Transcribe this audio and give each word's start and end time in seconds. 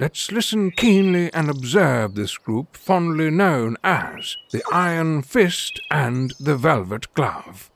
Let's 0.00 0.32
listen 0.32 0.70
keenly 0.70 1.30
and 1.34 1.50
observe 1.50 2.14
this 2.14 2.38
group 2.38 2.74
fondly 2.74 3.28
known 3.28 3.76
as 3.84 4.34
the 4.50 4.62
Iron 4.72 5.20
Fist 5.20 5.78
and 5.90 6.32
the 6.40 6.56
Velvet 6.56 7.12
Glove. 7.12 7.70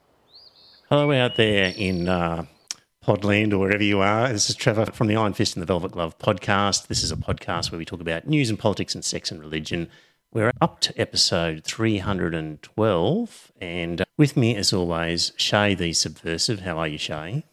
Hello 0.89 1.11
out 1.11 1.35
there 1.35 1.71
in 1.77 2.09
uh, 2.09 2.45
Podland 3.05 3.53
or 3.53 3.59
wherever 3.59 3.83
you 3.83 3.99
are. 3.99 4.33
This 4.33 4.49
is 4.49 4.55
Trevor 4.55 4.87
from 4.87 5.05
the 5.05 5.15
Iron 5.15 5.33
Fist 5.33 5.55
and 5.55 5.61
the 5.61 5.67
Velvet 5.67 5.91
Glove 5.91 6.17
podcast. 6.17 6.87
This 6.87 7.03
is 7.03 7.11
a 7.11 7.15
podcast 7.15 7.71
where 7.71 7.77
we 7.77 7.85
talk 7.85 8.01
about 8.01 8.27
news 8.27 8.49
and 8.49 8.57
politics 8.57 8.95
and 8.95 9.05
sex 9.05 9.29
and 9.29 9.39
religion. 9.39 9.87
We're 10.33 10.51
up 10.59 10.79
to 10.79 10.99
episode 10.99 11.63
312. 11.63 13.51
And 13.61 14.03
with 14.17 14.35
me, 14.35 14.55
as 14.55 14.73
always, 14.73 15.29
Shae 15.37 15.77
the 15.77 15.93
Subversive. 15.93 16.61
How 16.61 16.79
are 16.79 16.87
you, 16.87 16.97
Shae? 16.97 17.43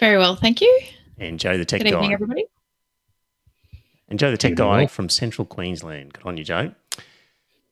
Very 0.00 0.18
well, 0.18 0.34
thank 0.34 0.60
you. 0.60 0.80
And 1.18 1.38
Joe 1.38 1.56
the 1.56 1.64
Tech 1.64 1.82
Good 1.82 1.92
Guy. 1.92 1.98
evening, 1.98 2.14
everybody. 2.14 2.46
And 4.10 4.18
Joe 4.18 4.30
the 4.30 4.36
Tech 4.36 4.56
Guy 4.56 4.86
from 4.86 5.08
Central 5.08 5.46
Queensland. 5.46 6.12
Good 6.12 6.26
on 6.26 6.36
you, 6.36 6.44
Joe. 6.44 6.72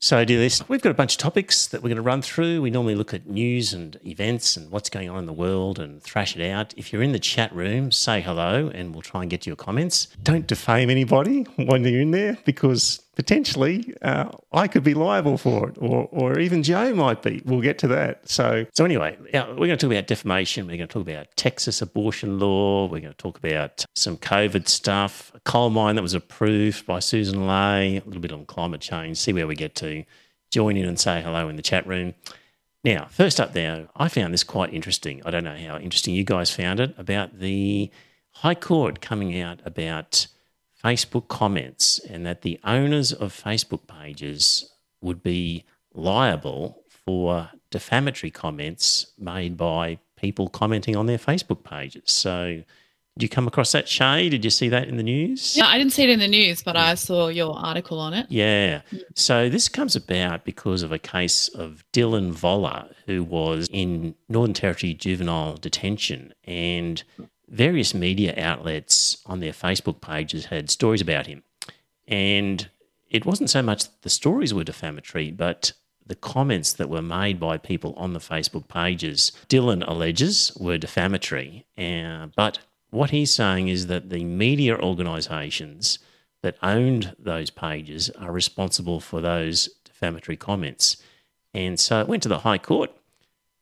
So, 0.01 0.25
do 0.25 0.39
this. 0.39 0.67
We've 0.69 0.81
got 0.81 0.91
a 0.91 0.95
bunch 0.95 1.15
of 1.15 1.19
topics 1.19 1.67
that 1.67 1.83
we're 1.83 1.89
going 1.89 1.97
to 1.97 2.03
run 2.03 2.23
through. 2.23 2.63
We 2.63 2.71
normally 2.71 2.95
look 2.95 3.13
at 3.13 3.27
news 3.27 3.73
and 3.73 3.99
events 4.07 4.57
and 4.57 4.71
what's 4.71 4.89
going 4.89 5.11
on 5.11 5.19
in 5.19 5.27
the 5.27 5.33
world 5.33 5.81
and 5.81 6.01
thrash 6.01 6.37
it 6.37 6.49
out. 6.49 6.73
If 6.77 6.93
you're 6.93 7.03
in 7.03 7.11
the 7.11 7.19
chat 7.19 7.53
room, 7.53 7.91
say 7.91 8.21
hello 8.21 8.71
and 8.73 8.95
we'll 8.95 9.03
try 9.03 9.23
and 9.23 9.31
get 9.31 9.41
to 9.43 9.51
your 9.51 9.57
comments. 9.57 10.07
Don't 10.23 10.47
defame 10.47 10.89
anybody 10.89 11.43
when 11.57 11.83
you're 11.83 12.01
in 12.01 12.13
there 12.13 12.39
because 12.45 13.01
potentially 13.19 13.93
uh, 14.01 14.31
I 14.53 14.69
could 14.69 14.85
be 14.85 14.95
liable 14.95 15.39
for 15.39 15.69
it 15.69 15.77
or, 15.81 16.09
or 16.13 16.39
even 16.39 16.63
Joe 16.63 16.95
might 16.95 17.21
be. 17.21 17.43
We'll 17.45 17.61
get 17.61 17.77
to 17.81 17.89
that. 17.89 18.29
So, 18.29 18.65
so 18.73 18.85
anyway, 18.85 19.19
we're 19.21 19.43
going 19.43 19.71
to 19.71 19.77
talk 19.77 19.91
about 19.91 20.07
defamation. 20.07 20.69
We're 20.69 20.77
going 20.77 20.87
to 20.87 20.93
talk 20.93 21.03
about 21.03 21.27
Texas 21.35 21.83
abortion 21.83 22.39
law. 22.39 22.85
We're 22.85 23.01
going 23.01 23.13
to 23.13 23.15
talk 23.15 23.37
about 23.37 23.85
some 23.97 24.19
COVID 24.19 24.69
stuff, 24.69 25.33
a 25.35 25.41
coal 25.41 25.71
mine 25.71 25.97
that 25.97 26.03
was 26.03 26.15
approved 26.15 26.87
by 26.87 27.01
Susan 27.01 27.45
Ley, 27.49 27.97
a 27.97 28.05
little 28.05 28.23
bit 28.23 28.31
on 28.31 28.47
climate 28.47 28.81
change, 28.81 29.17
see 29.17 29.33
where 29.33 29.49
we 29.49 29.57
get 29.57 29.75
to. 29.77 30.05
Join 30.53 30.77
in 30.77 30.87
and 30.87 30.99
say 30.99 31.21
hello 31.21 31.49
in 31.49 31.57
the 31.57 31.63
chat 31.63 31.89
room. 31.89 32.15
Now, 32.85 33.09
first 33.11 33.41
up 33.41 33.53
there, 33.53 33.89
I 33.97 34.09
found 34.09 34.33
this 34.33 34.45
quite 34.45 34.73
interesting. 34.73 35.23
I 35.25 35.33
don't 35.33 35.43
know 35.43 35.57
how 35.57 35.77
interesting 35.79 36.15
you 36.15 36.23
guys 36.23 36.53
found 36.53 36.79
it 36.79 36.95
about 36.97 37.41
the 37.41 37.91
High 38.31 38.55
Court 38.55 39.01
coming 39.01 39.41
out 39.41 39.61
about 39.65 40.29
Facebook 40.83 41.29
comments 41.29 41.99
and 41.99 42.25
that 42.25 42.43
the 42.43 42.59
owners 42.65 43.13
of 43.13 43.33
Facebook 43.33 43.87
pages 43.87 44.71
would 45.01 45.23
be 45.23 45.65
liable 45.93 46.83
for 46.89 47.51
defamatory 47.71 48.31
comments 48.31 49.07
made 49.19 49.57
by 49.57 49.99
people 50.17 50.49
commenting 50.49 50.97
on 50.97 51.07
their 51.07 51.19
Facebook 51.19 51.65
pages. 51.65 52.03
So, 52.07 52.63
did 53.17 53.25
you 53.25 53.29
come 53.29 53.49
across 53.49 53.73
that, 53.73 53.87
Shae? 53.87 54.31
Did 54.31 54.45
you 54.45 54.51
see 54.51 54.69
that 54.69 54.87
in 54.87 54.97
the 54.97 55.03
news? 55.03 55.57
Yeah, 55.57 55.67
I 55.67 55.77
didn't 55.77 55.93
see 55.93 56.05
it 56.05 56.11
in 56.11 56.21
the 56.21 56.29
news, 56.29 56.63
but 56.63 56.77
I 56.77 56.95
saw 56.95 57.27
your 57.27 57.59
article 57.59 57.99
on 57.99 58.15
it. 58.15 58.27
Yeah. 58.29 58.83
So 59.17 59.49
this 59.49 59.69
comes 59.69 59.97
about 59.97 60.45
because 60.45 60.83
of 60.85 60.93
a 60.93 61.01
case 61.01 61.49
of 61.49 61.83
Dylan 61.93 62.33
Voller, 62.33 62.93
who 63.07 63.25
was 63.25 63.69
in 63.73 64.15
Northern 64.29 64.55
Territory 64.55 64.95
juvenile 64.95 65.57
detention, 65.57 66.33
and 66.45 67.03
various 67.49 67.95
media 67.95 68.35
outlets 68.37 69.23
on 69.27 69.41
their 69.41 69.53
Facebook 69.53 70.01
pages 70.01 70.47
had 70.47 70.71
stories 70.71 71.01
about 71.01 71.27
him. 71.27 71.43
And 72.07 72.69
it 73.11 73.27
wasn't 73.27 73.51
so 73.51 73.63
much 73.63 73.85
the 74.03 74.11
stories 74.11 74.53
were 74.53 74.65
defamatory, 74.65 75.31
but 75.31 75.73
the 76.07 76.15
comments 76.15 76.73
that 76.73 76.89
were 76.89 77.03
made 77.03 77.39
by 77.39 77.59
people 77.59 77.95
on 77.97 78.13
the 78.15 78.19
Facebook 78.19 78.69
pages, 78.69 79.33
Dylan 79.49 79.87
alleges, 79.87 80.53
were 80.59 80.79
defamatory. 80.79 81.67
Uh, 81.77 82.29
but 82.35 82.61
what 82.91 83.11
he's 83.11 83.31
saying 83.31 83.69
is 83.69 83.87
that 83.89 84.09
the 84.09 84.25
media 84.25 84.77
organisations 84.77 85.99
that 86.43 86.57
owned 86.63 87.15
those 87.19 87.51
pages 87.51 88.11
are 88.11 88.33
responsible 88.33 89.01
for 89.01 89.21
those 89.21 89.69
defamatory 89.85 90.37
comments. 90.37 90.97
And 91.53 91.79
so 91.79 92.01
it 92.01 92.09
went 92.09 92.23
to 92.23 92.29
the 92.29 92.41
High 92.41 92.59
Court, 92.59 92.91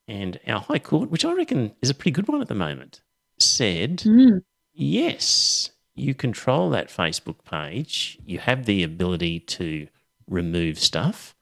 and 0.07 0.39
our 0.47 0.61
High 0.61 0.79
Court, 0.79 1.11
which 1.11 1.25
I 1.25 1.33
reckon 1.33 1.75
is 1.83 1.91
a 1.91 1.95
pretty 1.95 2.13
good 2.13 2.29
one 2.29 2.41
at 2.41 2.49
the 2.49 2.55
moment, 2.55 3.01
said 3.39 3.99
Mm. 3.99 4.43
yes, 4.73 5.71
you 5.95 6.15
control 6.15 6.71
that 6.71 6.89
Facebook 6.89 7.45
page, 7.45 8.19
you 8.25 8.39
have 8.39 8.67
the 8.67 8.83
ability 8.83 9.41
to 9.41 9.89
remove 10.29 10.79
stuff. 10.79 11.35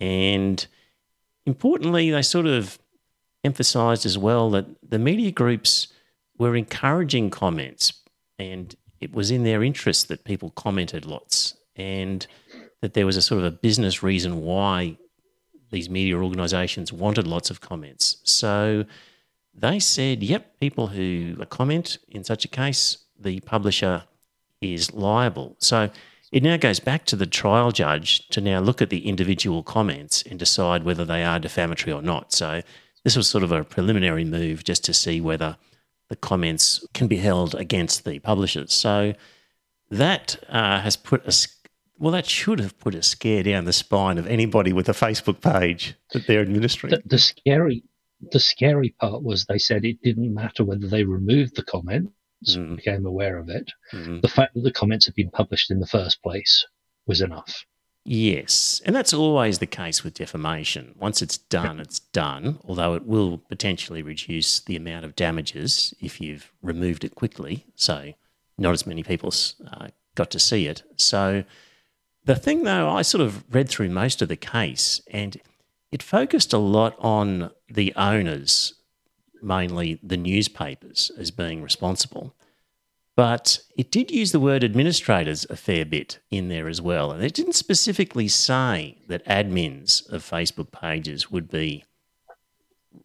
And 0.00 0.66
importantly, 1.46 2.10
they 2.10 2.22
sort 2.22 2.46
of 2.46 2.78
emphasized 3.44 4.06
as 4.06 4.18
well 4.18 4.50
that 4.50 4.66
the 4.88 4.98
media 4.98 5.30
groups 5.30 5.88
were 6.38 6.56
encouraging 6.56 7.30
comments 7.30 7.92
and 8.38 8.74
it 9.00 9.12
was 9.12 9.30
in 9.30 9.44
their 9.44 9.62
interest 9.62 10.08
that 10.08 10.24
people 10.24 10.50
commented 10.50 11.04
lots 11.06 11.54
and 11.76 12.26
that 12.80 12.94
there 12.94 13.06
was 13.06 13.16
a 13.16 13.22
sort 13.22 13.38
of 13.38 13.44
a 13.44 13.50
business 13.56 14.02
reason 14.02 14.42
why 14.42 14.96
these 15.70 15.88
media 15.88 16.16
organizations 16.16 16.92
wanted 16.92 17.26
lots 17.26 17.50
of 17.50 17.60
comments. 17.60 18.16
So 18.24 18.84
they 19.54 19.78
said, 19.78 20.22
yep, 20.22 20.58
people 20.58 20.88
who 20.88 21.36
comment 21.46 21.98
in 22.08 22.24
such 22.24 22.44
a 22.44 22.48
case, 22.48 22.98
the 23.18 23.40
publisher 23.40 24.04
is 24.60 24.92
liable. 24.92 25.56
So 25.58 25.90
it 26.30 26.42
now 26.42 26.56
goes 26.56 26.80
back 26.80 27.04
to 27.06 27.16
the 27.16 27.26
trial 27.26 27.70
judge 27.70 28.26
to 28.28 28.40
now 28.40 28.60
look 28.60 28.80
at 28.80 28.90
the 28.90 29.06
individual 29.06 29.62
comments 29.62 30.22
and 30.22 30.38
decide 30.38 30.84
whether 30.84 31.04
they 31.04 31.22
are 31.22 31.38
defamatory 31.38 31.92
or 31.92 32.02
not. 32.02 32.32
So 32.32 32.62
this 33.04 33.16
was 33.16 33.28
sort 33.28 33.44
of 33.44 33.52
a 33.52 33.64
preliminary 33.64 34.24
move 34.24 34.64
just 34.64 34.84
to 34.84 34.94
see 34.94 35.20
whether 35.20 35.56
the 36.08 36.16
comments 36.16 36.84
can 36.94 37.06
be 37.06 37.16
held 37.16 37.54
against 37.54 38.04
the 38.04 38.18
publishers. 38.18 38.72
So 38.72 39.14
that 39.90 40.36
uh, 40.48 40.80
has 40.80 40.96
put 40.96 41.26
a 41.26 41.48
well, 41.98 42.12
that 42.12 42.26
should 42.26 42.58
have 42.58 42.76
put 42.80 42.96
a 42.96 43.02
scare 43.02 43.44
down 43.44 43.64
the 43.64 43.72
spine 43.72 44.18
of 44.18 44.26
anybody 44.26 44.72
with 44.72 44.88
a 44.88 44.92
Facebook 44.92 45.40
page 45.40 45.94
that 46.12 46.26
they're 46.26 46.40
administering. 46.40 46.90
The, 46.90 47.02
the 47.04 47.18
scary, 47.18 47.84
the 48.30 48.40
scary 48.40 48.90
part 49.00 49.22
was 49.22 49.44
they 49.44 49.58
said 49.58 49.84
it 49.84 50.02
didn't 50.02 50.32
matter 50.32 50.64
whether 50.64 50.86
they 50.86 51.04
removed 51.04 51.56
the 51.56 51.62
comments, 51.64 52.12
Mm. 52.48 52.74
became 52.76 53.06
aware 53.06 53.38
of 53.38 53.48
it. 53.48 53.70
Mhm. 53.92 54.20
The 54.20 54.26
fact 54.28 54.54
that 54.54 54.62
the 54.62 54.72
comments 54.72 55.06
had 55.06 55.14
been 55.14 55.30
published 55.30 55.70
in 55.70 55.78
the 55.78 55.86
first 55.86 56.20
place 56.22 56.66
was 57.06 57.20
enough. 57.20 57.64
Yes, 58.04 58.82
and 58.84 58.96
that's 58.96 59.12
always 59.14 59.60
the 59.60 59.66
case 59.66 60.02
with 60.02 60.14
defamation. 60.14 60.96
Once 60.98 61.22
it's 61.22 61.38
done, 61.38 61.78
it's 61.78 62.00
done, 62.00 62.58
although 62.64 62.94
it 62.94 63.06
will 63.06 63.38
potentially 63.38 64.02
reduce 64.02 64.58
the 64.58 64.74
amount 64.74 65.04
of 65.04 65.14
damages 65.14 65.94
if 66.00 66.20
you've 66.20 66.50
removed 66.62 67.04
it 67.04 67.14
quickly. 67.14 67.64
So, 67.76 68.12
not 68.58 68.72
as 68.72 68.88
many 68.88 69.04
people 69.04 69.32
uh, 69.72 69.88
got 70.16 70.32
to 70.32 70.40
see 70.40 70.66
it. 70.66 70.82
So, 70.96 71.44
the 72.24 72.34
thing 72.34 72.64
though, 72.64 72.88
I 72.88 73.02
sort 73.02 73.20
of 73.20 73.44
read 73.54 73.68
through 73.68 73.90
most 73.90 74.20
of 74.20 74.28
the 74.28 74.36
case 74.36 75.00
and 75.12 75.40
it 75.92 76.02
focused 76.02 76.52
a 76.52 76.58
lot 76.58 76.96
on 76.98 77.52
the 77.72 77.92
owners, 77.96 78.74
mainly 79.42 79.98
the 80.02 80.16
newspapers, 80.16 81.10
as 81.18 81.30
being 81.30 81.62
responsible. 81.62 82.34
But 83.14 83.60
it 83.76 83.90
did 83.90 84.10
use 84.10 84.32
the 84.32 84.40
word 84.40 84.64
administrators 84.64 85.46
a 85.50 85.56
fair 85.56 85.84
bit 85.84 86.18
in 86.30 86.48
there 86.48 86.68
as 86.68 86.80
well. 86.80 87.12
And 87.12 87.22
it 87.22 87.34
didn't 87.34 87.52
specifically 87.54 88.28
say 88.28 88.98
that 89.08 89.24
admins 89.26 90.10
of 90.10 90.22
Facebook 90.22 90.72
pages 90.72 91.30
would 91.30 91.50
be 91.50 91.84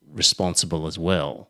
responsible 0.10 0.88
as 0.88 0.98
well. 0.98 1.50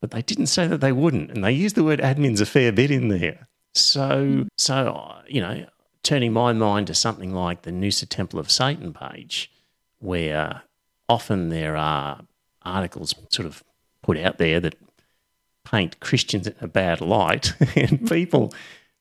But 0.00 0.10
they 0.10 0.22
didn't 0.22 0.46
say 0.46 0.66
that 0.66 0.80
they 0.80 0.92
wouldn't. 0.92 1.30
And 1.30 1.42
they 1.42 1.52
used 1.52 1.76
the 1.76 1.84
word 1.84 2.00
admins 2.00 2.40
a 2.40 2.46
fair 2.46 2.72
bit 2.72 2.90
in 2.90 3.08
there. 3.08 3.48
So, 3.74 4.46
so 4.58 5.14
you 5.26 5.40
know, 5.40 5.66
turning 6.02 6.32
my 6.32 6.52
mind 6.52 6.88
to 6.88 6.94
something 6.94 7.32
like 7.32 7.62
the 7.62 7.70
Noosa 7.70 8.06
Temple 8.08 8.38
of 8.38 8.50
Satan 8.50 8.92
page, 8.92 9.50
where 9.98 10.62
often 11.08 11.48
there 11.48 11.76
are 11.76 12.20
articles 12.68 13.14
sort 13.30 13.46
of 13.46 13.62
put 14.02 14.16
out 14.18 14.38
there 14.38 14.60
that 14.60 14.76
paint 15.64 16.00
Christians 16.00 16.46
in 16.46 16.54
a 16.60 16.68
bad 16.68 17.00
light, 17.00 17.54
and 17.76 18.08
people 18.08 18.52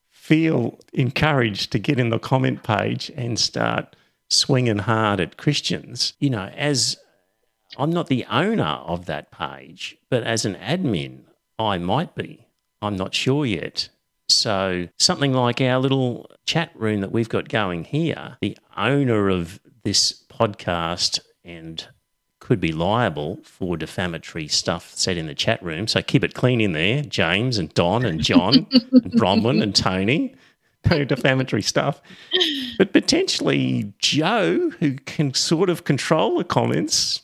feel 0.10 0.78
encouraged 0.94 1.72
to 1.72 1.80
get 1.80 2.00
in 2.00 2.10
the 2.10 2.20
comment 2.20 2.64
page 2.64 3.12
and 3.16 3.40
start 3.40 3.96
swinging 4.30 4.80
hard 4.80 5.20
at 5.20 5.38
Christians. 5.38 6.14
You 6.20 6.32
know, 6.32 6.50
as 6.56 6.98
I'm 7.78 7.92
not 7.92 8.08
the 8.08 8.26
owner 8.30 8.64
of 8.64 9.06
that 9.06 9.32
page, 9.32 9.98
but 10.10 10.24
as 10.24 10.46
an 10.46 10.56
admin, 10.56 11.22
I 11.60 11.78
might 11.78 12.16
be. 12.16 12.48
I'm 12.82 12.96
not 12.96 13.14
sure 13.14 13.46
yet. 13.46 13.90
So, 14.30 14.90
something 14.98 15.34
like 15.34 15.62
our 15.62 15.80
little 15.80 16.30
chat 16.46 16.72
room 16.76 17.00
that 17.02 17.12
we've 17.12 17.30
got 17.30 17.48
going 17.48 17.86
here, 17.86 18.38
the 18.42 18.58
owner 18.76 19.30
of 19.30 19.60
this 19.84 20.26
podcast 20.30 21.20
and 21.46 21.88
could 22.48 22.62
be 22.62 22.72
liable 22.72 23.38
for 23.44 23.76
defamatory 23.76 24.48
stuff 24.48 24.94
said 24.96 25.18
in 25.18 25.28
the 25.28 25.36
chat 25.36 25.62
room. 25.62 25.86
So 25.86 26.02
keep 26.02 26.24
it 26.24 26.34
clean 26.34 26.62
in 26.62 26.72
there, 26.72 27.02
James 27.02 27.58
and 27.58 27.74
Don 27.74 28.06
and 28.06 28.24
John 28.24 28.54
and 28.72 29.12
Bronwyn 29.20 29.62
and 29.62 29.76
Tony. 29.76 30.34
No 30.90 31.04
defamatory 31.04 31.62
stuff. 31.62 32.02
But 32.78 32.94
potentially 32.94 33.92
Joe, 34.00 34.70
who 34.80 34.94
can 34.94 35.34
sort 35.34 35.70
of 35.70 35.84
control 35.84 36.38
the 36.38 36.46
comments, 36.46 37.20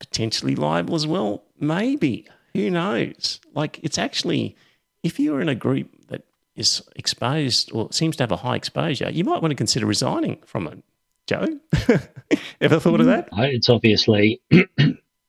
potentially 0.00 0.56
liable 0.56 0.96
as 0.96 1.06
well. 1.06 1.44
Maybe. 1.60 2.26
Who 2.54 2.68
knows? 2.70 3.38
Like 3.54 3.78
it's 3.84 3.98
actually 3.98 4.56
if 5.04 5.20
you're 5.20 5.40
in 5.40 5.48
a 5.48 5.54
group 5.54 6.08
that 6.08 6.24
is 6.56 6.82
exposed 6.96 7.70
or 7.70 7.92
seems 7.92 8.16
to 8.16 8.24
have 8.24 8.32
a 8.32 8.38
high 8.38 8.56
exposure, 8.56 9.10
you 9.10 9.22
might 9.22 9.42
want 9.42 9.52
to 9.52 9.56
consider 9.56 9.86
resigning 9.86 10.38
from 10.44 10.66
it. 10.66 10.82
Joe, 11.26 11.46
ever 12.60 12.78
thought 12.80 13.00
of 13.00 13.06
that? 13.06 13.28
I- 13.32 13.46
It's 13.48 13.68
obviously 13.68 14.40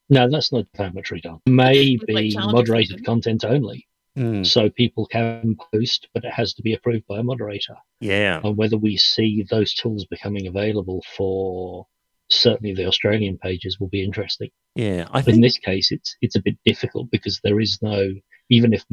no, 0.10 0.30
that's 0.30 0.52
not 0.52 0.66
defamatory. 0.72 1.22
Don. 1.22 1.42
May 1.48 1.98
Would 2.00 2.14
like 2.14 2.24
be 2.30 2.36
moderated 2.38 3.06
content 3.06 3.44
only, 3.46 3.88
Hmm, 4.16 4.44
so 4.44 4.70
people 4.70 5.06
can 5.06 5.56
post, 5.74 6.08
but 6.14 6.24
it 6.24 6.34
has 6.34 6.54
to 6.56 6.62
be 6.64 6.74
approved 6.74 7.06
by 7.08 7.20
a 7.20 7.24
moderator. 7.24 7.76
yeah, 8.00 8.42
And 8.44 8.58
whether 8.58 8.78
we 8.78 8.98
see 8.98 9.46
those 9.50 9.74
tools 9.76 10.06
becoming 10.06 10.48
available 10.48 11.04
for 11.16 11.86
certainly 12.30 12.74
the 12.74 12.86
Australian 12.88 13.38
pages 13.38 13.80
will 13.80 13.90
be 13.90 14.04
interesting. 14.04 14.50
yeah. 14.76 15.08
I 15.12 15.22
But 15.22 15.36
in 15.36 15.42
this 15.42 15.58
case, 15.60 15.92
it's 15.92 16.16
it's 16.22 16.36
a 16.36 16.42
bit 16.42 16.58
difficult 16.66 17.10
because 17.12 17.40
there 17.44 17.60
is 17.60 17.80
no 17.82 18.12
even 18.50 18.74
if 18.74 18.84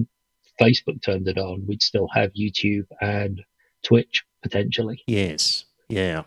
Facebook 0.60 1.02
turned 1.02 1.26
it 1.28 1.38
on, 1.38 1.64
we'd 1.66 1.82
still 1.82 2.08
have 2.14 2.32
YouTube 2.34 2.86
and 3.00 3.42
Twitch 3.82 4.24
potentially. 4.42 5.02
yes, 5.06 5.64
yeah. 5.88 6.22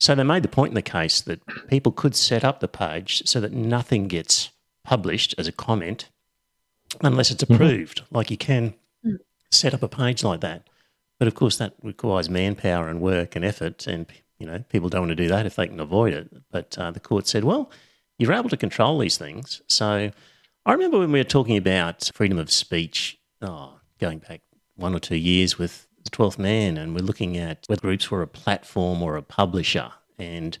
So 0.00 0.14
they 0.14 0.22
made 0.24 0.42
the 0.42 0.48
point 0.48 0.70
in 0.70 0.74
the 0.74 0.82
case 0.82 1.20
that 1.22 1.40
people 1.68 1.92
could 1.92 2.16
set 2.16 2.42
up 2.42 2.60
the 2.60 2.68
page 2.68 3.22
so 3.26 3.38
that 3.40 3.52
nothing 3.52 4.08
gets 4.08 4.50
published 4.82 5.34
as 5.38 5.46
a 5.46 5.52
comment 5.52 6.08
unless 7.02 7.30
it's 7.30 7.44
Mhm. 7.44 7.54
approved. 7.54 8.02
Like 8.10 8.30
you 8.30 8.36
can 8.38 8.74
set 9.50 9.74
up 9.74 9.82
a 9.82 9.88
page 9.88 10.24
like 10.24 10.40
that, 10.40 10.66
but 11.18 11.28
of 11.28 11.34
course 11.34 11.58
that 11.58 11.74
requires 11.82 12.30
manpower 12.30 12.88
and 12.88 13.00
work 13.00 13.36
and 13.36 13.44
effort, 13.44 13.86
and 13.86 14.06
you 14.38 14.46
know 14.46 14.60
people 14.70 14.88
don't 14.88 15.02
want 15.02 15.10
to 15.10 15.14
do 15.16 15.28
that 15.28 15.44
if 15.46 15.56
they 15.56 15.66
can 15.66 15.80
avoid 15.80 16.14
it. 16.14 16.30
But 16.50 16.78
uh, 16.78 16.90
the 16.92 17.00
court 17.00 17.26
said, 17.28 17.44
well, 17.44 17.70
you're 18.18 18.32
able 18.32 18.48
to 18.50 18.56
control 18.56 18.98
these 18.98 19.18
things. 19.18 19.60
So 19.68 20.10
I 20.66 20.72
remember 20.72 20.98
when 20.98 21.12
we 21.12 21.18
were 21.20 21.24
talking 21.24 21.56
about 21.58 22.10
freedom 22.14 22.38
of 22.38 22.50
speech, 22.50 23.18
oh, 23.42 23.80
going 23.98 24.20
back 24.20 24.40
one 24.76 24.94
or 24.94 24.98
two 25.00 25.16
years 25.16 25.58
with 25.58 25.86
the 26.04 26.10
Twelfth 26.10 26.38
Man, 26.38 26.76
and 26.76 26.94
we're 26.94 27.00
looking 27.00 27.36
at 27.36 27.64
whether 27.66 27.80
groups 27.80 28.10
were 28.10 28.22
a 28.22 28.26
platform 28.26 29.02
or 29.02 29.16
a 29.16 29.22
publisher, 29.22 29.92
and 30.18 30.58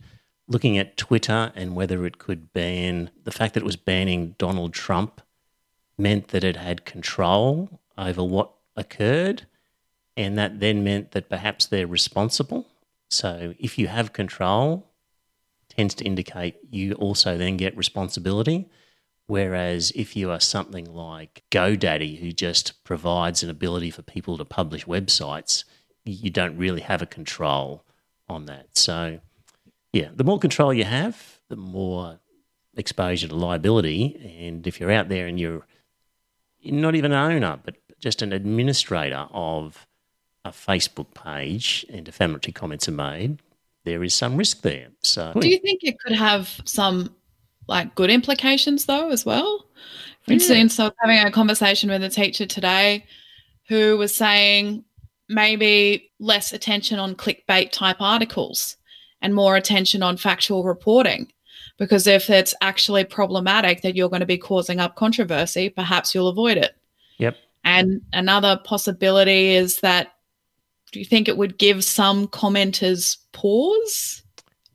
looking 0.48 0.76
at 0.78 0.96
Twitter 0.96 1.52
and 1.54 1.76
whether 1.76 2.04
it 2.04 2.18
could 2.18 2.52
ban 2.52 3.10
the 3.24 3.30
fact 3.30 3.54
that 3.54 3.62
it 3.62 3.66
was 3.66 3.76
banning 3.76 4.34
Donald 4.38 4.72
Trump 4.72 5.20
meant 5.96 6.28
that 6.28 6.44
it 6.44 6.56
had 6.56 6.84
control 6.84 7.80
over 7.96 8.24
what 8.24 8.52
occurred, 8.76 9.46
and 10.16 10.36
that 10.38 10.60
then 10.60 10.82
meant 10.82 11.12
that 11.12 11.28
perhaps 11.28 11.66
they're 11.66 11.86
responsible. 11.86 12.66
So 13.10 13.54
if 13.58 13.78
you 13.78 13.88
have 13.88 14.12
control, 14.12 14.86
tends 15.68 15.94
to 15.94 16.04
indicate 16.04 16.56
you 16.70 16.94
also 16.94 17.38
then 17.38 17.56
get 17.56 17.76
responsibility. 17.76 18.68
Whereas 19.30 19.92
if 19.94 20.16
you 20.16 20.32
are 20.32 20.40
something 20.40 20.92
like 20.92 21.44
GoDaddy, 21.52 22.18
who 22.18 22.32
just 22.32 22.82
provides 22.82 23.44
an 23.44 23.48
ability 23.48 23.92
for 23.92 24.02
people 24.02 24.36
to 24.36 24.44
publish 24.44 24.86
websites, 24.86 25.62
you 26.04 26.30
don't 26.30 26.56
really 26.56 26.80
have 26.80 27.00
a 27.00 27.06
control 27.06 27.84
on 28.28 28.46
that. 28.46 28.76
So, 28.76 29.20
yeah, 29.92 30.08
the 30.12 30.24
more 30.24 30.40
control 30.40 30.74
you 30.74 30.82
have, 30.82 31.38
the 31.48 31.54
more 31.54 32.18
exposure 32.76 33.28
to 33.28 33.36
liability. 33.36 34.20
And 34.40 34.66
if 34.66 34.80
you're 34.80 34.90
out 34.90 35.08
there 35.08 35.28
and 35.28 35.38
you're, 35.38 35.64
not 36.64 36.96
even 36.96 37.12
an 37.12 37.32
owner, 37.32 37.60
but 37.64 37.76
just 38.00 38.22
an 38.22 38.32
administrator 38.32 39.28
of 39.30 39.86
a 40.44 40.50
Facebook 40.50 41.14
page 41.14 41.86
and 41.88 42.04
defamatory 42.04 42.52
comments 42.52 42.88
are 42.88 42.92
made, 42.92 43.42
there 43.84 44.02
is 44.02 44.12
some 44.12 44.36
risk 44.36 44.62
there. 44.62 44.88
So, 45.02 45.34
Do 45.38 45.48
you 45.48 45.60
think 45.60 45.84
it 45.84 46.00
could 46.00 46.16
have 46.16 46.60
some 46.64 47.14
like 47.70 47.94
good 47.94 48.10
implications 48.10 48.84
though 48.84 49.08
as 49.10 49.24
well? 49.24 49.64
For 50.26 50.32
instance, 50.32 50.78
I 50.78 50.84
was 50.84 50.92
having 51.00 51.18
a 51.18 51.30
conversation 51.30 51.88
with 51.88 52.02
a 52.02 52.10
teacher 52.10 52.44
today 52.44 53.06
who 53.68 53.96
was 53.96 54.14
saying 54.14 54.84
maybe 55.28 56.10
less 56.18 56.52
attention 56.52 56.98
on 56.98 57.14
clickbait 57.14 57.70
type 57.70 58.00
articles 58.00 58.76
and 59.22 59.34
more 59.34 59.56
attention 59.56 60.02
on 60.02 60.16
factual 60.16 60.64
reporting. 60.64 61.32
Because 61.78 62.06
if 62.06 62.28
it's 62.28 62.54
actually 62.60 63.04
problematic 63.04 63.80
that 63.80 63.96
you're 63.96 64.10
going 64.10 64.20
to 64.20 64.26
be 64.26 64.36
causing 64.36 64.80
up 64.80 64.96
controversy, 64.96 65.70
perhaps 65.70 66.14
you'll 66.14 66.28
avoid 66.28 66.58
it. 66.58 66.76
Yep. 67.18 67.36
And 67.64 68.02
another 68.12 68.60
possibility 68.64 69.54
is 69.54 69.80
that 69.80 70.08
do 70.92 70.98
you 70.98 71.04
think 71.04 71.28
it 71.28 71.38
would 71.38 71.56
give 71.56 71.84
some 71.84 72.26
commenters 72.28 73.16
pause 73.32 74.22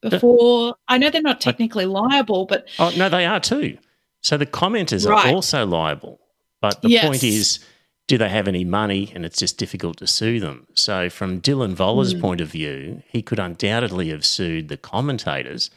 before? 0.10 0.76
I 0.88 0.98
know 0.98 1.10
they're 1.10 1.22
not 1.22 1.42
technically 1.42 1.86
liable, 1.86 2.46
but 2.46 2.68
Oh, 2.80 2.92
no, 2.98 3.10
they 3.10 3.26
are 3.26 3.40
too. 3.40 3.78
So 4.22 4.38
the 4.38 4.46
commenters 4.46 5.08
Right. 5.08 5.28
are 5.28 5.36
also 5.36 5.66
liable. 5.66 6.20
But 6.62 6.82
the 6.82 6.90
Yes. 6.90 7.06
point 7.06 7.24
is, 7.24 7.60
do 8.08 8.18
they 8.18 8.30
have 8.30 8.48
any 8.48 8.64
money? 8.64 9.12
And 9.14 9.26
it's 9.26 9.38
just 9.40 9.58
difficult 9.58 9.98
to 9.98 10.08
sue 10.08 10.40
them. 10.40 10.68
So, 10.76 11.10
from 11.10 11.42
Dylan 11.42 11.76
Voller's 11.76 12.14
Mm. 12.14 12.22
point 12.22 12.42
of 12.42 12.50
view, 12.50 13.02
he 13.08 13.22
could 13.22 13.40
undoubtedly 13.40 14.10
have 14.10 14.26
sued 14.26 14.68
the 14.68 14.78
commentators, 14.78 15.70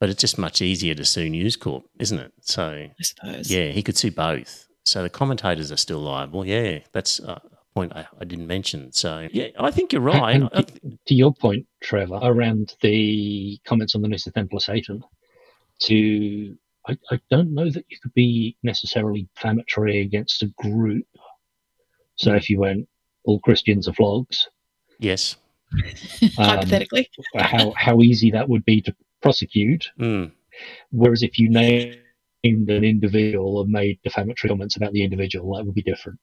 but 0.00 0.08
it's 0.10 0.20
just 0.20 0.38
much 0.38 0.60
easier 0.62 0.94
to 0.94 1.04
sue 1.04 1.28
News 1.30 1.56
Corp, 1.56 1.84
isn't 1.98 2.18
it? 2.18 2.32
So, 2.42 2.88
I 2.98 3.02
suppose. 3.02 3.50
yeah, 3.50 3.68
he 3.70 3.82
could 3.82 3.96
sue 3.96 4.10
both. 4.10 4.66
So 4.86 5.02
the 5.02 5.08
commentators 5.10 5.72
are 5.72 5.76
still 5.78 6.00
liable. 6.00 6.46
Yeah, 6.46 6.80
that's 6.92 7.20
a 7.20 7.40
point 7.74 7.92
I, 7.94 8.06
I 8.20 8.24
didn't 8.24 8.46
mention. 8.46 8.92
So, 8.92 9.28
yeah, 9.32 9.48
I 9.58 9.70
think 9.70 9.92
you're 9.92 10.02
right. 10.02 10.36
And 10.36 10.48
I- 10.52 10.62
to, 10.62 10.98
to 11.06 11.14
your 11.14 11.32
point, 11.34 11.66
Trevor, 11.84 12.18
around 12.22 12.74
the 12.80 13.58
comments 13.64 13.94
on 13.94 14.02
the 14.02 14.08
Noosa 14.08 14.32
Temple 14.32 14.56
of 14.56 14.64
Satan, 14.64 15.04
to 15.80 16.56
I, 16.86 16.96
I 17.10 17.20
don't 17.30 17.54
know 17.54 17.70
that 17.70 17.84
you 17.88 17.98
could 18.02 18.14
be 18.14 18.56
necessarily 18.62 19.28
defamatory 19.34 20.00
against 20.00 20.42
a 20.42 20.46
group. 20.58 21.06
So 22.16 22.34
if 22.34 22.48
you 22.50 22.58
went 22.58 22.88
all 23.24 23.40
Christians 23.40 23.88
are 23.88 23.94
flogs, 23.94 24.48
yes. 24.98 25.36
um, 26.38 26.46
Hypothetically. 26.46 27.10
how 27.36 27.72
how 27.76 28.00
easy 28.00 28.30
that 28.30 28.48
would 28.48 28.64
be 28.64 28.80
to 28.82 28.94
prosecute. 29.22 29.90
Mm. 29.98 30.32
Whereas 30.90 31.22
if 31.22 31.38
you 31.38 31.48
named 31.48 31.98
an 32.44 32.84
individual 32.84 33.62
and 33.62 33.70
made 33.70 33.98
defamatory 34.04 34.50
comments 34.50 34.76
about 34.76 34.92
the 34.92 35.02
individual, 35.02 35.56
that 35.56 35.64
would 35.64 35.74
be 35.74 35.82
different. 35.82 36.20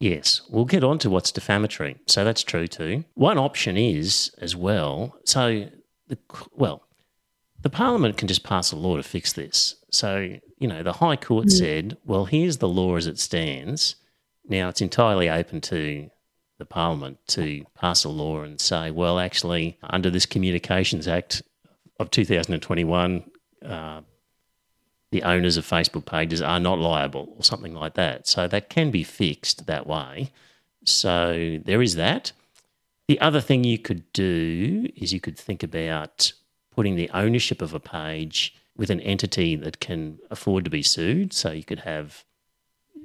Yes, 0.00 0.42
we'll 0.50 0.64
get 0.64 0.84
on 0.84 0.98
to 1.00 1.10
what's 1.10 1.32
defamatory. 1.32 1.96
So 2.06 2.24
that's 2.24 2.42
true 2.42 2.66
too. 2.66 3.04
One 3.14 3.38
option 3.38 3.76
is 3.76 4.34
as 4.40 4.54
well. 4.56 5.16
So, 5.24 5.68
the, 6.08 6.18
well, 6.52 6.82
the 7.60 7.70
Parliament 7.70 8.16
can 8.16 8.28
just 8.28 8.44
pass 8.44 8.72
a 8.72 8.76
law 8.76 8.96
to 8.96 9.02
fix 9.02 9.32
this. 9.32 9.76
So, 9.90 10.36
you 10.58 10.68
know, 10.68 10.82
the 10.82 10.94
High 10.94 11.16
Court 11.16 11.46
Mm. 11.46 11.52
said, 11.52 11.96
well, 12.04 12.26
here's 12.26 12.58
the 12.58 12.68
law 12.68 12.96
as 12.96 13.06
it 13.06 13.18
stands. 13.18 13.96
Now 14.46 14.68
it's 14.68 14.82
entirely 14.82 15.30
open 15.30 15.60
to 15.62 16.10
the 16.58 16.66
Parliament 16.66 17.18
to 17.28 17.64
pass 17.74 18.04
a 18.04 18.08
law 18.10 18.42
and 18.42 18.60
say, 18.60 18.90
well, 18.90 19.18
actually, 19.18 19.78
under 19.82 20.10
this 20.10 20.26
Communications 20.26 21.08
Act 21.08 21.42
of 21.98 22.10
2021, 22.10 23.24
uh, 23.64 24.00
the 25.14 25.22
owners 25.22 25.56
of 25.56 25.64
Facebook 25.64 26.04
pages 26.06 26.42
are 26.42 26.58
not 26.58 26.76
liable 26.76 27.32
or 27.36 27.44
something 27.44 27.72
like 27.72 27.94
that. 27.94 28.26
So 28.26 28.48
that 28.48 28.68
can 28.68 28.90
be 28.90 29.04
fixed 29.04 29.66
that 29.66 29.86
way. 29.86 30.32
So 30.84 31.60
there 31.64 31.80
is 31.80 31.94
that. 31.94 32.32
The 33.06 33.20
other 33.20 33.40
thing 33.40 33.62
you 33.62 33.78
could 33.78 34.12
do 34.12 34.88
is 34.96 35.12
you 35.12 35.20
could 35.20 35.38
think 35.38 35.62
about 35.62 36.32
putting 36.74 36.96
the 36.96 37.08
ownership 37.14 37.62
of 37.62 37.72
a 37.72 37.78
page 37.78 38.56
with 38.76 38.90
an 38.90 38.98
entity 39.02 39.54
that 39.54 39.78
can 39.78 40.18
afford 40.32 40.64
to 40.64 40.70
be 40.70 40.82
sued. 40.82 41.32
So 41.32 41.52
you 41.52 41.62
could 41.62 41.80
have 41.80 42.24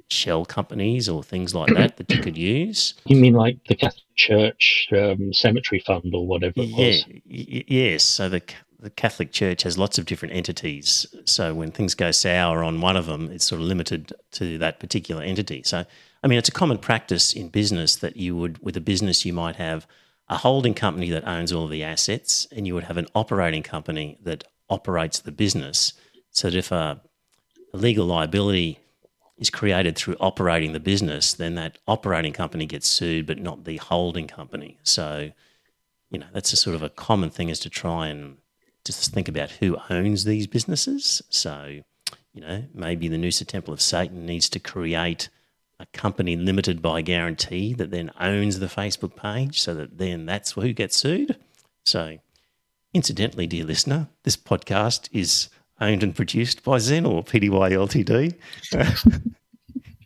shell 0.08 0.44
companies 0.44 1.08
or 1.08 1.22
things 1.22 1.54
like 1.54 1.72
that 1.74 1.96
that 1.98 2.12
you 2.12 2.18
could 2.18 2.36
use. 2.36 2.94
You 3.04 3.14
mean 3.18 3.34
like 3.34 3.58
the 3.68 3.76
Catholic 3.76 4.02
Church 4.16 4.88
um, 4.90 5.32
Cemetery 5.32 5.78
Fund 5.78 6.12
or 6.12 6.26
whatever 6.26 6.54
it 6.56 6.70
Yeah, 6.70 6.86
was? 6.88 7.04
y- 7.08 7.64
yes. 7.68 8.02
So 8.02 8.28
the 8.28 8.42
the 8.80 8.90
Catholic 8.90 9.32
Church 9.32 9.62
has 9.62 9.76
lots 9.76 9.98
of 9.98 10.06
different 10.06 10.34
entities. 10.34 11.06
So 11.24 11.54
when 11.54 11.70
things 11.70 11.94
go 11.94 12.10
sour 12.10 12.62
on 12.62 12.80
one 12.80 12.96
of 12.96 13.06
them, 13.06 13.30
it's 13.30 13.44
sort 13.44 13.60
of 13.60 13.66
limited 13.66 14.12
to 14.32 14.58
that 14.58 14.80
particular 14.80 15.22
entity. 15.22 15.62
So 15.62 15.84
I 16.22 16.28
mean, 16.28 16.38
it's 16.38 16.48
a 16.48 16.52
common 16.52 16.78
practice 16.78 17.32
in 17.32 17.48
business 17.48 17.96
that 17.96 18.16
you 18.16 18.36
would, 18.36 18.62
with 18.62 18.76
a 18.76 18.80
business, 18.80 19.24
you 19.24 19.32
might 19.32 19.56
have 19.56 19.86
a 20.28 20.36
holding 20.36 20.74
company 20.74 21.10
that 21.10 21.26
owns 21.26 21.52
all 21.52 21.64
of 21.64 21.70
the 21.70 21.82
assets, 21.82 22.46
and 22.52 22.66
you 22.66 22.74
would 22.74 22.84
have 22.84 22.98
an 22.98 23.06
operating 23.14 23.62
company 23.62 24.18
that 24.22 24.44
operates 24.68 25.20
the 25.20 25.32
business. 25.32 25.94
So 26.30 26.50
that 26.50 26.56
if 26.56 26.70
a, 26.70 27.00
a 27.72 27.76
legal 27.76 28.06
liability 28.06 28.78
is 29.38 29.50
created 29.50 29.96
through 29.96 30.16
operating 30.20 30.72
the 30.72 30.80
business, 30.80 31.32
then 31.32 31.54
that 31.54 31.78
operating 31.88 32.34
company 32.34 32.66
gets 32.66 32.86
sued, 32.86 33.26
but 33.26 33.38
not 33.38 33.64
the 33.64 33.78
holding 33.78 34.28
company. 34.28 34.78
So, 34.82 35.32
you 36.10 36.18
know, 36.18 36.26
that's 36.32 36.52
a 36.52 36.56
sort 36.56 36.76
of 36.76 36.82
a 36.82 36.90
common 36.90 37.30
thing 37.30 37.48
is 37.48 37.58
to 37.60 37.70
try 37.70 38.08
and 38.08 38.36
just 38.96 39.12
think 39.12 39.28
about 39.28 39.50
who 39.52 39.76
owns 39.88 40.24
these 40.24 40.46
businesses. 40.46 41.22
So, 41.28 41.80
you 42.32 42.40
know, 42.40 42.64
maybe 42.74 43.08
the 43.08 43.16
Noosa 43.16 43.46
Temple 43.46 43.74
of 43.74 43.80
Satan 43.80 44.26
needs 44.26 44.48
to 44.50 44.60
create 44.60 45.28
a 45.78 45.86
company 45.86 46.36
limited 46.36 46.82
by 46.82 47.00
guarantee 47.00 47.72
that 47.74 47.90
then 47.90 48.10
owns 48.20 48.58
the 48.58 48.66
Facebook 48.66 49.16
page 49.16 49.60
so 49.60 49.74
that 49.74 49.98
then 49.98 50.26
that's 50.26 50.52
who 50.52 50.72
gets 50.72 50.96
sued. 50.96 51.36
So, 51.84 52.18
incidentally, 52.92 53.46
dear 53.46 53.64
listener, 53.64 54.08
this 54.24 54.36
podcast 54.36 55.08
is 55.12 55.48
owned 55.80 56.02
and 56.02 56.14
produced 56.14 56.62
by 56.62 56.76
Zenor 56.76 57.24
Pty 57.24 57.48
Ltd. 57.48 58.34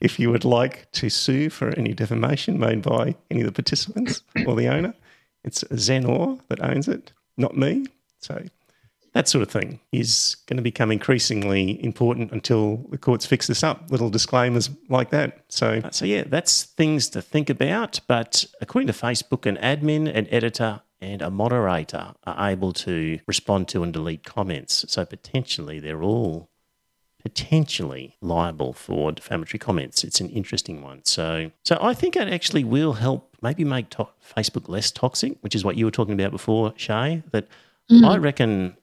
if 0.00 0.20
you 0.20 0.30
would 0.30 0.44
like 0.44 0.90
to 0.92 1.10
sue 1.10 1.50
for 1.50 1.70
any 1.70 1.92
defamation 1.92 2.58
made 2.58 2.82
by 2.82 3.16
any 3.30 3.40
of 3.40 3.46
the 3.46 3.52
participants 3.52 4.22
or 4.46 4.54
the 4.54 4.68
owner, 4.68 4.94
it's 5.42 5.64
Zenor 5.64 6.40
that 6.48 6.60
owns 6.62 6.88
it, 6.88 7.12
not 7.36 7.56
me. 7.56 7.86
So 8.20 8.44
that 9.14 9.28
sort 9.28 9.42
of 9.42 9.50
thing 9.50 9.80
is 9.92 10.37
going 10.47 10.56
to 10.56 10.62
become 10.62 10.90
increasingly 10.90 11.83
important 11.83 12.33
until 12.33 12.85
the 12.90 12.99
courts 12.99 13.25
fix 13.25 13.47
this 13.47 13.62
up. 13.62 13.90
Little 13.90 14.11
disclaimers 14.11 14.71
like 14.88 15.11
that. 15.11 15.44
So, 15.49 15.80
so 15.92 16.04
yeah, 16.04 16.25
that's 16.26 16.64
things 16.64 17.09
to 17.11 17.23
think 17.23 17.49
about. 17.49 18.00
But 18.09 18.44
according 18.61 18.88
to 18.88 18.92
Facebook, 18.92 19.47
an 19.47 19.56
admin, 19.56 20.12
an 20.12 20.26
editor, 20.30 20.83
and 21.00 21.23
a 21.23 21.30
moderator 21.30 22.14
are 22.25 22.50
able 22.50 22.73
to 22.73 23.21
respond 23.26 23.68
to 23.68 23.83
and 23.83 23.92
delete 23.92 24.25
comments. 24.25 24.85
So 24.88 25.04
potentially 25.04 25.78
they're 25.78 26.02
all 26.02 26.50
potentially 27.23 28.16
liable 28.21 28.73
for 28.73 29.12
defamatory 29.12 29.59
comments. 29.59 30.02
It's 30.04 30.21
an 30.21 30.28
interesting 30.30 30.83
one. 30.83 31.04
So, 31.04 31.52
so 31.64 31.78
I 31.80 31.94
think 31.94 32.16
it 32.16 32.28
actually 32.28 32.64
will 32.64 32.94
help 32.94 33.37
maybe 33.42 33.64
make 33.64 33.90
to- 33.90 34.09
Facebook 34.37 34.68
less 34.68 34.90
toxic, 34.90 35.38
which 35.40 35.54
is 35.54 35.64
what 35.64 35.76
you 35.76 35.85
were 35.85 35.90
talking 35.90 36.14
about 36.14 36.33
before, 36.33 36.73
Shae. 36.73 37.23
That 37.30 37.49
mm. 37.90 38.06
I 38.06 38.16
reckon 38.18 38.76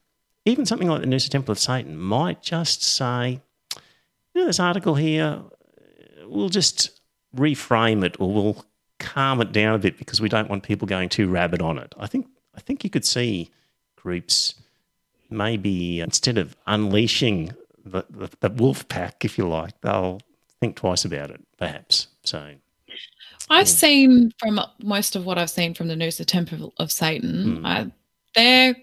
even 0.44 0.66
something 0.66 0.88
like 0.88 1.00
the 1.00 1.06
Noosa 1.06 1.28
Temple 1.28 1.52
of 1.52 1.58
Satan 1.58 1.98
might 1.98 2.42
just 2.42 2.82
say, 2.82 3.40
you 4.34 4.40
know, 4.40 4.46
this 4.46 4.60
article 4.60 4.94
here, 4.94 5.40
we'll 6.24 6.48
just 6.48 7.00
reframe 7.36 8.04
it 8.04 8.16
or 8.18 8.32
we'll 8.32 8.64
calm 8.98 9.40
it 9.40 9.52
down 9.52 9.74
a 9.74 9.78
bit 9.78 9.98
because 9.98 10.20
we 10.20 10.28
don't 10.28 10.48
want 10.48 10.62
people 10.62 10.86
going 10.86 11.08
too 11.08 11.28
rabid 11.28 11.62
on 11.62 11.78
it. 11.78 11.94
I 11.98 12.06
think 12.06 12.26
I 12.54 12.60
think 12.60 12.84
you 12.84 12.90
could 12.90 13.04
see 13.04 13.50
groups 13.96 14.54
maybe 15.30 16.00
instead 16.00 16.38
of 16.38 16.56
unleashing 16.66 17.54
the, 17.84 18.04
the, 18.10 18.30
the 18.40 18.50
wolf 18.50 18.86
pack, 18.88 19.24
if 19.24 19.38
you 19.38 19.48
like, 19.48 19.80
they'll 19.80 20.20
think 20.60 20.76
twice 20.76 21.04
about 21.04 21.30
it, 21.30 21.40
perhaps. 21.58 22.08
So 22.22 22.38
I've 23.48 23.66
yeah. 23.66 23.72
seen 23.72 24.32
from 24.38 24.60
most 24.82 25.16
of 25.16 25.24
what 25.24 25.38
I've 25.38 25.50
seen 25.50 25.74
from 25.74 25.88
the 25.88 25.94
Noosa 25.94 26.26
Temple 26.26 26.74
of 26.78 26.92
Satan, 26.92 27.62
mm. 27.62 27.66
I, 27.66 27.90
their 28.34 28.76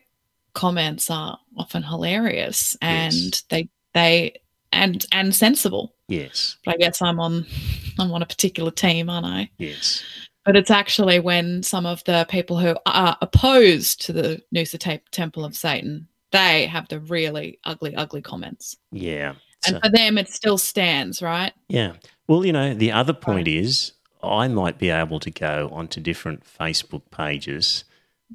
comments 0.53 1.09
are 1.09 1.39
often 1.57 1.83
hilarious 1.83 2.77
and 2.81 3.13
yes. 3.13 3.43
they 3.49 3.69
they 3.93 4.33
and 4.71 5.05
and 5.11 5.33
sensible. 5.33 5.95
Yes. 6.07 6.57
But 6.65 6.75
I 6.75 6.77
guess 6.77 7.01
I'm 7.01 7.19
on 7.19 7.45
I'm 7.99 8.11
on 8.11 8.21
a 8.21 8.27
particular 8.27 8.71
team, 8.71 9.09
aren't 9.09 9.25
I? 9.25 9.49
Yes. 9.57 10.03
But 10.45 10.55
it's 10.55 10.71
actually 10.71 11.19
when 11.19 11.63
some 11.63 11.85
of 11.85 12.03
the 12.05 12.25
people 12.29 12.57
who 12.57 12.75
are 12.85 13.17
opposed 13.21 14.01
to 14.05 14.13
the 14.13 14.41
Noosa 14.55 14.99
Temple 15.11 15.45
of 15.45 15.55
Satan, 15.55 16.07
they 16.31 16.65
have 16.65 16.87
the 16.87 17.01
really 17.01 17.59
ugly, 17.65 17.95
ugly 17.95 18.21
comments. 18.21 18.77
Yeah. 18.91 19.35
And 19.67 19.75
so, 19.75 19.79
for 19.81 19.89
them, 19.89 20.17
it 20.17 20.29
still 20.29 20.57
stands, 20.57 21.21
right? 21.21 21.53
Yeah. 21.67 21.93
Well, 22.27 22.45
you 22.45 22.53
know, 22.53 22.73
the 22.73 22.91
other 22.91 23.13
point 23.13 23.47
right. 23.47 23.59
is 23.59 23.91
I 24.23 24.47
might 24.47 24.79
be 24.79 24.89
able 24.89 25.19
to 25.19 25.29
go 25.29 25.69
onto 25.71 25.99
different 26.01 26.43
Facebook 26.45 27.03
pages 27.11 27.83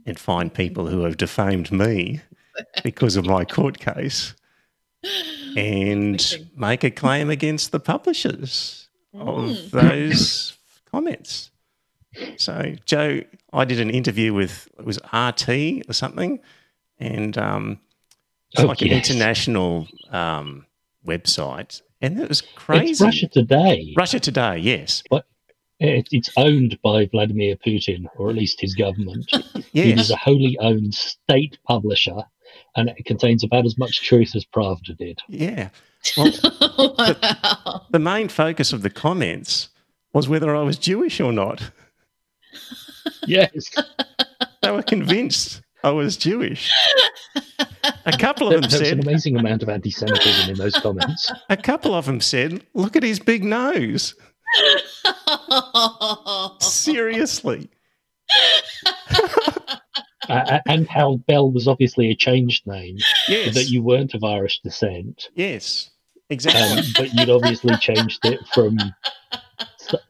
and 0.06 0.18
find 0.18 0.52
people 0.52 0.86
who 0.86 1.02
have 1.02 1.16
defamed 1.16 1.70
me 1.72 2.20
because 2.82 3.16
of 3.16 3.26
my 3.26 3.44
court 3.44 3.78
case 3.78 4.34
and 5.56 6.48
make 6.56 6.84
a 6.84 6.90
claim 6.90 7.30
against 7.30 7.72
the 7.72 7.80
publishers 7.80 8.88
mm. 9.14 9.20
of 9.20 9.70
those 9.70 10.56
comments. 10.90 11.50
So, 12.36 12.74
Joe, 12.84 13.20
I 13.52 13.64
did 13.64 13.80
an 13.80 13.90
interview 13.90 14.32
with 14.32 14.68
it 14.78 14.84
was 14.84 14.98
RT 15.12 15.88
or 15.88 15.92
something, 15.92 16.40
and 16.98 17.36
um, 17.36 17.80
it's 18.52 18.62
oh, 18.62 18.66
like 18.66 18.80
yes. 18.80 18.90
an 18.90 18.96
international 18.96 19.88
um, 20.10 20.66
website, 21.06 21.82
and 22.00 22.20
it 22.20 22.28
was 22.28 22.40
crazy. 22.40 22.90
It's 22.92 23.00
Russia 23.00 23.28
Today. 23.28 23.94
Russia 23.96 24.20
Today, 24.20 24.58
yes. 24.58 25.02
But 25.80 26.06
it's 26.12 26.30
owned 26.36 26.78
by 26.82 27.06
Vladimir 27.06 27.56
Putin, 27.56 28.06
or 28.16 28.30
at 28.30 28.36
least 28.36 28.60
his 28.60 28.74
government. 28.74 29.26
yes. 29.72 29.86
It 29.86 29.98
is 29.98 30.10
a 30.10 30.16
wholly 30.16 30.56
owned 30.60 30.94
state 30.94 31.58
publisher, 31.66 32.22
and 32.76 32.90
it 32.90 33.04
contains 33.04 33.42
about 33.42 33.66
as 33.66 33.76
much 33.76 34.02
truth 34.02 34.34
as 34.36 34.44
Pravda 34.44 34.96
did. 34.96 35.20
Yeah. 35.28 35.70
Well, 36.16 36.26
wow. 36.42 36.94
the, 36.96 37.80
the 37.90 37.98
main 37.98 38.28
focus 38.28 38.72
of 38.72 38.82
the 38.82 38.90
comments 38.90 39.68
was 40.12 40.28
whether 40.28 40.54
I 40.54 40.62
was 40.62 40.78
Jewish 40.78 41.20
or 41.20 41.32
not. 41.32 41.70
Yes. 43.26 43.70
they 44.62 44.70
were 44.70 44.82
convinced 44.82 45.62
I 45.82 45.90
was 45.90 46.16
Jewish. 46.16 46.70
A 48.06 48.16
couple 48.18 48.48
of 48.48 48.52
them 48.52 48.70
There's 48.70 48.78
said 48.78 48.98
an 48.98 49.06
amazing 49.06 49.36
amount 49.36 49.62
of 49.62 49.68
anti-Semitism 49.68 50.50
in 50.50 50.56
those 50.56 50.74
comments. 50.74 51.30
A 51.50 51.56
couple 51.56 51.94
of 51.94 52.06
them 52.06 52.20
said, 52.20 52.62
"Look 52.72 52.96
at 52.96 53.02
his 53.02 53.18
big 53.18 53.44
nose." 53.44 54.14
Seriously. 56.60 57.70
uh, 60.28 60.60
and 60.66 60.88
how 60.88 61.16
Bell 61.28 61.50
was 61.50 61.68
obviously 61.68 62.10
a 62.10 62.14
changed 62.14 62.66
name. 62.66 62.96
Yes. 63.28 63.54
That 63.54 63.70
you 63.70 63.82
weren't 63.82 64.14
of 64.14 64.24
Irish 64.24 64.60
descent. 64.60 65.28
Yes, 65.34 65.90
exactly. 66.30 66.78
Um, 66.78 66.84
but 66.96 67.14
you'd 67.14 67.30
obviously 67.30 67.76
changed 67.76 68.24
it 68.24 68.40
from 68.52 68.78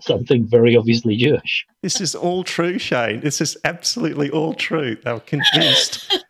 something 0.00 0.46
very 0.46 0.76
obviously 0.76 1.16
Jewish. 1.16 1.66
This 1.82 2.00
is 2.00 2.14
all 2.14 2.44
true, 2.44 2.78
Shane. 2.78 3.20
This 3.20 3.40
is 3.40 3.56
absolutely 3.64 4.30
all 4.30 4.54
true. 4.54 4.96
They 4.96 5.12
were 5.12 5.20
convinced 5.20 6.22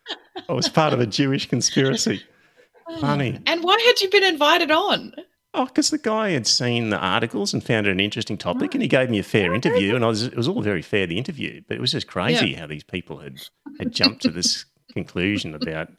I 0.49 0.53
was 0.53 0.69
part 0.69 0.93
of 0.93 0.99
a 0.99 1.05
Jewish 1.05 1.47
conspiracy. 1.47 2.23
Funny. 2.99 3.39
And 3.45 3.63
why 3.63 3.79
had 3.85 4.01
you 4.01 4.09
been 4.09 4.23
invited 4.23 4.71
on? 4.71 5.13
Oh, 5.57 5.65
because 5.65 5.89
the 5.89 5.97
guy 5.97 6.31
had 6.31 6.45
seen 6.45 6.89
the 6.89 6.97
articles 6.97 7.53
and 7.53 7.63
found 7.63 7.87
it 7.87 7.91
an 7.91 8.01
interesting 8.01 8.37
topic, 8.37 8.73
and 8.75 8.81
he 8.81 8.89
gave 8.89 9.09
me 9.09 9.19
a 9.19 9.23
fair 9.23 9.53
interview, 9.53 9.95
and 9.95 10.03
I 10.03 10.09
was, 10.09 10.23
it 10.23 10.35
was 10.35 10.49
all 10.49 10.61
very 10.61 10.81
fair 10.81 11.07
the 11.07 11.17
interview, 11.17 11.61
but 11.65 11.77
it 11.77 11.79
was 11.79 11.93
just 11.93 12.07
crazy 12.07 12.49
yeah. 12.49 12.59
how 12.59 12.67
these 12.67 12.83
people 12.83 13.19
had 13.19 13.39
had 13.79 13.93
jumped 13.93 14.21
to 14.23 14.31
this 14.31 14.65
conclusion 14.91 15.55
about 15.55 15.89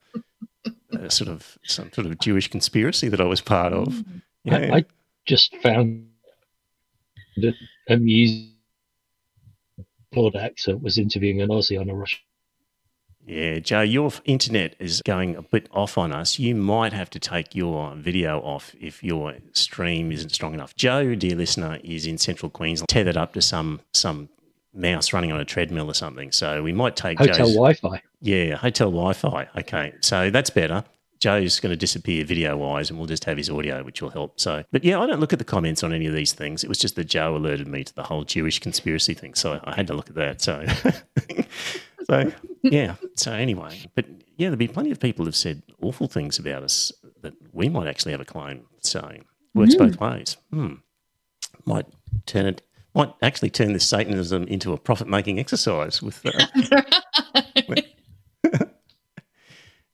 uh, 0.92 1.08
sort 1.08 1.30
of 1.30 1.56
some 1.64 1.90
sort 1.90 2.06
of 2.06 2.18
Jewish 2.18 2.48
conspiracy 2.48 3.08
that 3.08 3.20
I 3.20 3.25
was 3.25 3.40
part 3.40 3.72
of. 3.72 4.04
Yeah. 4.44 4.56
I, 4.56 4.76
I 4.76 4.84
just 5.25 5.56
found 5.56 6.06
that 7.38 7.54
a 7.88 7.96
music 7.96 8.50
accent 10.38 10.82
was 10.82 10.98
interviewing 10.98 11.40
an 11.40 11.48
Aussie 11.48 11.80
on 11.80 11.88
a 11.88 11.94
Russian 11.94 12.20
yeah, 13.26 13.59
Joe, 13.59 13.80
your 13.80 14.12
internet 14.25 14.76
is 14.78 15.02
going 15.04 15.35
a 15.35 15.42
bit 15.42 15.68
off 15.73 15.99
on 15.99 16.12
us. 16.12 16.38
You 16.38 16.54
might 16.54 16.92
have 16.92 17.11
to 17.11 17.18
take 17.18 17.56
your 17.56 17.92
video 17.97 18.40
off 18.40 18.75
if 18.80 19.02
your 19.02 19.35
stream 19.52 20.12
isn't 20.12 20.30
strong 20.30 20.54
enough. 20.54 20.76
Joe, 20.76 21.16
dear 21.16 21.35
listener, 21.35 21.80
is 21.83 22.06
in 22.06 22.18
central 22.18 22.50
Queensland, 22.50 22.88
tethered 22.88 23.16
up 23.16 23.33
to 23.33 23.42
some 23.42 23.80
some 23.92 24.28
mouse 24.73 25.12
running 25.12 25.33
on 25.33 25.40
a 25.40 25.45
treadmill 25.45 25.90
or 25.90 25.95
something. 25.95 26.30
So 26.30 26.62
we 26.62 26.73
might 26.73 26.95
take 26.95 27.18
hotel 27.18 27.47
Joe's, 27.47 27.54
Wi-Fi. 27.54 28.02
Yeah, 28.21 28.56
hotel 28.56 28.90
Wi-Fi. 28.90 29.49
Okay, 29.59 29.95
so 30.00 30.30
that's 30.30 30.50
better. 30.50 30.85
Joe's 31.18 31.59
going 31.61 31.71
to 31.71 31.76
disappear 31.76 32.25
video 32.25 32.56
wise, 32.56 32.90
and 32.90 32.99
we'll 32.99 33.09
just 33.09 33.25
have 33.25 33.38
his 33.38 33.49
audio, 33.49 33.83
which 33.83 34.02
will 34.02 34.11
help. 34.11 34.38
So, 34.38 34.64
but 34.71 34.85
yeah, 34.85 35.00
I 35.00 35.06
don't 35.06 35.18
look 35.18 35.33
at 35.33 35.38
the 35.38 35.47
comments 35.47 35.83
on 35.83 35.92
any 35.92 36.06
of 36.06 36.14
these 36.14 36.33
things. 36.35 36.62
It 36.62 36.68
was 36.68 36.78
just 36.78 36.95
that 36.97 37.04
Joe 37.04 37.35
alerted 37.35 37.66
me 37.66 37.85
to 37.85 37.95
the 37.95 38.02
whole 38.02 38.25
Jewish 38.25 38.61
conspiracy 38.61 39.14
thing, 39.14 39.35
so 39.35 39.59
I 39.64 39.75
had 39.75 39.87
to 39.87 39.95
look 39.95 40.09
at 40.11 40.14
that. 40.16 40.42
So, 40.42 40.64
so 42.08 42.32
yeah. 42.62 42.94
So 43.14 43.32
anyway, 43.32 43.80
but 43.94 44.06
yeah, 44.36 44.48
there'll 44.48 44.56
be 44.56 44.68
plenty 44.68 44.90
of 44.90 45.00
people 45.00 45.25
who've 45.25 45.36
said 45.36 45.62
awful 45.82 46.08
things 46.08 46.38
about 46.38 46.62
us 46.62 46.92
that 47.22 47.34
we 47.52 47.68
might 47.68 47.88
actually 47.88 48.12
have 48.12 48.20
a 48.20 48.25
claim. 48.25 48.66
So 48.80 49.16
works 49.54 49.75
mm. 49.75 49.78
both 49.78 50.00
ways. 50.00 50.36
Hmm. 50.50 50.75
Might 51.64 51.86
turn 52.26 52.46
it. 52.46 52.62
Might 52.94 53.12
actually 53.22 53.50
turn 53.50 53.72
this 53.72 53.86
Satanism 53.86 54.44
into 54.44 54.72
a 54.72 54.78
profit-making 54.78 55.38
exercise 55.38 56.00
with. 56.02 56.25
Uh, 56.25 57.42
with 57.68 57.84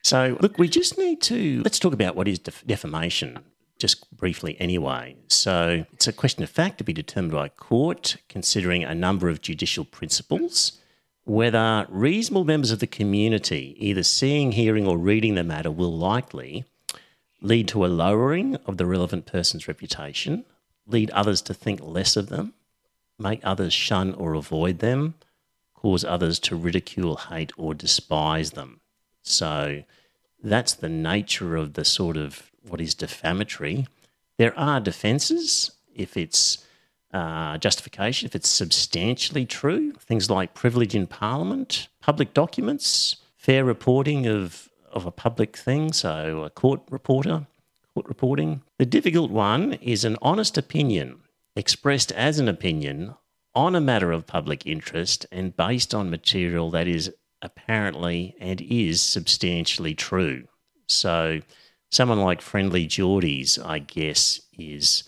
so 0.03 0.37
look, 0.41 0.59
we 0.59 0.69
just 0.69 0.99
need 0.99 1.21
to 1.23 1.63
let's 1.65 1.79
talk 1.79 1.93
about 1.93 2.15
what 2.15 2.29
is 2.29 2.39
def- 2.39 2.65
defamation 2.67 3.39
just 3.79 4.17
briefly 4.17 4.57
anyway. 4.61 5.17
So 5.27 5.85
it's 5.93 6.07
a 6.07 6.13
question 6.13 6.45
of 6.45 6.51
fact 6.51 6.79
to 6.79 6.85
be 6.85 6.93
determined 6.93 7.33
by 7.33 7.47
a 7.47 7.49
court, 7.49 8.17
considering 8.29 8.85
a 8.85 8.95
number 8.95 9.29
of 9.29 9.41
judicial 9.41 9.85
principles 9.85 10.79
whether 11.25 11.87
reasonable 11.89 12.45
members 12.45 12.71
of 12.71 12.81
the 12.81 12.87
community, 12.87 13.77
either 13.79 14.03
seeing, 14.03 14.53
hearing, 14.53 14.87
or 14.87 14.99
reading 14.99 15.35
the 15.35 15.45
matter, 15.45 15.71
will 15.71 15.97
likely 15.97 16.65
lead 17.41 17.69
to 17.69 17.85
a 17.85 17.89
lowering 17.89 18.57
of 18.67 18.77
the 18.77 18.87
relevant 18.87 19.27
person's 19.27 19.69
reputation, 19.69 20.45
lead 20.87 21.11
others 21.11 21.43
to 21.43 21.55
think 21.55 21.81
less 21.83 22.17
of 22.17 22.29
them, 22.29 22.55
make 23.19 23.41
others 23.45 23.73
shun 23.73 24.15
or 24.15 24.35
avoid 24.35 24.81
them, 24.81 25.15
cause 25.75 26.05
others 26.05 26.39
to 26.39 26.57
ridicule, 26.57 27.17
hate, 27.17 27.53
or 27.57 27.75
despise 27.75 28.53
them. 28.53 28.81
So 29.23 29.83
that's 30.43 30.75
the 30.75 30.89
nature 30.89 31.57
of 31.57 31.75
the 31.75 31.85
sort 31.85 32.17
of 32.17 32.51
what 32.69 32.81
is 32.81 32.95
defamatory. 32.95 33.87
There 34.39 34.57
are 34.59 34.81
defences 34.81 35.73
if 35.95 36.17
it's 36.17 36.65
uh, 37.13 37.59
justification, 37.59 38.27
if 38.27 38.35
it's 38.35 38.49
substantially 38.49 39.45
true, 39.45 39.93
things 39.93 40.31
like 40.31 40.55
privilege 40.55 40.95
in 40.95 41.07
Parliament, 41.07 41.89
public 42.01 42.35
documents, 42.35 43.17
fair 43.37 43.65
reporting 43.65 44.27
of, 44.27 44.69
of 44.91 45.05
a 45.07 45.11
public 45.11 45.57
thing, 45.57 45.93
so 45.93 46.43
a 46.45 46.51
court 46.51 46.81
reporter, 46.91 47.47
court 47.95 48.07
reporting. 48.09 48.63
The 48.79 48.87
difficult 48.87 49.31
one 49.31 49.75
is 49.75 50.05
an 50.05 50.17
honest 50.23 50.57
opinion 50.57 51.21
expressed 51.55 52.13
as 52.13 52.39
an 52.39 52.49
opinion 52.49 53.15
on 53.55 53.75
a 53.75 53.81
matter 53.81 54.13
of 54.13 54.27
public 54.27 54.67
interest 54.67 55.27
and 55.31 55.57
based 55.57 55.95
on 55.95 56.09
material 56.09 56.71
that 56.71 56.89
is 56.89 57.13
apparently 57.43 58.35
and 58.41 58.61
is 58.63 59.01
substantially 59.01 59.95
true. 59.95 60.47
So, 60.89 61.41
someone 61.91 62.21
like 62.21 62.41
Friendlyjordies, 62.41 63.65
I 63.65 63.81
guess, 63.81 64.41
is 64.57 65.05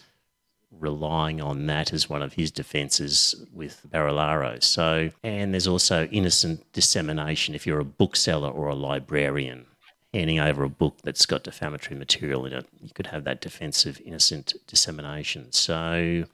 relying 0.78 1.40
on 1.40 1.66
that 1.66 1.92
as 1.92 2.08
one 2.08 2.22
of 2.22 2.34
his 2.34 2.50
defences 2.50 3.34
with 3.52 3.80
Barilaro. 3.90 4.62
So, 4.62 5.10
and 5.22 5.52
there's 5.52 5.66
also 5.66 6.06
innocent 6.06 6.70
dissemination 6.72 7.54
if 7.54 7.66
you're 7.66 7.80
a 7.80 7.84
bookseller 7.84 8.50
or 8.50 8.68
a 8.68 8.74
librarian 8.74 9.66
handing 10.12 10.38
over 10.38 10.62
a 10.62 10.68
book 10.68 10.98
that's 11.02 11.26
got 11.26 11.42
defamatory 11.42 11.98
material 11.98 12.46
in 12.46 12.52
it. 12.52 12.66
You 12.80 12.90
could 12.94 13.08
have 13.08 13.24
that 13.24 13.40
defence 13.40 13.84
of 13.84 14.00
innocent 14.00 14.54
dissemination. 14.68 15.50
So, 15.52 16.24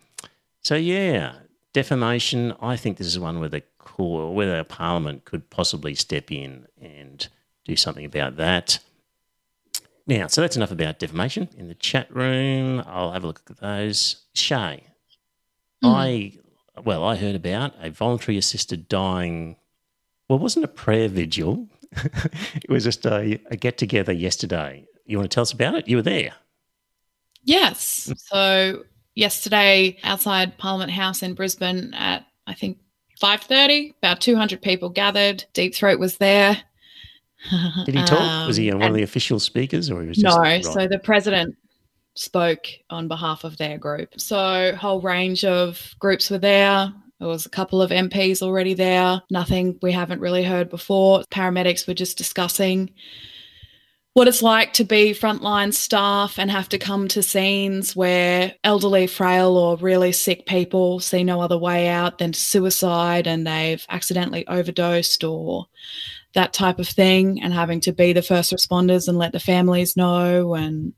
so 0.61 0.75
yeah, 0.75 1.37
defamation. 1.73 2.54
I 2.61 2.76
think 2.76 2.99
this 2.99 3.06
is 3.06 3.18
one 3.18 3.40
where 3.40 3.49
the 3.49 3.62
core, 3.78 4.35
where 4.35 4.59
the 4.59 4.64
Parliament 4.64 5.25
could 5.25 5.49
possibly 5.49 5.94
step 5.94 6.30
in 6.30 6.66
and 6.80 7.26
do 7.64 7.75
something 7.75 8.04
about 8.04 8.37
that. 8.37 8.80
Now, 10.07 10.26
so 10.26 10.40
that's 10.40 10.57
enough 10.57 10.71
about 10.71 10.99
defamation. 10.99 11.49
In 11.57 11.69
the 11.69 11.75
chat 11.75 12.14
room, 12.14 12.83
I'll 12.87 13.12
have 13.12 13.25
a 13.25 13.26
look 13.26 13.42
at 13.49 13.59
those. 13.59 14.25
Shae, 14.35 14.83
Mm. 15.83 15.95
I 15.95 16.33
well, 16.83 17.04
I 17.04 17.16
heard 17.16 17.35
about 17.35 17.75
a 17.80 17.90
voluntary 17.90 18.38
assisted 18.38 18.88
dying. 18.88 19.57
Well, 20.28 20.38
it 20.38 20.42
wasn't 20.42 20.64
a 20.64 20.69
prayer 20.69 21.09
vigil. 21.09 21.69
it 22.54 22.71
was 22.71 22.85
just 22.85 23.04
a, 23.04 23.38
a 23.50 23.57
get 23.57 23.76
together 23.76 24.12
yesterday. 24.12 24.87
You 25.04 25.19
want 25.19 25.30
to 25.30 25.35
tell 25.35 25.42
us 25.42 25.52
about 25.52 25.75
it? 25.75 25.88
You 25.88 25.97
were 25.97 26.02
there. 26.02 26.33
Yes. 27.42 28.12
So 28.16 28.85
yesterday, 29.14 29.99
outside 30.04 30.57
Parliament 30.57 30.92
House 30.92 31.23
in 31.23 31.35
Brisbane, 31.35 31.92
at 31.95 32.26
I 32.47 32.54
think 32.54 32.78
five 33.19 33.42
thirty, 33.42 33.95
about 33.99 34.21
two 34.21 34.37
hundred 34.37 34.62
people 34.62 34.88
gathered. 34.88 35.45
Deep 35.52 35.75
Throat 35.75 35.99
was 35.99 36.19
there. 36.19 36.62
Did 37.87 37.94
he 37.94 38.04
talk? 38.04 38.47
was 38.47 38.56
he 38.56 38.70
Um, 38.70 38.80
one 38.80 38.90
of 38.90 38.94
the 38.94 39.02
official 39.02 39.40
speakers, 39.40 39.90
or 39.90 40.02
he 40.02 40.09
was 40.09 40.18
just 40.18 40.37
no, 40.37 40.42
right. 40.42 40.64
so 40.64 40.87
the 40.87 40.99
president 40.99 41.56
spoke 42.14 42.66
on 42.90 43.09
behalf 43.09 43.44
of 43.44 43.56
their 43.56 43.78
group. 43.78 44.20
So 44.20 44.73
a 44.73 44.76
whole 44.76 45.00
range 45.00 45.44
of 45.44 45.94
groups 45.99 46.30
were 46.30 46.38
there. 46.38 46.92
There 47.18 47.28
was 47.28 47.47
a 47.47 47.50
couple 47.50 47.82
of 47.82 47.90
MPs 47.90 48.42
already 48.42 48.75
there. 48.75 49.23
Nothing 49.30 49.78
we 49.82 49.92
haven't 49.92 50.20
really 50.20 50.42
heard 50.44 50.70
before. 50.70 51.23
Paramedics 51.30 51.87
were 51.87 51.94
just 51.94 52.18
discussing 52.18 52.90
what 54.14 54.26
it's 54.26 54.42
like 54.42 54.73
to 54.73 54.85
be 54.85 55.12
frontline 55.12 55.73
staff 55.73 56.38
and 56.38 56.50
have 56.50 56.68
to 56.70 56.78
come 56.78 57.06
to 57.09 57.23
scenes 57.23 57.94
where 57.94 58.54
elderly, 58.64 59.06
frail, 59.06 59.56
or 59.56 59.76
really 59.76 60.12
sick 60.12 60.47
people 60.47 60.99
see 60.99 61.23
no 61.23 61.40
other 61.40 61.59
way 61.59 61.88
out 61.88 62.18
than 62.18 62.32
suicide 62.32 63.26
and 63.26 63.47
they've 63.47 63.87
accidentally 63.88 64.47
overdosed 64.49 65.23
or 65.23 65.66
that 66.34 66.52
type 66.52 66.78
of 66.78 66.88
thing 66.88 67.40
and 67.42 67.52
having 67.52 67.80
to 67.80 67.92
be 67.92 68.12
the 68.12 68.22
first 68.22 68.52
responders 68.52 69.08
and 69.08 69.19
let 69.19 69.32
the 69.32 69.40
families 69.40 69.97
know 69.97 70.54
and 70.54 70.93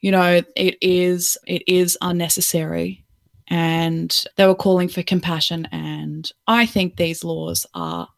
you 0.00 0.10
know 0.10 0.40
it 0.56 0.76
is 0.80 1.36
it 1.46 1.62
is 1.66 1.98
unnecessary 2.00 3.04
and 3.48 4.24
they 4.36 4.46
were 4.46 4.54
calling 4.54 4.88
for 4.88 5.02
compassion 5.02 5.66
and 5.72 6.32
i 6.46 6.64
think 6.66 6.96
these 6.96 7.22
laws 7.24 7.66
are 7.74 8.08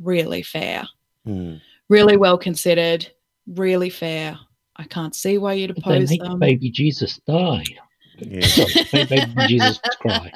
really 0.00 0.42
fair 0.42 0.84
Hmm. 1.24 1.56
really 1.88 2.16
well 2.16 2.36
considered 2.38 3.06
really 3.46 3.90
fair 3.90 4.38
i 4.76 4.84
can't 4.84 5.14
see 5.14 5.38
why 5.38 5.52
you'd 5.52 5.74
But 5.74 5.84
they 5.84 5.96
oppose 5.96 6.10
make 6.10 6.22
them 6.22 6.38
baby 6.38 6.70
Jesus 6.70 7.20
die. 7.26 7.64
Yeah. 8.18 8.46
Baby 8.92 9.32
Jesus 9.48 9.80
cry. 10.00 10.30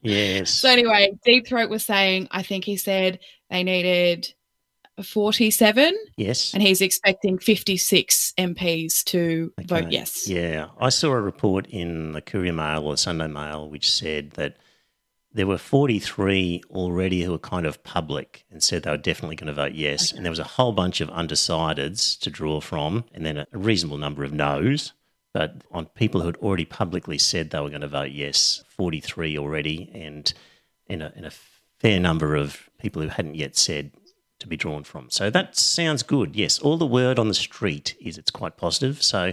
yes. 0.00 0.50
So 0.50 0.70
anyway, 0.70 1.12
Deep 1.24 1.46
Throat 1.46 1.68
was 1.68 1.84
saying, 1.84 2.28
I 2.30 2.42
think 2.42 2.64
he 2.64 2.76
said 2.76 3.18
they 3.52 3.62
needed 3.62 4.32
47 5.02 5.96
yes. 6.16 6.52
and 6.54 6.62
he's 6.62 6.80
expecting 6.80 7.38
56 7.38 8.34
MPs 8.38 9.04
to 9.04 9.52
vote 9.64 9.90
yes. 9.90 10.28
Yeah, 10.28 10.68
I 10.80 10.88
saw 10.88 11.12
a 11.12 11.20
report 11.20 11.66
in 11.66 12.12
the 12.12 12.22
Courier 12.22 12.52
Mail 12.52 12.86
or 12.86 12.96
Sunday 12.96 13.26
Mail 13.26 13.68
which 13.68 13.90
said 13.90 14.32
that 14.32 14.56
there 15.34 15.46
were 15.46 15.58
43 15.58 16.62
already 16.70 17.22
who 17.22 17.32
were 17.32 17.38
kind 17.38 17.66
of 17.66 17.82
public 17.84 18.44
and 18.50 18.62
said 18.62 18.82
they 18.82 18.90
were 18.90 18.96
definitely 18.96 19.36
going 19.36 19.46
to 19.46 19.54
vote 19.54 19.72
yes. 19.72 20.12
And 20.12 20.24
there 20.24 20.30
was 20.30 20.38
a 20.38 20.44
whole 20.44 20.72
bunch 20.72 21.00
of 21.00 21.08
undecideds 21.08 22.18
to 22.20 22.30
draw 22.30 22.60
from, 22.60 23.04
and 23.14 23.24
then 23.24 23.38
a 23.38 23.46
reasonable 23.52 23.96
number 23.96 24.24
of 24.24 24.32
no's. 24.34 24.92
But 25.32 25.62
on 25.70 25.86
people 25.86 26.20
who 26.20 26.26
had 26.26 26.36
already 26.36 26.66
publicly 26.66 27.16
said 27.16 27.48
they 27.48 27.60
were 27.60 27.70
going 27.70 27.80
to 27.80 27.88
vote 27.88 28.10
yes, 28.10 28.62
43 28.68 29.38
already, 29.38 29.90
and, 29.94 30.30
and, 30.90 31.02
a, 31.02 31.12
and 31.16 31.24
a 31.24 31.30
fair 31.82 32.00
number 32.00 32.36
of 32.36 32.70
people 32.78 33.02
who 33.02 33.08
hadn't 33.08 33.34
yet 33.34 33.56
said 33.56 33.90
to 34.38 34.46
be 34.46 34.56
drawn 34.56 34.84
from. 34.84 35.10
So 35.10 35.30
that 35.30 35.56
sounds 35.56 36.02
good. 36.02 36.34
Yes, 36.36 36.58
all 36.58 36.76
the 36.76 36.86
word 36.86 37.18
on 37.18 37.28
the 37.28 37.34
street 37.34 37.94
is 38.00 38.18
it's 38.18 38.30
quite 38.30 38.56
positive. 38.56 39.02
So 39.02 39.32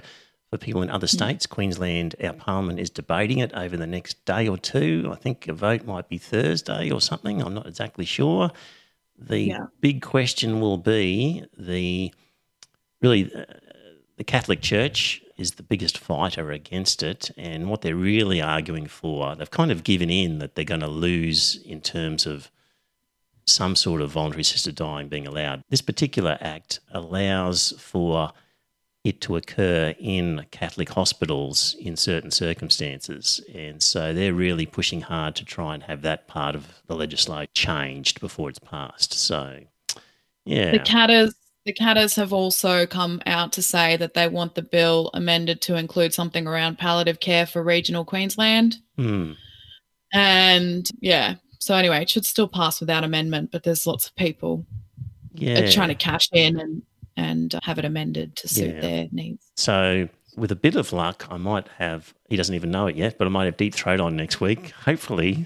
for 0.50 0.58
people 0.58 0.82
in 0.82 0.90
other 0.90 1.08
states, 1.08 1.46
Queensland, 1.46 2.16
our 2.24 2.34
parliament 2.34 2.80
is 2.80 2.90
debating 2.90 3.38
it 3.40 3.54
over 3.54 3.78
the 3.78 3.88
next 3.88 4.26
day 4.26 4.48
or 4.48 4.58
two. 4.58 5.10
I 5.12 5.16
think 5.16 5.48
a 5.48 5.54
vote 5.54 5.86
might 5.86 6.10
be 6.10 6.18
Thursday 6.18 6.90
or 6.92 7.02
something. 7.02 7.42
I'm 7.42 7.54
not 7.54 7.68
exactly 7.68 8.06
sure. 8.06 8.52
The 9.18 9.40
Yeah. 9.40 9.66
big 9.82 10.02
question 10.02 10.60
will 10.60 10.78
be 10.78 11.44
the 11.58 12.14
really 13.02 13.32
uh, 13.34 13.46
the 14.18 14.24
Catholic 14.24 14.62
Church 14.62 15.22
is 15.40 15.52
the 15.52 15.64
biggest 15.64 15.98
fighter 15.98 16.52
against 16.52 17.02
it, 17.02 17.32
and 17.38 17.70
what 17.70 17.82
they're 17.82 17.96
really 17.96 18.42
arguing 18.42 18.88
for, 18.88 19.36
they've 19.36 19.50
kind 19.50 19.72
of 19.72 19.84
given 19.84 20.10
in 20.10 20.40
that 20.40 20.56
they're 20.56 20.66
going 20.66 20.82
to 20.82 20.88
lose 20.88 21.60
in 21.66 21.82
terms 21.82 22.26
of 22.26 22.52
some 23.46 23.76
sort 23.76 24.02
of 24.02 24.12
voluntary 24.12 24.42
assisted 24.42 24.76
dying 24.76 25.08
being 25.08 25.26
allowed. 25.26 25.64
This 25.70 25.82
particular 25.82 26.38
act 26.40 26.80
allows 26.92 27.74
for 27.80 28.32
it 29.04 29.22
to 29.22 29.38
occur 29.38 29.96
in 29.98 30.46
Catholic 30.52 30.90
hospitals 30.90 31.76
in 31.80 31.96
certain 31.96 32.32
circumstances. 32.32 33.42
And 33.54 33.82
so 33.82 34.14
they're 34.14 34.34
really 34.34 34.66
pushing 34.66 35.02
hard 35.02 35.36
to 35.38 35.46
try 35.46 35.74
and 35.74 35.84
have 35.84 36.02
that 36.02 36.28
part 36.28 36.54
of 36.54 36.68
the 36.88 36.96
legislation 36.96 37.50
changed 37.54 38.20
before 38.20 38.50
it's 38.50 38.60
passed. 38.60 39.14
So, 39.14 39.62
yeah. 40.46 40.72
The 40.72 40.80
Katters 40.80 41.34
the 41.70 41.74
Katters 41.84 42.16
have 42.16 42.34
also 42.34 42.88
come 42.88 43.22
out 43.28 43.54
to 43.54 43.62
say 43.62 43.96
that 43.98 44.16
they 44.16 44.28
want 44.28 44.56
the 44.56 44.64
bill 44.64 45.12
amended 45.14 45.62
to 45.62 45.76
include 45.76 46.16
something 46.16 46.48
around 46.48 46.80
palliative 46.80 47.20
care 47.20 47.46
for 47.46 47.62
regional 47.62 48.04
Queensland. 48.04 48.78
Hmm. 48.98 49.34
And 50.12 50.90
yeah, 51.00 51.36
so 51.60 51.76
anyway, 51.76 52.02
it 52.02 52.10
should 52.10 52.26
still 52.26 52.48
pass 52.48 52.80
without 52.80 53.04
amendment, 53.04 53.52
but 53.52 53.62
there's 53.62 53.86
lots 53.86 54.08
of 54.08 54.16
people 54.16 54.66
Yeah. 55.36 55.70
trying 55.70 55.90
to 55.90 55.96
cash 55.96 56.28
in 56.34 56.60
and 56.60 56.82
and 57.16 57.54
have 57.64 57.78
it 57.78 57.86
amended 57.86 58.36
to 58.38 58.48
suit 58.48 58.74
Yeah. 58.76 58.82
their 58.82 59.08
needs. 59.12 59.46
So, 59.58 60.08
with 60.38 60.52
a 60.52 60.56
bit 60.56 60.76
of 60.76 60.94
luck, 60.94 61.28
I 61.30 61.36
might 61.36 61.68
have, 61.78 62.14
he 62.30 62.38
doesn't 62.38 62.56
even 62.56 62.72
know 62.72 62.88
it 62.88 62.96
yet, 62.96 63.18
but 63.18 63.28
I 63.28 63.30
might 63.30 63.44
have 63.46 63.58
Deep 63.58 63.76
Throat 63.76 64.00
on 64.00 64.16
next 64.16 64.40
week, 64.40 64.72
hopefully, 64.72 65.46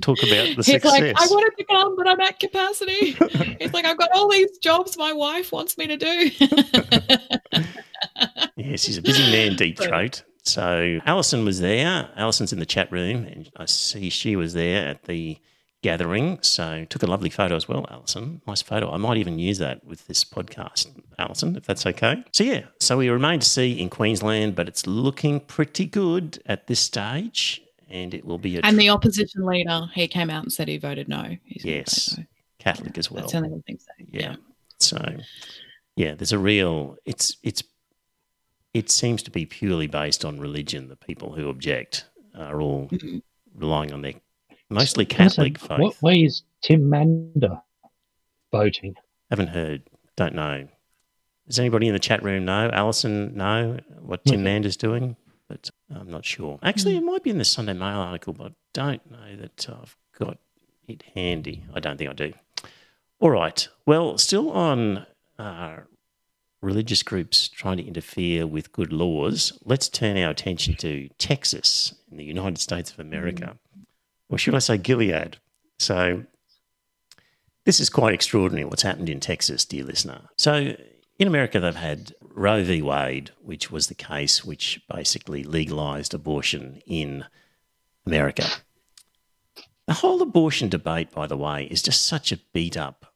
talk 0.00 0.18
about 0.22 0.28
the 0.28 0.54
He's 0.56 0.66
success. 0.66 0.92
like, 1.00 1.14
I 1.20 1.26
wanted 1.26 1.56
to 1.58 1.64
come, 1.64 1.96
but 1.96 2.08
I'm 2.08 2.20
at 2.20 2.38
capacity. 2.40 3.12
He's 3.60 3.72
like, 3.72 3.84
I've 3.84 3.98
got 3.98 4.10
all 4.14 4.28
these 4.30 4.58
jobs 4.58 4.96
my 4.96 5.12
wife 5.12 5.52
wants 5.52 5.76
me 5.78 5.86
to 5.88 5.96
do. 5.96 6.30
Yes, 8.56 8.84
he's 8.84 8.96
a 8.98 9.02
busy 9.02 9.30
man, 9.30 9.56
Deep 9.56 9.78
Throat. 9.78 10.22
So 10.42 10.98
Alison 11.06 11.44
was 11.44 11.60
there. 11.60 12.08
Alison's 12.16 12.52
in 12.52 12.58
the 12.60 12.66
chat 12.66 12.90
room, 12.92 13.24
and 13.24 13.50
I 13.56 13.64
see 13.66 14.10
she 14.10 14.36
was 14.36 14.52
there 14.52 14.88
at 14.88 15.04
the 15.04 15.38
gathering. 15.82 16.38
So 16.42 16.86
took 16.88 17.02
a 17.02 17.06
lovely 17.06 17.30
photo 17.30 17.56
as 17.56 17.68
well, 17.68 17.84
Alison. 17.90 18.40
Nice 18.46 18.62
photo. 18.62 18.90
I 18.90 18.96
might 18.96 19.16
even 19.18 19.38
use 19.38 19.58
that 19.58 19.84
with 19.84 20.06
this 20.06 20.24
podcast, 20.24 20.88
Alison, 21.18 21.56
if 21.56 21.64
that's 21.66 21.84
okay. 21.86 22.22
So 22.32 22.44
yeah, 22.44 22.62
so 22.80 22.96
we 22.98 23.08
remain 23.08 23.40
to 23.40 23.46
see 23.48 23.78
in 23.78 23.90
Queensland, 23.90 24.54
but 24.54 24.68
it's 24.68 24.86
looking 24.86 25.40
pretty 25.40 25.86
good 25.86 26.42
at 26.46 26.66
this 26.66 26.80
stage, 26.80 27.60
and 27.94 28.12
it 28.12 28.24
will 28.26 28.38
be 28.38 28.58
a 28.58 28.60
and 28.64 28.78
the 28.78 28.90
opposition 28.90 29.46
leader, 29.46 29.86
he 29.94 30.06
came 30.08 30.28
out 30.28 30.42
and 30.42 30.52
said 30.52 30.68
he 30.68 30.76
voted 30.76 31.08
no. 31.08 31.36
He's 31.44 31.64
Yes, 31.64 32.08
vote 32.10 32.18
no. 32.18 32.24
Catholic 32.58 32.98
as 32.98 33.10
well. 33.10 33.20
That's 33.22 33.32
the 33.32 33.38
only 33.38 33.50
good 33.50 33.64
thing 33.66 33.76
to 33.78 33.82
say. 33.84 34.06
yeah. 34.10 34.36
So, 34.80 35.16
yeah, 35.96 36.14
there's 36.14 36.32
a 36.32 36.38
real. 36.38 36.96
It's 37.06 37.36
it's. 37.42 37.62
It 38.74 38.90
seems 38.90 39.22
to 39.22 39.30
be 39.30 39.46
purely 39.46 39.86
based 39.86 40.24
on 40.24 40.40
religion. 40.40 40.88
The 40.88 40.96
people 40.96 41.32
who 41.34 41.48
object, 41.48 42.06
are 42.36 42.60
all 42.60 42.88
Mhm. 42.88 43.22
relying 43.54 43.92
on 43.92 44.02
their 44.02 44.14
mostly 44.68 45.06
Can 45.06 45.26
I 45.26 45.28
say, 45.28 45.34
Catholic 45.36 45.58
faith. 45.58 45.78
What 45.78 46.02
way 46.02 46.24
is 46.24 46.42
Tim 46.60 46.90
Mander 46.90 47.60
voting? 48.50 48.94
Haven't 49.30 49.48
heard. 49.48 49.82
Don't 50.16 50.34
know. 50.34 50.66
Does 51.46 51.58
anybody 51.60 51.86
in 51.86 51.92
the 51.92 52.00
chat 52.00 52.22
room 52.24 52.44
know? 52.44 52.68
Alison 52.72 53.36
know 53.36 53.78
what 54.00 54.24
Tim 54.24 54.36
Okay. 54.40 54.42
Mander's 54.42 54.76
doing? 54.76 55.16
But 55.48 55.70
uh, 55.92 55.98
I'm 56.00 56.10
not 56.10 56.24
sure. 56.24 56.58
Actually, 56.62 56.96
hmm. 56.96 57.04
it 57.04 57.10
might 57.12 57.22
be 57.22 57.30
in 57.30 57.38
the 57.38 57.44
Sunday 57.44 57.74
Mail 57.74 57.98
article, 57.98 58.32
but 58.32 58.46
I 58.46 58.54
don't 58.72 59.10
know 59.10 59.36
that 59.36 59.68
uh, 59.68 59.76
I've 59.82 59.96
got 60.18 60.38
it 60.86 61.02
handy. 61.14 61.64
I 61.74 61.80
don't 61.80 61.98
think 61.98 62.10
I 62.10 62.14
do. 62.14 62.32
All 63.20 63.30
right. 63.30 63.66
Well, 63.86 64.18
still 64.18 64.50
on 64.50 65.06
uh, 65.38 65.76
religious 66.60 67.02
groups 67.02 67.48
trying 67.48 67.76
to 67.76 67.84
interfere 67.84 68.46
with 68.46 68.72
good 68.72 68.92
laws, 68.92 69.58
let's 69.64 69.88
turn 69.88 70.16
our 70.16 70.30
attention 70.30 70.74
to 70.76 71.08
Texas 71.18 71.94
in 72.10 72.16
the 72.16 72.24
United 72.24 72.58
States 72.58 72.90
of 72.90 72.98
America. 72.98 73.56
Hmm. 73.74 73.82
Or 74.30 74.38
should 74.38 74.54
I 74.54 74.60
say 74.60 74.78
Gilead? 74.78 75.36
So 75.78 76.24
this 77.64 77.80
is 77.80 77.90
quite 77.90 78.14
extraordinary 78.14 78.64
what's 78.64 78.82
happened 78.82 79.08
in 79.08 79.20
Texas, 79.20 79.64
dear 79.64 79.84
listener. 79.84 80.22
So, 80.36 80.74
in 81.18 81.28
America, 81.28 81.60
they've 81.60 81.74
had 81.74 82.12
Roe 82.34 82.64
v. 82.64 82.82
Wade, 82.82 83.30
which 83.40 83.70
was 83.70 83.86
the 83.86 83.94
case 83.94 84.44
which 84.44 84.82
basically 84.92 85.44
legalized 85.44 86.12
abortion 86.12 86.82
in 86.86 87.24
America. 88.04 88.46
The 89.86 89.94
whole 89.94 90.20
abortion 90.20 90.68
debate, 90.68 91.10
by 91.10 91.26
the 91.26 91.36
way, 91.36 91.64
is 91.70 91.82
just 91.82 92.04
such 92.04 92.32
a 92.32 92.40
beat 92.52 92.76
up 92.76 93.14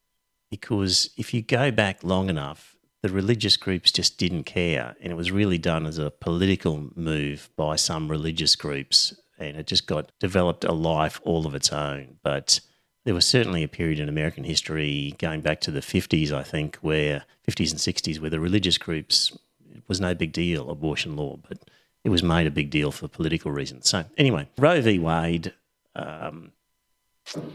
because 0.50 1.11
if 1.16 1.35
you 1.35 1.42
go 1.42 1.70
back 1.70 2.04
long 2.04 2.31
enough, 2.31 2.76
the 3.02 3.09
religious 3.09 3.57
groups 3.57 3.92
just 3.92 4.18
didn't 4.18 4.44
care. 4.44 4.96
And 5.00 5.12
it 5.12 5.16
was 5.16 5.31
really 5.31 5.59
done 5.59 5.87
as 5.87 5.98
a 5.98 6.11
political 6.11 6.90
move 6.94 7.50
by 7.57 7.76
some 7.76 8.09
religious 8.09 8.57
groups. 8.57 9.14
And 9.38 9.57
it 9.57 9.66
just 9.66 9.87
got 9.87 10.11
developed 10.18 10.64
a 10.64 10.72
life 10.72 11.20
all 11.24 11.46
of 11.46 11.54
its 11.54 11.72
own. 11.72 12.16
But 12.22 12.61
there 13.09 13.14
was 13.14 13.27
certainly 13.27 13.62
a 13.62 13.68
period 13.68 13.99
in 13.99 14.07
American 14.07 14.44
history 14.44 15.14
going 15.16 15.40
back 15.40 15.62
to 15.62 15.71
the 15.71 15.81
50s, 15.81 16.31
I 16.31 16.42
think, 16.42 16.77
where 16.83 17.25
50s 17.49 17.71
and 17.71 17.81
60s, 17.81 18.21
where 18.21 18.29
the 18.29 18.38
religious 18.38 18.77
groups, 18.77 19.35
it 19.75 19.83
was 19.88 19.99
no 19.99 20.14
big 20.14 20.31
deal, 20.31 20.68
abortion 20.68 21.16
law, 21.16 21.38
but 21.49 21.71
it 22.05 22.11
was 22.11 22.23
made 22.23 22.47
a 22.47 22.51
big 22.51 22.68
deal 22.68 22.92
for 22.92 23.09
political 23.09 23.51
reasons. 23.51 23.88
So, 23.88 24.05
anyway, 24.18 24.47
Roe 24.59 24.83
v. 24.83 24.99
Wade 24.99 25.55
um, 25.97 26.53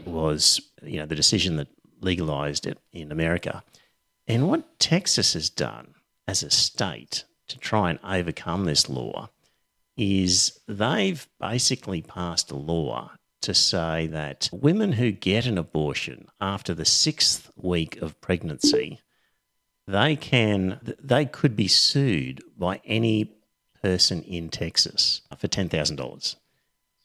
was, 0.04 0.60
you 0.82 0.96
know, 0.96 1.06
the 1.06 1.14
decision 1.14 1.54
that 1.54 1.68
legalized 2.00 2.66
it 2.66 2.78
in 2.92 3.12
America. 3.12 3.62
And 4.26 4.48
what 4.48 4.80
Texas 4.80 5.34
has 5.34 5.50
done 5.50 5.94
as 6.26 6.42
a 6.42 6.50
state 6.50 7.26
to 7.46 7.60
try 7.60 7.90
and 7.90 8.00
overcome 8.02 8.64
this 8.64 8.88
law 8.88 9.30
is 9.96 10.58
they've 10.66 11.28
basically 11.38 12.02
passed 12.02 12.50
a 12.50 12.56
law 12.56 13.12
to 13.44 13.54
say 13.54 14.06
that 14.08 14.48
women 14.52 14.92
who 14.92 15.12
get 15.12 15.46
an 15.46 15.58
abortion 15.58 16.28
after 16.40 16.74
the 16.74 16.84
sixth 16.84 17.50
week 17.56 18.00
of 18.02 18.20
pregnancy, 18.20 19.00
they 19.86 20.16
can 20.16 20.80
they 21.02 21.26
could 21.26 21.54
be 21.54 21.68
sued 21.68 22.42
by 22.56 22.80
any 22.84 23.36
person 23.82 24.22
in 24.22 24.48
Texas 24.48 25.20
for 25.38 25.46
ten 25.46 25.68
thousand 25.68 25.96
dollars. 25.96 26.36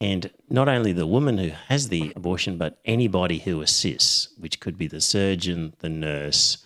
And 0.01 0.31
not 0.49 0.69
only 0.69 0.93
the 0.93 1.05
woman 1.05 1.37
who 1.37 1.49
has 1.67 1.89
the 1.89 2.13
abortion, 2.15 2.57
but 2.57 2.79
anybody 2.85 3.39
who 3.39 3.61
assists, 3.61 4.29
which 4.37 4.61
could 4.61 4.77
be 4.77 4.87
the 4.87 5.01
surgeon, 5.01 5.73
the 5.79 5.89
nurse, 5.89 6.65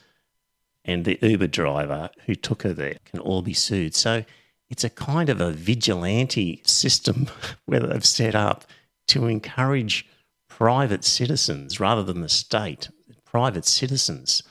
and 0.85 1.03
the 1.03 1.17
Uber 1.19 1.47
driver 1.47 2.11
who 2.27 2.35
took 2.35 2.61
her 2.61 2.73
there, 2.73 2.97
can 3.05 3.19
all 3.19 3.41
be 3.41 3.53
sued. 3.53 3.95
So 3.95 4.23
it's 4.69 4.83
a 4.83 4.89
kind 4.89 5.29
of 5.29 5.41
a 5.41 5.51
vigilante 5.51 6.61
system 6.63 7.27
where 7.65 7.79
they've 7.79 8.05
set 8.05 8.35
up 8.35 8.65
to 9.13 9.27
encourage 9.27 10.07
private 10.47 11.03
citizens 11.03 11.79
rather 11.79 12.01
than 12.01 12.21
the 12.21 12.29
state, 12.29 12.89
private 13.25 13.65
citizens 13.65 14.41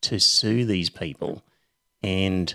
to 0.00 0.18
sue 0.18 0.64
these 0.64 0.88
people. 0.88 1.42
And 2.02 2.54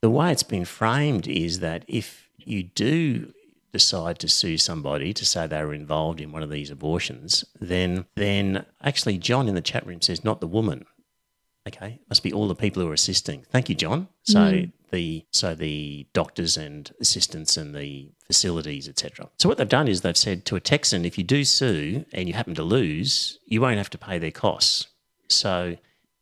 the 0.00 0.08
way 0.08 0.32
it's 0.32 0.42
been 0.42 0.64
framed 0.64 1.28
is 1.28 1.60
that 1.60 1.84
if 1.88 2.30
you 2.38 2.62
do 2.62 3.34
decide 3.70 4.18
to 4.20 4.28
sue 4.28 4.56
somebody 4.56 5.12
to 5.12 5.26
say 5.26 5.46
they 5.46 5.62
were 5.62 5.74
involved 5.74 6.22
in 6.22 6.32
one 6.32 6.42
of 6.42 6.48
these 6.48 6.70
abortions, 6.70 7.44
then 7.60 8.06
then 8.14 8.64
actually 8.82 9.18
John 9.18 9.46
in 9.46 9.54
the 9.54 9.60
chat 9.60 9.86
room 9.86 10.00
says 10.00 10.24
not 10.24 10.40
the 10.40 10.46
woman. 10.46 10.86
Okay, 11.68 12.00
must 12.08 12.22
be 12.22 12.32
all 12.32 12.48
the 12.48 12.54
people 12.54 12.82
who 12.82 12.88
are 12.90 12.94
assisting. 12.94 13.44
Thank 13.50 13.68
you, 13.68 13.74
John. 13.74 14.08
So 14.22 14.38
Mm. 14.38 14.72
the 14.90 15.24
so 15.32 15.54
the 15.54 16.06
doctors 16.14 16.56
and 16.56 16.90
assistants 17.00 17.56
and 17.56 17.74
the 17.74 18.10
facilities, 18.26 18.88
etc. 18.88 19.28
So 19.38 19.48
what 19.48 19.58
they've 19.58 19.68
done 19.68 19.86
is 19.88 20.00
they've 20.00 20.16
said 20.16 20.44
to 20.46 20.56
a 20.56 20.60
Texan, 20.60 21.04
if 21.04 21.18
you 21.18 21.24
do 21.24 21.44
sue 21.44 22.04
and 22.12 22.26
you 22.26 22.34
happen 22.34 22.54
to 22.54 22.62
lose, 22.62 23.38
you 23.46 23.60
won't 23.60 23.76
have 23.78 23.90
to 23.90 23.98
pay 23.98 24.18
their 24.18 24.30
costs. 24.30 24.86
So 25.28 25.76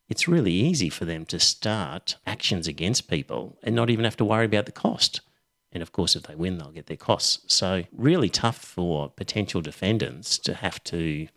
it's 0.08 0.26
really 0.28 0.52
easy 0.52 0.88
for 0.88 1.04
them 1.04 1.24
to 1.26 1.38
start 1.38 2.16
actions 2.26 2.66
against 2.66 3.08
people 3.08 3.56
and 3.62 3.74
not 3.74 3.90
even 3.90 4.04
have 4.04 4.16
to 4.18 4.24
worry 4.24 4.46
about 4.46 4.66
the 4.66 4.72
cost. 4.72 5.20
And 5.72 5.82
of 5.82 5.92
course, 5.92 6.16
if 6.16 6.24
they 6.24 6.34
win, 6.34 6.58
they'll 6.58 6.70
get 6.70 6.86
their 6.86 6.96
costs. 6.96 7.40
So, 7.54 7.84
really 7.92 8.30
tough 8.30 8.56
for 8.56 9.10
potential 9.10 9.60
defendants 9.60 10.38
to 10.38 10.54
have 10.54 10.82
to 10.84 11.28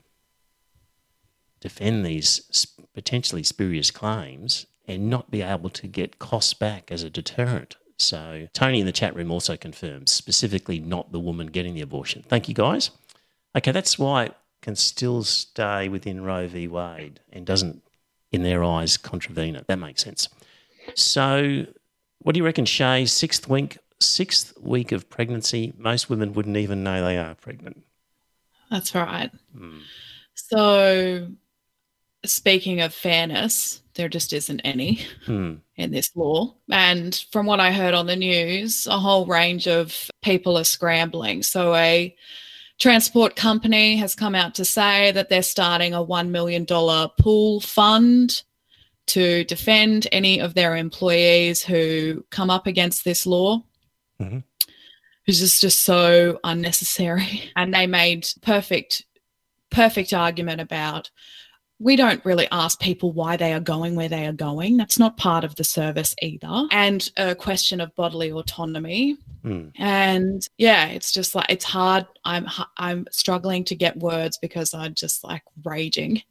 defend 1.59 2.05
these 2.05 2.67
potentially 2.93 3.43
spurious 3.43 3.91
claims 3.91 4.65
and 4.87 5.09
not 5.09 5.29
be 5.29 5.41
able 5.41 5.69
to 5.69 5.87
get 5.87 6.19
costs 6.19 6.53
back 6.53 6.91
as 6.91 7.03
a 7.03 7.09
deterrent. 7.09 7.77
So, 7.97 8.47
Tony 8.53 8.79
in 8.79 8.85
the 8.85 8.91
chat 8.93 9.13
room 9.13 9.29
also 9.29 9.57
confirms 9.57 10.11
specifically 10.11 10.79
not 10.79 11.11
the 11.11 11.19
woman 11.19 11.47
getting 11.47 11.75
the 11.75 11.81
abortion. 11.81 12.23
Thank 12.27 12.47
you, 12.47 12.55
guys. 12.55 12.91
Okay, 13.55 13.71
that's 13.71 13.99
why 13.99 14.25
it 14.25 14.35
can 14.61 14.75
still 14.75 15.23
stay 15.23 15.89
within 15.89 16.23
Roe 16.23 16.47
v. 16.47 16.67
Wade 16.67 17.19
and 17.31 17.45
doesn't, 17.45 17.83
in 18.31 18.43
their 18.43 18.63
eyes, 18.63 18.95
contravene 18.95 19.55
it. 19.55 19.67
That 19.67 19.79
makes 19.79 20.03
sense. 20.03 20.29
So, 20.95 21.65
what 22.19 22.33
do 22.33 22.39
you 22.39 22.45
reckon, 22.45 22.65
Shae? 22.65 23.07
Sixth 23.07 23.49
week, 23.49 23.77
sixth 23.99 24.53
week 24.61 24.91
of 24.93 25.09
pregnancy. 25.09 25.73
Most 25.77 26.09
women 26.09 26.33
wouldn't 26.33 26.57
even 26.57 26.83
know 26.83 27.03
they 27.03 27.17
are 27.17 27.35
pregnant. 27.35 27.83
That's 28.71 28.95
right. 28.95 29.31
Hmm. 29.55 29.79
So, 30.35 31.27
speaking 32.25 32.81
of 32.81 32.93
fairness, 32.93 33.81
there 33.95 34.09
just 34.09 34.33
isn't 34.33 34.59
any 34.61 35.01
Hmm. 35.25 35.55
in 35.75 35.91
this 35.91 36.11
law. 36.15 36.55
And 36.71 37.15
from 37.31 37.45
what 37.45 37.59
I 37.59 37.71
heard 37.71 37.93
on 37.93 38.05
the 38.07 38.15
news, 38.15 38.87
a 38.87 38.97
whole 38.99 39.25
range 39.25 39.67
of 39.67 40.09
people 40.21 40.57
are 40.57 40.63
scrambling. 40.63 41.43
So, 41.43 41.75
a 41.75 42.15
transport 42.79 43.35
company 43.35 43.97
has 43.97 44.15
come 44.15 44.35
out 44.35 44.55
to 44.55 44.63
say 44.65 45.11
that 45.11 45.27
they're 45.29 45.43
starting 45.43 45.93
a 45.93 46.03
$1 46.03 46.29
million 46.29 46.65
pool 46.65 47.59
fund 47.59 48.41
to 49.07 49.43
defend 49.45 50.07
any 50.11 50.39
of 50.39 50.53
their 50.53 50.75
employees 50.77 51.63
who 51.63 52.23
come 52.29 52.49
up 52.49 52.67
against 52.67 53.03
this 53.03 53.25
law. 53.25 53.61
Mhm. 54.21 54.43
Which 55.25 55.41
is 55.41 55.59
just 55.59 55.81
so 55.81 56.39
unnecessary. 56.43 57.51
And 57.55 57.73
they 57.73 57.85
made 57.87 58.27
perfect, 58.41 59.03
perfect 59.71 60.13
argument 60.13 60.61
about 60.61 61.09
we 61.79 61.95
don't 61.95 62.23
really 62.25 62.47
ask 62.51 62.79
people 62.79 63.13
why 63.13 63.37
they 63.37 63.53
are 63.53 63.59
going 63.61 63.95
where 63.95 64.09
they 64.09 64.25
are 64.25 64.33
going. 64.33 64.75
That's 64.75 64.99
not 64.99 65.15
part 65.15 65.45
of 65.45 65.55
the 65.55 65.63
service 65.63 66.13
either. 66.21 66.67
And 66.71 67.09
a 67.15 67.33
question 67.33 67.79
of 67.79 67.95
bodily 67.95 68.31
autonomy. 68.31 69.17
Hmm. 69.43 69.69
And 69.77 70.45
yeah, 70.57 70.87
it's 70.87 71.13
just 71.13 71.35
like 71.35 71.45
it's 71.47 71.63
hard. 71.63 72.05
I'm 72.25 72.47
I'm 72.77 73.07
struggling 73.11 73.63
to 73.65 73.75
get 73.75 73.97
words 73.97 74.37
because 74.37 74.73
I'm 74.73 74.93
just 74.93 75.23
like 75.23 75.43
raging. 75.63 76.21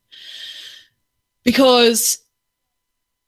Because 1.44 2.18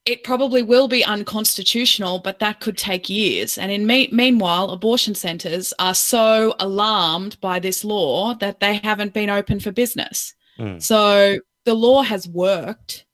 it 0.04 0.24
probably 0.24 0.62
will 0.62 0.88
be 0.88 1.04
unconstitutional, 1.04 2.18
but 2.18 2.38
that 2.40 2.60
could 2.60 2.76
take 2.76 3.08
years. 3.08 3.56
And 3.56 3.70
in 3.70 3.86
me- 3.86 4.08
meanwhile, 4.12 4.70
abortion 4.70 5.14
centers 5.14 5.72
are 5.78 5.94
so 5.94 6.54
alarmed 6.58 7.40
by 7.40 7.60
this 7.60 7.84
law 7.84 8.34
that 8.34 8.60
they 8.60 8.76
haven't 8.76 9.14
been 9.14 9.30
open 9.30 9.60
for 9.60 9.72
business. 9.72 10.34
Mm. 10.58 10.82
So 10.82 11.38
the 11.70 11.74
law 11.76 12.02
has 12.02 12.26
worked 12.26 13.04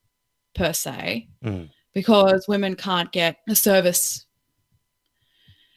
per 0.54 0.72
se 0.72 1.28
Mm. 1.44 1.68
because 1.92 2.48
women 2.48 2.74
can't 2.74 3.12
get 3.12 3.36
a 3.50 3.54
service. 3.54 4.24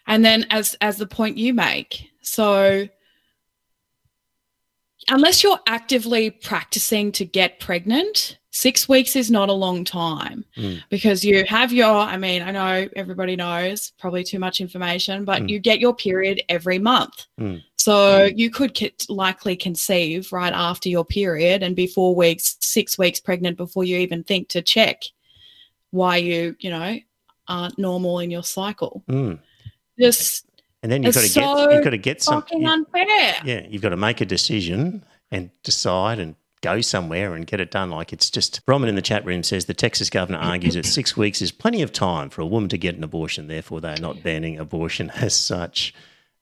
And 0.08 0.24
then 0.24 0.46
as 0.50 0.78
as 0.80 0.96
the 0.96 1.06
point 1.06 1.38
you 1.38 1.54
make, 1.54 2.10
so 2.22 2.88
unless 5.10 5.44
you're 5.44 5.60
actively 5.68 6.32
practicing 6.32 7.12
to 7.12 7.26
get 7.26 7.60
pregnant, 7.60 8.39
6 8.52 8.90
weeks 8.90 9.16
is 9.16 9.30
not 9.30 9.50
a 9.50 9.54
long 9.54 9.84
time 9.86 10.44
Mm. 10.58 10.82
because 10.90 11.24
you 11.24 11.46
have 11.46 11.72
your 11.72 11.92
I 11.94 12.18
mean, 12.18 12.42
I 12.42 12.52
know 12.52 12.90
everybody 12.96 13.36
knows, 13.36 13.94
probably 14.00 14.24
too 14.24 14.40
much 14.40 14.60
information, 14.60 15.24
but 15.24 15.44
Mm. 15.44 15.50
you 15.50 15.60
get 15.60 15.80
your 15.80 15.94
period 15.96 16.42
every 16.50 16.80
month. 16.80 17.28
Mm. 17.40 17.62
So 17.78 18.26
you 18.36 18.50
could 18.50 18.76
likely 19.08 19.56
conceive 19.56 20.32
right 20.32 20.54
after 20.54 20.90
your 20.90 21.06
period 21.06 21.64
and 21.64 21.76
be 21.76 21.88
four 21.88 22.16
weeks, 22.16 22.58
six 22.60 22.98
weeks 22.98 23.20
pregnant 23.20 23.56
before 23.58 23.84
you 23.84 23.98
even 23.98 24.24
think 24.24 24.50
to 24.50 24.62
check 24.62 25.04
why 25.92 26.18
you, 26.18 26.56
you 26.60 26.70
know, 26.72 27.00
aren't 27.48 27.78
normal 27.80 28.20
in 28.20 28.30
your 28.32 28.44
cycle. 28.44 29.04
Mm. 29.10 29.40
Just 30.00 30.46
And 30.84 30.92
then 30.92 31.04
you've 31.04 31.14
got 31.14 31.22
to 31.22 31.34
get 31.34 31.72
you've 31.74 31.84
got 31.84 31.90
to 31.92 31.98
get 31.98 32.22
something 32.24 32.66
unfair. 32.66 33.36
yeah, 33.46 33.66
you've 33.70 33.82
got 33.82 33.90
to 33.90 33.98
make 33.98 34.22
a 34.22 34.26
decision 34.26 35.04
and 35.32 35.50
decide 35.64 36.20
and 36.20 36.36
go 36.62 36.82
somewhere 36.82 37.36
and 37.36 37.48
get 37.48 37.60
it 37.60 37.72
done. 37.72 37.90
Like 37.90 38.12
it's 38.14 38.30
just 38.30 38.62
Roman 38.68 38.90
in 38.90 38.96
the 38.96 39.02
chat 39.02 39.26
room 39.26 39.44
says 39.44 39.66
the 39.66 39.74
Texas 39.74 40.10
governor 40.10 40.40
argues 40.40 40.74
that 40.76 40.86
six 40.86 41.16
weeks 41.16 41.42
is 41.42 41.52
plenty 41.52 41.82
of 41.82 41.92
time 41.94 42.30
for 42.30 42.42
a 42.42 42.46
woman 42.46 42.70
to 42.70 42.78
get 42.78 42.96
an 42.96 43.04
abortion. 43.04 43.48
Therefore, 43.48 43.82
they 43.82 43.94
are 43.94 44.02
not 44.02 44.24
banning 44.24 44.58
abortion 44.60 45.10
as 45.16 45.36
such. 45.36 45.94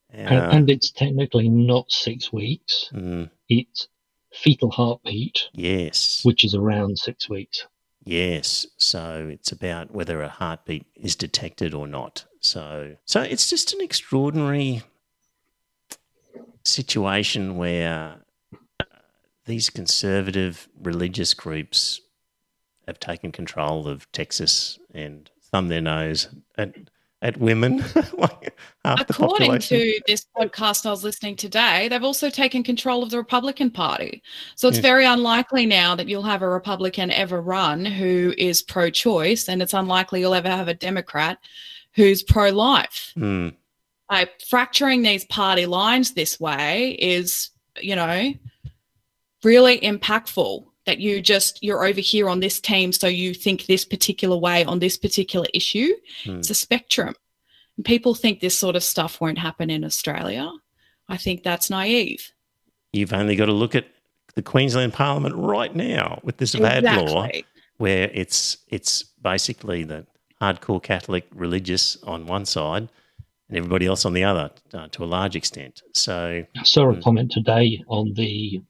and, 0.10 0.36
Uh, 0.36 0.50
and 0.52 0.70
it's 0.70 0.92
technically 0.92 1.50
not 1.50 1.92
six 1.92 2.32
weeks. 2.34 2.90
mm, 2.94 3.30
It's 3.50 3.88
fetal 4.34 4.70
heartbeat, 4.72 5.50
yes, 5.54 6.22
which 6.24 6.44
is 6.44 6.54
around 6.56 6.98
six 6.98 7.28
weeks. 7.30 7.66
yes. 8.04 8.66
So 8.78 9.30
it's 9.32 9.52
about 9.52 9.92
whether 9.92 10.22
a 10.22 10.30
heartbeat 10.30 10.86
is 10.96 11.16
detected 11.16 11.74
or 11.74 11.88
not. 11.88 12.26
So, 12.40 12.96
so 13.06 13.22
it's 13.22 13.50
just 13.50 13.74
an 13.74 13.82
extraordinary 13.82 14.84
situation 16.64 17.58
where 17.58 18.18
these 19.48 19.70
conservative 19.70 20.68
religious 20.82 21.34
groups 21.34 22.02
have 22.88 23.00
taken 23.00 23.32
control 23.32 23.88
of 23.88 24.10
Texas 24.12 24.78
and 24.94 25.30
thumb 25.52 25.68
their 25.68 25.82
nose 25.82 26.28
at 26.58 26.76
at 27.24 27.36
women, 27.38 27.84
like 28.18 28.56
half 28.86 29.02
According 29.10 29.58
to 29.58 30.00
this 30.06 30.28
podcast 30.38 30.86
I 30.86 30.92
was 30.92 31.04
listening 31.04 31.36
today, 31.36 31.88
they've 31.88 32.04
also 32.04 32.30
taken 32.30 32.62
control 32.62 33.02
of 33.02 33.10
the 33.10 33.18
Republican 33.18 33.72
Party. 33.72 34.22
So 34.56 34.68
it's 34.68 34.78
Yeah. 34.78 34.84
very 34.84 35.06
unlikely 35.06 35.66
now 35.66 35.96
that 35.96 36.08
you'll 36.08 36.22
have 36.22 36.44
a 36.44 36.48
Republican 36.50 37.10
ever 37.10 37.42
run 37.42 37.86
who 37.86 38.36
is 38.38 38.62
pro 38.62 38.92
choice, 38.92 39.50
and 39.50 39.64
it's 39.64 39.74
unlikely 39.74 40.20
you'll 40.20 40.36
ever 40.36 40.50
have 40.50 40.68
a 40.68 40.76
Democrat 40.76 41.40
who's 41.94 42.22
pro 42.22 42.52
life. 42.52 43.14
Hmm. 43.16 43.50
Like 44.12 44.40
fracturing 44.48 45.02
these 45.02 45.26
party 45.26 45.66
lines 45.66 46.14
this 46.14 46.40
way 46.40 46.92
is, 47.00 47.50
you 47.82 47.96
know, 47.96 48.32
really 49.52 49.78
impactful 49.92 50.52
that 50.86 51.00
you 51.06 51.22
just 51.34 51.52
you're 51.66 51.84
over 51.90 52.00
here 52.02 52.28
on 52.34 52.40
this 52.40 52.58
team 52.70 52.92
so 53.02 53.08
you 53.08 53.34
think 53.34 53.58
this 53.66 53.86
particular 53.86 54.38
way 54.48 54.60
on 54.72 54.78
this 54.80 54.98
particular 55.06 55.48
issue 55.54 55.90
Hmm. 56.24 56.38
it's 56.40 56.50
a 56.50 56.54
spectrum 56.66 57.14
and 57.76 57.86
people 57.94 58.14
think 58.16 58.40
this 58.40 58.58
sort 58.64 58.76
of 58.76 58.84
stuff 58.84 59.20
won't 59.22 59.38
happen 59.48 59.70
in 59.70 59.84
australia 59.84 60.46
i 61.10 61.18
think 61.24 61.38
that's 61.44 61.70
naive 61.70 62.32
You've 62.94 63.14
only 63.22 63.36
got 63.36 63.48
to 63.48 63.58
look 63.64 63.76
at 63.76 63.86
the 64.36 64.42
Queensland 64.42 64.94
Parliament 64.94 65.36
right 65.36 65.76
now 65.76 66.20
with 66.24 66.38
this 66.38 66.56
bad 66.56 66.84
law. 66.84 67.28
Where 67.84 68.10
it's 68.22 68.58
it's 68.70 69.04
basically 69.32 69.84
the 69.84 70.00
hardcore 70.42 70.82
Catholic 70.82 71.26
religious 71.46 71.98
on 72.04 72.26
one 72.28 72.46
side 72.46 72.86
and 73.50 73.58
everybody 73.60 73.86
else 73.92 74.04
on 74.06 74.14
the 74.14 74.24
other 74.24 74.50
uh, 74.74 74.88
to 74.94 75.04
a 75.04 75.10
large 75.18 75.36
extent. 75.36 75.82
So 75.94 76.44
I 76.58 76.64
saw 76.64 76.90
a 76.90 76.96
Mm. 76.96 77.04
comment 77.04 77.32
today 77.40 77.84
on 77.88 78.14
the 78.14 78.62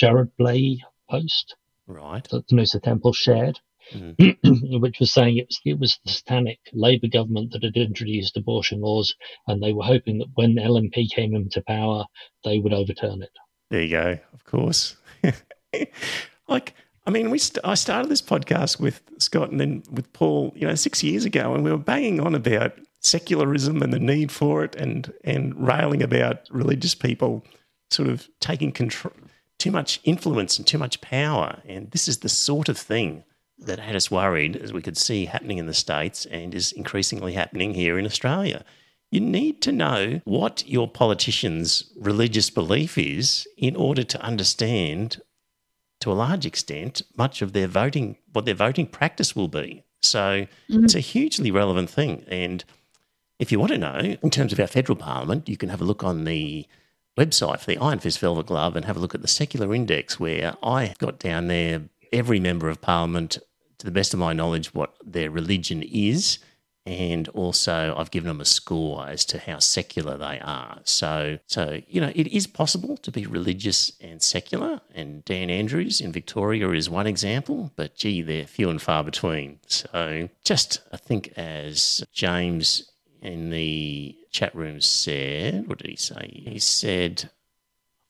Jarrod 0.00 0.30
Bleijie 0.38 0.80
post 1.10 1.56
right, 1.86 2.26
that 2.30 2.48
the 2.48 2.56
Noosa 2.56 2.82
Temple 2.82 3.12
shared, 3.12 3.58
Mm. 3.92 4.36
which 4.80 5.00
was 5.00 5.12
saying 5.12 5.38
it 5.38 5.48
was, 5.48 5.60
it 5.64 5.78
was 5.80 5.98
the 6.04 6.12
satanic 6.12 6.60
Labour 6.72 7.08
government 7.08 7.50
that 7.50 7.64
had 7.64 7.76
introduced 7.76 8.36
abortion 8.36 8.80
laws, 8.80 9.16
and 9.48 9.60
they 9.60 9.72
were 9.72 9.82
hoping 9.82 10.18
that 10.18 10.28
when 10.34 10.54
the 10.54 10.62
LNP 10.62 11.10
came 11.10 11.34
into 11.34 11.60
power, 11.62 12.04
they 12.44 12.60
would 12.60 12.72
overturn 12.72 13.20
it. 13.22 13.32
there 13.70 13.82
you 13.82 13.88
go. 13.90 14.18
Of 14.32 14.44
course, 14.44 14.96
like 16.48 16.74
I 17.06 17.10
mean, 17.10 17.30
we 17.30 17.38
st- 17.38 17.64
I 17.64 17.74
started 17.74 18.10
this 18.10 18.22
podcast 18.22 18.78
with 18.78 19.02
Scott 19.18 19.50
and 19.50 19.58
then 19.58 19.82
with 19.90 20.12
Paul, 20.12 20.52
you 20.54 20.66
know, 20.68 20.74
six 20.76 21.02
years 21.02 21.24
ago, 21.24 21.54
and 21.54 21.64
we 21.64 21.72
were 21.72 21.78
banging 21.78 22.20
on 22.20 22.34
about 22.34 22.78
secularism 23.00 23.82
and 23.82 23.92
the 23.92 23.98
need 23.98 24.30
for 24.30 24.62
it, 24.62 24.76
and 24.76 25.12
and 25.24 25.66
railing 25.66 26.02
about 26.02 26.48
religious 26.50 26.94
people 26.94 27.44
sort 27.90 28.08
of 28.08 28.28
taking 28.38 28.70
control, 28.70 29.14
too 29.60 29.70
much 29.70 30.00
influence 30.04 30.58
and 30.58 30.66
too 30.66 30.78
much 30.78 31.00
power, 31.00 31.60
and 31.66 31.90
this 31.90 32.08
is 32.08 32.18
the 32.18 32.28
sort 32.28 32.68
of 32.68 32.78
thing 32.78 33.24
that 33.58 33.78
had 33.78 33.94
us 33.94 34.10
worried, 34.10 34.56
as 34.56 34.72
we 34.72 34.82
could 34.82 34.96
see 34.96 35.26
happening 35.26 35.58
in 35.58 35.66
the 35.66 35.74
states, 35.74 36.26
and 36.26 36.54
is 36.54 36.72
increasingly 36.72 37.34
happening 37.34 37.74
here 37.74 37.98
in 37.98 38.06
Australia. 38.06 38.64
You 39.10 39.20
need 39.20 39.60
to 39.62 39.72
know 39.72 40.20
what 40.24 40.66
your 40.66 40.88
politician's 40.88 41.92
religious 41.96 42.48
belief 42.48 42.96
is 42.96 43.46
in 43.56 43.76
order 43.76 44.02
to 44.02 44.22
understand 44.22 45.20
to 46.00 46.10
a 46.10 46.14
large 46.14 46.46
extent, 46.46 47.02
much 47.16 47.42
of 47.42 47.52
their 47.52 47.66
voting, 47.66 48.16
what 48.32 48.46
their 48.46 48.54
voting 48.54 48.86
practice 48.86 49.36
will 49.36 49.48
be. 49.48 49.84
So 50.02 50.46
mm-hmm. 50.70 50.84
it's 50.84 50.94
a 50.94 51.00
hugely 51.00 51.50
relevant 51.50 51.90
thing. 51.90 52.24
And 52.28 52.64
if 53.38 53.52
you 53.52 53.60
want 53.60 53.72
to 53.72 53.78
know, 53.78 54.16
in 54.22 54.30
terms 54.30 54.52
of 54.52 54.60
our 54.60 54.66
federal 54.66 54.96
parliament, 54.96 55.48
you 55.48 55.56
can 55.56 55.68
have 55.68 55.80
a 55.80 55.84
look 55.84 56.02
on 56.02 56.24
the 56.24 56.66
website 57.18 57.60
for 57.60 57.66
the 57.66 57.78
Iron 57.78 57.98
Fist 57.98 58.18
Velvet 58.18 58.46
Glove 58.46 58.76
and 58.76 58.84
have 58.84 58.96
a 58.96 59.00
look 59.00 59.14
at 59.14 59.22
the 59.22 59.28
secular 59.28 59.74
index, 59.74 60.18
where 60.18 60.56
I 60.62 60.94
got 60.98 61.18
down 61.18 61.48
there 61.48 61.82
every 62.12 62.40
member 62.40 62.68
of 62.68 62.80
parliament, 62.80 63.38
to 63.78 63.86
the 63.86 63.92
best 63.92 64.12
of 64.12 64.20
my 64.20 64.32
knowledge, 64.32 64.74
what 64.74 64.94
their 65.04 65.30
religion 65.30 65.82
is. 65.82 66.38
And 66.86 67.28
also, 67.28 67.94
I've 67.96 68.10
given 68.10 68.28
them 68.28 68.40
a 68.40 68.46
score 68.46 69.06
as 69.06 69.24
to 69.26 69.38
how 69.38 69.58
secular 69.58 70.16
they 70.16 70.40
are. 70.40 70.80
So, 70.84 71.38
so 71.46 71.80
you 71.86 72.00
know, 72.00 72.10
it 72.14 72.26
is 72.28 72.46
possible 72.46 72.96
to 72.98 73.10
be 73.12 73.26
religious 73.26 73.92
and 74.00 74.22
secular. 74.22 74.80
And 74.94 75.24
Dan 75.24 75.50
Andrews 75.50 76.00
in 76.00 76.10
Victoria 76.10 76.70
is 76.70 76.88
one 76.88 77.06
example, 77.06 77.70
but 77.76 77.96
gee, 77.96 78.22
they're 78.22 78.46
few 78.46 78.70
and 78.70 78.80
far 78.80 79.04
between. 79.04 79.60
So, 79.66 80.30
just 80.42 80.80
I 80.90 80.96
think 80.96 81.32
as 81.36 82.02
James 82.12 82.89
in 83.22 83.50
the 83.50 84.16
chat 84.30 84.54
room 84.54 84.80
said, 84.80 85.66
what 85.66 85.78
did 85.78 85.90
he 85.90 85.96
say? 85.96 86.42
He 86.46 86.58
said, 86.58 87.30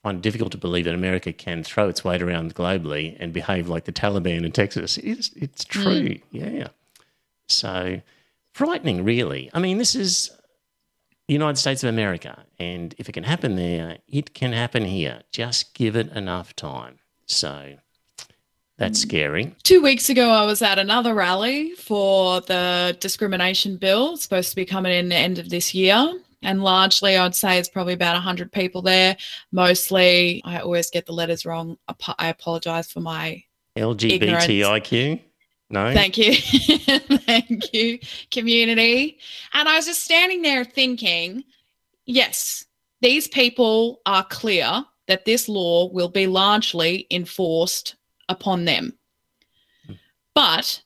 I 0.03 0.09
find 0.09 0.17
it 0.17 0.21
difficult 0.21 0.51
to 0.53 0.57
believe 0.57 0.85
that 0.85 0.93
America 0.93 1.31
can 1.33 1.63
throw 1.63 1.89
its 1.89 2.03
weight 2.03 2.21
around 2.21 2.55
globally 2.55 3.15
and 3.19 3.33
behave 3.33 3.69
like 3.69 3.85
the 3.85 3.91
Taliban 3.91 4.45
in 4.45 4.51
Texas. 4.51 4.97
It's, 4.97 5.31
it's 5.35 5.63
mm. 5.65 5.69
true. 5.69 6.17
Yeah. 6.31 6.69
So 7.47 8.01
frightening, 8.53 9.03
really. 9.03 9.49
I 9.53 9.59
mean, 9.59 9.77
this 9.77 9.95
is 9.95 10.31
the 11.27 11.33
United 11.33 11.57
States 11.57 11.83
of 11.83 11.89
America. 11.89 12.45
And 12.59 12.95
if 12.97 13.09
it 13.09 13.11
can 13.13 13.23
happen 13.23 13.55
there, 13.55 13.99
it 14.07 14.33
can 14.33 14.53
happen 14.53 14.85
here. 14.85 15.21
Just 15.31 15.73
give 15.73 15.95
it 15.95 16.11
enough 16.13 16.55
time. 16.55 16.99
So 17.25 17.77
that's 18.81 18.99
scary. 18.99 19.55
Two 19.61 19.79
weeks 19.79 20.09
ago, 20.09 20.31
I 20.31 20.43
was 20.43 20.63
at 20.63 20.79
another 20.79 21.13
rally 21.13 21.75
for 21.75 22.41
the 22.41 22.97
discrimination 22.99 23.77
bill, 23.77 24.13
it's 24.13 24.23
supposed 24.23 24.49
to 24.49 24.55
be 24.55 24.65
coming 24.65 24.91
in 24.91 25.09
the 25.09 25.15
end 25.15 25.37
of 25.37 25.49
this 25.49 25.75
year. 25.75 26.19
And 26.41 26.63
largely, 26.63 27.15
I'd 27.15 27.35
say 27.35 27.59
it's 27.59 27.69
probably 27.69 27.93
about 27.93 28.15
100 28.15 28.51
people 28.51 28.81
there. 28.81 29.15
Mostly, 29.51 30.41
I 30.43 30.61
always 30.61 30.89
get 30.89 31.05
the 31.05 31.13
letters 31.13 31.45
wrong. 31.45 31.77
I 32.17 32.29
apologize 32.29 32.91
for 32.91 33.01
my 33.01 33.43
LGBTIQ? 33.77 35.21
No? 35.69 35.93
Thank 35.93 36.17
you. 36.17 36.33
Thank 37.19 37.71
you, 37.75 37.99
community. 38.31 39.19
And 39.53 39.69
I 39.69 39.75
was 39.75 39.85
just 39.85 40.03
standing 40.03 40.41
there 40.41 40.65
thinking, 40.65 41.43
yes, 42.07 42.65
these 43.01 43.27
people 43.27 44.01
are 44.07 44.25
clear 44.25 44.83
that 45.07 45.25
this 45.25 45.47
law 45.47 45.91
will 45.91 46.09
be 46.09 46.25
largely 46.25 47.05
enforced 47.11 47.95
upon 48.31 48.65
them. 48.65 48.97
But 50.33 50.81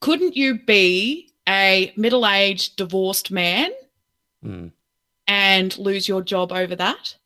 couldn't 0.00 0.36
you 0.36 0.58
be 0.64 1.30
a 1.48 1.92
middle 1.96 2.26
aged 2.26 2.76
divorced 2.76 3.30
man 3.30 3.70
Mm, 4.44 4.72
and 5.26 5.78
lose 5.78 6.06
your 6.06 6.20
job 6.20 6.52
over 6.52 6.76
that? 6.76 7.16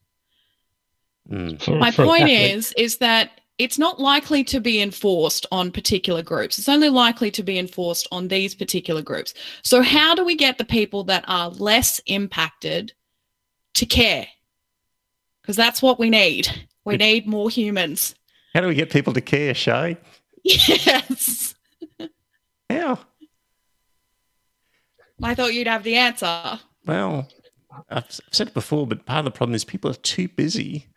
mm, 1.29 1.81
my 1.81 1.91
point 1.91 2.29
is 2.29 2.73
is 2.77 2.99
that 2.99 3.41
it's 3.59 3.79
not 3.79 3.99
likely 3.99 4.45
to 4.45 4.61
be 4.61 4.81
enforced 4.81 5.45
on 5.51 5.73
particular 5.73 6.23
groups. 6.23 6.59
It's 6.59 6.69
only 6.69 6.91
likely 6.91 7.33
to 7.33 7.43
be 7.43 7.59
enforced 7.59 8.07
on 8.13 8.29
these 8.29 8.55
particular 8.55 9.03
groups. 9.03 9.35
So 9.63 9.83
how 9.83 10.15
do 10.15 10.25
we 10.25 10.37
get 10.37 10.59
the 10.59 10.65
people 10.65 11.03
that 11.05 11.25
are 11.27 11.51
less 11.51 12.01
impacted 12.07 12.93
to 13.75 13.85
care? 13.85 14.29
Because 15.43 15.57
that's 15.57 15.83
what 15.83 15.99
we 15.99 16.09
need. 16.09 16.49
We 16.85 16.97
need 16.97 17.27
more 17.27 17.51
humans 17.51 18.15
How 18.59 18.63
do 18.63 18.67
we 18.67 18.75
get 18.75 18.91
people 18.91 19.13
to 19.13 19.21
care, 19.21 19.55
Shae? 19.55 19.97
yes 20.43 21.55
How? 22.69 22.99
i 25.23 25.33
thought 25.33 25.55
you'd 25.55 25.69
have 25.69 25.85
the 25.85 25.95
answer 25.95 26.59
Well, 26.85 27.29
I've 27.71 27.85
I've 27.89 28.21
said 28.33 28.49
it 28.49 28.55
before, 28.55 28.85
but 28.85 29.07
part 29.07 29.21
of 29.21 29.27
the 29.27 29.31
problem 29.31 29.55
is 29.55 29.65
people 29.65 29.89
are 29.93 29.95
too 29.95 30.27
busy 30.27 30.89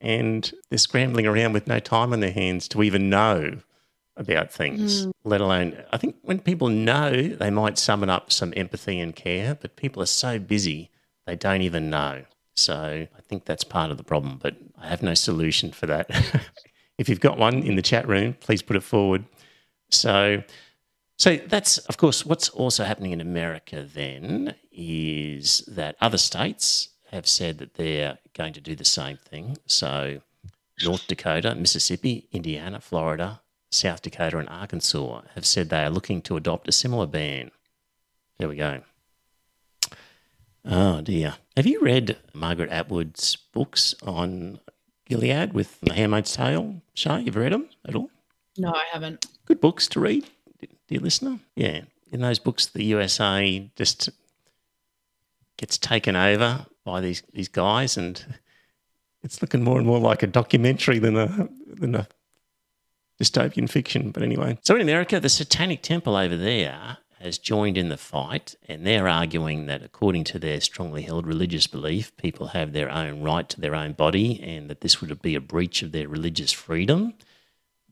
and 0.00 0.52
they're 0.70 0.76
scrambling 0.76 1.24
around 1.24 1.52
with 1.52 1.68
no 1.68 1.78
time 1.78 2.12
on 2.12 2.18
their 2.18 2.32
hands 2.32 2.66
to 2.70 2.82
even 2.82 3.10
know 3.10 3.58
about 4.16 4.52
things, 4.52 5.04
hmm. 5.04 5.10
let 5.22 5.40
alone, 5.40 5.80
I 5.92 5.98
think 5.98 6.16
when 6.22 6.40
people 6.40 6.66
know, 6.66 7.28
they 7.28 7.50
might 7.50 7.78
summon 7.78 8.10
up 8.10 8.32
some 8.32 8.52
empathy 8.56 8.98
and 8.98 9.14
care, 9.14 9.54
but 9.54 9.76
people 9.76 10.02
are 10.02 10.06
so 10.06 10.40
busy, 10.40 10.90
they 11.28 11.36
don't 11.36 11.62
even 11.62 11.90
know. 11.90 12.24
So 12.56 13.06
I 13.16 13.20
think 13.20 13.44
that's 13.44 13.62
part 13.62 13.92
of 13.92 13.98
the 13.98 14.04
problem, 14.04 14.40
but 14.42 14.56
I 14.76 14.88
have 14.88 15.04
no 15.04 15.14
solution 15.14 15.70
for 15.70 15.86
that. 15.86 16.10
if 16.98 17.08
you've 17.08 17.20
got 17.20 17.38
one 17.38 17.62
in 17.62 17.76
the 17.76 17.82
chat 17.82 18.06
room, 18.08 18.34
please 18.40 18.62
put 18.62 18.76
it 18.76 18.82
forward. 18.82 19.24
So 19.90 20.42
So 21.16 21.36
that's, 21.36 21.78
of 21.78 21.96
course, 21.96 22.26
what's 22.26 22.48
also 22.48 22.84
happening 22.84 23.12
in 23.12 23.20
America 23.20 23.86
then 23.92 24.54
is 24.72 25.64
that 25.68 25.96
other 26.00 26.18
states 26.18 26.88
have 27.12 27.26
said 27.28 27.58
that 27.58 27.74
they're 27.74 28.18
going 28.34 28.52
to 28.54 28.60
do 28.60 28.74
the 28.74 28.84
same 28.84 29.18
thing. 29.18 29.56
So 29.66 30.20
North 30.84 31.06
Dakota, 31.06 31.54
Mississippi, 31.54 32.28
Indiana, 32.32 32.80
Florida, 32.80 33.40
South 33.70 34.02
Dakota, 34.02 34.38
and 34.38 34.48
Arkansas 34.48 35.22
have 35.34 35.46
said 35.46 35.68
they 35.68 35.84
are 35.84 35.90
looking 35.90 36.20
to 36.22 36.36
adopt 36.36 36.68
a 36.68 36.72
similar 36.72 37.06
ban. 37.06 37.52
There 38.38 38.48
we 38.48 38.56
go. 38.56 38.80
Oh 40.64 41.00
dear. 41.02 41.36
Have 41.56 41.66
you 41.66 41.80
read 41.80 42.16
Margaret 42.32 42.70
Atwood's 42.70 43.36
books 43.36 43.94
on 44.02 44.58
Gilead 45.06 45.52
with 45.52 45.80
The 45.80 45.92
Handmaid's 45.94 46.34
Tale? 46.34 46.80
Shae, 46.96 47.24
you've 47.24 47.36
read 47.36 47.52
them 47.52 47.68
at 47.86 47.94
all? 47.94 48.10
No, 48.56 48.70
I 48.70 48.84
haven't. 48.92 49.26
Good 49.46 49.60
books 49.60 49.88
to 49.88 50.00
read, 50.00 50.26
dear 50.88 51.00
listener. 51.00 51.40
Yeah. 51.56 51.82
In 52.10 52.20
those 52.20 52.38
books, 52.38 52.66
the 52.66 52.84
USA 52.84 53.70
just 53.76 54.08
gets 55.56 55.76
taken 55.78 56.16
over 56.16 56.66
by 56.84 57.00
these, 57.00 57.22
these 57.32 57.48
guys 57.48 57.96
and 57.96 58.24
it's 59.22 59.42
looking 59.42 59.64
more 59.64 59.78
and 59.78 59.86
more 59.86 59.98
like 59.98 60.22
a 60.22 60.26
documentary 60.26 60.98
than 60.98 61.16
a 61.16 61.48
than 61.66 61.94
a 61.94 62.06
dystopian 63.20 63.68
fiction. 63.68 64.10
But 64.10 64.22
anyway, 64.22 64.58
so 64.62 64.74
in 64.74 64.82
America, 64.82 65.18
the 65.18 65.28
Satanic 65.28 65.82
Temple 65.82 66.16
over 66.16 66.36
there 66.36 66.98
has 67.24 67.38
joined 67.38 67.78
in 67.78 67.88
the 67.88 67.96
fight, 67.96 68.54
and 68.68 68.86
they're 68.86 69.08
arguing 69.08 69.66
that 69.66 69.82
according 69.82 70.24
to 70.24 70.38
their 70.38 70.60
strongly 70.60 71.02
held 71.02 71.26
religious 71.26 71.66
belief, 71.66 72.14
people 72.16 72.48
have 72.48 72.72
their 72.72 72.90
own 72.90 73.22
right 73.22 73.48
to 73.48 73.60
their 73.60 73.74
own 73.74 73.92
body, 73.92 74.40
and 74.42 74.68
that 74.68 74.82
this 74.82 75.00
would 75.00 75.22
be 75.22 75.34
a 75.34 75.40
breach 75.40 75.82
of 75.82 75.92
their 75.92 76.06
religious 76.06 76.52
freedom. 76.52 77.14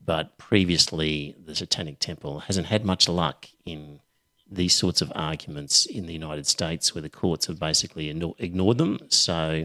But 0.05 0.37
previously, 0.37 1.35
the 1.43 1.55
Satanic 1.55 1.99
Temple 1.99 2.39
hasn't 2.41 2.67
had 2.67 2.85
much 2.85 3.09
luck 3.09 3.47
in 3.65 4.01
these 4.49 4.73
sorts 4.73 5.01
of 5.01 5.11
arguments 5.15 5.85
in 5.85 6.05
the 6.05 6.13
United 6.13 6.45
States, 6.45 6.93
where 6.93 7.01
the 7.01 7.09
courts 7.09 7.47
have 7.47 7.59
basically 7.59 8.09
ignored 8.09 8.77
them. 8.77 8.99
So 9.09 9.63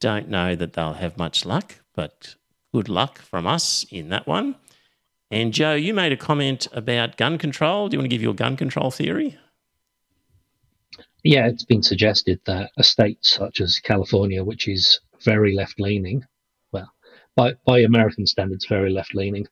don't 0.00 0.28
know 0.28 0.56
that 0.56 0.72
they'll 0.72 0.94
have 0.94 1.16
much 1.16 1.44
luck, 1.44 1.76
but 1.94 2.34
good 2.74 2.88
luck 2.88 3.18
from 3.18 3.46
us 3.46 3.86
in 3.90 4.08
that 4.08 4.26
one. 4.26 4.56
And 5.32 5.54
Joe, 5.54 5.72
you 5.72 5.94
made 5.94 6.12
a 6.12 6.16
comment 6.18 6.68
about 6.72 7.16
gun 7.16 7.38
control. 7.38 7.88
Do 7.88 7.94
you 7.94 7.98
want 7.98 8.04
to 8.04 8.14
give 8.14 8.20
your 8.20 8.34
gun 8.34 8.54
control 8.54 8.90
theory? 8.90 9.38
Yeah, 11.24 11.46
it's 11.46 11.64
been 11.64 11.82
suggested 11.82 12.38
that 12.44 12.70
a 12.76 12.84
state 12.84 13.24
such 13.24 13.62
as 13.62 13.78
California, 13.78 14.44
which 14.44 14.68
is 14.68 15.00
very 15.24 15.54
left 15.54 15.80
leaning, 15.80 16.26
well, 16.70 16.92
by, 17.34 17.54
by 17.66 17.78
American 17.78 18.26
standards, 18.26 18.66
very 18.66 18.90
left 18.90 19.14
leaning, 19.14 19.46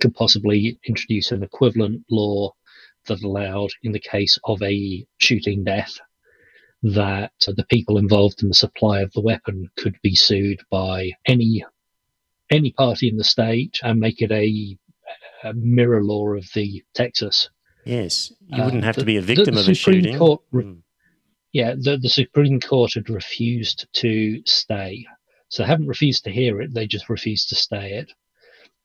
could 0.00 0.16
possibly 0.16 0.80
introduce 0.84 1.30
an 1.30 1.44
equivalent 1.44 2.04
law 2.10 2.52
that 3.06 3.22
allowed, 3.22 3.70
in 3.84 3.92
the 3.92 4.00
case 4.00 4.36
of 4.42 4.60
a 4.62 5.06
shooting 5.18 5.62
death, 5.62 5.96
that 6.82 7.32
the 7.46 7.66
people 7.70 7.98
involved 7.98 8.42
in 8.42 8.48
the 8.48 8.54
supply 8.54 9.02
of 9.02 9.12
the 9.12 9.20
weapon 9.20 9.70
could 9.76 9.96
be 10.02 10.16
sued 10.16 10.58
by 10.70 11.12
any 11.24 11.64
any 12.50 12.72
party 12.72 13.08
in 13.08 13.16
the 13.16 13.24
state 13.24 13.78
and 13.82 14.00
make 14.00 14.22
it 14.22 14.32
a, 14.32 14.76
a 15.44 15.54
mirror 15.54 16.02
law 16.02 16.34
of 16.34 16.46
the 16.54 16.82
Texas. 16.94 17.50
Yes, 17.84 18.32
you 18.46 18.62
wouldn't 18.62 18.82
uh, 18.84 18.86
have 18.86 18.96
the, 18.96 19.02
to 19.02 19.06
be 19.06 19.16
a 19.16 19.22
victim 19.22 19.54
the, 19.54 19.62
the 19.62 19.66
of 19.66 19.68
a 19.68 19.74
shooting. 19.74 20.18
Court, 20.18 20.42
mm. 20.52 20.82
Yeah, 21.52 21.74
the, 21.78 21.96
the 21.96 22.08
Supreme 22.08 22.60
Court 22.60 22.94
had 22.94 23.08
refused 23.08 23.86
to 23.94 24.42
stay. 24.44 25.06
So 25.48 25.62
they 25.62 25.68
haven't 25.68 25.86
refused 25.86 26.24
to 26.24 26.30
hear 26.30 26.60
it, 26.60 26.74
they 26.74 26.86
just 26.86 27.08
refused 27.08 27.48
to 27.48 27.54
stay 27.54 27.94
it. 27.94 28.12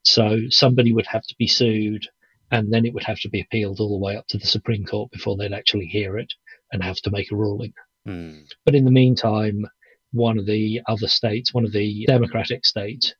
So 0.05 0.39
somebody 0.49 0.93
would 0.93 1.07
have 1.07 1.23
to 1.23 1.35
be 1.37 1.47
sued, 1.47 2.07
and 2.51 2.71
then 2.71 2.85
it 2.85 2.93
would 2.93 3.03
have 3.03 3.19
to 3.21 3.29
be 3.29 3.41
appealed 3.41 3.79
all 3.79 3.99
the 3.99 4.05
way 4.05 4.15
up 4.15 4.27
to 4.27 4.37
the 4.37 4.47
Supreme 4.47 4.85
Court 4.85 5.11
before 5.11 5.35
they'd 5.35 5.53
actually 5.53 5.87
hear 5.87 6.17
it 6.17 6.33
and 6.71 6.83
have 6.83 6.97
to 7.01 7.11
make 7.11 7.31
a 7.31 7.35
ruling. 7.35 7.73
Mm. 8.07 8.45
But 8.65 8.75
in 8.75 8.85
the 8.85 8.91
meantime, 8.91 9.65
one 10.11 10.37
of 10.37 10.45
the 10.45 10.81
other 10.87 11.07
states, 11.07 11.53
one 11.53 11.65
of 11.65 11.71
the 11.71 12.05
democratic 12.05 12.65
states, 12.65 13.13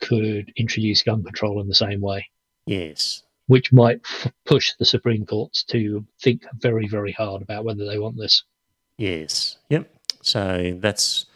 could 0.00 0.52
introduce 0.56 1.02
gun 1.02 1.24
control 1.24 1.60
in 1.60 1.68
the 1.68 1.74
same 1.74 2.00
way. 2.00 2.26
Yes. 2.68 3.22
Which 3.46 3.72
might 3.72 4.00
f- 4.04 4.32
push 4.44 4.74
the 4.78 4.84
Supreme 4.84 5.24
Courts 5.24 5.64
to 5.64 6.04
think 6.20 6.44
very, 6.54 6.86
very 6.86 7.12
hard 7.12 7.42
about 7.42 7.64
whether 7.64 7.86
they 7.86 7.98
want 7.98 8.16
this. 8.16 8.44
Yes. 8.98 9.56
Yep. 9.70 9.90
So 10.22 10.76
that's 10.78 11.26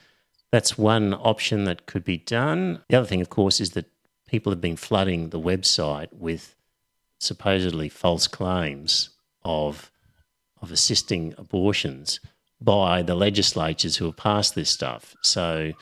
that's 0.51 0.77
one 0.77 1.15
option 1.15 1.65
that 1.65 1.87
could 1.87 2.05
be 2.05 2.19
done. 2.19 2.83
The 2.89 2.97
other 2.99 3.07
thing, 3.07 3.23
of 3.23 3.31
course, 3.31 3.61
is 3.61 3.71
that 3.71 3.87
people 4.27 4.53
have 4.53 4.61
been 4.61 4.77
flooding 4.77 5.31
the 5.31 5.41
website 5.41 6.09
with 6.13 6.55
supposedly 7.19 7.89
false 7.89 8.27
claims 8.27 9.11
of 9.45 9.91
of 10.61 10.71
assisting 10.71 11.35
abortions 11.39 12.21
by 12.61 13.03
the 13.03 13.15
legislatures 13.15 13.97
who 13.97 14.05
have 14.07 14.17
passed 14.17 14.55
this 14.55 14.71
stuff. 14.71 15.17
So, 15.23 15.73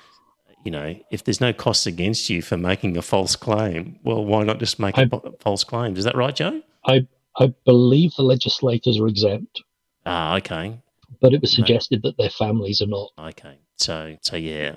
you 0.65 0.71
know, 0.71 0.95
if 1.11 1.25
there's 1.25 1.41
no 1.41 1.53
costs 1.53 1.87
against 1.87 2.29
you 2.29 2.43
for 2.43 2.57
making 2.57 2.97
a 2.97 3.03
false 3.03 3.37
claim, 3.37 3.99
well, 4.05 4.25
why 4.25 4.43
not 4.45 4.59
just 4.59 4.79
make 4.79 4.99
I, 4.99 5.09
a 5.11 5.33
false 5.41 5.65
claim? 5.65 5.97
Is 5.97 6.05
that 6.05 6.17
right, 6.17 6.35
Joe? 6.35 6.63
I 6.85 7.07
I 7.39 7.53
believe 7.65 8.15
the 8.17 8.23
legislators 8.23 8.99
are 8.99 9.07
exempt. 9.07 9.63
Ah, 10.05 10.37
okay. 10.37 10.79
But 11.21 11.33
it 11.33 11.41
was 11.41 11.53
suggested 11.53 12.03
no. 12.03 12.11
that 12.11 12.19
their 12.19 12.31
families 12.31 12.83
are 12.83 12.87
not. 12.87 13.11
Okay, 13.19 13.59
so 13.77 14.17
so 14.21 14.37
yeah, 14.37 14.77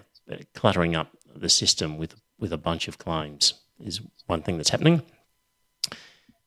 cluttering 0.53 0.95
up 0.95 1.09
the 1.35 1.49
system 1.49 1.97
with 1.97 2.15
with 2.39 2.53
a 2.53 2.57
bunch 2.57 2.87
of 2.87 2.97
claims 2.97 3.53
is 3.79 4.01
one 4.27 4.41
thing 4.41 4.57
that's 4.57 4.69
happening. 4.69 5.01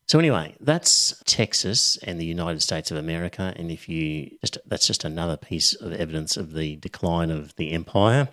So 0.08 0.20
anyway, 0.20 0.54
that's 0.60 1.20
Texas 1.26 1.96
and 2.04 2.20
the 2.20 2.24
United 2.24 2.62
States 2.62 2.92
of 2.92 2.96
America, 2.96 3.52
and 3.56 3.70
if 3.70 3.88
you 3.88 4.30
just 4.40 4.58
that's 4.66 4.86
just 4.86 5.04
another 5.04 5.36
piece 5.36 5.74
of 5.74 5.92
evidence 5.92 6.36
of 6.36 6.54
the 6.54 6.76
decline 6.76 7.30
of 7.30 7.54
the 7.56 7.72
empire 7.72 8.28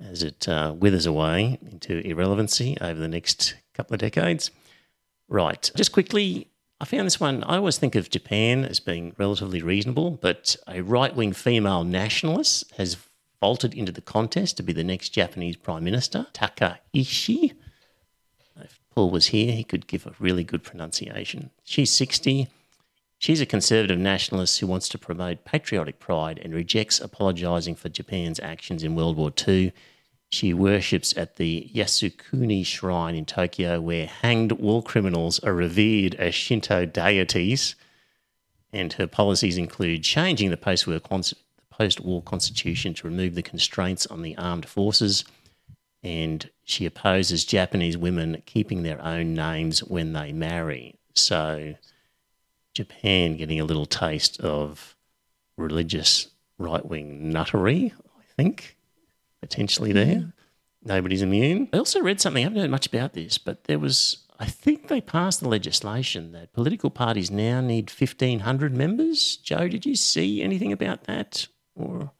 as 0.00 0.22
it 0.22 0.48
uh, 0.48 0.74
withers 0.78 1.06
away 1.06 1.58
into 1.70 1.98
irrelevancy 2.06 2.76
over 2.80 2.98
the 2.98 3.08
next 3.08 3.54
couple 3.74 3.94
of 3.94 4.00
decades. 4.00 4.50
Right, 5.28 5.70
just 5.74 5.92
quickly, 5.92 6.48
I 6.80 6.84
found 6.84 7.06
this 7.06 7.18
one. 7.18 7.42
I 7.44 7.56
always 7.56 7.78
think 7.78 7.94
of 7.94 8.10
Japan 8.10 8.64
as 8.64 8.80
being 8.80 9.14
relatively 9.18 9.62
reasonable, 9.62 10.12
but 10.12 10.56
a 10.68 10.82
right-wing 10.82 11.32
female 11.32 11.84
nationalist 11.84 12.70
has 12.76 12.96
vaulted 13.40 13.74
into 13.74 13.92
the 13.92 14.00
contest 14.00 14.56
to 14.56 14.62
be 14.62 14.72
the 14.72 14.84
next 14.84 15.10
Japanese 15.10 15.56
prime 15.56 15.84
minister, 15.84 16.26
Taka 16.32 16.80
Ishii. 16.94 17.54
If 18.60 18.78
Paul 18.94 19.10
was 19.10 19.26
here, 19.26 19.52
he 19.52 19.64
could 19.64 19.86
give 19.86 20.06
a 20.06 20.14
really 20.18 20.44
good 20.44 20.62
pronunciation. 20.62 21.50
She's 21.64 21.92
60. 21.92 22.48
She's 23.18 23.40
a 23.40 23.46
conservative 23.46 23.98
nationalist 23.98 24.58
who 24.60 24.66
wants 24.66 24.88
to 24.90 24.98
promote 24.98 25.44
patriotic 25.44 25.98
pride 25.98 26.38
and 26.42 26.54
rejects 26.54 27.00
apologising 27.00 27.74
for 27.74 27.88
Japan's 27.88 28.40
actions 28.40 28.82
in 28.82 28.94
World 28.94 29.16
War 29.16 29.32
II. 29.46 29.72
She 30.28 30.52
worships 30.52 31.16
at 31.16 31.36
the 31.36 31.70
Yasukuni 31.74 32.64
Shrine 32.64 33.14
in 33.14 33.24
Tokyo, 33.24 33.80
where 33.80 34.06
hanged 34.06 34.52
war 34.52 34.82
criminals 34.82 35.38
are 35.40 35.54
revered 35.54 36.14
as 36.16 36.34
Shinto 36.34 36.84
deities. 36.84 37.74
And 38.72 38.92
her 38.94 39.06
policies 39.06 39.56
include 39.56 40.02
changing 40.02 40.50
the 40.50 40.56
post 40.56 40.86
war 42.00 42.22
constitution 42.22 42.94
to 42.94 43.06
remove 43.06 43.34
the 43.34 43.42
constraints 43.42 44.06
on 44.06 44.22
the 44.22 44.36
armed 44.36 44.66
forces 44.66 45.24
and 46.06 46.50
she 46.62 46.86
opposes 46.86 47.44
Japanese 47.44 47.96
women 47.96 48.40
keeping 48.46 48.84
their 48.84 49.02
own 49.04 49.34
names 49.34 49.82
when 49.82 50.12
they 50.12 50.30
marry. 50.30 50.94
So, 51.14 51.74
Japan 52.76 53.36
getting 53.36 53.58
a 53.58 53.64
little 53.64 53.86
taste 53.86 54.38
of 54.40 54.96
religious 55.56 56.28
right 56.58 56.84
wing 56.84 57.32
nuttery, 57.32 57.92
I 58.18 58.22
think, 58.36 58.76
potentially 59.40 59.92
there. 59.92 60.32
Nobody's 60.82 61.22
immune. 61.22 61.68
I 61.72 61.78
also 61.78 62.00
read 62.00 62.20
something, 62.20 62.42
I 62.42 62.44
haven't 62.44 62.60
heard 62.60 62.70
much 62.70 62.86
about 62.86 63.14
this, 63.14 63.38
but 63.38 63.64
there 63.64 63.78
was, 63.78 64.26
I 64.38 64.44
think 64.44 64.88
they 64.88 65.00
passed 65.00 65.40
the 65.40 65.48
legislation 65.48 66.32
that 66.32 66.52
political 66.52 66.90
parties 66.90 67.30
now 67.30 67.60
need 67.60 67.90
1,500 67.90 68.76
members. 68.76 69.36
Joe, 69.38 69.68
did 69.68 69.86
you 69.86 69.96
see 69.96 70.42
anything 70.42 70.70
about 70.70 71.04
that? 71.04 71.48
Or 71.74 72.12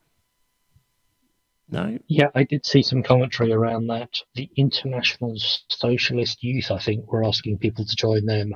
no? 1.68 1.98
Yeah, 2.08 2.30
I 2.34 2.44
did 2.44 2.64
see 2.64 2.82
some 2.82 3.02
commentary 3.02 3.52
around 3.52 3.88
that. 3.88 4.20
The 4.34 4.48
International 4.56 5.36
Socialist 5.68 6.42
Youth, 6.42 6.70
I 6.70 6.78
think, 6.78 7.12
were 7.12 7.24
asking 7.24 7.58
people 7.58 7.84
to 7.84 7.96
join 7.96 8.24
them, 8.24 8.52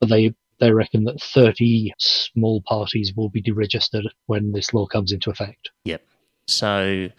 but 0.00 0.08
they 0.08 0.34
they 0.60 0.72
reckon 0.72 1.04
that 1.04 1.20
30 1.20 1.92
small 1.98 2.62
parties 2.62 3.12
will 3.14 3.28
be 3.28 3.42
deregistered 3.42 4.04
when 4.26 4.52
this 4.52 4.74
law 4.74 4.86
comes 4.86 5.12
into 5.12 5.30
effect. 5.30 5.70
Yep. 5.84 6.02
So, 6.46 7.10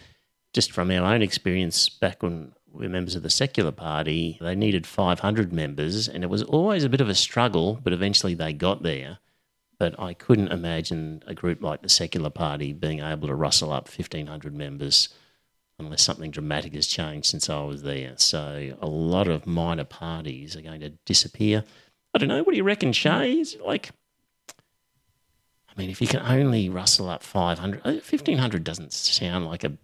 just 0.53 0.71
from 0.71 0.91
our 0.91 1.13
own 1.13 1.21
experience 1.21 1.89
back 1.89 2.23
when 2.23 2.53
we 2.71 2.85
were 2.85 2.91
members 2.91 3.15
of 3.15 3.23
the 3.23 3.29
Secular 3.29 3.71
Party, 3.71 4.37
they 4.41 4.55
needed 4.55 4.85
500 4.85 5.53
members, 5.53 6.07
and 6.07 6.23
it 6.23 6.29
was 6.29 6.43
always 6.43 6.83
a 6.83 6.89
bit 6.89 7.01
of 7.01 7.09
a 7.09 7.15
struggle, 7.15 7.79
but 7.83 7.93
eventually 7.93 8.33
they 8.33 8.53
got 8.53 8.83
there. 8.83 9.19
But 9.77 9.99
I 9.99 10.13
couldn't 10.13 10.51
imagine 10.51 11.23
a 11.25 11.33
group 11.33 11.61
like 11.61 11.81
the 11.81 11.89
Secular 11.89 12.29
Party 12.29 12.73
being 12.73 12.99
able 12.99 13.27
to 13.27 13.35
rustle 13.35 13.71
up 13.71 13.87
1,500 13.87 14.53
members 14.53 15.09
unless 15.79 16.01
something 16.01 16.29
dramatic 16.29 16.73
has 16.73 16.87
changed 16.87 17.27
since 17.27 17.49
I 17.49 17.63
was 17.63 17.83
there. 17.83 18.13
So 18.17 18.73
a 18.81 18.87
lot 18.87 19.29
of 19.29 19.47
minor 19.47 19.85
parties 19.85 20.55
are 20.55 20.61
going 20.61 20.81
to 20.81 20.89
disappear. 21.05 21.63
I 22.13 22.17
don't 22.17 22.29
know. 22.29 22.43
What 22.43 22.51
do 22.51 22.57
you 22.57 22.63
reckon, 22.63 22.91
Shae? 22.91 23.39
Is 23.39 23.53
it 23.53 23.61
like, 23.61 23.91
I 25.69 25.79
mean, 25.79 25.89
if 25.89 26.01
you 26.01 26.07
can 26.07 26.21
only 26.21 26.69
rustle 26.69 27.09
up 27.09 27.23
500, 27.23 27.81
uh, 27.85 27.91
1500 27.91 28.63
doesn't 28.63 28.93
sound 28.93 29.45
like 29.45 29.63
a 29.63 29.77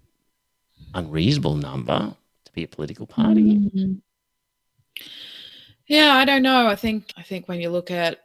unreasonable 0.93 1.55
number 1.55 2.15
to 2.45 2.51
be 2.53 2.63
a 2.63 2.67
political 2.67 3.05
party. 3.05 3.69
Mm. 3.69 4.01
Yeah, 5.88 6.15
I 6.15 6.26
don't 6.26 6.41
know. 6.41 6.67
I 6.67 6.76
think 6.76 7.13
I 7.15 7.21
think 7.21 7.47
when 7.47 7.61
you 7.61 7.69
look 7.69 7.91
at 7.91 8.19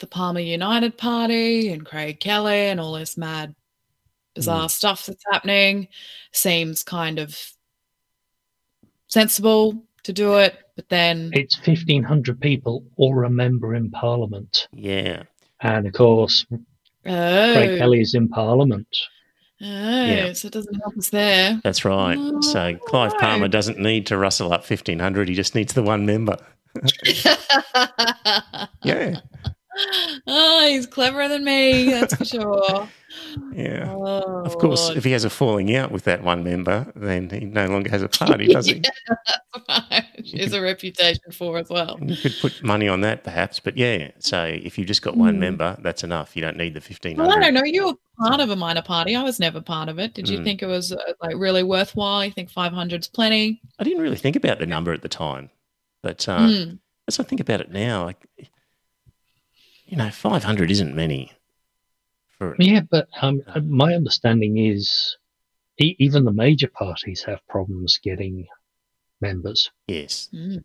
the 0.00 0.06
Palmer 0.06 0.40
United 0.40 0.98
Party 0.98 1.68
and 1.68 1.86
Craig 1.86 2.18
Kelly 2.18 2.66
and 2.68 2.80
all 2.80 2.94
this 2.94 3.16
mad, 3.16 3.54
bizarre 4.34 4.68
stuff 4.68 5.06
that's 5.06 5.24
happening, 5.30 5.86
seems 6.32 6.82
kind 6.82 7.20
of 7.20 7.38
sensible 9.06 9.84
to 10.04 10.12
do 10.12 10.34
it. 10.38 10.56
But 10.76 10.88
then, 10.88 11.30
It's 11.34 11.56
1,500 11.66 12.40
people 12.40 12.84
or 12.96 13.24
a 13.24 13.30
member 13.30 13.74
in 13.74 13.90
Parliament. 13.90 14.68
Yeah. 14.72 15.24
And 15.60 15.86
of 15.86 15.92
course, 15.92 16.46
oh, 16.52 16.58
Craig 17.04 17.78
Kelly 17.78 18.00
is 18.00 18.14
in 18.14 18.28
Parliament. 18.28 18.88
oh, 19.60 19.64
Yeah. 19.66 20.32
so 20.32 20.46
it 20.46 20.52
doesn't 20.52 20.74
help 20.80 20.96
us 20.96 21.10
there. 21.10 21.60
That's 21.62 21.84
right. 21.84 22.16
Oh, 22.18 22.40
so 22.40 22.74
Clive 22.86 23.12
Palmer 23.18 23.48
doesn't 23.48 23.78
need 23.78 24.06
to 24.06 24.16
rustle 24.16 24.52
up 24.52 24.60
1500. 24.68 25.28
He 25.28 25.34
just 25.34 25.54
needs 25.54 25.72
the 25.74 25.82
one 25.82 26.06
member. 26.06 26.36
Yeah. 28.84 29.20
Oh, 30.26 30.66
he's 30.68 30.86
cleverer 30.86 31.28
than 31.28 31.44
me, 31.44 31.90
that's 31.90 32.14
for 32.14 32.24
sure. 32.24 32.88
Yeah. 33.54 33.88
Oh, 33.90 34.42
Of 34.46 34.56
course, 34.56 34.86
Lord. 34.86 34.96
if 34.96 35.04
he 35.04 35.12
has 35.12 35.24
a 35.24 35.28
falling 35.30 35.76
out 35.76 35.90
with 35.92 36.04
that 36.04 36.22
one 36.22 36.42
member, 36.42 36.90
then 36.96 37.28
he 37.28 37.40
no 37.40 37.66
longer 37.66 37.90
has 37.90 38.00
a 38.00 38.08
party, 38.08 38.46
does 38.46 38.64
he? 38.66 38.82
Yeah, 39.06 39.14
that's 39.54 39.90
right. 39.90 40.04
There's 40.32 40.52
a 40.54 40.62
reputation 40.62 41.30
for 41.30 41.58
as 41.58 41.68
well. 41.68 41.98
You 42.00 42.16
could 42.16 42.38
put 42.40 42.62
money 42.62 42.88
on 42.88 43.02
that, 43.02 43.22
perhaps. 43.22 43.60
But 43.60 43.76
yeah, 43.76 44.12
so 44.18 44.44
if 44.44 44.78
you've 44.78 44.86
just 44.86 45.02
got 45.02 45.14
one 45.18 45.34
Hmm. 45.34 45.40
member, 45.40 45.76
that's 45.82 46.02
enough. 46.02 46.34
You 46.34 46.40
don't 46.40 46.56
need 46.56 46.72
the 46.72 46.80
fifteen 46.80 47.18
Well, 47.18 47.30
I 47.30 47.38
don't 47.38 47.52
know. 47.52 47.64
You 47.64 47.84
were 47.88 47.94
part 48.26 48.40
of 48.40 48.48
a 48.48 48.56
minor 48.56 48.82
party. 48.82 49.14
I 49.14 49.22
was 49.22 49.38
never 49.38 49.60
part 49.60 49.90
of 49.90 49.98
it. 49.98 50.14
Did 50.14 50.26
you 50.30 50.38
Mm. 50.38 50.44
think 50.44 50.62
it 50.62 50.66
was 50.66 50.92
uh, 50.92 50.96
like 51.20 51.36
really 51.36 51.62
worthwhile? 51.62 52.24
You 52.24 52.30
think 52.30 52.50
500's 52.50 53.08
plenty? 53.08 53.60
I 53.78 53.84
didn't 53.84 54.00
really 54.02 54.16
think 54.16 54.36
about 54.36 54.58
the 54.58 54.66
number 54.66 54.94
at 54.94 55.02
the 55.02 55.08
time, 55.10 55.50
but 56.02 56.26
uh, 56.30 56.38
Mm. 56.48 56.78
as 57.08 57.20
I 57.20 57.24
think 57.24 57.42
about 57.42 57.60
it 57.60 57.70
now, 57.70 58.04
like, 58.06 58.26
you 59.92 59.98
know, 59.98 60.08
five 60.10 60.42
hundred 60.42 60.70
isn't 60.70 60.94
many. 60.96 61.30
For 62.38 62.56
Yeah, 62.58 62.80
but 62.90 63.08
um, 63.20 63.42
my 63.68 63.92
understanding 63.94 64.56
is 64.56 65.18
e- 65.78 65.96
even 65.98 66.24
the 66.24 66.32
major 66.32 66.68
parties 66.68 67.22
have 67.24 67.46
problems 67.46 68.00
getting 68.02 68.46
members. 69.20 69.70
yes, 69.86 70.30
Mm. 70.32 70.64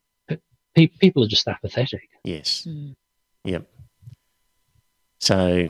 Pe- 0.75 0.87
people 0.87 1.23
are 1.25 1.27
just 1.27 1.45
apathetic. 1.47 2.07
yes, 2.23 2.65
Mm. 2.65 2.95
Yep. 3.43 3.67
So, 5.19 5.67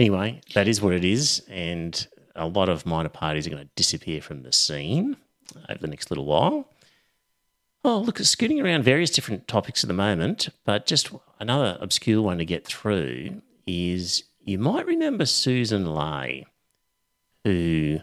anyway, 0.00 0.40
that 0.54 0.66
is 0.66 0.82
what 0.82 0.94
it 0.94 1.04
is. 1.04 1.42
And 1.48 1.94
a 2.34 2.46
lot 2.48 2.68
of 2.68 2.86
minor 2.86 3.08
parties 3.08 3.46
are 3.46 3.50
going 3.50 3.62
to 3.64 3.70
disappear 3.76 4.20
from 4.20 4.42
the 4.42 4.52
scene 4.52 5.16
over 5.68 5.78
the 5.78 5.86
next 5.86 6.10
little 6.10 6.24
while. 6.24 6.68
Oh, 7.88 8.00
look, 8.00 8.18
scooting 8.18 8.60
around 8.60 8.82
various 8.82 9.10
different 9.10 9.46
topics 9.46 9.84
at 9.84 9.88
the 9.88 9.94
moment, 9.94 10.48
but 10.64 10.86
just 10.86 11.08
another 11.38 11.78
obscure 11.80 12.20
one 12.20 12.38
to 12.38 12.44
get 12.44 12.66
through 12.66 13.42
is 13.64 14.24
you 14.44 14.58
might 14.58 14.86
remember 14.86 15.24
Susan 15.24 15.94
Ley, 15.94 16.46
who 17.44 18.00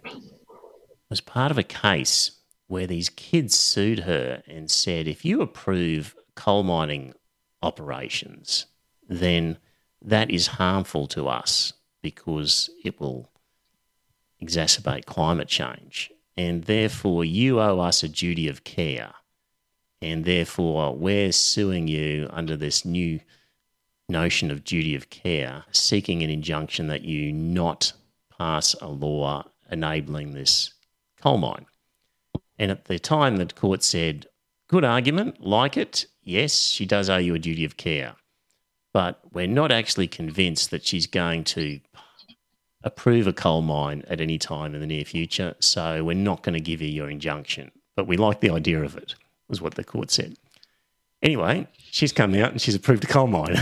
was 1.10 1.20
part 1.20 1.52
of 1.52 1.58
a 1.58 1.64
case 1.64 2.32
where 2.68 2.88
these 2.88 3.10
kids 3.10 3.58
sued 3.58 4.00
her 4.00 4.42
and 4.48 4.72
said, 4.72 5.06
if 5.06 5.26
you 5.26 5.42
approve 5.42 6.16
coal 6.34 6.64
mining 6.64 7.14
operations, 7.62 8.68
then 9.10 9.58
that 10.02 10.32
is 10.32 10.48
harmful 10.48 11.08
to 11.08 11.28
us 11.28 11.74
because 12.02 12.70
it 12.86 13.02
will 13.02 13.30
exacerbate 14.42 15.04
climate 15.04 15.50
change. 15.50 16.10
And 16.38 16.64
therefore, 16.64 17.26
you 17.26 17.60
owe 17.60 17.82
us 17.82 18.02
a 18.02 18.08
duty 18.08 18.48
of 18.48 18.64
care. 18.64 19.14
And 20.04 20.26
therefore, 20.26 20.94
we're 20.94 21.32
suing 21.32 21.88
you 21.88 22.28
under 22.30 22.58
this 22.58 22.84
new 22.84 23.22
notion 24.10 24.52
of 24.52 24.66
duty 24.66 24.96
of 24.96 25.10
care, 25.10 25.64
seeking 25.72 26.22
an 26.22 26.30
injunction 26.30 26.88
that 26.88 27.04
you 27.04 27.32
not 27.32 27.94
pass 28.38 28.76
a 28.82 28.88
law 28.90 29.46
enabling 29.72 30.34
this 30.34 30.74
coal 31.22 31.38
mine. 31.38 31.66
And 32.60 32.70
at 32.70 32.84
the 32.84 33.00
time, 33.00 33.38
the 33.38 33.46
court 33.46 33.82
said, 33.82 34.28
good 34.68 34.84
argument, 34.84 35.40
like 35.40 35.78
it. 35.78 36.06
Yes, 36.22 36.54
she 36.54 36.86
does 36.86 37.10
owe 37.10 37.16
you 37.16 37.34
a 37.34 37.40
duty 37.40 37.64
of 37.64 37.78
care. 37.78 38.18
But 38.92 39.22
we're 39.32 39.48
not 39.48 39.72
actually 39.72 40.10
convinced 40.10 40.70
that 40.72 40.86
she's 40.86 41.08
going 41.08 41.46
to 41.46 41.80
approve 42.84 43.26
a 43.26 43.34
coal 43.34 43.62
mine 43.62 44.04
at 44.10 44.20
any 44.20 44.38
time 44.38 44.76
in 44.76 44.82
the 44.82 44.88
near 44.88 45.06
future. 45.06 45.56
So 45.62 46.04
we're 46.04 46.14
not 46.14 46.44
going 46.44 46.56
to 46.56 46.60
give 46.60 46.82
you 46.82 46.90
your 46.90 47.10
injunction. 47.10 47.72
But 47.96 48.08
we 48.08 48.18
like 48.18 48.42
the 48.42 48.50
idea 48.50 48.84
of 48.84 48.98
it, 48.98 49.16
was 49.54 49.62
what 49.62 49.76
the 49.76 49.84
court 49.84 50.10
said. 50.10 50.36
Anyway, 51.22 51.68
she's 51.78 52.12
come 52.12 52.34
out 52.34 52.52
and 52.52 52.60
she's 52.60 52.74
approved 52.74 53.04
a 53.04 53.08
coal 53.08 53.28
mine. 53.28 53.58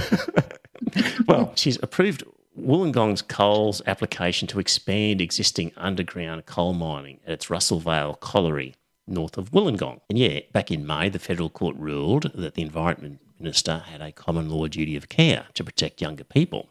well, 1.27 1.51
she's 1.55 1.77
approved 1.83 2.23
Wollongong's 2.57 3.21
coal's 3.21 3.81
application 3.85 4.47
to 4.47 4.59
expand 4.59 5.19
existing 5.19 5.73
underground 5.75 6.45
coal 6.45 6.73
mining 6.73 7.19
at 7.27 7.33
its 7.33 7.49
Russell 7.49 7.79
Vale 7.79 8.15
colliery 8.15 8.75
north 9.05 9.37
of 9.37 9.51
Wollongong. 9.51 9.99
And 10.09 10.17
yeah, 10.17 10.39
back 10.53 10.71
in 10.71 10.87
May, 10.87 11.09
the 11.09 11.19
federal 11.19 11.49
court 11.49 11.75
ruled 11.75 12.31
that 12.33 12.55
the 12.55 12.61
Environment 12.61 13.19
Minister 13.39 13.79
had 13.79 14.01
a 14.01 14.11
common 14.11 14.49
law 14.49 14.67
duty 14.67 14.95
of 14.95 15.09
care 15.09 15.47
to 15.55 15.63
protect 15.63 16.01
younger 16.01 16.23
people. 16.23 16.69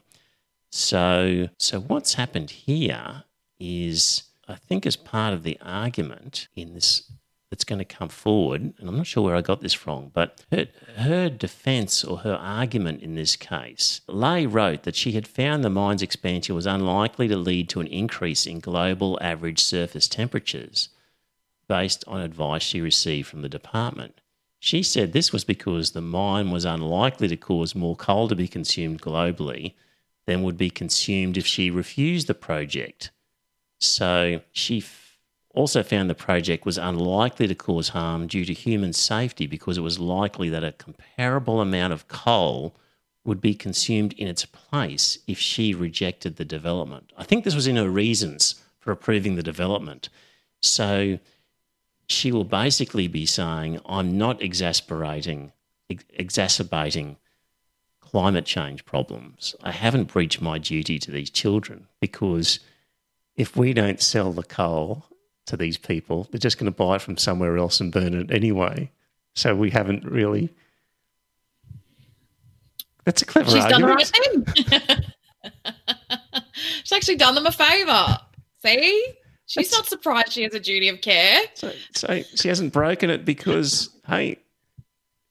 So, 0.71 1.49
so 1.57 1.79
what's 1.79 2.15
happened 2.15 2.49
here 2.49 3.23
is, 3.59 4.23
I 4.47 4.55
think, 4.55 4.85
as 4.85 4.95
part 4.95 5.33
of 5.33 5.43
the 5.43 5.57
argument 5.61 6.47
in 6.55 6.73
this 6.73 7.11
that's 7.51 7.65
going 7.65 7.79
to 7.79 7.85
come 7.85 8.07
forward, 8.07 8.61
and 8.61 8.89
I'm 8.89 8.95
not 8.95 9.05
sure 9.05 9.23
where 9.23 9.35
I 9.35 9.41
got 9.41 9.59
this 9.59 9.73
from, 9.73 10.09
but 10.13 10.43
her, 10.51 10.67
her 10.95 11.29
defence 11.29 12.01
or 12.01 12.19
her 12.19 12.35
argument 12.35 13.03
in 13.03 13.15
this 13.15 13.35
case, 13.35 13.99
Ley 14.07 14.45
wrote 14.45 14.83
that 14.83 14.95
she 14.95 15.11
had 15.11 15.27
found 15.27 15.61
the 15.61 15.69
mine's 15.69 16.01
expansion 16.01 16.55
was 16.55 16.65
unlikely 16.65 17.27
to 17.27 17.35
lead 17.35 17.67
to 17.69 17.81
an 17.81 17.87
increase 17.87 18.47
in 18.47 18.61
global 18.61 19.19
average 19.21 19.61
surface 19.61 20.07
temperatures 20.07 20.89
based 21.67 22.05
on 22.07 22.21
advice 22.21 22.63
she 22.63 22.79
received 22.79 23.27
from 23.27 23.41
the 23.41 23.49
department. 23.49 24.21
She 24.57 24.81
said 24.81 25.11
this 25.11 25.33
was 25.33 25.43
because 25.43 25.91
the 25.91 26.01
mine 26.01 26.51
was 26.51 26.63
unlikely 26.63 27.27
to 27.27 27.35
cause 27.35 27.75
more 27.75 27.97
coal 27.97 28.29
to 28.29 28.35
be 28.35 28.47
consumed 28.47 29.01
globally 29.01 29.73
than 30.25 30.43
would 30.43 30.57
be 30.57 30.69
consumed 30.69 31.37
if 31.37 31.45
she 31.45 31.69
refused 31.69 32.27
the 32.27 32.33
project. 32.33 33.11
So 33.79 34.39
she 34.53 34.79
also 35.53 35.83
found 35.83 36.09
the 36.09 36.15
project 36.15 36.65
was 36.65 36.77
unlikely 36.77 37.47
to 37.47 37.55
cause 37.55 37.89
harm 37.89 38.27
due 38.27 38.45
to 38.45 38.53
human 38.53 38.93
safety 38.93 39.47
because 39.47 39.77
it 39.77 39.81
was 39.81 39.99
likely 39.99 40.49
that 40.49 40.63
a 40.63 40.71
comparable 40.71 41.59
amount 41.59 41.93
of 41.93 42.07
coal 42.07 42.75
would 43.23 43.41
be 43.41 43.53
consumed 43.53 44.13
in 44.13 44.27
its 44.27 44.45
place 44.45 45.19
if 45.27 45.37
she 45.37 45.73
rejected 45.73 46.37
the 46.37 46.45
development. 46.45 47.11
I 47.17 47.23
think 47.23 47.43
this 47.43 47.55
was 47.55 47.67
in 47.67 47.75
her 47.75 47.89
reasons 47.89 48.55
for 48.79 48.91
approving 48.91 49.35
the 49.35 49.43
development. 49.43 50.09
So 50.61 51.19
she 52.07 52.31
will 52.31 52.43
basically 52.43 53.07
be 53.07 53.25
saying, 53.25 53.79
I'm 53.85 54.17
not 54.17 54.41
exasperating, 54.41 55.51
ex- 55.89 56.05
exacerbating 56.13 57.17
climate 57.99 58.45
change 58.45 58.85
problems. 58.85 59.55
I 59.63 59.71
haven't 59.71 60.11
breached 60.11 60.41
my 60.41 60.57
duty 60.57 60.97
to 60.99 61.11
these 61.11 61.29
children 61.29 61.87
because 61.99 62.59
if 63.35 63.55
we 63.55 63.73
don't 63.73 64.01
sell 64.01 64.33
the 64.33 64.43
coal 64.43 65.05
to 65.51 65.57
these 65.57 65.77
people, 65.77 66.27
they're 66.31 66.39
just 66.39 66.57
going 66.57 66.71
to 66.71 66.75
buy 66.75 66.95
it 66.95 67.01
from 67.01 67.17
somewhere 67.17 67.57
else 67.57 67.79
and 67.79 67.91
burn 67.91 68.13
it 68.13 68.31
anyway. 68.31 68.89
So 69.35 69.55
we 69.55 69.69
haven't 69.69 70.03
really. 70.05 70.49
That's 73.05 73.21
a 73.21 73.25
clever 73.25 73.49
She's 73.51 73.65
done 73.65 73.81
the 73.81 73.87
argument. 73.87 74.59
right 74.63 74.75
thing. 74.83 75.51
She's 76.83 76.91
actually 76.91 77.15
done 77.17 77.35
them 77.35 77.45
a 77.45 77.51
favour. 77.51 78.17
See? 78.63 79.05
She's 79.47 79.69
That's- 79.69 79.79
not 79.79 79.87
surprised 79.87 80.33
she 80.33 80.43
has 80.43 80.53
a 80.53 80.59
duty 80.59 80.87
of 80.89 81.01
care. 81.01 81.41
So, 81.55 81.71
so 81.93 82.21
she 82.35 82.47
hasn't 82.47 82.73
broken 82.73 83.09
it 83.09 83.25
because, 83.25 83.89
hey, 84.07 84.37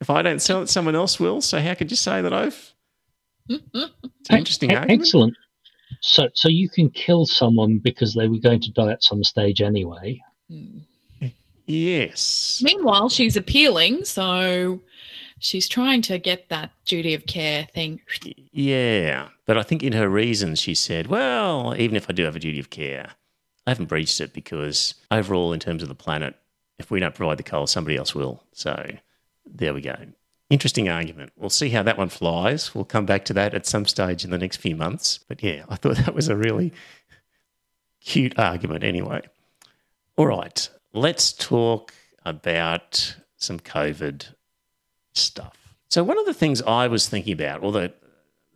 if 0.01 0.11
I 0.11 0.23
don't 0.23 0.41
sell 0.43 0.62
it, 0.62 0.68
someone 0.68 0.95
else 0.97 1.21
will. 1.21 1.41
So 1.41 1.61
how 1.61 1.75
could 1.75 1.91
you 1.91 1.97
say 1.97 2.21
that 2.23 2.33
I've? 2.33 2.73
It's 3.49 4.31
an 4.31 4.39
interesting 4.39 4.75
argument. 4.75 5.01
Excellent. 5.01 5.35
So, 6.01 6.28
so 6.34 6.48
you 6.48 6.68
can 6.68 6.90
kill 6.90 7.26
someone 7.26 7.78
because 7.78 8.14
they 8.14 8.26
were 8.26 8.38
going 8.38 8.61
to 8.62 8.72
die 8.72 8.92
at 8.92 9.05
some 9.05 9.22
stage 9.22 9.61
anyway. 9.61 10.20
Yes. 11.66 12.61
Meanwhile, 12.64 13.11
she's 13.11 13.36
appealing, 13.36 14.05
so 14.05 14.80
she's 15.38 15.68
trying 15.68 16.03
to 16.03 16.18
get 16.18 16.48
that 16.48 16.72
duty 16.84 17.14
of 17.14 17.26
care 17.26 17.68
thing. 17.74 18.01
Yeah. 18.51 19.28
But 19.46 19.59
I 19.59 19.62
think 19.62 19.82
in 19.82 19.92
her 19.92 20.09
reasons, 20.09 20.61
she 20.61 20.74
said, 20.74 21.07
well, 21.07 21.74
even 21.76 21.96
if 21.96 22.09
I 22.09 22.12
do 22.12 22.24
have 22.24 22.36
a 22.36 22.40
duty 22.40 22.59
of 22.59 22.70
care, 22.70 23.11
I 23.66 23.70
haven't 23.70 23.88
breached 23.88 24.20
it 24.20 24.32
because 24.32 24.94
overall, 25.11 25.53
in 25.53 25.61
terms 25.61 25.82
of 25.82 25.88
the 25.88 25.94
planet, 25.94 26.34
if 26.78 26.90
we 26.90 26.98
don't 26.98 27.14
provide 27.14 27.38
the 27.38 27.42
coal, 27.42 27.66
somebody 27.66 27.96
else 27.96 28.14
will. 28.14 28.42
So 28.53 28.90
there 29.46 29.74
we 29.74 29.82
go. 29.82 29.96
Interesting 30.51 30.88
argument. 30.88 31.32
We'll 31.36 31.48
see 31.48 31.70
how 31.70 31.84
that 31.84 31.96
one 31.96 32.09
flies. 32.09 32.74
We'll 32.74 32.84
come 32.84 33.07
back 33.07 33.24
to 33.26 33.32
that 33.34 33.55
at 33.55 33.66
some 33.66 33.86
stage 33.86 34.24
in 34.24 34.32
the 34.32 34.38
next 34.38 34.57
few 34.57 34.74
months. 34.74 35.20
But 35.28 35.44
yeah, 35.44 35.64
I 35.68 35.76
thought 35.76 35.96
that 36.05 36.14
was 36.14 36.28
a 36.28 36.36
really 36.36 36.72
cute 38.01 38.36
argument 38.36 38.82
anyway. 38.82 39.22
All 40.16 40.26
right, 40.26 40.68
let's 40.92 41.32
talk 41.32 41.94
about 42.24 43.16
some 43.36 43.61
COVID 43.61 44.34
stuff. 45.14 45.76
So, 45.88 46.03
one 46.03 46.18
of 46.18 46.26
the 46.26 46.34
things 46.34 46.61
I 46.62 46.88
was 46.88 47.09
thinking 47.09 47.32
about, 47.32 47.62
although 47.62 47.90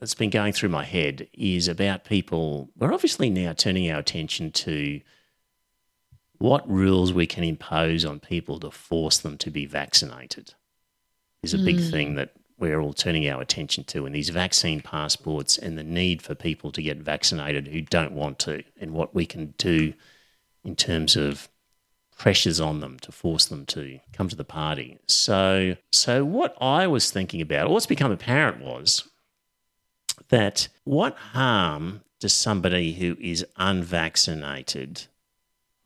that's 0.00 0.14
been 0.14 0.30
going 0.30 0.52
through 0.52 0.70
my 0.70 0.84
head, 0.84 1.28
is 1.32 1.68
about 1.68 2.04
people. 2.04 2.70
We're 2.76 2.92
obviously 2.92 3.30
now 3.30 3.52
turning 3.52 3.88
our 3.88 4.00
attention 4.00 4.50
to 4.50 5.00
what 6.38 6.68
rules 6.68 7.12
we 7.12 7.28
can 7.28 7.44
impose 7.44 8.04
on 8.04 8.18
people 8.18 8.58
to 8.60 8.72
force 8.72 9.18
them 9.18 9.38
to 9.38 9.50
be 9.50 9.64
vaccinated 9.64 10.54
is 11.44 11.54
a 11.54 11.58
big 11.58 11.76
Mm. 11.76 11.90
thing 11.90 12.14
that 12.14 12.32
we're 12.58 12.80
all 12.80 12.92
turning 12.92 13.28
our 13.28 13.42
attention 13.42 13.84
to, 13.84 14.06
and 14.06 14.14
these 14.14 14.28
vaccine 14.30 14.80
passports 14.80 15.58
and 15.58 15.76
the 15.76 15.84
need 15.84 16.22
for 16.22 16.34
people 16.34 16.70
to 16.72 16.82
get 16.82 16.98
vaccinated 16.98 17.68
who 17.68 17.80
don't 17.80 18.12
want 18.12 18.38
to, 18.40 18.62
and 18.80 18.92
what 18.92 19.14
we 19.14 19.26
can 19.26 19.54
do 19.58 19.92
in 20.64 20.74
terms 20.76 21.16
of 21.16 21.48
pressures 22.16 22.60
on 22.60 22.80
them 22.80 22.98
to 23.00 23.10
force 23.10 23.46
them 23.46 23.66
to 23.66 23.98
come 24.12 24.28
to 24.28 24.36
the 24.36 24.44
party. 24.44 24.98
So, 25.08 25.76
so 25.90 26.24
what 26.24 26.56
I 26.60 26.86
was 26.86 27.10
thinking 27.10 27.40
about, 27.40 27.66
or 27.66 27.74
what's 27.74 27.86
become 27.86 28.12
apparent 28.12 28.62
was 28.62 29.02
that 30.28 30.68
what 30.84 31.16
harm 31.16 32.02
does 32.20 32.32
somebody 32.32 32.92
who 32.92 33.16
is 33.20 33.44
unvaccinated 33.56 35.06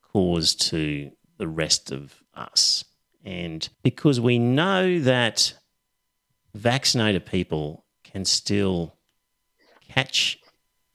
cause 0.02 0.54
to 0.54 1.10
the 1.38 1.48
rest 1.48 1.90
of 1.90 2.22
us? 2.34 2.84
And 3.24 3.68
because 3.82 4.20
we 4.20 4.38
know 4.38 5.00
that 5.00 5.54
vaccinated 6.54 7.26
people 7.26 7.84
can 8.04 8.24
still 8.24 8.94
catch 9.88 10.38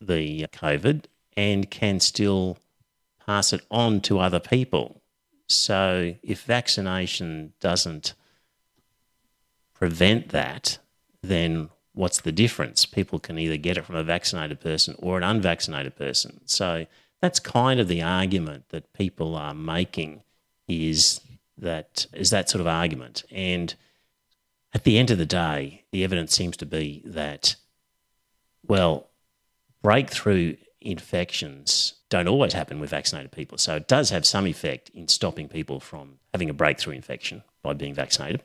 the 0.02 0.48
COVID 0.48 1.06
and 1.36 1.70
can 1.70 2.00
still 2.00 2.58
pass 3.26 3.54
it 3.54 3.62
on 3.72 4.02
to 4.02 4.20
other 4.20 4.40
people. 4.40 5.02
So 5.48 6.16
if 6.24 6.44
vaccination 6.44 7.54
doesn't 7.60 8.14
prevent 9.74 10.30
that, 10.30 10.78
then 11.22 11.70
what's 11.94 12.22
the 12.22 12.32
difference? 12.32 12.86
People 12.86 13.20
can 13.20 13.38
either 13.38 13.58
get 13.58 13.78
it 13.78 13.86
from 13.86 13.96
a 13.96 14.04
vaccinated 14.04 14.60
person 14.60 14.96
or 15.00 15.18
an 15.18 15.24
unvaccinated 15.24 15.96
person. 15.96 16.42
So 16.46 16.86
that's 17.22 17.40
kind 17.40 17.80
of 17.80 17.88
the 17.88 18.02
argument 18.02 18.70
that 18.70 18.94
people 18.94 19.36
are 19.36 19.54
making 19.54 20.24
is 20.68 21.22
that 21.58 22.06
is 22.14 22.30
that 22.32 22.50
sort 22.50 22.62
of 22.62 22.68
argument. 22.68 23.24
And 23.32 23.74
at 24.74 24.84
the 24.84 24.98
end 24.98 25.12
of 25.12 25.18
the 25.18 25.26
day, 25.26 25.84
the 25.92 26.04
evidence 26.04 26.34
seems 26.34 26.58
to 26.58 26.66
be 26.66 27.04
that, 27.06 27.56
well, 28.66 29.10
breakthrough 29.82 30.56
infections 30.82 31.94
don't 32.10 32.28
always 32.28 32.54
happen 32.54 32.80
with 32.80 32.90
vaccinated 32.90 33.32
people. 33.32 33.58
So 33.58 33.76
it 33.76 33.88
does 33.88 34.10
have 34.10 34.26
some 34.26 34.46
effect 34.46 34.90
in 34.94 35.08
stopping 35.08 35.48
people 35.48 35.80
from 35.80 36.20
having 36.34 36.50
a 36.50 36.54
breakthrough 36.54 36.96
infection 36.96 37.44
by 37.62 37.74
being 37.74 37.94
vaccinated. 37.94 38.44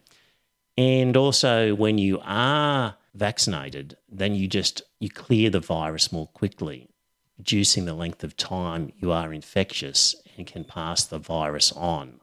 And 0.76 1.16
also 1.16 1.74
when 1.74 1.98
you 1.98 2.20
are 2.22 2.96
vaccinated, 3.14 3.96
then 4.08 4.34
you 4.34 4.46
just 4.46 4.82
you 5.00 5.10
clear 5.10 5.50
the 5.50 5.60
virus 5.60 6.12
more 6.12 6.28
quickly, 6.28 6.88
reducing 7.36 7.84
the 7.84 7.94
length 7.94 8.22
of 8.22 8.36
time 8.36 8.92
you 8.98 9.10
are 9.10 9.32
infectious 9.32 10.14
and 10.36 10.46
can 10.46 10.64
pass 10.64 11.04
the 11.04 11.18
virus 11.18 11.72
on. 11.72 12.20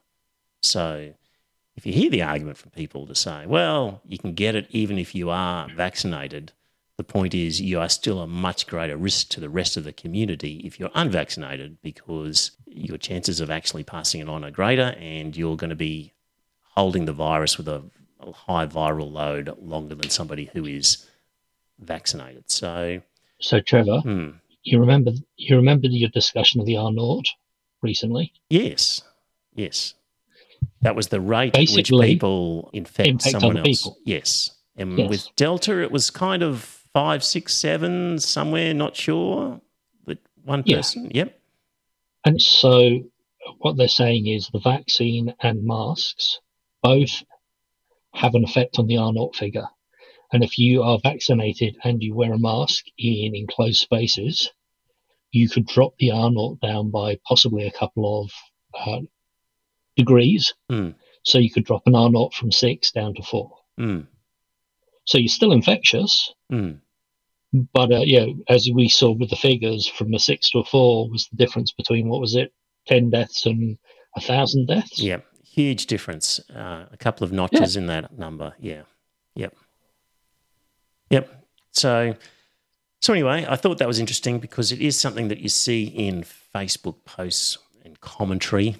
So 0.65 1.13
if 1.75 1.85
you 1.85 1.93
hear 1.93 2.09
the 2.09 2.21
argument 2.21 2.57
from 2.57 2.71
people 2.71 3.05
to 3.07 3.15
say, 3.15 3.45
well, 3.45 4.01
you 4.05 4.17
can 4.17 4.33
get 4.33 4.55
it 4.55 4.67
even 4.71 4.97
if 4.97 5.13
you 5.13 5.29
are 5.29 5.67
vaccinated, 5.69 6.51
the 6.97 7.03
point 7.03 7.33
is 7.33 7.59
you 7.59 7.79
are 7.79 7.89
still 7.89 8.19
a 8.21 8.27
much 8.27 8.67
greater 8.67 8.95
risk 8.95 9.29
to 9.29 9.41
the 9.41 9.49
rest 9.49 9.75
of 9.75 9.83
the 9.83 9.91
community 9.91 10.61
if 10.63 10.79
you're 10.79 10.91
unvaccinated 10.95 11.77
because 11.81 12.51
your 12.67 12.97
chances 12.97 13.41
of 13.41 13.49
actually 13.49 13.83
passing 13.83 14.21
it 14.21 14.29
on 14.29 14.45
are 14.45 14.51
greater 14.51 14.95
and 14.97 15.35
you're 15.35 15.57
going 15.57 15.69
to 15.69 15.75
be 15.75 16.13
holding 16.61 17.05
the 17.05 17.13
virus 17.13 17.57
with 17.57 17.67
a, 17.67 17.83
high 18.47 18.65
viral 18.65 19.11
load 19.11 19.55
longer 19.61 19.93
than 19.93 20.09
somebody 20.09 20.45
who 20.53 20.65
is 20.65 21.05
vaccinated. 21.79 22.49
So, 22.49 23.01
So, 23.39 23.59
Trevor, 23.59 23.99
hmm, 23.99 24.29
you 24.63 24.79
remember 24.79 25.11
you 25.37 25.57
remember 25.57 25.87
your 25.87 26.09
discussion 26.09 26.59
of 26.59 26.65
the 26.65 26.77
R 26.77 26.91
naught 26.91 27.27
recently? 27.83 28.33
yes, 28.49 29.03
yes. 29.53 29.93
That 30.85 30.95
was 30.95 31.07
the 31.07 31.19
rate 31.19 31.57
at 31.57 31.67
which 31.73 31.89
people 31.89 32.69
infect 32.71 33.23
someone 33.23 33.57
else. 33.57 33.81
people. 33.81 33.97
Yes. 34.05 34.51
And 34.77 34.97
Yes. 34.99 35.09
with 35.09 35.29
Delta, 35.35 35.81
it 35.81 35.91
was 35.91 36.11
kind 36.11 36.43
of 36.43 36.61
five, 36.93 37.23
six, 37.23 37.55
seven, 37.57 38.19
somewhere, 38.19 38.73
not 38.73 38.95
sure. 38.95 39.61
But 40.05 40.19
one 40.43 40.63
Yeah. 40.65 40.77
person, 40.77 41.11
yep. 41.13 41.41
And 42.23 42.41
so, 42.41 43.01
what 43.59 43.77
they're 43.77 43.87
saying 43.87 44.27
is 44.27 44.49
the 44.49 44.59
vaccine 44.59 45.33
and 45.41 45.63
masks 45.63 46.39
both 46.83 47.23
have 48.13 48.35
an 48.35 48.43
effect 48.43 48.77
on 48.79 48.87
the 48.87 48.97
R 48.97 49.11
naught 49.11 49.35
figure. 49.35 49.67
And 50.31 50.43
if 50.43 50.57
you 50.59 50.83
are 50.83 50.99
vaccinated 51.01 51.77
and 51.83 52.01
you 52.03 52.13
wear 52.15 52.33
a 52.33 52.39
mask 52.39 52.85
in 52.97 53.35
enclosed 53.35 53.79
spaces, 53.79 54.51
you 55.31 55.49
could 55.49 55.65
drop 55.67 55.93
the 55.97 56.11
R 56.11 56.29
naught 56.31 56.59
down 56.61 56.91
by 56.91 57.17
possibly 57.27 57.65
a 57.65 57.71
couple 57.71 58.23
of 58.23 58.31
uh, 58.73 59.01
degrees. 59.95 60.53
Hmm. 60.69 60.91
So 61.23 61.39
you 61.39 61.49
could 61.49 61.65
drop 61.65 61.87
an 61.87 61.95
R 61.95 62.09
naught 62.09 62.33
from 62.33 62.51
six 62.51 62.91
down 62.91 63.15
to 63.15 63.23
four. 63.23 63.51
Mm, 63.79 64.05
So 65.05 65.17
you're 65.17 65.27
still 65.27 65.51
infectious, 65.51 66.33
mm. 66.51 66.79
but 67.73 67.91
uh, 67.91 68.01
yeah, 68.03 68.27
as 68.47 68.69
we 68.73 68.87
saw 68.89 69.11
with 69.11 69.29
the 69.31 69.35
figures, 69.35 69.87
from 69.87 70.13
a 70.13 70.19
six 70.19 70.51
to 70.51 70.59
a 70.59 70.63
four 70.63 71.09
was 71.09 71.27
the 71.27 71.35
difference 71.35 71.71
between 71.71 72.07
what 72.07 72.21
was 72.21 72.35
it, 72.35 72.53
ten 72.87 73.09
deaths 73.09 73.45
and 73.45 73.77
a 74.15 74.21
thousand 74.21 74.67
deaths. 74.67 74.99
Yeah, 74.99 75.17
huge 75.43 75.87
difference. 75.87 76.39
Uh, 76.49 76.85
a 76.91 76.97
couple 76.97 77.25
of 77.25 77.31
notches 77.33 77.75
in 77.75 77.87
that 77.87 78.17
number. 78.17 78.53
Yeah, 78.59 78.83
yep, 79.35 79.55
yep. 81.09 81.43
So, 81.71 82.15
so 83.01 83.13
anyway, 83.13 83.45
I 83.49 83.55
thought 83.55 83.79
that 83.79 83.87
was 83.87 83.99
interesting 83.99 84.39
because 84.39 84.71
it 84.71 84.79
is 84.79 84.97
something 84.97 85.27
that 85.27 85.39
you 85.39 85.49
see 85.49 85.85
in 85.85 86.23
Facebook 86.53 87.03
posts 87.03 87.57
and 87.83 87.99
commentary, 87.99 88.77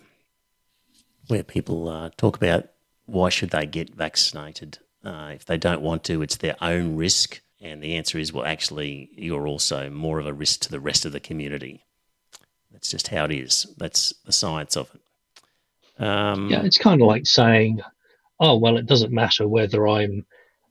where 1.28 1.44
people 1.44 1.88
uh, 1.90 2.10
talk 2.18 2.38
about 2.38 2.68
why 3.06 3.30
should 3.30 3.52
they 3.52 3.66
get 3.66 3.94
vaccinated 3.94 4.80
uh, 5.04 5.32
if 5.34 5.46
they 5.46 5.58
don't 5.58 5.82
want 5.82 6.04
to. 6.06 6.22
It's 6.22 6.38
their 6.38 6.56
own 6.62 6.96
risk, 6.96 7.42
and 7.62 7.82
the 7.82 7.96
answer 7.96 8.18
is, 8.18 8.34
well, 8.34 8.46
actually, 8.46 9.10
you're 9.14 9.48
also 9.48 9.90
more 9.90 10.20
of 10.20 10.26
a 10.26 10.34
risk 10.34 10.62
to 10.62 10.72
the 10.72 10.80
rest 10.80 11.06
of 11.06 11.12
the 11.12 11.20
community. 11.20 11.86
That's 12.72 12.90
just 12.90 13.10
how 13.10 13.26
it 13.26 13.32
is. 13.32 13.68
That's 13.78 14.14
the 14.26 14.32
science 14.32 14.76
of 14.76 14.90
it. 14.94 16.04
Um, 16.04 16.50
Yeah, 16.50 16.64
it's 16.64 16.78
kind 16.78 17.02
of 17.02 17.08
like 17.08 17.26
saying, 17.26 17.82
oh, 18.40 18.58
well, 18.58 18.78
it 18.78 18.86
doesn't 18.86 19.14
matter 19.14 19.48
whether 19.48 19.88
I'm 19.88 20.26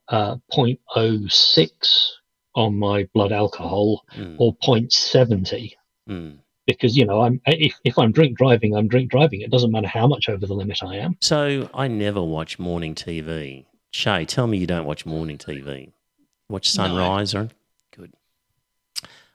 uh, 0.08 0.36
0.06 0.52 2.10
on 2.54 2.76
my 2.76 3.08
blood 3.14 3.32
alcohol 3.32 4.04
mm, 4.14 4.36
or 4.38 4.54
0.70 4.56 5.74
mm. 6.08 6.38
Because, 6.66 6.96
you 6.96 7.04
know, 7.04 7.20
I'm 7.20 7.40
if, 7.46 7.74
if 7.84 7.98
I'm 7.98 8.12
drink 8.12 8.38
driving, 8.38 8.74
I'm 8.74 8.88
drink 8.88 9.10
driving. 9.10 9.42
It 9.42 9.50
doesn't 9.50 9.70
matter 9.70 9.86
how 9.86 10.06
much 10.06 10.28
over 10.28 10.46
the 10.46 10.54
limit 10.54 10.82
I 10.82 10.96
am. 10.96 11.16
So 11.20 11.68
I 11.74 11.88
never 11.88 12.22
watch 12.22 12.58
morning 12.58 12.94
TV. 12.94 13.66
Shae, 13.92 14.26
tell 14.26 14.46
me 14.46 14.58
you 14.58 14.66
don't 14.66 14.86
watch 14.86 15.04
morning 15.06 15.38
TV. 15.38 15.92
Watch 16.48 16.74
No. 16.76 16.86
Sunrise 16.86 17.34
or 17.34 17.50
good. 17.96 18.12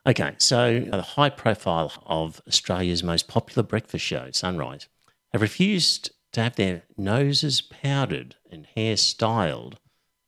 Okay, 0.06 0.34
so 0.38 0.80
the 0.80 1.02
high 1.02 1.30
profile 1.30 1.94
of 2.06 2.42
Australia's 2.48 3.04
most 3.04 3.28
popular 3.28 3.64
breakfast 3.64 4.04
show, 4.04 4.30
Sunrise, 4.32 4.88
have 5.32 5.42
refused 5.42 6.12
to 6.32 6.42
have 6.42 6.56
their 6.56 6.84
noses 6.98 7.62
powdered 7.62 8.36
and 8.52 8.68
hair 8.76 8.98
styled 8.98 9.80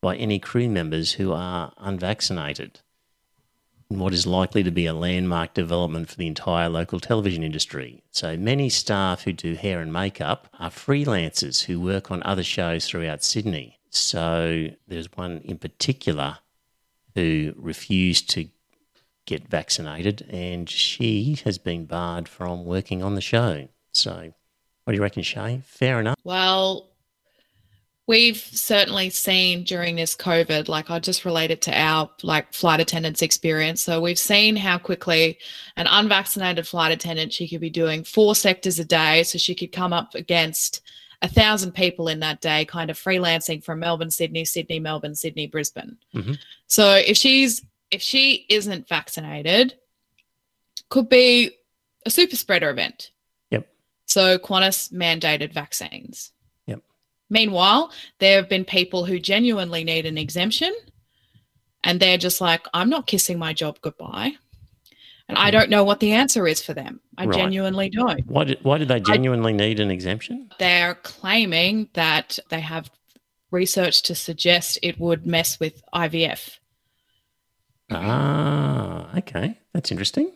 by 0.02 0.16
any 0.16 0.40
crew 0.40 0.70
members 0.70 1.14
who 1.14 1.32
are 1.32 1.74
unvaccinated. 1.78 2.80
What 4.00 4.14
is 4.14 4.26
likely 4.26 4.64
to 4.64 4.72
be 4.72 4.86
a 4.86 4.94
landmark 4.94 5.54
development 5.54 6.10
for 6.10 6.16
the 6.16 6.26
entire 6.26 6.70
local 6.70 7.00
television 7.00 7.44
industry. 7.44 8.04
So 8.12 8.38
many 8.38 8.70
staff 8.70 9.24
who 9.24 9.34
do 9.34 9.54
hair 9.56 9.82
and 9.82 9.92
makeup 9.92 10.48
are 10.60 10.70
freelancers 10.70 11.66
who 11.66 11.80
work 11.80 12.10
on 12.10 12.24
other 12.24 12.44
shows 12.44 12.88
throughout 12.88 13.22
Sydney. 13.22 13.80
So 13.90 14.68
there's 14.88 15.12
one 15.16 15.42
in 15.44 15.58
particular 15.58 16.38
who 17.16 17.54
refused 17.58 18.30
to 18.32 18.48
get 19.26 19.50
vaccinated 19.50 20.26
and 20.30 20.70
she 20.70 21.38
has 21.44 21.58
been 21.58 21.86
barred 21.86 22.30
from 22.30 22.64
working 22.64 23.04
on 23.04 23.16
the 23.16 23.22
show. 23.22 23.68
So 23.92 24.34
what 24.86 24.94
do 24.94 24.96
you 24.96 25.04
reckon, 25.04 25.22
Shae? 25.22 25.64
Fair 25.66 26.00
enough. 26.00 26.16
Well, 26.24 26.91
we've 28.08 28.38
certainly 28.38 29.10
seen 29.10 29.64
during 29.64 29.96
this 29.96 30.16
COVID, 30.16 30.68
like 30.68 30.90
I 30.90 31.00
just 31.00 31.26
related 31.26 31.62
to 31.64 31.80
our 31.80 32.10
like 32.24 32.54
flight 32.54 32.80
attendants 32.80 33.22
experience. 33.22 33.82
So 33.82 34.02
we've 34.02 34.20
seen 34.20 34.56
how 34.56 34.78
quickly 34.78 35.38
an 35.78 35.88
unvaccinated 35.88 36.68
flight 36.68 36.92
attendant, 36.92 37.34
she 37.34 37.48
could 37.48 37.62
be 37.62 37.70
doing 37.70 38.04
four 38.04 38.36
sectors 38.36 38.80
a 38.80 38.86
day. 38.86 39.24
So 39.24 39.38
she 39.38 39.56
could 39.56 39.72
come 39.72 39.94
up 39.94 40.16
against 40.16 40.82
a 41.22 41.28
thousand 41.28 41.74
people 41.74 42.08
in 42.08 42.20
that 42.22 42.42
day, 42.42 42.66
kind 42.66 42.90
of 42.90 42.98
freelancing 42.98 43.64
from 43.64 43.80
Melbourne, 43.80 44.10
Sydney, 44.10 44.44
Sydney, 44.44 44.80
Melbourne, 44.80 45.16
Sydney, 45.16 45.48
Brisbane. 45.48 45.98
Mhm. 46.14 46.40
So 46.68 46.96
if 46.96 47.16
she's 47.16 47.64
if 47.92 48.02
she 48.02 48.46
isn't 48.50 48.88
vaccinated, 48.88 49.76
could 50.90 51.10
be 51.10 51.52
a 52.06 52.10
super 52.10 52.36
spreader 52.36 52.70
event. 52.70 53.12
Yep. 53.52 53.68
So 54.06 54.38
Qantas 54.40 54.92
mandated 54.92 55.54
vaccines. 55.54 56.32
Yep. 57.32 57.40
Meanwhile, 57.40 57.92
there 58.20 58.36
have 58.38 58.50
been 58.50 58.66
people 58.66 59.06
who 59.06 59.20
genuinely 59.20 59.84
need 59.84 60.06
an 60.06 60.18
exemption 60.18 60.74
and 61.84 62.00
they're 62.00 62.18
just 62.18 62.42
like, 62.42 62.68
I'm 62.74 62.90
not 62.90 63.08
kissing 63.08 63.40
my 63.40 63.54
job 63.54 63.80
goodbye. 63.82 64.34
And 65.30 65.38
I 65.38 65.46
Hmm. 65.48 65.52
don't 65.52 65.70
know 65.70 65.84
what 65.86 66.00
the 66.02 66.12
answer 66.12 66.46
is 66.48 66.62
for 66.62 66.74
them. 66.74 67.00
I 67.18 67.26
Right. 67.26 67.36
genuinely 67.38 67.90
don't. 67.90 68.26
Why 68.28 68.44
did 68.44 68.60
why 68.64 68.78
did 68.80 68.90
they 68.90 69.00
genuinely 69.00 69.54
need 69.54 69.80
an 69.80 69.90
exemption? 69.90 70.50
They're 70.60 70.96
claiming 70.96 71.90
that 71.94 72.38
they 72.50 72.60
have 72.60 72.92
research 73.50 74.02
to 74.04 74.16
suggest 74.16 74.78
it 74.84 75.00
would 75.00 75.26
mess 75.26 75.60
with 75.60 75.82
IVF. 75.94 76.60
Ah, 77.90 79.10
okay, 79.18 79.58
that's 79.74 79.92
interesting. 79.92 80.32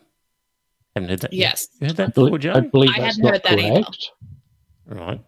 Haven't 0.96 1.10
heard 1.10 1.20
that. 1.22 1.34
yet. 1.34 1.40
Yes. 1.50 1.68
you 1.80 1.88
heard 1.88 1.98
that 1.98 2.08
before, 2.16 2.28
believe, 2.30 2.42
Joe? 2.42 2.54
I 2.54 2.60
believe 2.62 2.90
I 2.96 3.00
that's 3.02 3.16
hadn't 3.18 3.24
not 3.24 3.34
heard 3.34 3.44
that 3.44 3.60
either. 3.60 3.84
correct. 3.84 4.12
Right. 4.88 5.22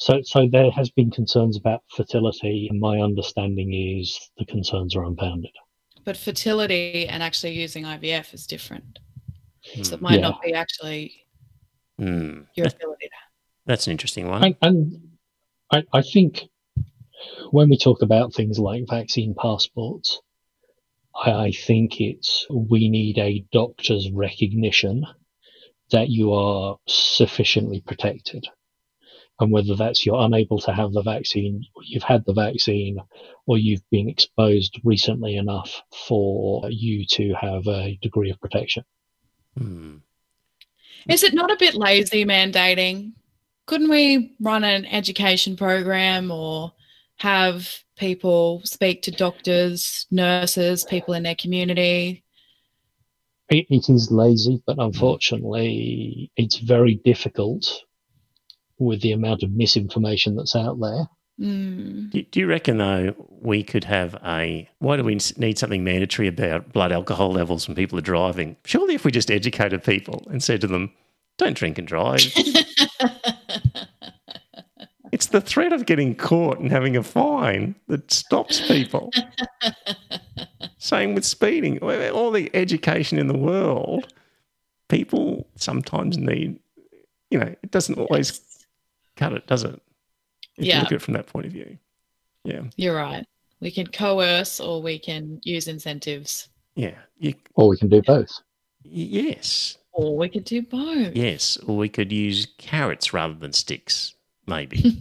So, 0.00 0.22
so 0.22 0.48
there 0.50 0.70
has 0.70 0.88
been 0.90 1.10
concerns 1.10 1.58
about 1.58 1.82
fertility, 1.94 2.68
and 2.70 2.80
my 2.80 2.98
understanding 3.00 3.74
is 3.74 4.18
the 4.38 4.46
concerns 4.46 4.96
are 4.96 5.04
unfounded. 5.04 5.50
But 6.04 6.16
fertility 6.16 7.06
and 7.06 7.22
actually 7.22 7.52
using 7.52 7.84
IVF 7.84 8.32
is 8.32 8.46
different. 8.46 8.98
So 9.82 9.94
it 9.96 10.00
might 10.00 10.14
Yeah. 10.14 10.20
not 10.28 10.42
be 10.42 10.54
actually 10.54 11.26
Hmm. 11.98 12.44
your 12.54 12.68
ability 12.68 13.08
to 13.08 13.10
That's 13.66 13.86
an 13.86 13.90
interesting 13.90 14.26
one. 14.26 14.42
And, 14.42 14.56
and 14.62 15.18
I, 15.70 15.84
I 15.92 16.00
think 16.00 16.48
when 17.50 17.68
we 17.68 17.76
talk 17.76 18.00
about 18.00 18.32
things 18.32 18.58
like 18.58 18.84
vaccine 18.88 19.34
passports, 19.34 20.18
I, 21.14 21.30
I 21.32 21.50
think 21.52 22.00
it's 22.00 22.46
we 22.48 22.88
need 22.88 23.18
a 23.18 23.44
doctor's 23.52 24.10
recognition 24.10 25.04
that 25.90 26.08
you 26.08 26.32
are 26.32 26.78
sufficiently 26.88 27.82
protected. 27.82 28.46
And 29.40 29.50
whether 29.50 29.74
that's 29.74 30.04
you're 30.04 30.22
unable 30.22 30.58
to 30.60 30.72
have 30.72 30.92
the 30.92 31.02
vaccine, 31.02 31.64
you've 31.82 32.02
had 32.02 32.24
the 32.26 32.34
vaccine, 32.34 32.98
or 33.46 33.56
you've 33.56 33.88
been 33.90 34.08
exposed 34.08 34.78
recently 34.84 35.36
enough 35.36 35.82
for 36.06 36.68
you 36.68 37.06
to 37.12 37.32
have 37.40 37.66
a 37.66 37.98
degree 38.02 38.30
of 38.30 38.38
protection. 38.38 38.84
Hmm. 39.56 39.96
Is 41.08 41.22
it 41.22 41.32
not 41.32 41.50
a 41.50 41.56
bit 41.56 41.74
lazy 41.74 42.26
mandating? 42.26 43.12
Couldn't 43.66 43.88
we 43.88 44.36
run 44.40 44.62
an 44.62 44.84
education 44.84 45.56
program 45.56 46.30
or 46.30 46.72
have 47.16 47.66
people 47.96 48.60
speak 48.64 49.02
to 49.02 49.10
doctors, 49.10 50.06
nurses, 50.10 50.84
people 50.84 51.14
in 51.14 51.22
their 51.22 51.34
community? 51.34 52.24
It, 53.48 53.66
it 53.70 53.88
is 53.88 54.10
lazy, 54.10 54.62
but 54.66 54.78
unfortunately, 54.78 56.30
it's 56.36 56.58
very 56.58 56.96
difficult 57.04 57.84
with 58.80 59.02
the 59.02 59.12
amount 59.12 59.42
of 59.42 59.52
misinformation 59.52 60.34
that's 60.36 60.56
out 60.56 60.80
there. 60.80 61.06
Mm. 61.40 62.10
Do, 62.10 62.22
do 62.22 62.40
you 62.40 62.46
reckon 62.46 62.78
though 62.78 63.14
we 63.40 63.62
could 63.62 63.84
have 63.84 64.14
a? 64.24 64.68
Why 64.78 64.96
do 64.96 65.04
we 65.04 65.18
need 65.38 65.58
something 65.58 65.82
mandatory 65.82 66.28
about 66.28 66.72
blood 66.72 66.92
alcohol 66.92 67.32
levels 67.32 67.66
when 67.66 67.74
people 67.74 67.98
are 67.98 68.02
driving? 68.02 68.56
Surely, 68.64 68.94
if 68.94 69.04
we 69.04 69.10
just 69.10 69.30
educated 69.30 69.82
people 69.82 70.26
and 70.30 70.42
said 70.42 70.60
to 70.60 70.66
them, 70.66 70.92
"Don't 71.38 71.56
drink 71.56 71.78
and 71.78 71.88
drive," 71.88 72.20
it's 75.12 75.26
the 75.28 75.40
threat 75.40 75.72
of 75.72 75.86
getting 75.86 76.14
caught 76.14 76.58
and 76.58 76.70
having 76.70 76.94
a 76.96 77.02
fine 77.02 77.74
that 77.88 78.12
stops 78.12 78.60
people. 78.66 79.10
Same 80.78 81.14
with 81.14 81.24
speeding. 81.24 81.78
All 81.78 82.30
the 82.32 82.50
education 82.54 83.18
in 83.18 83.28
the 83.28 83.38
world, 83.38 84.12
people 84.88 85.48
sometimes 85.56 86.18
need. 86.18 86.58
You 87.30 87.38
know, 87.38 87.54
it 87.62 87.70
doesn't 87.70 87.98
always 87.98 88.40
cut 89.20 89.32
it, 89.34 89.46
does 89.46 89.62
it? 89.64 89.80
If 90.56 90.64
you 90.64 90.70
Yeah. 90.72 90.78
look 90.80 90.86
at 90.86 90.92
it 90.92 91.02
from 91.02 91.14
that 91.14 91.26
point 91.26 91.46
of 91.46 91.52
view. 91.52 91.78
Yeah. 92.44 92.62
You're 92.76 92.96
right. 92.96 93.24
We 93.60 93.70
can 93.70 93.86
coerce 93.86 94.58
or 94.60 94.80
we 94.82 94.98
can 94.98 95.40
use 95.44 95.68
incentives 95.68 96.48
Yeah. 96.74 96.98
You, 97.18 97.34
Or 97.54 97.68
we 97.68 97.76
can 97.76 97.88
do 97.88 98.00
both. 98.02 98.30
yes. 98.82 99.76
or 99.92 100.16
we 100.16 100.28
could 100.28 100.44
do 100.44 100.62
both. 100.62 101.14
Yes. 101.16 101.58
Or 101.66 101.76
we 101.76 101.88
could 101.88 102.10
use 102.12 102.46
carrots 102.58 103.12
rather 103.12 103.34
than 103.34 103.52
sticks, 103.52 104.14
maybe. 104.46 104.96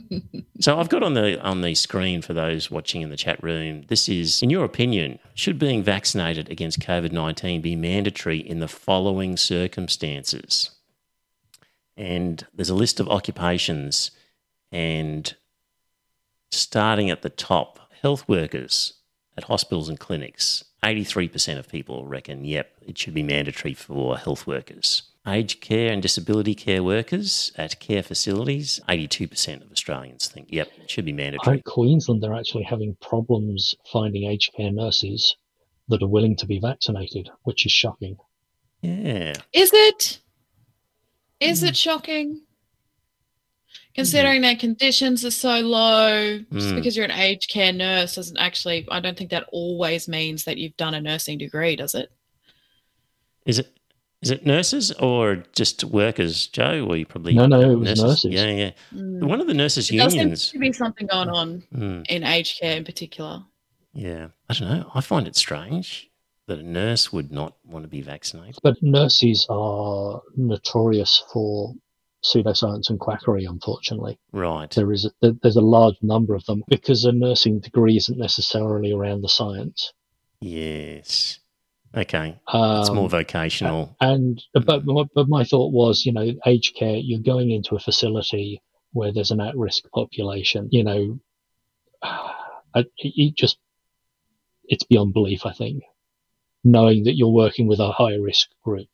so 0.60 0.78
I've 0.78 0.88
got 0.88 1.02
on 1.02 1.14
the 1.14 1.38
on 1.42 1.60
the 1.62 1.74
screen 1.74 2.22
for 2.22 2.32
those 2.32 2.70
watching 2.70 3.02
in 3.02 3.10
the 3.10 3.16
chat 3.16 3.42
room. 3.42 3.82
This 3.88 4.08
is, 4.08 4.40
in 4.42 4.48
your 4.48 4.64
opinion, 4.64 5.18
should 5.34 5.58
being 5.58 5.82
vaccinated 5.82 6.48
against 6.50 6.80
COVID 6.80 7.12
nineteen 7.12 7.60
be 7.60 7.76
mandatory 7.76 8.38
in 8.38 8.60
the 8.60 8.68
following 8.68 9.36
circumstances? 9.36 10.70
And 11.96 12.46
there's 12.54 12.70
a 12.70 12.74
list 12.74 13.00
of 13.00 13.08
occupations, 13.08 14.10
and 14.72 15.34
starting 16.50 17.10
at 17.10 17.22
the 17.22 17.30
top, 17.30 17.78
health 18.00 18.26
workers 18.28 18.94
at 19.36 19.44
hospitals 19.44 19.88
and 19.88 19.98
clinics. 19.98 20.64
83% 20.82 21.58
of 21.58 21.68
people 21.68 22.06
reckon, 22.06 22.44
yep, 22.44 22.72
it 22.86 22.96
should 22.96 23.14
be 23.14 23.22
mandatory 23.22 23.74
for 23.74 24.16
health 24.16 24.46
workers. 24.46 25.02
Aged 25.26 25.60
care 25.60 25.92
and 25.92 26.00
disability 26.00 26.54
care 26.54 26.82
workers 26.82 27.52
at 27.56 27.78
care 27.78 28.02
facilities, 28.02 28.80
82% 28.88 29.62
of 29.62 29.70
Australians 29.70 30.28
think, 30.28 30.48
yep, 30.50 30.70
it 30.82 30.90
should 30.90 31.04
be 31.04 31.10
In 31.10 31.16
mandatory. 31.16 31.62
Queensland, 31.66 32.22
they're 32.22 32.34
actually 32.34 32.62
having 32.62 32.96
problems 33.02 33.74
finding 33.92 34.24
aged 34.24 34.54
care 34.54 34.72
nurses 34.72 35.36
that 35.88 36.02
are 36.02 36.08
willing 36.08 36.36
to 36.36 36.46
be 36.46 36.58
vaccinated, 36.58 37.28
which 37.42 37.66
is 37.66 37.72
shocking. 37.72 38.16
Yeah. 38.80 39.34
Is 39.52 39.70
it? 39.74 40.20
Is 41.40 41.62
Mm. 41.62 41.68
it 41.68 41.76
shocking? 41.76 42.42
Considering 43.94 44.40
their 44.42 44.56
conditions 44.56 45.24
are 45.24 45.30
so 45.30 45.60
low, 45.60 46.38
just 46.52 46.68
Mm. 46.68 46.76
because 46.76 46.96
you're 46.96 47.04
an 47.04 47.10
aged 47.10 47.50
care 47.50 47.72
nurse 47.72 48.14
doesn't 48.14 48.36
actually, 48.38 48.86
I 48.90 49.00
don't 49.00 49.16
think 49.16 49.30
that 49.30 49.46
always 49.50 50.06
means 50.06 50.44
that 50.44 50.58
you've 50.58 50.76
done 50.76 50.94
a 50.94 51.00
nursing 51.00 51.38
degree, 51.38 51.76
does 51.76 51.94
it? 51.94 52.10
Is 53.46 53.58
it 53.58 53.76
is 54.22 54.30
it 54.30 54.44
nurses 54.44 54.92
or 54.92 55.42
just 55.56 55.82
workers, 55.82 56.46
Joe? 56.48 56.84
Or 56.86 56.94
you 56.94 57.06
probably 57.06 57.32
No, 57.32 57.46
no, 57.46 57.70
it 57.70 57.74
was 57.74 57.98
nurses. 58.02 58.24
Yeah, 58.30 58.50
yeah. 58.50 58.70
Mm. 58.94 59.24
One 59.24 59.40
of 59.40 59.46
the 59.46 59.54
nurses 59.54 59.88
There 59.88 59.96
does 59.98 60.12
seem 60.12 60.20
unions. 60.20 60.50
to 60.50 60.58
be 60.58 60.72
something 60.74 61.06
going 61.06 61.30
on 61.30 61.62
Mm, 61.74 62.06
in 62.06 62.22
aged 62.24 62.60
care 62.60 62.76
in 62.76 62.84
particular. 62.84 63.42
yeah, 63.94 64.28
I 64.50 64.52
don't 64.52 64.68
know. 64.68 64.90
I 64.94 65.00
find 65.00 65.26
it 65.26 65.36
strange 65.36 66.09
that 66.50 66.58
a 66.58 66.62
nurse 66.64 67.12
would 67.12 67.30
not 67.30 67.54
want 67.64 67.84
to 67.84 67.88
be 67.88 68.00
vaccinated. 68.02 68.58
But 68.60 68.82
nurses 68.82 69.46
are 69.48 70.20
notorious 70.36 71.22
for 71.32 71.74
pseudoscience 72.24 72.90
and 72.90 72.98
quackery, 72.98 73.44
unfortunately. 73.44 74.18
Right. 74.32 74.68
There 74.68 74.92
is 74.92 75.08
a, 75.22 75.30
there's 75.42 75.54
a 75.54 75.60
large 75.60 75.94
number 76.02 76.34
of 76.34 76.44
them 76.46 76.64
because 76.66 77.04
a 77.04 77.12
nursing 77.12 77.60
degree 77.60 77.96
isn't 77.96 78.18
necessarily 78.18 78.92
around 78.92 79.22
the 79.22 79.28
science. 79.28 79.92
Yes. 80.40 81.38
Okay. 81.96 82.36
Um, 82.48 82.80
It's 82.80 82.90
more 82.90 83.08
vocational. 83.08 83.96
And 84.00 84.42
but 84.52 84.84
my- 84.84 85.04
but 85.14 85.28
my 85.28 85.44
thought 85.44 85.72
was, 85.72 86.04
you 86.04 86.12
know, 86.12 86.32
aged 86.46 86.74
care. 86.74 86.96
You're 86.96 87.20
going 87.20 87.52
into 87.52 87.76
a 87.76 87.80
facility 87.80 88.60
where 88.92 89.12
there's 89.12 89.30
an 89.30 89.40
at-risk 89.40 89.84
population. 89.94 90.68
You 90.72 90.82
know, 90.82 91.20
it 92.74 93.36
just 93.36 93.56
it's 94.64 94.84
beyond 94.84 95.12
belief. 95.12 95.46
I 95.46 95.52
think 95.52 95.84
knowing 96.64 97.04
that 97.04 97.16
you're 97.16 97.28
working 97.28 97.66
with 97.66 97.80
a 97.80 97.92
high-risk 97.92 98.48
group. 98.62 98.88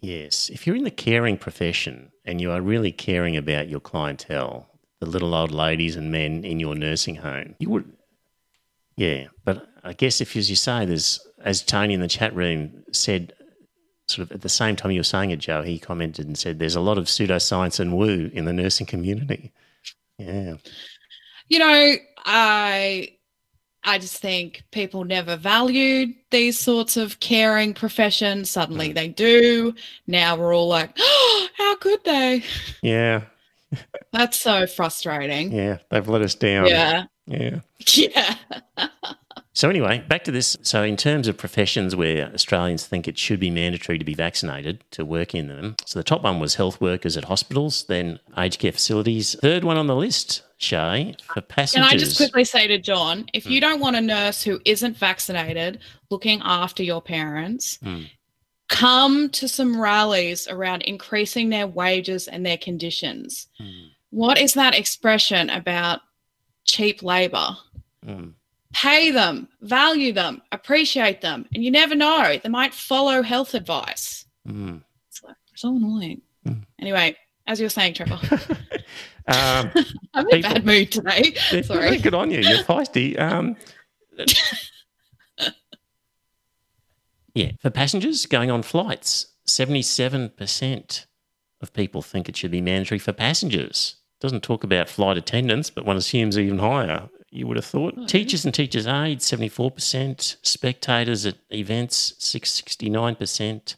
Yes. 0.00 0.48
If 0.50 0.66
you're 0.66 0.76
in 0.76 0.84
the 0.84 0.90
caring 0.90 1.36
profession 1.36 2.10
and 2.24 2.40
you 2.40 2.50
are 2.50 2.60
really 2.60 2.92
caring 2.92 3.36
about 3.36 3.68
your 3.68 3.80
clientele, 3.80 4.68
the 5.00 5.06
little 5.06 5.34
old 5.34 5.50
ladies 5.50 5.96
and 5.96 6.10
men 6.10 6.44
in 6.44 6.60
your 6.60 6.74
nursing 6.74 7.16
home, 7.16 7.54
you 7.58 7.70
would. 7.70 7.92
Yeah. 8.96 9.26
But 9.44 9.66
I 9.84 9.92
guess 9.92 10.20
if, 10.20 10.36
as 10.36 10.50
you 10.50 10.56
say, 10.56 10.84
there's, 10.84 11.24
as 11.44 11.62
Tony 11.62 11.94
in 11.94 12.00
the 12.00 12.08
chat 12.08 12.34
room 12.34 12.84
said, 12.92 13.32
sort 14.08 14.28
of 14.28 14.32
at 14.32 14.42
the 14.42 14.48
same 14.48 14.76
time 14.76 14.90
you 14.90 15.00
were 15.00 15.04
saying 15.04 15.30
it, 15.30 15.38
Joe, 15.38 15.62
he 15.62 15.78
commented 15.78 16.26
and 16.26 16.36
said 16.36 16.58
there's 16.58 16.74
a 16.74 16.80
lot 16.80 16.98
of 16.98 17.06
pseudoscience 17.06 17.80
and 17.80 17.96
woo 17.96 18.30
in 18.32 18.44
the 18.44 18.52
nursing 18.52 18.86
community. 18.86 19.52
Yeah. 20.18 20.54
You 21.48 21.58
know, 21.58 21.94
I 22.24 23.16
I 23.84 23.98
just 23.98 24.18
think 24.18 24.62
people 24.70 25.04
never 25.04 25.36
valued 25.36 26.14
these 26.30 26.58
sorts 26.58 26.96
of 26.96 27.18
caring 27.20 27.74
professions. 27.74 28.48
Suddenly 28.50 28.90
Mm. 28.90 28.94
they 28.94 29.08
do. 29.08 29.74
Now 30.06 30.36
we're 30.36 30.54
all 30.54 30.68
like, 30.68 30.90
oh, 30.98 31.48
how 31.58 31.76
could 31.76 32.04
they? 32.04 32.42
Yeah. 32.82 33.22
That's 34.12 34.38
so 34.40 34.66
frustrating. 34.66 35.50
Yeah. 35.52 35.78
They've 35.90 36.06
let 36.08 36.22
us 36.22 36.34
down. 36.34 36.66
Yeah. 36.66 37.04
Yeah. 37.26 37.60
Yeah. 37.94 38.34
So, 39.54 39.68
anyway, 39.68 40.02
back 40.08 40.24
to 40.24 40.30
this. 40.30 40.56
So, 40.62 40.82
in 40.82 40.96
terms 40.96 41.28
of 41.28 41.36
professions 41.36 41.94
where 41.94 42.32
Australians 42.32 42.86
think 42.86 43.06
it 43.06 43.18
should 43.18 43.38
be 43.38 43.50
mandatory 43.50 43.98
to 43.98 44.04
be 44.04 44.14
vaccinated 44.14 44.82
to 44.92 45.04
work 45.04 45.34
in 45.34 45.48
them, 45.48 45.76
so 45.84 45.98
the 45.98 46.04
top 46.04 46.22
one 46.22 46.40
was 46.40 46.54
health 46.54 46.80
workers 46.80 47.18
at 47.18 47.24
hospitals, 47.24 47.84
then 47.84 48.18
aged 48.38 48.60
care 48.60 48.72
facilities. 48.72 49.36
Third 49.40 49.62
one 49.62 49.76
on 49.76 49.88
the 49.88 49.94
list, 49.94 50.42
Shae, 50.58 51.20
for 51.20 51.42
passengers. 51.42 51.86
Can 51.86 51.96
I 51.96 51.98
just 51.98 52.16
quickly 52.16 52.44
say 52.44 52.66
to 52.66 52.78
John, 52.78 53.26
if 53.34 53.44
you 53.44 53.60
don't 53.60 53.80
want 53.80 53.96
a 53.96 54.00
nurse 54.00 54.42
who 54.42 54.58
isn't 54.64 54.96
vaccinated 54.96 55.80
looking 56.08 56.40
after 56.42 56.82
your 56.82 57.02
parents, 57.02 57.78
Hmm. 57.82 58.04
come 58.68 59.28
to 59.30 59.46
some 59.48 59.78
rallies 59.78 60.48
around 60.48 60.80
increasing 60.82 61.50
their 61.50 61.66
wages 61.66 62.26
and 62.26 62.46
their 62.46 62.56
conditions. 62.56 63.48
Hmm. 63.58 63.88
What 64.08 64.38
is 64.38 64.54
that 64.54 64.74
expression 64.74 65.50
about 65.50 66.00
cheap 66.64 67.02
labor? 67.02 67.58
Mm. 68.72 68.74
Pay 68.74 69.10
them, 69.10 69.48
value 69.60 70.12
them, 70.12 70.42
appreciate 70.52 71.20
them, 71.20 71.46
and 71.54 71.64
you 71.64 71.70
never 71.70 71.94
know, 71.94 72.38
they 72.42 72.48
might 72.48 72.74
follow 72.74 73.22
health 73.22 73.54
advice. 73.54 74.24
Mm. 74.48 74.82
It's 75.08 75.22
like, 75.22 75.36
so 75.54 75.76
annoying. 75.76 76.22
Hmm. 76.44 76.60
Anyway, 76.80 77.16
as 77.46 77.60
you 77.60 77.66
were 77.66 77.70
saying, 77.70 77.94
Trevor, 77.94 78.18
Um, 79.28 79.70
I'm 80.14 80.28
in 80.28 80.38
a 80.38 80.42
bad 80.42 80.66
mood 80.66 80.90
today. 80.92 81.34
Sorry. 81.62 81.98
Good 81.98 82.14
on 82.14 82.30
you. 82.30 82.40
You're 82.40 82.64
feisty. 82.64 83.18
Um, 83.18 83.56
yeah, 87.34 87.52
for 87.60 87.70
passengers 87.70 88.26
going 88.26 88.50
on 88.50 88.62
flights, 88.62 89.26
77% 89.46 91.06
of 91.60 91.72
people 91.72 92.02
think 92.02 92.28
it 92.28 92.36
should 92.36 92.50
be 92.50 92.60
mandatory 92.60 92.98
for 92.98 93.12
passengers. 93.12 93.96
Doesn't 94.20 94.42
talk 94.42 94.64
about 94.64 94.88
flight 94.88 95.16
attendants, 95.16 95.70
but 95.70 95.84
one 95.84 95.96
assumes 95.96 96.38
even 96.38 96.58
higher. 96.58 97.08
You 97.34 97.46
would 97.46 97.56
have 97.56 97.64
thought. 97.64 97.94
Oh, 97.96 98.00
yeah. 98.02 98.06
Teachers 98.06 98.44
and 98.44 98.52
teachers' 98.52 98.86
aides, 98.86 99.24
74%. 99.24 100.36
Spectators 100.42 101.24
at 101.24 101.36
events, 101.50 102.12
69%. 102.20 103.74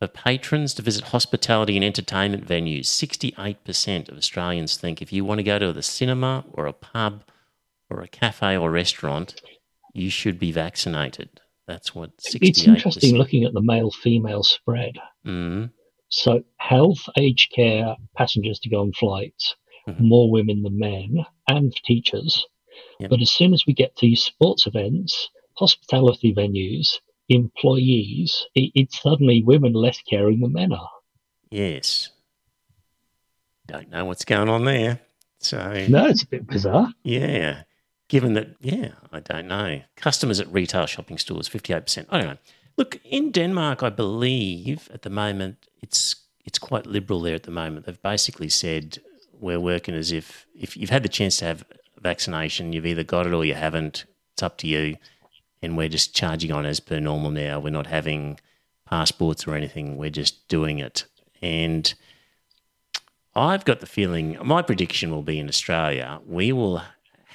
For 0.00 0.08
patrons 0.08 0.74
to 0.74 0.82
visit 0.82 1.04
hospitality 1.04 1.76
and 1.76 1.84
entertainment 1.84 2.46
venues, 2.46 2.86
68% 2.86 4.08
of 4.08 4.16
Australians 4.18 4.76
think 4.76 5.00
if 5.00 5.12
you 5.12 5.24
want 5.24 5.38
to 5.38 5.44
go 5.44 5.58
to 5.58 5.72
the 5.72 5.82
cinema 5.82 6.44
or 6.52 6.66
a 6.66 6.72
pub 6.72 7.22
or 7.90 8.00
a 8.00 8.08
cafe 8.08 8.56
or 8.56 8.70
restaurant, 8.70 9.40
you 9.92 10.10
should 10.10 10.38
be 10.38 10.50
vaccinated. 10.52 11.28
That's 11.68 11.94
what 11.94 12.16
68%. 12.18 12.38
It's 12.48 12.66
interesting 12.66 13.16
looking 13.16 13.44
at 13.44 13.52
the 13.52 13.62
male 13.62 13.90
female 13.90 14.42
spread. 14.42 14.94
Mm, 15.24 15.70
So, 16.12 16.42
health, 16.56 17.08
aged 17.16 17.52
care, 17.52 17.94
passengers 18.16 18.58
to 18.60 18.68
go 18.68 18.80
on 18.80 18.92
flights, 18.94 19.54
Mhm. 19.86 20.00
more 20.00 20.28
women 20.28 20.62
than 20.62 20.76
men, 20.76 21.24
and 21.46 21.72
teachers. 21.84 22.44
Yep. 23.00 23.10
But 23.10 23.20
as 23.22 23.30
soon 23.30 23.54
as 23.54 23.64
we 23.66 23.72
get 23.72 23.96
to 23.96 24.14
sports 24.16 24.66
events, 24.66 25.28
hospitality 25.54 26.34
venues, 26.34 26.98
employees, 27.28 28.46
it, 28.54 28.70
it's 28.74 29.00
suddenly 29.02 29.42
women 29.42 29.72
less 29.72 30.00
caring 30.02 30.40
than 30.40 30.52
men 30.52 30.72
are. 30.72 30.90
yes. 31.50 32.10
Don't 33.66 33.88
know 33.90 34.04
what's 34.04 34.24
going 34.24 34.48
on 34.48 34.64
there. 34.64 34.98
So, 35.38 35.86
No, 35.88 36.06
it's 36.06 36.24
a 36.24 36.26
bit 36.26 36.46
bizarre. 36.46 36.92
yeah. 37.04 37.62
Given 38.08 38.34
that, 38.34 38.56
yeah, 38.60 38.88
I 39.12 39.20
don't 39.20 39.46
know. 39.46 39.82
Customers 39.94 40.40
at 40.40 40.52
retail 40.52 40.86
shopping 40.86 41.16
stores, 41.18 41.48
58%. 41.48 42.06
I 42.10 42.18
don't 42.18 42.26
know. 42.30 42.36
Look, 42.76 42.98
in 43.04 43.30
Denmark, 43.30 43.84
I 43.84 43.90
believe 43.90 44.90
at 44.92 45.02
the 45.02 45.10
moment 45.10 45.68
it's 45.80 46.16
it's 46.44 46.58
quite 46.58 46.86
liberal 46.86 47.20
there 47.20 47.36
at 47.36 47.44
the 47.44 47.52
moment. 47.52 47.86
They've 47.86 48.02
basically 48.02 48.48
said 48.48 48.98
we're 49.38 49.60
working 49.60 49.94
as 49.94 50.10
if 50.10 50.46
if 50.58 50.76
you've 50.76 50.90
had 50.90 51.04
the 51.04 51.08
chance 51.08 51.36
to 51.36 51.44
have 51.44 51.64
vaccination, 52.00 52.72
you've 52.72 52.86
either 52.86 53.04
got 53.04 53.26
it 53.26 53.34
or 53.34 53.44
you 53.44 53.54
haven't. 53.54 54.04
It's 54.32 54.42
up 54.42 54.58
to 54.58 54.66
you. 54.66 54.96
And 55.62 55.76
we're 55.76 55.88
just 55.88 56.14
charging 56.14 56.52
on 56.52 56.64
as 56.64 56.80
per 56.80 57.00
normal 57.00 57.30
now. 57.30 57.60
We're 57.60 57.70
not 57.70 57.86
having 57.86 58.40
passports 58.86 59.46
or 59.46 59.54
anything. 59.54 59.96
We're 59.96 60.10
just 60.10 60.48
doing 60.48 60.78
it. 60.78 61.04
And 61.42 61.92
I've 63.34 63.64
got 63.64 63.80
the 63.80 63.86
feeling 63.86 64.36
my 64.42 64.62
prediction 64.62 65.10
will 65.10 65.22
be 65.22 65.38
in 65.38 65.48
Australia, 65.48 66.20
we 66.26 66.52
will 66.52 66.82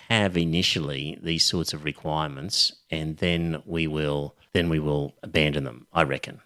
have 0.09 0.37
initially 0.37 1.17
these 1.21 1.43
sorts 1.43 1.73
of 1.73 1.83
requirements 1.83 2.73
and 2.91 3.17
then 3.17 3.61
we 3.65 3.87
will 3.87 4.35
then 4.53 4.69
we 4.69 4.79
will 4.79 5.15
abandon 5.23 5.63
them, 5.63 5.87
I 5.91 6.03
reckon, 6.03 6.41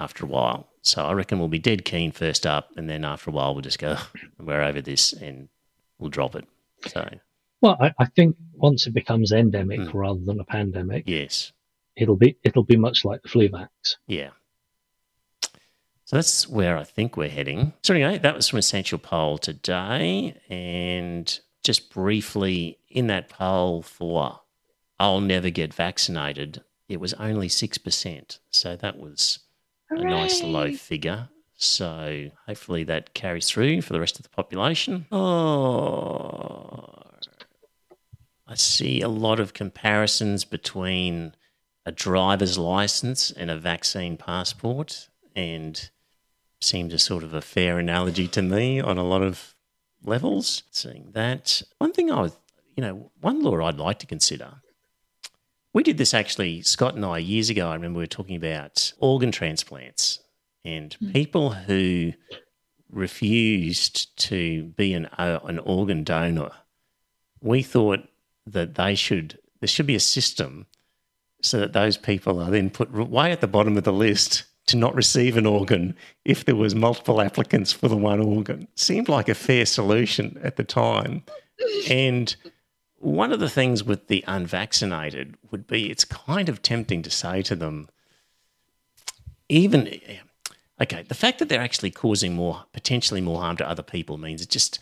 after 0.00 0.24
a 0.24 0.28
while. 0.28 0.68
So 0.82 1.04
I 1.04 1.12
reckon 1.12 1.38
we'll 1.38 1.48
be 1.48 1.58
dead 1.58 1.84
keen 1.84 2.12
first 2.12 2.44
up 2.44 2.70
and 2.76 2.90
then 2.90 3.04
after 3.04 3.30
a 3.30 3.32
while 3.32 3.54
we'll 3.54 3.62
just 3.62 3.78
go, 3.78 3.96
we're 4.38 4.62
over 4.62 4.80
this 4.80 5.12
and 5.12 5.48
we'll 5.98 6.10
drop 6.10 6.34
it. 6.34 6.46
So 6.88 7.08
Well, 7.62 7.76
I, 7.80 7.92
I 7.98 8.04
think 8.06 8.36
once 8.52 8.86
it 8.86 8.92
becomes 8.92 9.32
endemic 9.32 9.80
Mm. 9.80 9.94
rather 9.94 10.20
than 10.20 10.38
a 10.40 10.44
pandemic, 10.44 11.04
yes. 11.06 11.52
it'll 11.96 12.16
be 12.16 12.36
it'll 12.44 12.64
be 12.64 12.76
much 12.76 13.04
like 13.04 13.22
the 13.22 13.28
flu 13.28 13.48
vax. 13.48 13.68
Yeah. 14.06 14.30
So 16.04 16.16
that's 16.16 16.46
where 16.48 16.76
I 16.76 16.84
think 16.84 17.16
we're 17.16 17.30
heading. 17.30 17.72
So 17.82 17.94
anyway, 17.94 18.18
that 18.18 18.34
was 18.34 18.48
from 18.48 18.58
Essential 18.58 18.98
Poll 18.98 19.38
today. 19.38 20.34
And 20.50 21.40
just 21.62 21.90
briefly, 21.90 22.78
in 22.90 23.06
that 23.06 23.30
poll 23.30 23.80
for 23.82 24.40
I'll 25.00 25.20
never 25.20 25.48
get 25.48 25.72
vaccinated, 25.72 26.62
it 26.88 27.00
was 27.00 27.14
only 27.14 27.48
6%. 27.48 28.38
So 28.50 28.76
that 28.76 28.98
was 28.98 29.38
a 29.88 30.02
nice 30.04 30.42
low 30.42 30.72
figure. 30.74 31.28
So 31.56 32.28
hopefully 32.46 32.84
that 32.84 33.14
carries 33.14 33.48
through 33.48 33.80
for 33.82 33.92
the 33.94 34.00
rest 34.00 34.18
of 34.18 34.24
the 34.24 34.28
population. 34.28 35.06
Oh, 35.12 36.91
I 38.52 38.54
see 38.56 39.00
a 39.00 39.08
lot 39.08 39.40
of 39.40 39.54
comparisons 39.54 40.44
between 40.44 41.34
a 41.86 41.90
driver's 41.90 42.58
license 42.58 43.30
and 43.30 43.50
a 43.50 43.56
vaccine 43.56 44.18
passport, 44.18 45.08
and 45.34 45.88
seems 46.60 46.92
a 46.92 46.98
sort 46.98 47.24
of 47.24 47.32
a 47.32 47.40
fair 47.40 47.78
analogy 47.78 48.28
to 48.28 48.42
me 48.42 48.78
on 48.78 48.98
a 48.98 49.04
lot 49.04 49.22
of 49.22 49.54
levels. 50.04 50.64
Seeing 50.70 51.12
that, 51.12 51.62
one 51.78 51.94
thing 51.94 52.12
I 52.12 52.20
was, 52.20 52.36
you 52.76 52.82
know, 52.82 53.10
one 53.22 53.42
law 53.42 53.58
I'd 53.62 53.78
like 53.78 53.98
to 54.00 54.06
consider. 54.06 54.56
We 55.72 55.82
did 55.82 55.96
this 55.96 56.12
actually, 56.12 56.60
Scott 56.60 56.94
and 56.94 57.06
I, 57.06 57.18
years 57.18 57.48
ago. 57.48 57.70
I 57.70 57.74
remember 57.74 58.00
we 58.00 58.02
were 58.02 58.06
talking 58.06 58.36
about 58.36 58.92
organ 58.98 59.32
transplants 59.32 60.20
and 60.62 60.94
people 61.14 61.52
who 61.52 62.12
refused 62.90 64.14
to 64.28 64.64
be 64.64 64.92
an, 64.92 65.06
uh, 65.06 65.40
an 65.44 65.58
organ 65.58 66.04
donor. 66.04 66.50
We 67.40 67.62
thought 67.62 68.10
that 68.46 68.74
they 68.74 68.94
should, 68.94 69.38
there 69.60 69.68
should 69.68 69.86
be 69.86 69.94
a 69.94 70.00
system 70.00 70.66
so 71.42 71.58
that 71.58 71.72
those 71.72 71.96
people 71.96 72.40
are 72.40 72.50
then 72.50 72.70
put 72.70 72.92
way 72.92 73.32
at 73.32 73.40
the 73.40 73.46
bottom 73.46 73.76
of 73.76 73.84
the 73.84 73.92
list 73.92 74.44
to 74.66 74.76
not 74.76 74.94
receive 74.94 75.36
an 75.36 75.46
organ 75.46 75.96
if 76.24 76.44
there 76.44 76.56
was 76.56 76.74
multiple 76.74 77.20
applicants 77.20 77.72
for 77.72 77.88
the 77.88 77.96
one 77.96 78.20
organ. 78.20 78.68
Seemed 78.76 79.08
like 79.08 79.28
a 79.28 79.34
fair 79.34 79.66
solution 79.66 80.38
at 80.42 80.56
the 80.56 80.64
time. 80.64 81.24
And 81.90 82.34
one 82.98 83.32
of 83.32 83.40
the 83.40 83.50
things 83.50 83.82
with 83.82 84.06
the 84.06 84.24
unvaccinated 84.28 85.36
would 85.50 85.66
be 85.66 85.90
it's 85.90 86.04
kind 86.04 86.48
of 86.48 86.62
tempting 86.62 87.02
to 87.02 87.10
say 87.10 87.42
to 87.42 87.56
them, 87.56 87.88
even 89.48 89.98
okay, 90.80 91.02
the 91.02 91.14
fact 91.14 91.40
that 91.40 91.48
they're 91.48 91.60
actually 91.60 91.90
causing 91.90 92.34
more 92.34 92.64
potentially 92.72 93.20
more 93.20 93.40
harm 93.40 93.56
to 93.56 93.68
other 93.68 93.82
people 93.82 94.16
means 94.18 94.42
it 94.42 94.48
just 94.48 94.78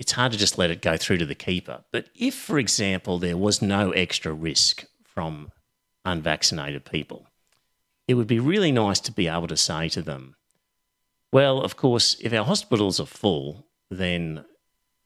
it's 0.00 0.12
hard 0.12 0.32
to 0.32 0.38
just 0.38 0.56
let 0.56 0.70
it 0.70 0.80
go 0.80 0.96
through 0.96 1.18
to 1.18 1.26
the 1.26 1.34
keeper. 1.34 1.84
But 1.92 2.06
if, 2.14 2.34
for 2.34 2.58
example, 2.58 3.18
there 3.18 3.36
was 3.36 3.60
no 3.60 3.90
extra 3.90 4.32
risk 4.32 4.86
from 5.04 5.52
unvaccinated 6.06 6.86
people, 6.86 7.26
it 8.08 8.14
would 8.14 8.26
be 8.26 8.40
really 8.40 8.72
nice 8.72 8.98
to 9.00 9.12
be 9.12 9.28
able 9.28 9.48
to 9.48 9.58
say 9.58 9.90
to 9.90 10.00
them, 10.00 10.36
well, 11.32 11.60
of 11.60 11.76
course, 11.76 12.16
if 12.22 12.32
our 12.32 12.46
hospitals 12.46 12.98
are 12.98 13.06
full, 13.06 13.66
then 13.90 14.46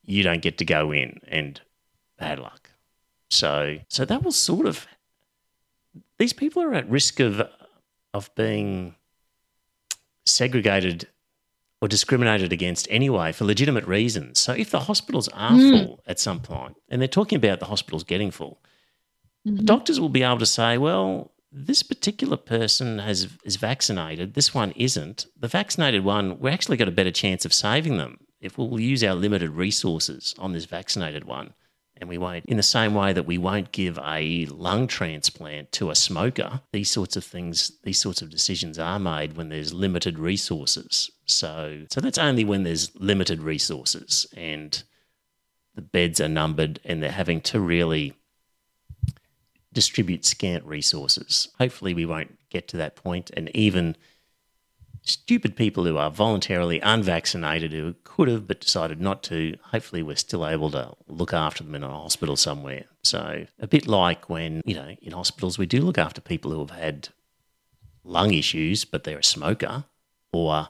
you 0.04 0.22
don't 0.22 0.42
get 0.42 0.58
to 0.58 0.64
go 0.64 0.92
in 0.92 1.18
and 1.26 1.60
bad 2.16 2.38
luck. 2.38 2.70
So 3.30 3.78
so 3.88 4.04
that 4.04 4.22
will 4.22 4.30
sort 4.30 4.66
of 4.66 4.86
these 6.18 6.32
people 6.32 6.62
are 6.62 6.72
at 6.72 6.88
risk 6.88 7.18
of 7.18 7.42
of 8.14 8.32
being 8.36 8.94
segregated 10.24 11.08
or 11.84 11.88
discriminated 11.88 12.50
against 12.50 12.88
anyway 12.90 13.30
for 13.30 13.44
legitimate 13.44 13.86
reasons. 13.86 14.40
So 14.40 14.54
if 14.54 14.70
the 14.70 14.80
hospitals 14.80 15.28
are 15.34 15.50
Mm. 15.52 15.70
full 15.86 16.00
at 16.06 16.18
some 16.18 16.40
point, 16.40 16.76
and 16.88 16.98
they're 16.98 17.06
talking 17.18 17.36
about 17.36 17.60
the 17.60 17.66
hospitals 17.66 18.04
getting 18.04 18.30
full, 18.30 18.58
Mhm. 19.46 19.66
doctors 19.66 20.00
will 20.00 20.08
be 20.08 20.22
able 20.22 20.38
to 20.38 20.46
say, 20.46 20.78
well, 20.78 21.32
this 21.52 21.82
particular 21.82 22.38
person 22.38 23.00
has 23.00 23.28
is 23.44 23.56
vaccinated, 23.56 24.32
this 24.32 24.54
one 24.54 24.70
isn't. 24.76 25.26
The 25.38 25.46
vaccinated 25.46 26.04
one, 26.06 26.38
we're 26.38 26.48
actually 26.56 26.78
got 26.78 26.88
a 26.88 26.98
better 27.00 27.10
chance 27.10 27.44
of 27.44 27.52
saving 27.52 27.98
them 27.98 28.16
if 28.40 28.56
we'll 28.56 28.80
use 28.80 29.04
our 29.04 29.14
limited 29.14 29.50
resources 29.50 30.34
on 30.38 30.52
this 30.52 30.64
vaccinated 30.64 31.24
one. 31.24 31.52
And 31.96 32.08
we 32.08 32.18
won't, 32.18 32.44
in 32.46 32.56
the 32.56 32.62
same 32.62 32.94
way 32.94 33.12
that 33.12 33.24
we 33.26 33.38
won't 33.38 33.70
give 33.70 33.98
a 34.04 34.46
lung 34.46 34.88
transplant 34.88 35.70
to 35.72 35.90
a 35.90 35.94
smoker, 35.94 36.60
these 36.72 36.90
sorts 36.90 37.16
of 37.16 37.24
things, 37.24 37.72
these 37.84 38.00
sorts 38.00 38.20
of 38.20 38.30
decisions 38.30 38.78
are 38.78 38.98
made 38.98 39.36
when 39.36 39.48
there's 39.48 39.72
limited 39.72 40.18
resources. 40.18 41.10
So, 41.26 41.84
so 41.90 42.00
that's 42.00 42.18
only 42.18 42.44
when 42.44 42.64
there's 42.64 42.94
limited 42.96 43.42
resources 43.42 44.26
and 44.36 44.82
the 45.74 45.82
beds 45.82 46.20
are 46.20 46.28
numbered 46.28 46.80
and 46.84 47.02
they're 47.02 47.10
having 47.12 47.40
to 47.42 47.60
really 47.60 48.14
distribute 49.72 50.24
scant 50.24 50.64
resources. 50.64 51.48
Hopefully, 51.58 51.94
we 51.94 52.06
won't 52.06 52.38
get 52.48 52.68
to 52.68 52.76
that 52.78 52.96
point. 52.96 53.30
and 53.36 53.50
even 53.54 53.96
stupid 55.04 55.54
people 55.54 55.84
who 55.84 55.98
are 55.98 56.10
voluntarily 56.10 56.80
unvaccinated 56.80 57.72
who 57.72 57.94
could 58.04 58.26
have 58.26 58.46
but 58.48 58.60
decided 58.60 59.00
not 59.00 59.22
to, 59.22 59.56
hopefully 59.62 60.02
we're 60.02 60.16
still 60.16 60.46
able 60.46 60.70
to 60.70 60.94
look 61.06 61.34
after 61.34 61.62
them 61.62 61.74
in 61.74 61.84
a 61.84 61.88
hospital 61.88 62.36
somewhere. 62.36 62.84
So 63.02 63.46
a 63.60 63.66
bit 63.66 63.86
like 63.86 64.30
when, 64.30 64.62
you 64.64 64.74
know, 64.74 64.96
in 65.02 65.12
hospitals 65.12 65.58
we 65.58 65.66
do 65.66 65.82
look 65.82 65.98
after 65.98 66.20
people 66.20 66.50
who 66.50 66.60
have 66.60 66.70
had 66.70 67.08
lung 68.02 68.32
issues 68.32 68.84
but 68.84 69.04
they're 69.04 69.18
a 69.18 69.24
smoker 69.24 69.84
or 70.32 70.68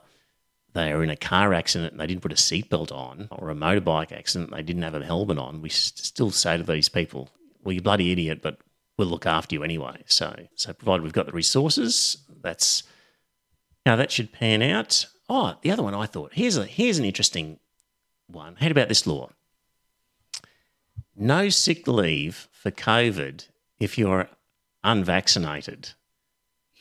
they 0.73 0.91
are 0.91 1.03
in 1.03 1.09
a 1.09 1.15
car 1.15 1.53
accident 1.53 1.93
and 1.93 2.01
they 2.01 2.07
didn't 2.07 2.21
put 2.21 2.33
a 2.33 2.35
seatbelt 2.35 2.91
on 2.91 3.29
or 3.31 3.49
a 3.49 3.55
motorbike 3.55 4.11
accident 4.11 4.51
and 4.51 4.57
they 4.57 4.63
didn't 4.63 4.83
have 4.83 4.95
a 4.95 5.05
helmet 5.05 5.37
on, 5.37 5.61
we 5.61 5.69
still 5.69 6.31
say 6.31 6.57
to 6.57 6.63
these 6.63 6.89
people, 6.89 7.29
well, 7.63 7.71
you 7.71 7.81
bloody 7.81 8.11
idiot, 8.11 8.41
but 8.41 8.59
we'll 8.97 9.07
look 9.07 9.25
after 9.25 9.55
you 9.55 9.63
anyway. 9.63 10.03
So, 10.07 10.35
so 10.55 10.73
provided 10.73 11.03
we've 11.03 11.13
got 11.13 11.25
the 11.25 11.31
resources, 11.31 12.17
that's 12.41 12.83
now 13.85 13.95
that 13.95 14.11
should 14.11 14.31
pan 14.31 14.61
out. 14.61 15.05
Oh, 15.29 15.55
the 15.61 15.71
other 15.71 15.83
one 15.83 15.93
I 15.95 16.05
thought 16.05 16.33
here's 16.33 16.57
a 16.57 16.65
here's 16.65 16.97
an 16.99 17.05
interesting 17.05 17.59
one. 18.27 18.55
How 18.57 18.69
about 18.69 18.89
this 18.89 19.05
law? 19.07 19.29
No 21.15 21.49
sick 21.49 21.87
leave 21.87 22.47
for 22.51 22.71
COVID 22.71 23.47
if 23.79 23.97
you're 23.97 24.27
unvaccinated, 24.83 25.91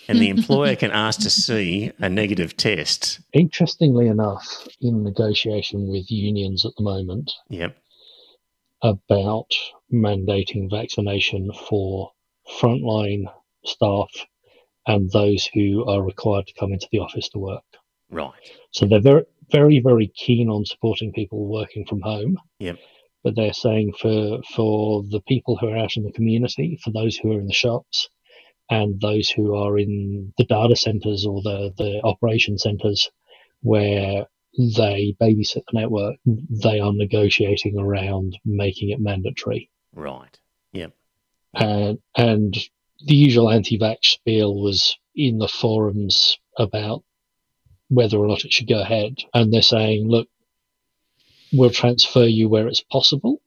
and 0.08 0.18
the 0.18 0.28
employer 0.28 0.76
can 0.82 0.90
ask 0.90 1.20
to 1.20 1.30
see 1.30 1.92
a 1.98 2.08
negative 2.08 2.56
test. 2.56 3.20
Interestingly 3.32 4.08
enough, 4.08 4.66
in 4.80 5.02
negotiation 5.04 5.88
with 5.88 6.10
unions 6.10 6.66
at 6.66 6.72
the 6.76 6.82
moment, 6.82 7.32
Yep. 7.48 7.76
about 8.82 9.50
mandating 9.92 10.68
vaccination 10.70 11.50
for 11.68 12.10
frontline 12.60 13.24
staff 13.64 14.10
and 14.86 15.10
those 15.10 15.48
who 15.54 15.84
are 15.88 16.02
required 16.02 16.46
to 16.46 16.54
come 16.54 16.72
into 16.72 16.88
the 16.92 16.98
office 16.98 17.28
to 17.30 17.38
work. 17.38 17.62
Right. 18.10 18.32
So 18.70 18.86
they're 18.86 19.00
very, 19.00 19.24
very, 19.50 19.80
very 19.80 20.08
keen 20.08 20.48
on 20.48 20.64
supporting 20.64 21.12
people 21.12 21.46
working 21.46 21.86
from 21.86 22.00
home. 22.00 22.36
Yep. 22.58 22.78
But 23.22 23.36
they're 23.36 23.54
saying 23.54 23.94
for 23.98 24.40
for 24.54 25.02
the 25.08 25.20
people 25.22 25.56
who 25.56 25.68
are 25.68 25.78
out 25.78 25.96
in 25.96 26.04
the 26.04 26.12
community, 26.12 26.78
for 26.82 26.90
those 26.90 27.16
who 27.16 27.32
are 27.32 27.40
in 27.40 27.46
the 27.46 27.54
shops, 27.54 28.08
and 28.70 29.00
those 29.00 29.30
who 29.30 29.54
are 29.54 29.78
in 29.78 30.32
the 30.36 30.44
data 30.44 30.76
centers 30.76 31.24
or 31.24 31.40
the 31.42 31.72
the 31.78 32.00
operation 32.04 32.58
centers, 32.58 33.10
where 33.62 34.26
they 34.58 35.16
babysit 35.20 35.62
the 35.72 35.80
network, 35.80 36.16
they 36.26 36.78
are 36.80 36.92
negotiating 36.92 37.78
around 37.78 38.38
making 38.44 38.90
it 38.90 39.00
mandatory. 39.00 39.70
Right. 39.94 40.38
Yep. 40.72 40.92
And 41.54 41.98
and 42.16 42.56
the 43.04 43.14
usual 43.14 43.50
anti-vax 43.50 43.98
spiel 44.02 44.54
was 44.54 44.96
in 45.14 45.38
the 45.38 45.48
forums 45.48 46.38
about 46.58 47.02
whether 47.88 48.16
or 48.18 48.26
not 48.26 48.44
it 48.44 48.52
should 48.52 48.68
go 48.68 48.80
ahead, 48.80 49.18
and 49.32 49.52
they're 49.52 49.62
saying, 49.62 50.08
look, 50.08 50.28
we'll 51.52 51.70
transfer 51.70 52.24
you 52.24 52.48
where 52.48 52.66
it's 52.66 52.82
possible, 52.82 53.40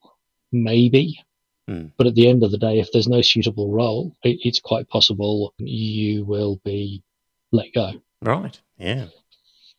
maybe. 0.51 1.19
Hmm. 1.67 1.87
But 1.97 2.07
at 2.07 2.15
the 2.15 2.29
end 2.29 2.43
of 2.43 2.51
the 2.51 2.57
day, 2.57 2.79
if 2.79 2.91
there's 2.91 3.07
no 3.07 3.21
suitable 3.21 3.71
role, 3.71 4.15
it, 4.23 4.39
it's 4.43 4.59
quite 4.59 4.87
possible 4.87 5.53
you 5.57 6.23
will 6.23 6.61
be 6.63 7.03
let 7.51 7.73
go. 7.73 7.93
Right. 8.21 8.59
Yeah. 8.77 9.07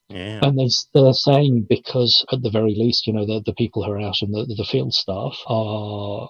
Yeah. 0.08 0.40
And 0.42 0.58
they, 0.58 0.68
they're 0.92 1.12
saying 1.12 1.66
because, 1.68 2.24
at 2.32 2.42
the 2.42 2.50
very 2.50 2.74
least, 2.74 3.06
you 3.06 3.12
know, 3.12 3.26
the, 3.26 3.42
the 3.44 3.54
people 3.54 3.84
who 3.84 3.92
are 3.92 4.00
out 4.00 4.22
in 4.22 4.32
the, 4.32 4.44
the 4.56 4.64
field 4.64 4.92
staff 4.92 5.38
are, 5.46 6.28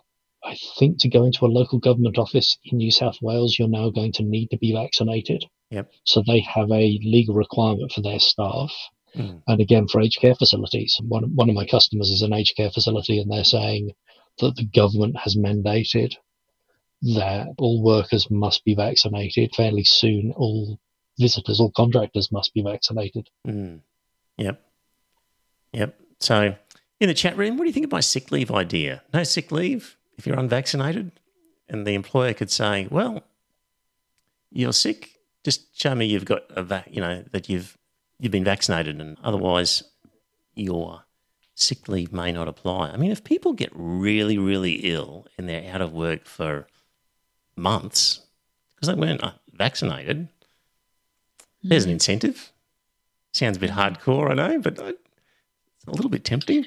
I 0.48 0.56
think, 0.78 0.98
to 1.00 1.10
go 1.10 1.24
into 1.24 1.44
a 1.44 1.54
local 1.58 1.78
government 1.78 2.16
office 2.16 2.56
in 2.64 2.78
New 2.78 2.90
South 2.90 3.18
Wales, 3.20 3.58
you're 3.58 3.68
now 3.68 3.90
going 3.90 4.12
to 4.12 4.22
need 4.22 4.48
to 4.48 4.56
be 4.56 4.72
vaccinated. 4.72 5.44
Yep. 5.70 5.90
So 6.04 6.22
they 6.26 6.40
have 6.40 6.70
a 6.70 6.98
legal 7.02 7.34
requirement 7.34 7.92
for 7.92 8.00
their 8.00 8.18
staff. 8.18 8.72
Mm. 9.14 9.42
And 9.46 9.60
again, 9.60 9.88
for 9.88 10.00
aged 10.00 10.20
care 10.20 10.34
facilities, 10.34 10.98
one, 11.06 11.34
one 11.34 11.50
of 11.50 11.54
my 11.54 11.66
customers 11.66 12.10
is 12.10 12.22
an 12.22 12.32
aged 12.32 12.56
care 12.56 12.70
facility, 12.70 13.20
and 13.20 13.30
they're 13.30 13.44
saying 13.44 13.90
that 14.38 14.56
the 14.56 14.64
government 14.64 15.18
has 15.18 15.36
mandated 15.36 16.14
that 17.02 17.48
all 17.58 17.82
workers 17.82 18.26
must 18.30 18.64
be 18.64 18.74
vaccinated 18.74 19.54
fairly 19.54 19.84
soon. 19.84 20.32
All 20.34 20.78
visitors, 21.18 21.60
all 21.60 21.72
contractors 21.72 22.32
must 22.32 22.54
be 22.54 22.62
vaccinated. 22.62 23.28
Mm. 23.46 23.80
Yep. 24.38 24.64
Yep. 25.74 26.00
So, 26.20 26.54
in 27.00 27.08
the 27.08 27.14
chat 27.14 27.36
room, 27.36 27.58
what 27.58 27.64
do 27.64 27.68
you 27.68 27.74
think 27.74 27.84
of 27.84 27.92
my 27.92 28.00
sick 28.00 28.30
leave 28.30 28.50
idea? 28.50 29.02
No 29.12 29.24
sick 29.24 29.52
leave 29.52 29.97
if 30.18 30.26
you're 30.26 30.38
unvaccinated? 30.38 31.12
And 31.70 31.86
the 31.86 31.94
employer 31.94 32.34
could 32.34 32.50
say, 32.50 32.88
well, 32.90 33.22
you're 34.50 34.72
sick. 34.72 35.20
Just 35.44 35.78
show 35.78 35.94
me 35.94 36.06
you've 36.06 36.24
got 36.24 36.42
a 36.50 36.62
vac, 36.62 36.88
you 36.90 37.00
know, 37.00 37.24
that 37.32 37.48
you've 37.48 37.78
you've 38.18 38.32
been 38.32 38.44
vaccinated, 38.44 39.00
and 39.00 39.16
otherwise 39.22 39.82
your 40.54 41.04
sick 41.54 41.88
leave 41.88 42.12
may 42.12 42.32
not 42.32 42.48
apply. 42.48 42.88
I 42.90 42.96
mean, 42.96 43.10
if 43.12 43.22
people 43.22 43.52
get 43.52 43.70
really, 43.74 44.38
really 44.38 44.74
ill 44.84 45.26
and 45.36 45.48
they're 45.48 45.72
out 45.72 45.80
of 45.80 45.92
work 45.92 46.24
for 46.26 46.66
months 47.56 48.20
because 48.74 48.88
they 48.88 49.00
weren't 49.00 49.22
uh, 49.22 49.32
vaccinated, 49.52 50.28
there's 51.62 51.84
an 51.84 51.90
incentive. 51.90 52.50
Sounds 53.32 53.56
a 53.56 53.60
bit 53.60 53.70
hardcore, 53.70 54.30
I 54.30 54.34
know, 54.34 54.58
but 54.60 54.80
I- 54.80 54.88
it's 54.88 55.86
a 55.86 55.90
little 55.90 56.10
bit 56.10 56.24
tempting. 56.24 56.66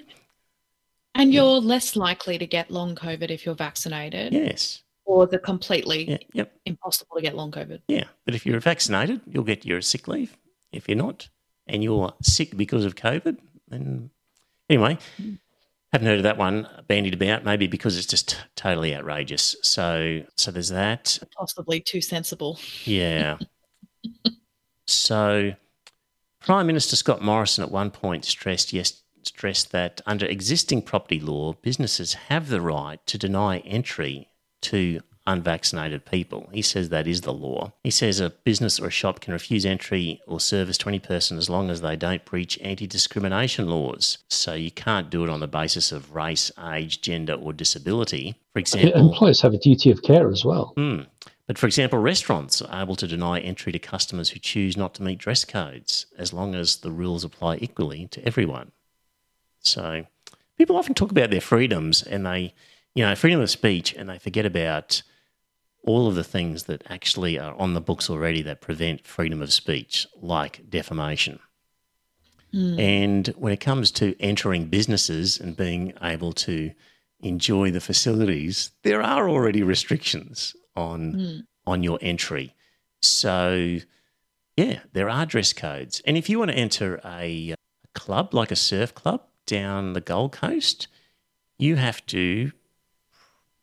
And 1.15 1.33
you're 1.33 1.59
less 1.59 1.95
likely 1.95 2.37
to 2.37 2.47
get 2.47 2.71
long 2.71 2.95
COVID 2.95 3.29
if 3.29 3.45
you're 3.45 3.55
vaccinated, 3.55 4.33
Yes. 4.33 4.83
or 5.05 5.27
the 5.27 5.39
completely 5.39 6.09
Yeah. 6.09 6.17
Yep. 6.33 6.59
impossible 6.65 7.15
to 7.17 7.21
get 7.21 7.35
long 7.35 7.51
COVID. 7.51 7.81
Yeah. 7.87 8.05
But 8.25 8.35
if 8.35 8.45
you're 8.45 8.59
vaccinated, 8.59 9.21
you'll 9.27 9.43
get 9.43 9.65
your 9.65 9.81
sick 9.81 10.07
leave. 10.07 10.37
If 10.71 10.87
you're 10.87 10.97
not, 10.97 11.27
and 11.67 11.83
you're 11.83 12.13
sick 12.21 12.55
because 12.55 12.85
of 12.85 12.95
COVID, 12.95 13.37
then 13.67 14.09
anyway, 14.69 14.97
hmm. 15.17 15.35
haven't 15.91 16.07
heard 16.07 16.17
of 16.17 16.23
that 16.23 16.37
one 16.37 16.67
bandied 16.87 17.13
about. 17.13 17.43
Maybe 17.43 17.67
because 17.67 17.97
it's 17.97 18.07
just 18.07 18.37
totally 18.55 18.95
outrageous. 18.95 19.55
So, 19.63 20.23
so 20.35 20.51
there's 20.51 20.69
that. 20.69 21.19
Possibly 21.37 21.81
too 21.81 22.01
sensible. 22.01 22.59
Yeah. 22.85 23.37
so, 24.87 25.53
Prime 26.39 26.67
Minister 26.67 26.95
Scott 26.95 27.21
Morrison 27.21 27.63
at 27.63 27.71
one 27.71 27.91
point 27.91 28.25
stressed 28.25 28.73
yes 28.73 29.03
stressed 29.27 29.71
that 29.71 30.01
under 30.05 30.25
existing 30.25 30.81
property 30.81 31.19
law, 31.19 31.53
businesses 31.53 32.13
have 32.29 32.49
the 32.49 32.61
right 32.61 33.05
to 33.07 33.17
deny 33.17 33.59
entry 33.59 34.29
to 34.61 35.01
unvaccinated 35.27 36.05
people. 36.05 36.49
He 36.51 36.61
says 36.61 36.89
that 36.89 37.07
is 37.07 37.21
the 37.21 37.33
law. 37.33 37.73
He 37.83 37.91
says 37.91 38.19
a 38.19 38.31
business 38.31 38.79
or 38.79 38.87
a 38.87 38.91
shop 38.91 39.19
can 39.19 39.33
refuse 39.33 39.65
entry 39.65 40.19
or 40.27 40.39
service 40.39 40.77
to 40.79 40.89
any 40.89 40.99
person 40.99 41.37
as 41.37 41.49
long 41.49 41.69
as 41.69 41.81
they 41.81 41.95
don't 41.95 42.25
breach 42.25 42.57
anti-discrimination 42.61 43.69
laws. 43.69 44.17
So 44.29 44.53
you 44.53 44.71
can't 44.71 45.09
do 45.09 45.23
it 45.23 45.29
on 45.29 45.39
the 45.39 45.47
basis 45.47 45.91
of 45.91 46.15
race, 46.15 46.51
age, 46.63 47.01
gender 47.01 47.33
or 47.33 47.53
disability. 47.53 48.35
For 48.53 48.59
example, 48.59 48.99
Employers 48.99 49.41
have 49.41 49.53
a 49.53 49.59
duty 49.59 49.91
of 49.91 50.01
care 50.01 50.29
as 50.29 50.43
well. 50.43 50.73
Mm. 50.75 51.07
But 51.47 51.57
for 51.57 51.67
example, 51.67 51.99
restaurants 51.99 52.61
are 52.61 52.81
able 52.81 52.95
to 52.95 53.07
deny 53.07 53.39
entry 53.39 53.71
to 53.73 53.79
customers 53.79 54.29
who 54.29 54.39
choose 54.39 54.77
not 54.77 54.93
to 54.95 55.03
meet 55.03 55.19
dress 55.19 55.43
codes 55.43 56.05
as 56.17 56.33
long 56.33 56.55
as 56.55 56.77
the 56.77 56.91
rules 56.91 57.23
apply 57.23 57.57
equally 57.57 58.07
to 58.07 58.25
everyone. 58.25 58.71
So 59.61 60.05
people 60.57 60.77
often 60.77 60.93
talk 60.93 61.11
about 61.11 61.31
their 61.31 61.41
freedoms 61.41 62.03
and 62.03 62.25
they, 62.25 62.53
you 62.93 63.03
know, 63.03 63.15
freedom 63.15 63.41
of 63.41 63.49
speech 63.49 63.93
and 63.93 64.09
they 64.09 64.19
forget 64.19 64.45
about 64.45 65.01
all 65.83 66.07
of 66.07 66.15
the 66.15 66.23
things 66.23 66.63
that 66.63 66.83
actually 66.89 67.39
are 67.39 67.55
on 67.55 67.73
the 67.73 67.81
books 67.81 68.09
already 68.09 68.41
that 68.43 68.61
prevent 68.61 69.07
freedom 69.07 69.41
of 69.41 69.51
speech, 69.51 70.05
like 70.21 70.69
defamation. 70.69 71.39
Hmm. 72.51 72.79
And 72.79 73.27
when 73.29 73.53
it 73.53 73.59
comes 73.59 73.91
to 73.93 74.15
entering 74.19 74.67
businesses 74.67 75.39
and 75.39 75.55
being 75.55 75.93
able 76.01 76.33
to 76.33 76.71
enjoy 77.21 77.71
the 77.71 77.81
facilities, 77.81 78.71
there 78.83 79.01
are 79.01 79.29
already 79.29 79.63
restrictions 79.63 80.55
on 80.75 81.13
hmm. 81.13 81.39
on 81.65 81.83
your 81.83 81.97
entry. 82.01 82.55
So, 83.01 83.77
yeah, 84.57 84.79
there 84.93 85.09
are 85.09 85.25
dress 85.25 85.53
codes. 85.53 86.01
And 86.05 86.17
if 86.17 86.29
you 86.29 86.37
want 86.37 86.51
to 86.51 86.57
enter 86.57 86.99
a, 87.03 87.51
a 87.51 87.55
club 87.95 88.33
like 88.33 88.51
a 88.51 88.55
surf 88.55 88.93
club 88.93 89.23
down 89.51 89.91
the 89.91 89.99
Gold 89.99 90.31
Coast, 90.31 90.87
you 91.57 91.75
have 91.75 92.05
to 92.05 92.53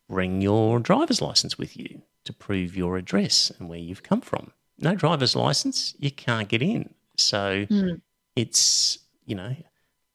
bring 0.07 0.39
your 0.39 0.79
driver's 0.79 1.19
license 1.19 1.57
with 1.57 1.75
you 1.75 2.03
to 2.25 2.31
prove 2.31 2.77
your 2.77 2.95
address 2.95 3.51
and 3.57 3.67
where 3.67 3.79
you've 3.79 4.03
come 4.03 4.21
from. 4.21 4.51
No 4.77 4.93
driver's 4.93 5.35
license, 5.35 5.95
you 5.97 6.11
can't 6.11 6.47
get 6.47 6.61
in. 6.61 6.93
So 7.17 7.65
hmm. 7.67 7.93
it's, 8.35 8.99
you 9.25 9.33
know, 9.33 9.55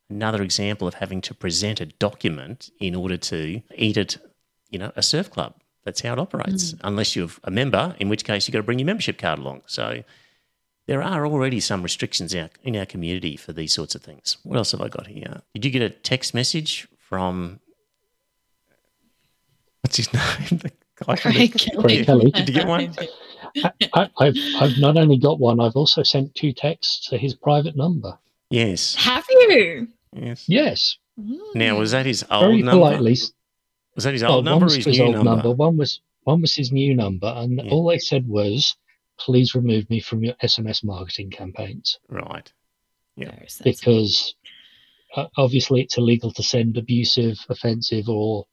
another 0.08 0.44
example 0.44 0.86
of 0.86 0.94
having 0.94 1.20
to 1.22 1.34
present 1.34 1.80
a 1.80 1.86
document 1.86 2.70
in 2.78 2.94
order 2.94 3.16
to 3.16 3.60
eat 3.74 3.96
at, 3.96 4.16
you 4.70 4.78
know, 4.78 4.92
a 4.94 5.02
surf 5.02 5.28
club. 5.28 5.54
That's 5.82 6.02
how 6.02 6.12
it 6.12 6.20
operates. 6.20 6.70
Hmm. 6.70 6.76
Unless 6.84 7.16
you're 7.16 7.30
a 7.42 7.50
member, 7.50 7.96
in 7.98 8.08
which 8.08 8.24
case 8.24 8.46
you've 8.46 8.52
got 8.52 8.60
to 8.60 8.62
bring 8.62 8.78
your 8.78 8.86
membership 8.86 9.18
card 9.18 9.40
along. 9.40 9.62
So 9.66 10.04
there 10.86 11.02
are 11.02 11.26
already 11.26 11.60
some 11.60 11.82
restrictions 11.82 12.34
out 12.34 12.50
in 12.62 12.76
our 12.76 12.86
community 12.86 13.36
for 13.36 13.52
these 13.52 13.72
sorts 13.72 13.94
of 13.94 14.02
things. 14.02 14.36
What 14.42 14.56
else 14.56 14.72
have 14.72 14.80
I 14.80 14.88
got 14.88 15.06
here? 15.06 15.42
Did 15.54 15.64
you 15.64 15.70
get 15.70 15.82
a 15.82 15.90
text 15.90 16.34
message 16.34 16.86
from 16.98 17.60
what's 19.80 19.96
his 19.96 20.12
name? 20.12 20.58
The, 20.58 20.72
Guy 21.04 21.16
from 21.16 21.32
Craig 21.32 21.52
the- 21.52 21.58
Kelly. 21.58 21.82
Craig 21.82 22.06
Kelly. 22.06 22.30
Did 22.30 22.48
you 22.48 22.54
get 22.54 22.66
one? 22.68 22.94
I, 23.92 24.08
I've, 24.18 24.34
I've 24.60 24.78
not 24.78 24.96
only 24.96 25.18
got 25.18 25.38
one, 25.40 25.60
I've 25.60 25.74
also 25.76 26.02
sent 26.02 26.34
two 26.34 26.52
texts 26.52 27.08
to 27.08 27.18
his 27.18 27.34
private 27.34 27.76
number. 27.76 28.16
Yes. 28.50 28.94
Have 28.96 29.24
you? 29.28 29.88
Yes. 30.12 30.44
Yes, 30.48 30.96
mm. 31.20 31.38
Now, 31.56 31.76
was 31.78 31.90
that 31.90 32.06
his 32.06 32.24
old 32.30 32.42
very 32.44 32.62
number? 32.62 32.78
politely. 32.84 33.16
Was 33.96 34.04
that 34.04 34.12
his 34.12 34.22
Oh, 34.22 34.28
old 34.28 34.44
one 34.44 34.52
number 34.52 34.64
or 34.64 34.66
was 34.66 34.76
his 34.76 34.84
his 34.86 34.98
new 34.98 35.04
old 35.06 35.14
number? 35.16 35.30
number. 35.30 35.50
One 35.52 35.76
was 35.76 36.00
one 36.22 36.40
was 36.40 36.54
his 36.54 36.70
new 36.70 36.94
number, 36.94 37.32
and 37.36 37.60
Yeah. 37.62 37.70
all 37.72 37.86
they 37.88 37.98
said 37.98 38.28
was, 38.28 38.76
"Please 39.18 39.54
remove 39.54 39.88
me 39.90 40.00
from 40.00 40.24
your 40.24 40.34
SMS 40.42 40.84
marketing 40.84 41.30
campaigns 41.30 41.98
Right. 42.08 42.52
Yeah. 43.16 43.38
Because 43.62 44.34
uh, 45.14 45.26
obviously 45.36 45.82
it's 45.82 45.98
illegal 45.98 46.32
to 46.32 46.42
send 46.42 46.76
abusive, 46.76 47.38
offensive, 47.48 48.08
or 48.08 48.46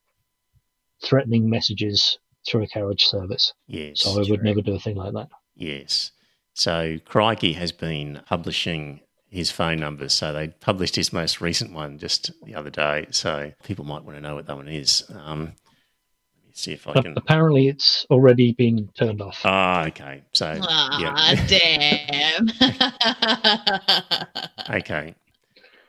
threatening 1.04 1.50
messages 1.50 2.20
through 2.48 2.64
a 2.64 2.68
carriage 2.68 3.06
service. 3.06 3.54
Yes. 3.68 4.02
So 4.02 4.12
I 4.12 4.18
would 4.18 4.28
true. 4.28 4.38
never 4.44 4.62
do 4.62 4.76
a 4.76 4.80
thing 4.80 4.96
like 4.96 5.14
that." 5.14 5.30
Yes. 5.56 6.12
So 6.54 7.00
Crikey 7.06 7.54
has 7.54 7.72
been 7.72 8.22
publishing 8.26 9.02
his 9.32 9.50
phone 9.50 9.80
numbers. 9.80 10.14
So 10.14 10.34
they 10.34 10.50
published 10.50 10.98
his 10.98 11.14
most 11.14 11.40
recent 11.40 11.72
one 11.72 11.98
just 11.98 12.32
the 12.44 12.54
other 12.54 12.70
day. 12.70 13.08
So 13.12 13.54
people 13.64 13.86
might 13.86 14.04
want 14.04 14.18
to 14.18 14.22
know 14.22 14.36
what 14.36 14.46
that 14.48 14.58
one 14.58 14.68
is. 14.68 15.10
Um, 15.10 15.40
let 15.40 15.48
me 15.48 15.54
see 16.54 16.74
if 16.74 16.88
I 16.88 16.94
But 16.94 17.04
can. 17.04 17.14
apparently, 17.18 17.68
it's 17.68 18.06
already 18.10 18.54
been 18.54 18.90
turned 18.96 19.22
off. 19.22 19.42
Ah, 19.44 19.86
okay. 19.88 20.22
So 20.34 20.60
Ah, 20.62 21.36
damn. 21.48 22.50
Okay. 24.78 25.16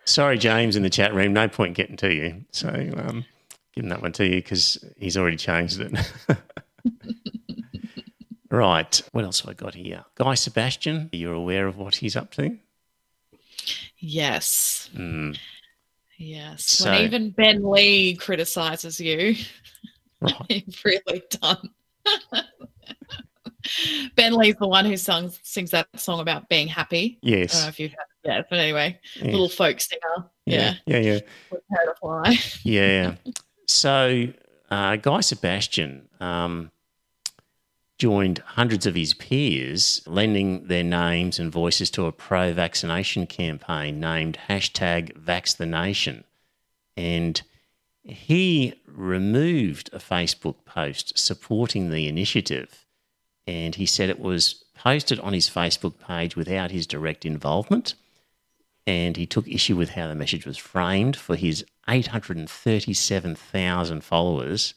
Sorry, 0.04 0.36
James, 0.38 0.74
in 0.76 0.82
the 0.82 0.90
chat 0.90 1.14
room. 1.14 1.32
No 1.32 1.48
point 1.48 1.74
getting 1.76 1.96
to 1.98 2.12
you. 2.12 2.44
So, 2.50 2.68
um, 2.68 3.24
giving 3.74 3.90
that 3.90 4.02
one 4.02 4.12
to 4.12 4.24
you 4.26 4.36
because 4.36 4.82
he's 4.98 5.16
already 5.16 5.36
changed 5.36 5.80
it. 5.80 5.92
right. 8.50 9.02
What 9.12 9.24
else 9.24 9.40
have 9.40 9.50
I 9.50 9.54
got 9.54 9.74
here? 9.74 10.04
Guy 10.16 10.34
Sebastian. 10.34 11.08
You're 11.12 11.34
aware 11.34 11.66
of 11.66 11.76
what 11.76 11.96
he's 11.96 12.16
up 12.16 12.30
to? 12.32 12.56
yes. 13.98 14.90
Mm, 14.96 15.38
Yes. 16.18 16.64
So- 16.66 16.90
when 16.90 17.02
even 17.02 17.30
Ben 17.30 17.68
Lee 17.68 18.14
criticizes 18.16 19.00
you, 19.00 19.34
right. 20.22 20.34
you've 20.66 20.84
really 20.84 21.22
done. 21.30 21.70
ben 24.16 24.34
Lee's 24.34 24.56
the 24.56 24.66
one 24.68 24.84
who 24.84 24.96
sings 24.96 25.70
that 25.70 25.88
song 25.96 26.20
about 26.20 26.48
being 26.48 26.68
happy. 26.68 27.18
I 27.22 27.26
don't 27.26 27.32
know 27.32 27.38
Yes. 27.38 27.68
if 27.68 27.78
you've 27.80 27.92
heard 27.92 28.06
yeah, 28.24 28.42
but 28.48 28.58
anyway, 28.58 28.98
Yeah. 29.16 29.24
little 29.32 29.48
folk 29.48 29.80
singer. 29.80 30.00
Yeah. 30.46 30.74
Yeah. 30.86 30.98
Yeah. 30.98 31.18
With 31.50 31.62
Her 31.70 31.86
to 31.86 31.94
Fly. 32.00 32.38
Yeah. 32.62 33.14
so, 33.66 34.28
uh, 34.70 34.96
Guy 34.96 35.20
Sebastian 35.20 36.08
um, 36.20 36.70
joined 37.98 38.38
hundreds 38.40 38.86
of 38.86 38.94
his 38.94 39.14
peers, 39.14 40.02
lending 40.06 40.66
their 40.68 40.84
names 40.84 41.38
and 41.38 41.50
voices 41.52 41.90
to 41.92 42.06
a 42.06 42.12
pro 42.12 42.52
vaccination 42.52 43.26
campaign 43.26 43.98
named 44.00 44.38
hashtag 44.48 45.12
VaxTheNation. 45.18 46.22
And 46.96 47.42
he 48.04 48.74
removed 48.86 49.90
a 49.92 49.98
Facebook 49.98 50.64
post 50.64 51.18
supporting 51.18 51.90
the 51.90 52.08
initiative. 52.08 52.84
And 53.46 53.74
he 53.74 53.86
said 53.86 54.08
it 54.08 54.20
was 54.20 54.64
posted 54.74 55.18
on 55.20 55.32
his 55.32 55.48
Facebook 55.48 55.98
page 55.98 56.36
without 56.36 56.70
his 56.70 56.86
direct 56.86 57.24
involvement 57.24 57.94
and 58.86 59.16
he 59.16 59.26
took 59.26 59.48
issue 59.48 59.74
with 59.76 59.90
how 59.90 60.06
the 60.08 60.14
message 60.14 60.46
was 60.46 60.58
framed 60.58 61.16
for 61.16 61.36
his 61.36 61.64
837,000 61.88 64.02
followers. 64.02 64.74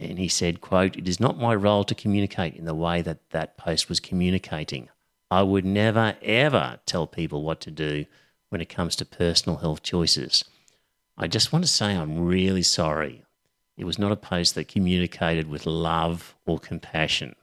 And 0.00 0.18
he 0.18 0.28
said, 0.28 0.60
quote, 0.60 0.96
it 0.96 1.06
is 1.06 1.20
not 1.20 1.38
my 1.38 1.54
role 1.54 1.84
to 1.84 1.94
communicate 1.94 2.56
in 2.56 2.64
the 2.64 2.74
way 2.74 3.00
that 3.02 3.30
that 3.30 3.56
post 3.56 3.88
was 3.88 4.00
communicating. 4.00 4.88
I 5.30 5.42
would 5.42 5.64
never, 5.64 6.16
ever 6.20 6.80
tell 6.84 7.06
people 7.06 7.44
what 7.44 7.60
to 7.60 7.70
do 7.70 8.06
when 8.48 8.60
it 8.60 8.68
comes 8.68 8.96
to 8.96 9.04
personal 9.04 9.58
health 9.58 9.84
choices. 9.84 10.44
I 11.22 11.28
just 11.28 11.52
want 11.52 11.64
to 11.64 11.70
say 11.70 11.94
I'm 11.94 12.24
really 12.24 12.62
sorry. 12.62 13.22
It 13.76 13.84
was 13.84 13.98
not 13.98 14.10
a 14.10 14.16
post 14.16 14.56
that 14.56 14.66
communicated 14.66 15.48
with 15.48 15.66
love 15.66 16.34
or 16.46 16.58
compassion, 16.58 17.36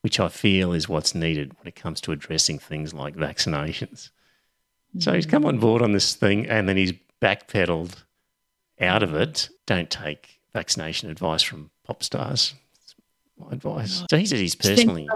which 0.00 0.18
I 0.18 0.28
feel 0.28 0.72
is 0.72 0.88
what's 0.88 1.14
needed 1.14 1.52
when 1.58 1.66
it 1.68 1.76
comes 1.76 2.00
to 2.02 2.12
addressing 2.12 2.58
things 2.58 2.94
like 2.94 3.14
vaccinations. 3.14 4.10
So 4.98 5.12
he's 5.12 5.26
come 5.26 5.44
on 5.44 5.58
board 5.58 5.82
on 5.82 5.92
this 5.92 6.14
thing 6.14 6.46
and 6.46 6.66
then 6.66 6.78
he's 6.78 6.94
backpedaled 7.20 8.02
out 8.80 9.02
of 9.02 9.14
it. 9.14 9.50
Don't 9.66 9.90
take 9.90 10.40
vaccination 10.54 11.10
advice 11.10 11.42
from 11.42 11.70
pop 11.84 12.02
stars. 12.02 12.54
That's 12.80 12.94
my 13.38 13.52
advice. 13.52 14.04
So 14.10 14.16
he 14.16 14.24
says 14.24 14.40
he's 14.40 14.54
personally, 14.54 15.06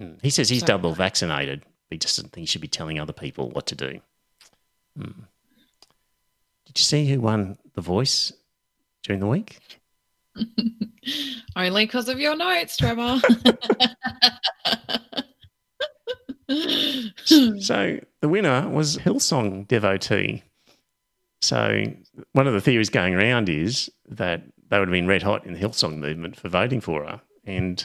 Mm. 0.00 0.18
he 0.22 0.28
says 0.28 0.48
he's 0.48 0.62
double 0.62 0.92
vaccinated. 0.94 1.60
But 1.60 1.94
he 1.94 1.98
just 1.98 2.16
doesn't 2.16 2.32
think 2.32 2.42
he 2.42 2.46
should 2.46 2.60
be 2.60 2.68
telling 2.68 2.98
other 2.98 3.12
people 3.12 3.50
what 3.50 3.66
to 3.66 3.74
do. 3.74 4.00
Mm. 4.98 5.14
Did 6.66 6.78
you 6.78 6.84
see 6.84 7.06
who 7.06 7.20
won 7.20 7.56
The 7.74 7.80
Voice 7.80 8.32
during 9.02 9.20
the 9.20 9.26
week? 9.26 9.58
Only 11.56 11.86
because 11.86 12.08
of 12.08 12.20
your 12.20 12.36
notes, 12.36 12.76
Trevor. 12.76 13.20
So 17.26 17.98
the 18.20 18.28
winner 18.28 18.68
was 18.68 18.98
Hillsong 18.98 19.66
devotee. 19.66 20.42
So 21.40 21.84
one 22.32 22.46
of 22.46 22.54
the 22.54 22.60
theories 22.60 22.88
going 22.88 23.14
around 23.14 23.48
is 23.48 23.90
that 24.08 24.42
they 24.68 24.78
would 24.78 24.88
have 24.88 24.92
been 24.92 25.06
red 25.06 25.22
hot 25.22 25.44
in 25.44 25.54
the 25.54 25.58
Hillsong 25.58 25.98
movement 25.98 26.36
for 26.36 26.48
voting 26.48 26.80
for 26.80 27.04
her, 27.04 27.20
and 27.44 27.84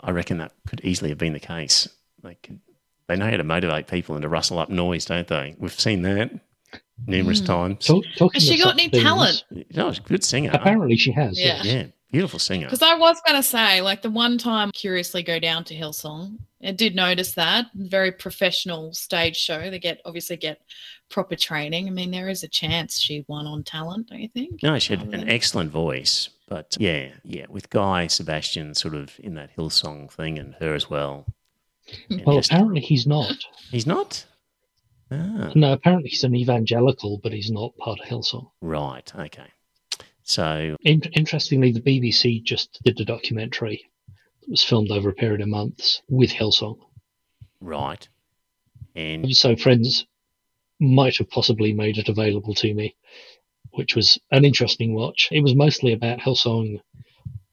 I 0.00 0.10
reckon 0.10 0.38
that 0.38 0.52
could 0.66 0.80
easily 0.82 1.10
have 1.10 1.18
been 1.18 1.32
the 1.32 1.40
case. 1.40 1.88
They 2.22 2.34
could, 2.36 2.60
they 3.08 3.16
know 3.16 3.30
how 3.30 3.36
to 3.36 3.44
motivate 3.44 3.86
people 3.86 4.14
and 4.14 4.22
to 4.22 4.28
rustle 4.28 4.58
up 4.58 4.68
noise, 4.68 5.04
don't 5.04 5.28
they? 5.28 5.54
We've 5.58 5.72
seen 5.72 6.02
that 6.02 6.40
numerous 7.06 7.40
Mm. 7.40 7.46
times. 7.46 7.86
Talk, 8.16 8.34
Has 8.34 8.42
she 8.46 8.58
got 8.58 8.74
any 8.74 8.88
things, 8.88 9.02
talent? 9.02 9.44
No, 9.74 9.90
she's 9.92 9.98
a 9.98 10.02
good 10.08 10.24
singer. 10.24 10.50
Apparently, 10.52 10.96
she 10.96 11.12
has. 11.12 11.38
Yeah. 11.38 11.56
yes. 11.62 11.64
Yeah, 11.66 11.84
beautiful 12.10 12.38
singer. 12.38 12.66
Because 12.66 12.82
I 12.82 12.94
was 12.96 13.20
going 13.26 13.36
to 13.36 13.42
say, 13.42 13.80
like 13.82 14.02
the 14.02 14.10
one 14.10 14.38
time 14.38 14.70
curiously 14.72 15.22
go 15.22 15.38
down 15.38 15.64
to 15.64 15.74
Hillsong, 15.74 16.38
I 16.64 16.72
did 16.72 16.94
notice 16.96 17.32
that 17.34 17.66
very 17.74 18.10
professional 18.10 18.92
stage 18.94 19.36
show. 19.36 19.70
They 19.70 19.78
get 19.78 20.00
obviously 20.04 20.36
get 20.36 20.60
proper 21.10 21.36
training. 21.36 21.86
I 21.86 21.90
mean, 21.90 22.10
there 22.10 22.28
is 22.28 22.42
a 22.42 22.48
chance 22.48 22.98
she 22.98 23.24
won 23.28 23.46
on 23.46 23.62
talent. 23.62 24.08
Don't 24.08 24.20
you 24.20 24.28
think? 24.28 24.62
No, 24.62 24.78
she 24.78 24.94
had 24.94 25.02
Rather 25.02 25.14
an 25.14 25.20
than- 25.20 25.30
excellent 25.30 25.70
voice, 25.70 26.30
but 26.48 26.76
yeah, 26.80 27.10
yeah, 27.24 27.44
with 27.48 27.68
Guy 27.70 28.06
Sebastian 28.06 28.74
sort 28.74 28.94
of 28.94 29.12
in 29.22 29.34
that 29.34 29.54
Hillsong 29.56 30.10
thing 30.10 30.38
and 30.38 30.54
her 30.60 30.74
as 30.74 30.88
well. 30.90 31.26
Well, 32.24 32.38
just- 32.38 32.50
apparently 32.50 32.80
he's 32.80 33.06
not. 33.06 33.36
he's 33.70 33.86
not. 33.86 34.24
Ah, 35.10 35.52
No, 35.54 35.72
apparently 35.72 36.10
he's 36.10 36.24
an 36.24 36.34
evangelical, 36.34 37.18
but 37.22 37.32
he's 37.32 37.50
not 37.50 37.76
part 37.76 38.00
of 38.00 38.06
Hillsong. 38.06 38.50
right. 38.60 39.12
Okay. 39.14 39.46
So 40.24 40.76
In- 40.82 41.02
interestingly, 41.14 41.70
the 41.70 41.80
BBC 41.80 42.42
just 42.42 42.82
did 42.82 42.98
a 43.00 43.04
documentary 43.04 43.84
that 44.40 44.50
was 44.50 44.62
filmed 44.64 44.90
over 44.90 45.08
a 45.08 45.14
period 45.14 45.40
of 45.40 45.48
months 45.48 46.02
with 46.08 46.30
Hillsong. 46.30 46.78
right, 47.60 48.08
and 48.96 49.34
So 49.36 49.54
friends 49.56 50.04
might 50.80 51.16
have 51.18 51.30
possibly 51.30 51.72
made 51.72 51.96
it 51.98 52.08
available 52.08 52.54
to 52.54 52.74
me, 52.74 52.96
which 53.72 53.94
was 53.94 54.18
an 54.32 54.44
interesting 54.44 54.94
watch. 54.94 55.28
It 55.30 55.40
was 55.42 55.54
mostly 55.54 55.92
about 55.92 56.18
Hillsong 56.18 56.80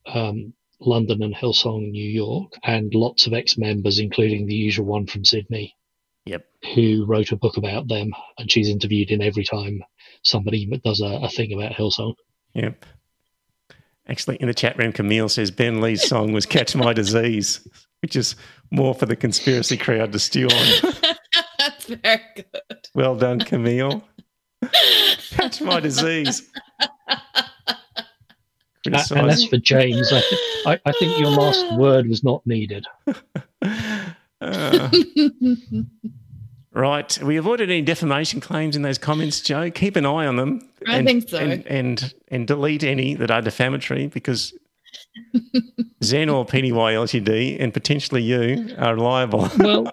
um, 0.07 0.53
London 0.79 1.21
and 1.23 1.33
Hillsong 1.35 1.91
New 1.91 2.09
York, 2.09 2.53
and 2.63 2.93
lots 2.95 3.27
of 3.27 3.33
ex-members, 3.33 3.99
including 3.99 4.45
the 4.47 4.55
usual 4.55 4.85
one 4.85 5.05
from 5.07 5.23
Sydney, 5.23 5.75
yep, 6.25 6.45
who 6.75 7.05
wrote 7.05 7.31
a 7.31 7.35
book 7.35 7.57
about 7.57 7.87
them, 7.87 8.11
and 8.37 8.51
she's 8.51 8.69
interviewed 8.69 9.11
in 9.11 9.21
every 9.21 9.43
time 9.43 9.83
somebody 10.23 10.65
does 10.83 11.01
a, 11.01 11.05
a 11.23 11.29
thing 11.29 11.53
about 11.53 11.71
Hillsong. 11.73 12.15
yep. 12.53 12.85
Actually, 14.07 14.35
in 14.37 14.47
the 14.47 14.53
chat 14.53 14.77
room, 14.77 14.91
Camille 14.91 15.29
says 15.29 15.49
Ben 15.49 15.79
Lee's 15.79 16.05
song 16.07 16.33
was 16.33 16.45
"Catch 16.45 16.75
My 16.75 16.91
Disease," 16.91 17.65
which 18.01 18.15
is 18.17 18.35
more 18.69 18.93
for 18.93 19.05
the 19.05 19.15
conspiracy 19.15 19.77
crowd 19.77 20.11
to 20.11 20.19
stew 20.19 20.47
on. 20.47 20.91
That's 21.57 21.85
very 21.85 22.19
good. 22.35 22.45
well 22.93 23.15
done, 23.15 23.39
Camille. 23.39 24.03
Catch 25.31 25.61
my 25.61 25.79
disease. 25.79 26.49
A- 26.81 26.89
And 28.85 28.93
Criticise- 28.95 29.27
that's 29.27 29.45
for 29.45 29.57
James. 29.57 30.11
I, 30.11 30.19
th- 30.19 30.41
I, 30.65 30.79
I 30.85 30.91
think 30.93 31.17
your 31.17 31.29
last 31.29 31.73
word 31.77 32.07
was 32.07 32.21
not 32.23 32.45
needed. 32.45 32.85
Uh, 34.43 34.89
right. 36.73 37.17
We 37.23 37.37
avoided 37.37 37.69
any 37.69 37.81
defamation 37.81 38.39
claims 38.39 38.75
in 38.75 38.81
those 38.81 38.97
comments, 38.97 39.41
Joe. 39.41 39.71
Keep 39.71 39.95
an 39.95 40.05
eye 40.05 40.25
on 40.25 40.35
them. 40.35 40.67
I 40.87 40.97
and, 40.97 41.07
think 41.07 41.29
so. 41.29 41.37
And, 41.37 41.65
and 41.67 42.13
and 42.29 42.47
delete 42.47 42.83
any 42.83 43.15
that 43.15 43.31
are 43.31 43.41
defamatory 43.41 44.07
because 44.07 44.53
Zen 46.03 46.29
or 46.29 46.45
PDY 46.45 46.71
LTD 46.71 47.57
and 47.59 47.73
potentially 47.73 48.21
you 48.23 48.75
are 48.77 48.97
liable. 48.97 49.49
Well, 49.57 49.91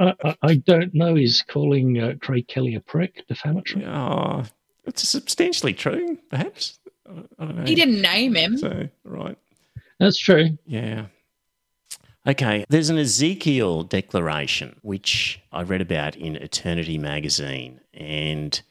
I, 0.00 0.14
I- 0.24 0.36
I 0.42 0.54
don't 0.56 0.92
know. 0.94 1.14
Is 1.16 1.42
calling 1.46 2.00
uh, 2.00 2.14
Craig 2.20 2.48
Kelly 2.48 2.74
a 2.74 2.80
prick 2.80 3.24
defamatory? 3.28 3.84
oh, 3.86 4.42
it's 4.86 5.08
substantially 5.08 5.72
true, 5.72 6.18
perhaps. 6.30 6.78
I 7.08 7.44
don't 7.44 7.56
know. 7.58 7.64
he 7.64 7.74
didn't 7.74 8.00
name 8.02 8.34
him. 8.34 8.58
So, 8.58 8.88
right. 9.04 9.38
That's 10.00 10.18
true. 10.18 10.58
Yeah. 10.66 11.06
Okay, 12.26 12.64
there's 12.70 12.88
an 12.88 12.96
Ezekiel 12.96 13.82
declaration 13.82 14.76
which 14.80 15.42
I 15.52 15.62
read 15.62 15.82
about 15.82 16.16
in 16.16 16.36
Eternity 16.36 16.96
magazine, 16.96 17.80
and 17.92 18.62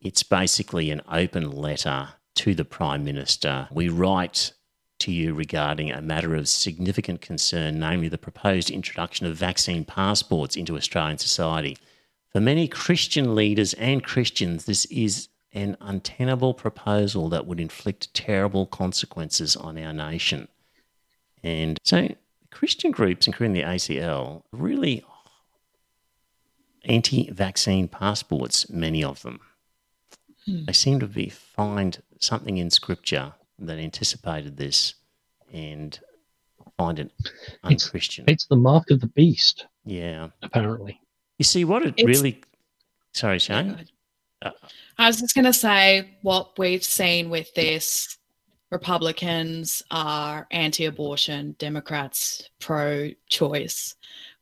it's 0.00 0.24
basically 0.24 0.90
an 0.90 1.02
open 1.08 1.52
letter 1.52 2.08
to 2.36 2.56
the 2.56 2.64
Prime 2.64 3.04
Minister. 3.04 3.68
We 3.70 3.88
write 3.88 4.52
to 4.98 5.12
you 5.12 5.32
regarding 5.32 5.92
a 5.92 6.02
matter 6.02 6.34
of 6.34 6.48
significant 6.48 7.20
concern, 7.20 7.78
namely 7.78 8.08
the 8.08 8.18
proposed 8.18 8.68
introduction 8.68 9.26
of 9.26 9.36
vaccine 9.36 9.84
passports 9.84 10.56
into 10.56 10.76
Australian 10.76 11.18
society. 11.18 11.78
For 12.32 12.40
many 12.40 12.66
Christian 12.66 13.36
leaders 13.36 13.74
and 13.74 14.02
Christians, 14.02 14.64
this 14.64 14.86
is 14.86 15.28
an 15.52 15.76
untenable 15.80 16.52
proposal 16.52 17.28
that 17.28 17.46
would 17.46 17.60
inflict 17.60 18.12
terrible 18.12 18.66
consequences 18.66 19.54
on 19.54 19.78
our 19.78 19.92
nation. 19.92 20.48
And 21.44 21.78
so, 21.84 22.08
Christian 22.50 22.90
groups, 22.90 23.26
including 23.26 23.54
the 23.54 23.62
ACL, 23.62 24.42
really 24.52 25.04
anti 26.84 27.30
vaccine 27.30 27.88
passports, 27.88 28.68
many 28.70 29.04
of 29.04 29.22
them. 29.22 29.40
Hmm. 30.46 30.64
They 30.64 30.72
seem 30.72 31.00
to 31.00 31.06
be 31.06 31.28
find 31.28 32.00
something 32.20 32.56
in 32.58 32.70
scripture 32.70 33.34
that 33.58 33.78
anticipated 33.78 34.56
this 34.56 34.94
and 35.52 35.98
find 36.76 36.98
it 36.98 37.10
unchristian. 37.64 38.24
It's 38.28 38.46
the 38.46 38.56
mark 38.56 38.90
of 38.90 39.00
the 39.00 39.08
beast, 39.08 39.66
yeah. 39.84 40.28
apparently. 40.42 41.00
You 41.38 41.44
see 41.44 41.64
what 41.64 41.82
it 41.82 41.94
It's- 41.98 42.06
really. 42.06 42.42
Sorry, 43.12 43.34
Yeah, 43.36 43.38
Shane. 43.38 43.88
Uh, 44.40 44.50
I 44.98 45.08
was 45.08 45.20
just 45.20 45.34
going 45.34 45.46
to 45.46 45.52
say 45.52 46.18
what 46.22 46.56
we've 46.58 46.84
seen 46.84 47.30
with 47.30 47.52
this 47.54 48.17
Republicans 48.70 49.82
are 49.90 50.46
anti 50.50 50.84
abortion, 50.84 51.56
Democrats 51.58 52.50
pro 52.60 53.10
choice. 53.28 53.94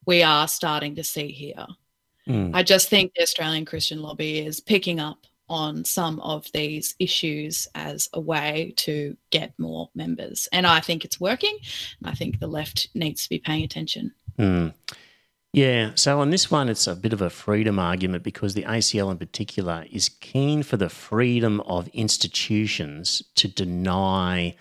We 0.04 0.22
are 0.22 0.48
starting 0.48 0.94
to 0.96 1.04
see 1.04 1.28
here. 1.28 1.66
Mm, 2.28 2.50
I 2.54 2.62
just 2.62 2.88
think 2.88 3.12
the 3.14 3.22
Australian 3.22 3.64
Christian 3.64 4.02
lobby 4.02 4.38
is 4.38 4.60
picking 4.60 4.98
up 4.98 5.26
on 5.48 5.84
some 5.84 6.18
of 6.20 6.50
these 6.52 6.96
issues 6.98 7.68
as 7.76 8.08
a 8.14 8.20
way 8.20 8.74
to 8.76 9.16
get 9.30 9.56
more 9.58 9.88
members. 9.94 10.48
And 10.50 10.66
I 10.66 10.80
think 10.80 11.04
it's 11.04 11.20
working. 11.20 11.56
I 12.04 12.14
think 12.14 12.40
the 12.40 12.48
left 12.48 12.88
needs 12.94 13.22
to 13.22 13.28
be 13.28 13.38
paying 13.38 13.62
attention. 13.62 14.12
mm. 14.38 14.74
Yeah. 15.56 15.92
So 15.94 16.20
on 16.20 16.28
this 16.28 16.50
one, 16.50 16.68
it's 16.68 16.86
a 16.86 16.94
bit 16.94 17.14
of 17.14 17.22
a 17.22 17.30
freedom 17.30 17.78
argument 17.78 18.22
because 18.22 18.52
the 18.52 18.64
ACL 18.64 19.10
in 19.10 19.16
particular 19.16 19.86
is 19.90 20.10
keen 20.10 20.62
for 20.62 20.76
the 20.76 20.90
freedom 20.90 21.62
of 21.62 21.88
institutions 21.94 23.22
to 23.36 23.48
deny 23.48 24.54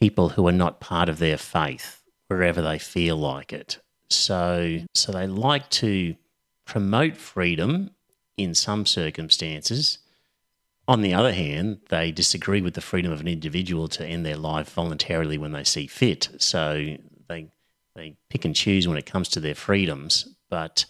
people 0.00 0.30
who 0.30 0.48
are 0.48 0.52
not 0.52 0.80
part 0.80 1.08
of 1.08 1.20
their 1.20 1.38
faith 1.38 2.02
wherever 2.26 2.60
they 2.60 2.80
feel 2.80 3.16
like 3.16 3.52
it. 3.52 3.78
So, 4.10 4.80
so 4.92 5.12
they 5.12 5.28
like 5.28 5.70
to 5.70 6.16
promote 6.64 7.16
freedom 7.16 7.90
in 8.36 8.54
some 8.54 8.86
circumstances. 8.86 9.98
On 10.88 11.00
the 11.00 11.14
other 11.14 11.32
hand, 11.32 11.78
they 11.90 12.10
disagree 12.10 12.60
with 12.60 12.74
the 12.74 12.80
freedom 12.80 13.12
of 13.12 13.20
an 13.20 13.28
individual 13.28 13.86
to 13.86 14.04
end 14.04 14.26
their 14.26 14.36
life 14.36 14.72
voluntarily 14.72 15.38
when 15.38 15.52
they 15.52 15.62
see 15.62 15.86
fit. 15.86 16.28
So 16.38 16.96
they 17.28 17.50
they 17.94 18.16
pick 18.28 18.44
and 18.44 18.54
choose 18.54 18.88
when 18.88 18.98
it 18.98 19.06
comes 19.06 19.28
to 19.30 19.40
their 19.40 19.54
freedoms, 19.54 20.28
but 20.50 20.84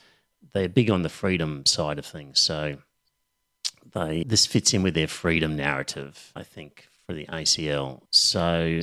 they're 0.52 0.68
big 0.68 0.90
on 0.90 1.02
the 1.02 1.08
freedom 1.08 1.66
side 1.66 1.98
of 1.98 2.06
things. 2.06 2.40
So 2.40 2.78
they 3.92 4.24
this 4.24 4.46
fits 4.46 4.72
in 4.74 4.82
with 4.82 4.94
their 4.94 5.08
freedom 5.08 5.56
narrative, 5.56 6.32
I 6.34 6.42
think, 6.42 6.88
for 7.06 7.14
the 7.14 7.26
ACL. 7.26 8.02
So 8.10 8.82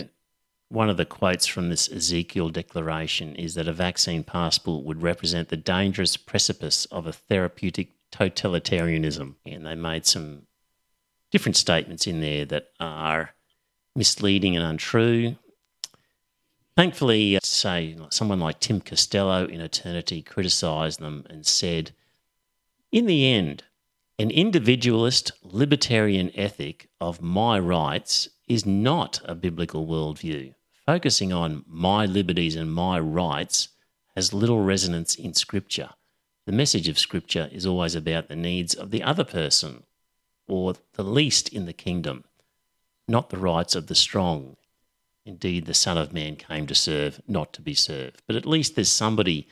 one 0.69 0.89
of 0.89 0.97
the 0.97 1.05
quotes 1.05 1.47
from 1.47 1.69
this 1.69 1.91
Ezekiel 1.91 2.49
declaration 2.49 3.35
is 3.35 3.55
that 3.55 3.67
a 3.67 3.73
vaccine 3.73 4.23
passport 4.23 4.85
would 4.85 5.01
represent 5.01 5.49
the 5.49 5.57
dangerous 5.57 6.15
precipice 6.15 6.85
of 6.85 7.07
a 7.07 7.13
therapeutic 7.13 7.89
totalitarianism. 8.11 9.35
And 9.45 9.65
they 9.65 9.75
made 9.75 10.05
some 10.05 10.43
different 11.29 11.57
statements 11.57 12.07
in 12.07 12.21
there 12.21 12.45
that 12.45 12.69
are 12.79 13.31
misleading 13.95 14.55
and 14.55 14.65
untrue. 14.65 15.35
Thankfully, 16.81 17.35
uh, 17.35 17.41
say 17.43 17.95
someone 18.09 18.39
like 18.39 18.59
Tim 18.59 18.81
Costello 18.81 19.45
in 19.45 19.61
Eternity 19.61 20.23
criticised 20.23 20.99
them 20.99 21.27
and 21.29 21.45
said, 21.45 21.91
in 22.91 23.05
the 23.05 23.27
end, 23.27 23.65
an 24.17 24.31
individualist 24.31 25.31
libertarian 25.43 26.31
ethic 26.33 26.89
of 26.99 27.21
my 27.21 27.59
rights 27.59 28.29
is 28.47 28.65
not 28.65 29.21
a 29.25 29.35
biblical 29.35 29.85
worldview. 29.85 30.55
Focusing 30.87 31.31
on 31.31 31.63
my 31.67 32.07
liberties 32.07 32.55
and 32.55 32.73
my 32.73 32.99
rights 32.99 33.67
has 34.15 34.33
little 34.33 34.63
resonance 34.63 35.13
in 35.13 35.35
Scripture. 35.35 35.91
The 36.47 36.51
message 36.51 36.87
of 36.87 36.97
Scripture 36.97 37.47
is 37.51 37.67
always 37.67 37.93
about 37.93 38.27
the 38.27 38.35
needs 38.35 38.73
of 38.73 38.89
the 38.89 39.03
other 39.03 39.23
person 39.23 39.83
or 40.47 40.73
the 40.93 41.03
least 41.03 41.47
in 41.47 41.67
the 41.67 41.73
kingdom, 41.73 42.23
not 43.07 43.29
the 43.29 43.37
rights 43.37 43.75
of 43.75 43.85
the 43.85 43.93
strong. 43.93 44.57
Indeed, 45.25 45.65
the 45.65 45.73
Son 45.73 45.97
of 45.97 46.13
Man 46.13 46.35
came 46.35 46.65
to 46.67 46.75
serve, 46.75 47.21
not 47.27 47.53
to 47.53 47.61
be 47.61 47.73
served. 47.73 48.21
But 48.25 48.35
at 48.35 48.45
least 48.45 48.75
there's 48.75 48.89
somebody 48.89 49.47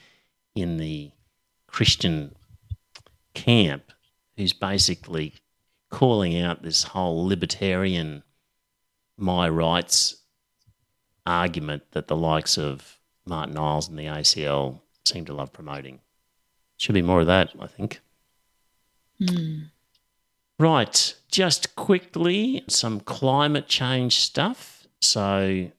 in 0.56 0.78
the 0.78 1.12
Christian 1.68 2.36
camp 3.34 3.92
who's 4.36 4.54
basically 4.54 5.36
calling 5.90 6.40
out 6.40 6.64
this 6.64 6.84
whole 6.84 7.26
libertarian 7.26 8.24
my 9.18 9.50
rights 9.50 10.16
argument 11.26 11.84
that 11.92 12.08
the 12.08 12.16
likes 12.16 12.58
of 12.58 13.00
Martyn 13.26 13.58
Iles 13.58 13.88
and 13.88 14.00
the 14.00 14.06
ACL 14.06 14.80
seem 15.06 15.26
to 15.26 15.34
love 15.34 15.54
promoting. 15.54 16.00
Should 16.78 16.96
be 16.96 17.02
more 17.02 17.22
of 17.22 17.28
that, 17.28 17.52
I 17.60 17.68
think. 17.68 18.00
Hmm. 19.20 19.64
Right, 20.58 21.16
just 21.32 21.76
quickly, 21.76 22.64
some 22.68 23.00
climate 23.00 23.68
change 23.68 24.20
stuff. 24.20 24.79
So, 25.02 25.70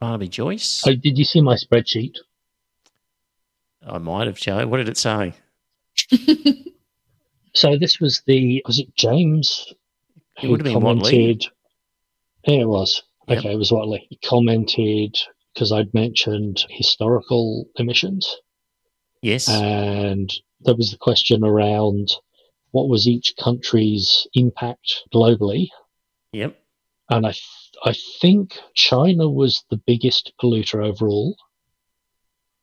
Barnaby 0.00 0.28
Joyce, 0.28 0.82
Oh, 0.86 0.94
did 0.94 1.18
you 1.18 1.24
see 1.24 1.40
my 1.40 1.54
spreadsheet? 1.56 2.14
I 3.86 3.98
might 3.98 4.26
have, 4.26 4.38
Joe. 4.38 4.66
What 4.66 4.78
did 4.78 4.88
it 4.88 4.96
say? 4.98 5.34
So 7.54 7.78
this 7.78 7.98
was 8.00 8.20
the 8.26 8.62
was 8.66 8.78
it 8.78 8.94
James 8.96 9.72
It 10.42 10.50
would 10.50 10.60
have 10.60 10.64
been 10.64 10.74
Watley. 10.82 11.10
commented? 11.10 11.46
Yeah, 12.46 12.60
it 12.60 12.68
was. 12.68 13.02
Yep. 13.28 13.38
Okay, 13.38 13.52
it 13.54 13.56
was 13.56 13.72
Watley. 13.72 14.06
He 14.10 14.18
commented 14.22 15.16
because 15.54 15.72
I'd 15.72 15.94
mentioned 15.94 16.66
historical 16.68 17.66
emissions, 17.76 18.36
Yes. 19.22 19.48
and 19.48 20.30
there 20.60 20.74
was 20.76 20.90
the 20.90 20.98
question 20.98 21.44
around 21.44 22.10
what 22.72 22.90
was 22.90 23.08
each 23.08 23.32
country's 23.40 24.26
impact 24.34 25.04
globally, 25.14 25.68
yep. 26.32 26.62
And 27.10 27.26
I 27.26 27.30
th- 27.32 27.42
I 27.84 27.94
think 28.20 28.58
China 28.74 29.28
was 29.28 29.64
the 29.70 29.76
biggest 29.76 30.32
polluter 30.40 30.84
overall 30.84 31.36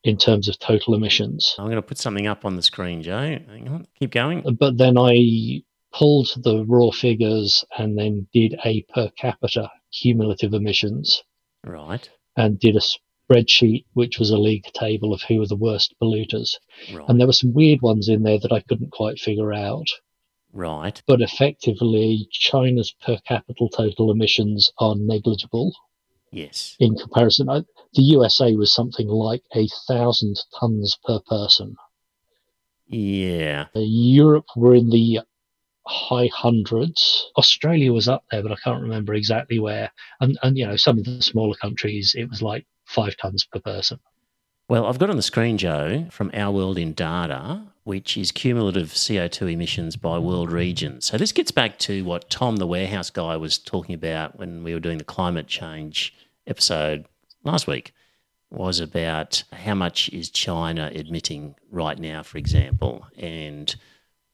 in 0.04 0.18
terms 0.18 0.50
of 0.50 0.60
total 0.60 0.96
emissions. 0.96 1.56
I'm 1.58 1.66
going 1.66 1.76
to 1.78 1.82
put 1.82 1.98
something 1.98 2.28
up 2.28 2.44
on 2.46 2.56
the 2.56 2.62
screen, 2.62 3.02
Joe. 3.04 3.38
Hang 3.48 3.68
on. 3.70 3.88
Keep 4.00 4.12
going. 4.12 4.42
But 4.60 4.78
then 4.78 4.98
I 4.98 5.62
pulled 5.94 6.30
the 6.44 6.66
raw 6.66 6.90
figures 6.92 7.64
and 7.78 7.98
then 7.98 8.28
did 8.34 8.56
a 8.66 8.82
per 8.94 9.10
capita 9.18 9.70
cumulative 9.94 10.54
emissions 10.54 11.24
Right. 11.64 12.10
and 12.36 12.60
did 12.60 12.76
a 12.76 12.82
spreadsheet 12.82 13.86
which 13.94 14.18
was 14.20 14.32
a 14.32 14.38
league 14.38 14.66
table 14.74 15.14
of 15.14 15.22
who 15.22 15.38
were 15.40 15.48
the 15.48 15.56
worst 15.56 15.94
polluters. 16.02 16.56
Right. 16.92 17.08
And 17.08 17.20
there 17.20 17.28
were 17.28 17.34
some 17.34 17.54
weird 17.54 17.82
ones 17.82 18.10
in 18.10 18.24
there 18.24 18.40
that 18.40 18.52
I 18.52 18.62
couldn't 18.62 18.92
quite 18.92 19.20
figure 19.20 19.54
out. 19.54 19.88
Right. 20.54 21.02
But 21.08 21.22
effectively, 21.22 22.28
China's 22.32 22.94
per 23.06 23.18
capita 23.28 23.68
total 23.76 24.12
emissions 24.12 24.72
are 24.78 24.96
negligible 24.96 25.74
Yes. 26.32 26.76
in 26.80 26.96
comparison. 26.96 27.48
The 27.48 28.02
USA 28.02 28.56
was 28.56 28.74
something 28.74 29.08
like 29.08 29.44
a 29.56 29.68
thousand 29.88 30.40
tons 30.60 30.98
per 31.06 31.20
person. 31.28 31.76
Yeah. 32.88 33.68
Europe 33.76 34.46
were 34.56 34.76
in 34.76 34.90
the 34.90 35.22
high 35.86 36.30
hundreds. 36.34 37.28
Australia 37.38 37.92
was 37.92 38.08
up 38.08 38.24
there, 38.32 38.42
but 38.42 38.52
I 38.52 38.56
can't 38.64 38.82
remember 38.82 39.14
exactly 39.14 39.60
where. 39.60 39.92
And 40.22 40.38
and 40.44 40.58
you 40.58 40.66
know, 40.66 40.76
some 40.76 40.98
of 40.98 41.04
the 41.06 41.22
smaller 41.22 41.56
countries, 41.56 42.16
it 42.18 42.30
was 42.30 42.42
like 42.42 42.66
five 42.86 43.16
tons 43.18 43.46
per 43.46 43.60
person. 43.60 44.00
Well, 44.70 44.86
I've 44.86 45.00
got 45.00 45.10
on 45.10 45.18
the 45.18 45.22
screen, 45.22 45.58
Joe, 45.58 46.08
from 46.10 46.32
Our 46.34 46.52
World 46.52 46.78
in 46.78 46.94
Data, 46.94 47.62
which 47.84 48.18
is 48.18 48.32
cumulative 48.32 48.90
CO2 48.90 49.54
emissions 49.54 49.96
by 49.96 50.18
world 50.18 50.52
region. 50.52 51.02
So 51.02 51.18
this 51.18 51.32
gets 51.32 51.52
back 51.52 51.78
to 51.80 52.04
what 52.04 52.30
Tom, 52.30 52.56
the 52.56 52.68
warehouse 52.68 53.10
guy, 53.10 53.36
was 53.36 53.58
talking 53.58 53.94
about 53.94 54.40
when 54.40 54.64
we 54.64 54.74
were 54.74 54.80
doing 54.80 54.98
the 54.98 55.04
climate 55.04 55.48
change 55.48 56.14
episode 56.48 57.06
last 57.44 57.68
week, 57.68 57.94
was 58.50 58.80
about 58.80 59.44
how 59.52 59.74
much 59.74 60.10
is 60.10 60.30
China 60.30 60.92
admitting 60.94 61.56
right 61.72 62.00
now, 62.00 62.24
for 62.24 62.38
example. 62.38 63.06
And 63.18 63.76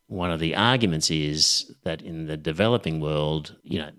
one 0.08 0.30
of 0.30 0.40
the 0.40 0.56
arguments 0.56 1.10
is 1.10 1.72
that 1.84 2.02
in 2.02 2.28
the 2.28 2.38
developing 2.38 3.00
world, 3.00 3.56
you 3.64 3.80
know, 3.80 3.92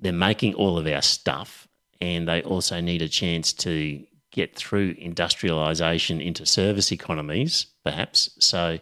they're 0.00 0.12
making 0.12 0.54
all 0.54 0.78
of 0.78 0.86
our 0.86 1.02
stuff 1.02 1.66
and 2.00 2.28
they 2.28 2.42
also 2.42 2.80
need 2.80 3.00
a 3.00 3.08
chance 3.08 3.52
to 3.52 4.04
get 4.32 4.56
through 4.56 4.96
industrialization 4.98 6.20
into 6.20 6.44
service 6.44 6.90
economies, 6.90 7.66
perhaps. 7.84 8.30
So 8.38 8.78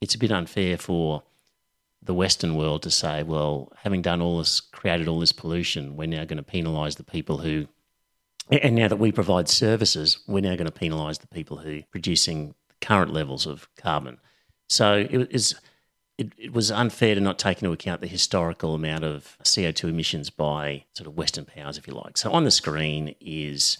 it's 0.00 0.14
a 0.14 0.18
bit 0.18 0.32
unfair 0.32 0.76
for 0.76 1.22
the 2.02 2.14
Western 2.14 2.56
world 2.56 2.82
to 2.82 2.90
say, 2.90 3.22
well, 3.22 3.72
having 3.82 4.02
done 4.02 4.20
all 4.20 4.38
this, 4.38 4.60
created 4.60 5.06
all 5.06 5.20
this 5.20 5.32
pollution, 5.32 5.96
we're 5.96 6.08
now 6.08 6.24
going 6.24 6.42
to 6.42 6.50
penalise 6.50 6.96
the 6.96 7.04
people 7.04 7.38
who, 7.38 7.66
and 8.50 8.74
now 8.74 8.88
that 8.88 8.96
we 8.96 9.12
provide 9.12 9.48
services, 9.48 10.18
we're 10.26 10.40
now 10.40 10.56
going 10.56 10.70
to 10.70 10.72
penalise 10.72 11.20
the 11.20 11.26
people 11.26 11.58
who 11.58 11.78
are 11.78 11.84
producing 11.90 12.54
current 12.80 13.12
levels 13.12 13.46
of 13.46 13.68
carbon. 13.76 14.18
So 14.68 15.06
it 15.10 15.28
is. 15.30 15.54
It, 16.16 16.32
it 16.36 16.52
was 16.52 16.72
unfair 16.72 17.14
to 17.14 17.20
not 17.20 17.38
take 17.38 17.62
into 17.62 17.70
account 17.70 18.00
the 18.00 18.08
historical 18.08 18.74
amount 18.74 19.04
of 19.04 19.38
CO2 19.44 19.88
emissions 19.88 20.30
by 20.30 20.84
sort 20.92 21.06
of 21.06 21.16
Western 21.16 21.44
powers, 21.44 21.78
if 21.78 21.86
you 21.86 21.94
like. 21.94 22.18
So 22.18 22.32
on 22.32 22.42
the 22.42 22.50
screen 22.50 23.14
is 23.20 23.78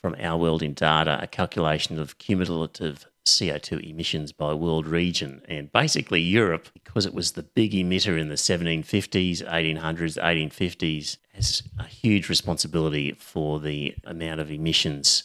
from 0.00 0.16
Our 0.20 0.38
World 0.38 0.62
in 0.62 0.74
Data, 0.74 1.18
a 1.20 1.26
calculation 1.26 1.98
of 1.98 2.18
cumulative 2.18 3.06
CO2 3.26 3.88
emissions 3.88 4.32
by 4.32 4.54
world 4.54 4.86
region. 4.86 5.42
And 5.48 5.70
basically, 5.70 6.20
Europe, 6.20 6.68
because 6.72 7.04
it 7.04 7.14
was 7.14 7.32
the 7.32 7.42
big 7.42 7.72
emitter 7.72 8.18
in 8.18 8.28
the 8.28 8.34
1750s, 8.34 9.46
1800s, 9.46 10.16
1850s, 10.16 11.18
has 11.34 11.62
a 11.78 11.84
huge 11.84 12.28
responsibility 12.28 13.12
for 13.12 13.60
the 13.60 13.94
amount 14.04 14.40
of 14.40 14.50
emissions 14.50 15.24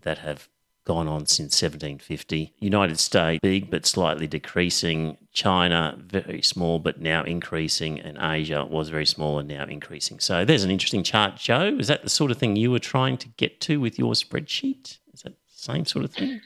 that 0.00 0.18
have 0.18 0.48
gone 0.90 1.06
on 1.06 1.24
since 1.24 1.62
1750. 1.62 2.52
United 2.58 2.98
States, 2.98 3.38
big 3.40 3.70
but 3.70 3.86
slightly 3.86 4.26
decreasing. 4.26 5.16
China, 5.32 5.96
very 5.96 6.42
small 6.42 6.80
but 6.80 7.00
now 7.00 7.22
increasing. 7.22 8.00
And 8.00 8.18
Asia 8.20 8.64
was 8.64 8.88
very 8.88 9.06
small 9.06 9.38
and 9.38 9.46
now 9.46 9.66
increasing. 9.66 10.18
So 10.18 10.44
there's 10.44 10.64
an 10.64 10.70
interesting 10.72 11.04
chart, 11.04 11.36
Joe. 11.36 11.76
Is 11.78 11.86
that 11.86 12.02
the 12.02 12.10
sort 12.10 12.32
of 12.32 12.38
thing 12.38 12.56
you 12.56 12.72
were 12.72 12.80
trying 12.80 13.18
to 13.18 13.28
get 13.28 13.60
to 13.60 13.78
with 13.80 14.00
your 14.00 14.14
spreadsheet? 14.14 14.98
Is 15.14 15.22
that 15.22 15.34
the 15.34 15.36
same 15.54 15.86
sort 15.86 16.06
of 16.06 16.12
thing? 16.12 16.40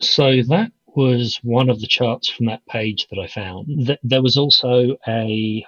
So 0.00 0.42
that 0.46 0.70
was 0.94 1.40
one 1.42 1.68
of 1.68 1.80
the 1.80 1.88
charts 1.88 2.28
from 2.28 2.46
that 2.46 2.64
page 2.66 3.08
that 3.10 3.18
I 3.18 3.26
found. 3.26 3.98
There 4.04 4.22
was 4.22 4.36
also 4.36 4.96
a, 5.08 5.66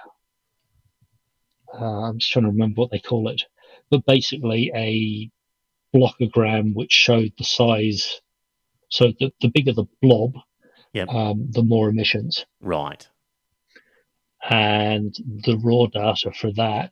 am 1.73 1.83
uh, 1.83 2.13
just 2.13 2.31
trying 2.31 2.45
to 2.45 2.51
remember 2.51 2.79
what 2.79 2.91
they 2.91 2.99
call 2.99 3.27
it, 3.27 3.43
but 3.89 4.05
basically 4.05 4.71
a 4.73 5.29
blockogram 5.95 6.73
which 6.73 6.91
showed 6.91 7.31
the 7.37 7.43
size. 7.43 8.21
So 8.89 9.13
the, 9.19 9.31
the 9.41 9.49
bigger 9.49 9.73
the 9.73 9.85
blob, 10.01 10.33
yep. 10.93 11.09
um, 11.09 11.47
the 11.51 11.63
more 11.63 11.89
emissions. 11.89 12.45
Right. 12.61 13.07
And 14.49 15.15
the 15.45 15.57
raw 15.63 15.87
data 15.87 16.31
for 16.31 16.51
that, 16.53 16.91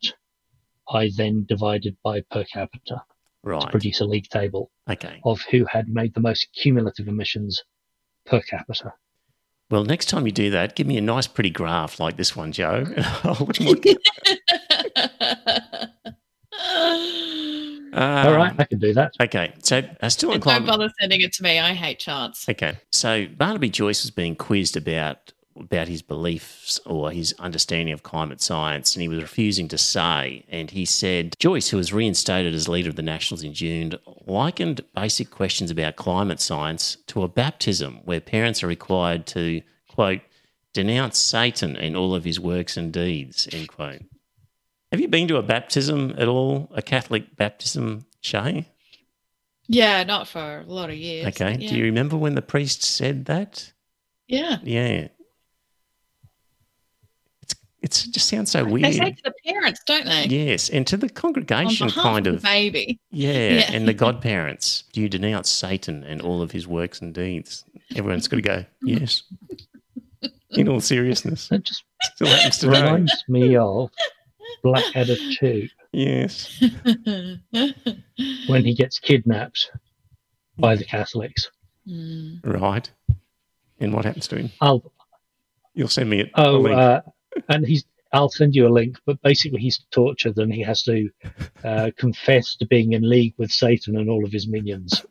I 0.89 1.11
then 1.15 1.45
divided 1.47 1.97
by 2.03 2.21
per 2.31 2.43
capita 2.45 3.03
right. 3.43 3.61
to 3.61 3.67
produce 3.67 4.01
a 4.01 4.05
league 4.05 4.27
table 4.29 4.71
okay. 4.89 5.19
of 5.23 5.41
who 5.51 5.65
had 5.65 5.87
made 5.87 6.13
the 6.13 6.21
most 6.21 6.47
cumulative 6.53 7.07
emissions 7.07 7.63
per 8.25 8.41
capita. 8.41 8.93
Well, 9.69 9.83
next 9.83 10.07
time 10.07 10.25
you 10.25 10.31
do 10.31 10.49
that, 10.51 10.75
give 10.75 10.87
me 10.87 10.97
a 10.97 11.01
nice, 11.01 11.27
pretty 11.27 11.49
graph 11.49 11.99
like 11.99 12.17
this 12.17 12.35
one, 12.35 12.51
Joe. 12.51 12.85
Um, 17.93 18.27
All 18.27 18.33
right, 18.33 18.53
I 18.57 18.63
can 18.63 18.79
do 18.79 18.91
that. 18.93 19.13
Okay, 19.21 19.53
so 19.61 19.83
uh, 20.01 20.09
still 20.09 20.31
on 20.31 20.41
climate. 20.41 20.65
Don't 20.65 20.79
bother 20.79 20.91
sending 20.99 21.21
it 21.21 21.31
to 21.33 21.43
me. 21.43 21.59
I 21.59 21.73
hate 21.73 21.99
charts. 21.99 22.49
Okay, 22.49 22.77
so 22.91 23.27
Barnaby 23.27 23.69
Joyce 23.69 24.03
was 24.03 24.09
being 24.09 24.35
quizzed 24.35 24.75
about 24.75 25.31
about 25.55 25.87
his 25.87 26.01
beliefs 26.01 26.79
or 26.85 27.11
his 27.11 27.35
understanding 27.37 27.93
of 27.93 28.01
climate 28.01 28.41
science, 28.41 28.95
and 28.95 29.01
he 29.03 29.07
was 29.07 29.21
refusing 29.21 29.67
to 29.67 29.77
say. 29.77 30.43
And 30.49 30.71
he 30.71 30.85
said 30.85 31.35
Joyce, 31.39 31.69
who 31.69 31.77
was 31.77 31.93
reinstated 31.93 32.55
as 32.55 32.67
leader 32.67 32.89
of 32.89 32.95
the 32.95 33.03
Nationals 33.03 33.43
in 33.43 33.53
June, 33.53 33.93
likened 34.25 34.81
basic 34.95 35.29
questions 35.29 35.69
about 35.69 35.95
climate 35.95 36.41
science 36.41 36.97
to 37.07 37.21
a 37.21 37.27
baptism 37.27 37.99
where 38.05 38.19
parents 38.19 38.63
are 38.63 38.67
required 38.67 39.27
to 39.27 39.61
quote 39.87 40.21
denounce 40.73 41.19
Satan 41.19 41.77
and 41.77 41.95
all 41.95 42.15
of 42.15 42.23
his 42.23 42.39
works 42.39 42.75
and 42.75 42.91
deeds. 42.91 43.47
End 43.51 43.67
quote. 43.67 44.01
Have 44.93 45.01
you 45.01 45.07
been 45.07 45.27
to 45.29 45.37
a 45.37 45.41
baptism 45.41 46.13
at 46.19 46.27
all? 46.27 46.69
A 46.75 46.83
Catholic 46.83 47.35
baptism, 47.35 48.05
Shae? 48.21 48.67
Yeah, 49.67 50.03
not 50.03 50.27
for 50.27 50.59
a 50.59 50.71
lot 50.71 50.91
of 50.91 50.95
years. 50.95 51.25
Okay. 51.29 51.57
Yeah. 51.59 51.69
Do 51.71 51.77
you 51.77 51.85
remember 51.85 52.15
when 52.15 52.35
the 52.35 52.43
priest 52.43 52.83
said 52.83 53.25
that? 53.25 53.73
Yeah. 54.27 54.57
Yeah. 54.61 55.07
It's 57.41 57.55
it's 57.81 58.05
it 58.05 58.11
just 58.11 58.29
sounds 58.29 58.51
so 58.51 58.63
weird. 58.63 58.85
They 58.85 58.91
say 58.91 59.11
to 59.13 59.23
the 59.23 59.33
parents, 59.43 59.81
don't 59.87 60.05
they? 60.05 60.25
Yes, 60.25 60.69
and 60.69 60.85
to 60.85 60.95
the 60.95 61.09
congregation, 61.09 61.89
kind 61.89 62.27
of, 62.27 62.35
of 62.35 62.43
baby. 62.43 62.99
Yeah, 63.09 63.31
yeah, 63.33 63.71
and 63.71 63.87
the 63.87 63.95
godparents. 63.95 64.83
Do 64.93 65.01
you 65.01 65.09
denounce 65.09 65.49
Satan 65.49 66.03
and 66.03 66.21
all 66.21 66.43
of 66.43 66.51
his 66.51 66.67
works 66.67 67.01
and 67.01 67.15
deeds? 67.15 67.65
Everyone's 67.95 68.27
got 68.27 68.35
to 68.35 68.43
go. 68.43 68.65
Yes. 68.83 69.23
In 70.51 70.69
all 70.69 70.81
seriousness, 70.81 71.51
it 71.51 71.63
just 71.63 71.83
still 72.13 72.27
happens 72.27 72.59
to 72.59 72.69
reminds 72.69 73.23
me 73.27 73.57
of 73.57 73.89
Blackadder 74.63 75.15
2. 75.39 75.67
Yes. 75.91 76.59
when 78.47 78.65
he 78.65 78.73
gets 78.73 78.97
kidnapped 78.99 79.69
by 80.57 80.75
the 80.75 80.85
Catholics. 80.85 81.51
Mm. 81.87 82.39
Right. 82.43 82.89
And 83.79 83.93
what 83.93 84.05
happens 84.05 84.27
to 84.29 84.37
him? 84.37 84.51
I'll, 84.61 84.91
You'll 85.75 85.87
send 85.87 86.09
me 86.09 86.21
it. 86.21 86.31
Oh, 86.35 86.67
uh, 86.67 87.01
and 87.49 87.65
he's. 87.65 87.85
I'll 88.15 88.29
send 88.29 88.53
you 88.53 88.67
a 88.67 88.69
link, 88.69 88.99
but 89.07 89.19
basically 89.23 89.59
he's 89.59 89.83
tortured 89.89 90.37
and 90.37 90.53
he 90.53 90.61
has 90.61 90.83
to 90.83 91.09
uh, 91.63 91.89
confess 91.97 92.55
to 92.57 92.67
being 92.67 92.93
in 92.93 93.09
league 93.09 93.33
with 93.39 93.49
Satan 93.49 93.97
and 93.97 94.07
all 94.07 94.23
of 94.23 94.31
his 94.31 94.47
minions. 94.47 95.03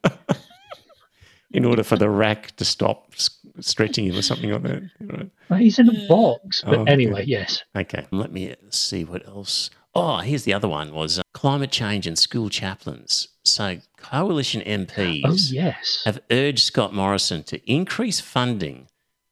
In 1.53 1.65
order 1.65 1.83
for 1.83 1.97
the 1.97 2.09
rack 2.09 2.57
to 2.57 2.65
stop 2.65 3.12
stretching 3.61 4.07
him 4.07 4.16
or 4.16 4.23
something 4.23 4.51
like 4.51 4.62
that. 4.62 4.83
Right. 5.01 5.31
Well, 5.49 5.59
he's 5.59 5.79
in 5.79 5.89
a 5.89 6.09
box. 6.09 6.62
But 6.65 6.79
oh, 6.79 6.85
anyway, 6.85 7.24
yes. 7.27 7.62
Okay. 7.77 8.07
Let 8.11 8.33
me 8.33 8.55
see 8.70 9.05
what 9.05 9.27
else. 9.27 9.70
Oh, 9.95 10.19
here's 10.19 10.45
the 10.45 10.55
other 10.55 10.69
one 10.69 10.95
was 10.95 11.19
uh, 11.19 11.23
climate 11.35 11.70
change 11.70 12.07
and 12.07 12.19
school 12.19 12.49
chaplains. 12.49 13.29
So 13.45 13.79
coalition 13.99 14.62
MPs 14.62 15.23
oh, 15.24 15.37
yes. 15.51 16.03
have 16.07 16.20
urged 16.31 16.62
Scott 16.62 16.95
Morrison 16.95 17.43
to 17.45 17.70
increase 17.70 18.20
funding 18.20 18.89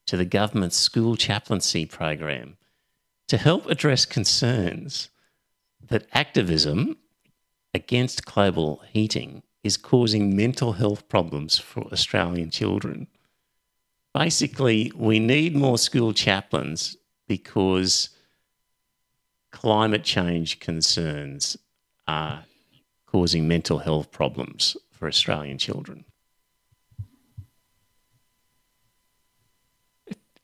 to 0.07 0.17
the 0.17 0.25
government's 0.25 0.77
school 0.77 1.17
chaplaincy 1.17 1.87
program 1.87 2.57
to 3.29 3.39
help 3.39 3.67
address 3.67 4.05
concerns 4.05 5.09
that 5.89 6.07
activism 6.13 6.97
against 7.73 8.25
global 8.25 8.83
heating 8.93 9.43
is 9.63 9.77
causing 9.77 10.35
mental 10.35 10.73
health 10.73 11.09
problems 11.09 11.59
for 11.59 11.83
Australian 11.93 12.51
children. 12.51 13.07
Basically, 14.15 14.93
we 14.97 15.19
need 15.19 15.55
more 15.55 15.79
school 15.79 16.13
chaplains 16.13 16.97
because 17.29 18.11
climate 19.53 20.05
change 20.05 20.59
concerns 20.61 21.57
are 22.09 22.45
causing 23.07 23.47
mental 23.47 23.79
health 23.79 24.11
problems 24.11 24.77
for 24.91 25.07
Australian 25.07 25.59
children. 25.59 26.05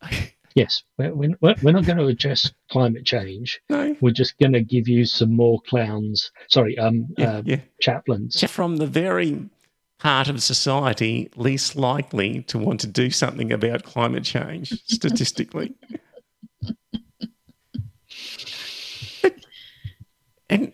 Yes, 0.57 0.85
we're, 0.97 1.13
we're 1.13 1.73
not 1.73 1.85
going 1.85 1.99
to 1.99 2.07
address 2.07 2.51
climate 2.71 3.05
change. 3.05 3.61
No. 3.69 3.95
We're 4.01 4.11
just 4.11 4.39
going 4.39 4.55
to 4.55 4.63
give 4.63 4.89
you 4.89 5.05
some 5.05 5.37
more 5.37 5.61
clowns. 5.69 6.33
Sorry, 6.49 6.79
um, 6.79 7.09
yeah, 7.19 7.31
uh, 7.31 7.43
yeah. 7.45 7.61
chaplains. 7.79 8.43
From 8.51 8.79
the 8.79 8.87
very 8.87 9.51
heart 10.01 10.29
of 10.29 10.43
society, 10.43 11.31
least 11.37 11.77
likely 11.77 12.43
to 12.45 12.57
want 12.57 12.81
to 12.81 12.87
do 12.87 13.11
something 13.11 13.53
about 13.53 13.85
climate 13.85 14.25
change 14.25 14.71
statistically. 14.87 15.75
and 20.49 20.73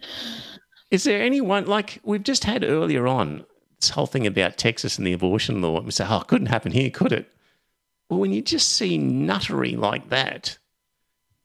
is 0.92 1.02
there 1.02 1.20
anyone 1.20 1.66
like 1.66 1.98
we've 2.04 2.22
just 2.22 2.44
had 2.44 2.62
earlier 2.62 3.08
on 3.08 3.44
this 3.80 3.90
whole 3.90 4.06
thing 4.06 4.28
about 4.28 4.56
Texas 4.56 4.96
and 4.96 5.04
the 5.04 5.12
abortion 5.12 5.60
law? 5.60 5.78
And 5.78 5.86
we 5.86 5.90
say, 5.90 6.06
oh, 6.08 6.20
it 6.20 6.28
couldn't 6.28 6.46
happen 6.46 6.70
here, 6.70 6.88
could 6.88 7.10
it? 7.10 7.28
Well, 8.12 8.20
when 8.20 8.34
you 8.34 8.42
just 8.42 8.68
see 8.68 8.98
nuttery 8.98 9.74
like 9.74 10.10
that, 10.10 10.58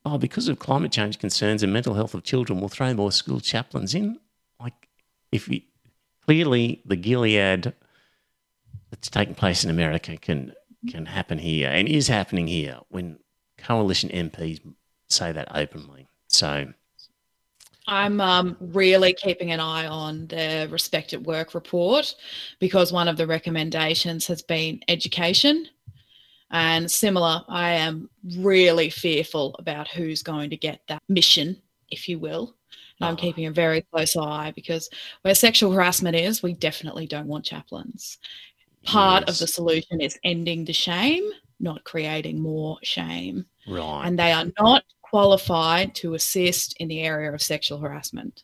oh, 0.04 0.18
because 0.18 0.48
of 0.48 0.58
climate 0.58 0.92
change 0.92 1.18
concerns 1.18 1.62
and 1.62 1.72
mental 1.72 1.94
health 1.94 2.12
of 2.12 2.24
children, 2.24 2.60
we'll 2.60 2.68
throw 2.68 2.92
more 2.92 3.10
school 3.10 3.40
chaplains 3.40 3.94
in. 3.94 4.18
Like, 4.60 4.74
if 5.32 5.48
we 5.48 5.66
clearly 6.26 6.82
the 6.84 6.96
Gilead 6.96 7.72
that's 8.90 9.08
taking 9.08 9.34
place 9.34 9.64
in 9.64 9.70
America 9.70 10.18
can 10.18 10.52
can 10.90 11.06
happen 11.06 11.38
here 11.38 11.70
and 11.70 11.88
is 11.88 12.06
happening 12.06 12.46
here 12.46 12.80
when 12.90 13.18
coalition 13.56 14.10
MPs 14.10 14.60
say 15.08 15.32
that 15.32 15.48
openly. 15.56 16.06
So. 16.26 16.70
I'm 17.86 18.20
um, 18.20 18.58
really 18.60 19.14
keeping 19.14 19.52
an 19.52 19.60
eye 19.60 19.86
on 19.86 20.26
the 20.26 20.68
Respect 20.70 21.14
at 21.14 21.22
Work 21.22 21.54
report 21.54 22.14
because 22.58 22.92
one 22.92 23.08
of 23.08 23.16
the 23.16 23.26
recommendations 23.26 24.26
has 24.26 24.42
been 24.42 24.80
education 24.88 25.66
and 26.50 26.90
similar, 26.90 27.42
I 27.48 27.70
am 27.72 28.08
really 28.36 28.90
fearful 28.90 29.54
about 29.58 29.88
who's 29.88 30.22
going 30.22 30.50
to 30.50 30.56
get 30.56 30.80
that 30.88 31.02
mission, 31.08 31.60
if 31.90 32.08
you 32.08 32.18
will, 32.18 32.54
And 33.00 33.08
I'm 33.08 33.14
Ah. 33.14 33.20
keeping 33.20 33.46
a 33.46 33.50
very 33.52 33.82
close 33.92 34.16
eye 34.16 34.52
because 34.56 34.90
where 35.22 35.34
sexual 35.34 35.70
harassment 35.70 36.16
is, 36.16 36.42
we 36.42 36.52
definitely 36.54 37.06
don't 37.06 37.28
want 37.28 37.44
chaplains. 37.44 38.18
Part 38.84 39.28
of 39.28 39.38
the 39.38 39.46
solution 39.46 40.00
is 40.00 40.18
ending 40.24 40.64
the 40.64 40.72
shame, 40.72 41.30
not 41.60 41.84
creating 41.84 42.40
more 42.40 42.78
shame. 42.82 43.46
right. 43.68 44.02
And 44.06 44.18
they 44.18 44.32
are 44.32 44.46
not 44.58 44.82
qualified 45.02 45.94
to 45.96 46.14
assist 46.14 46.76
in 46.80 46.88
the 46.88 47.00
area 47.02 47.32
of 47.32 47.40
sexual 47.42 47.78
harassment. 47.78 48.42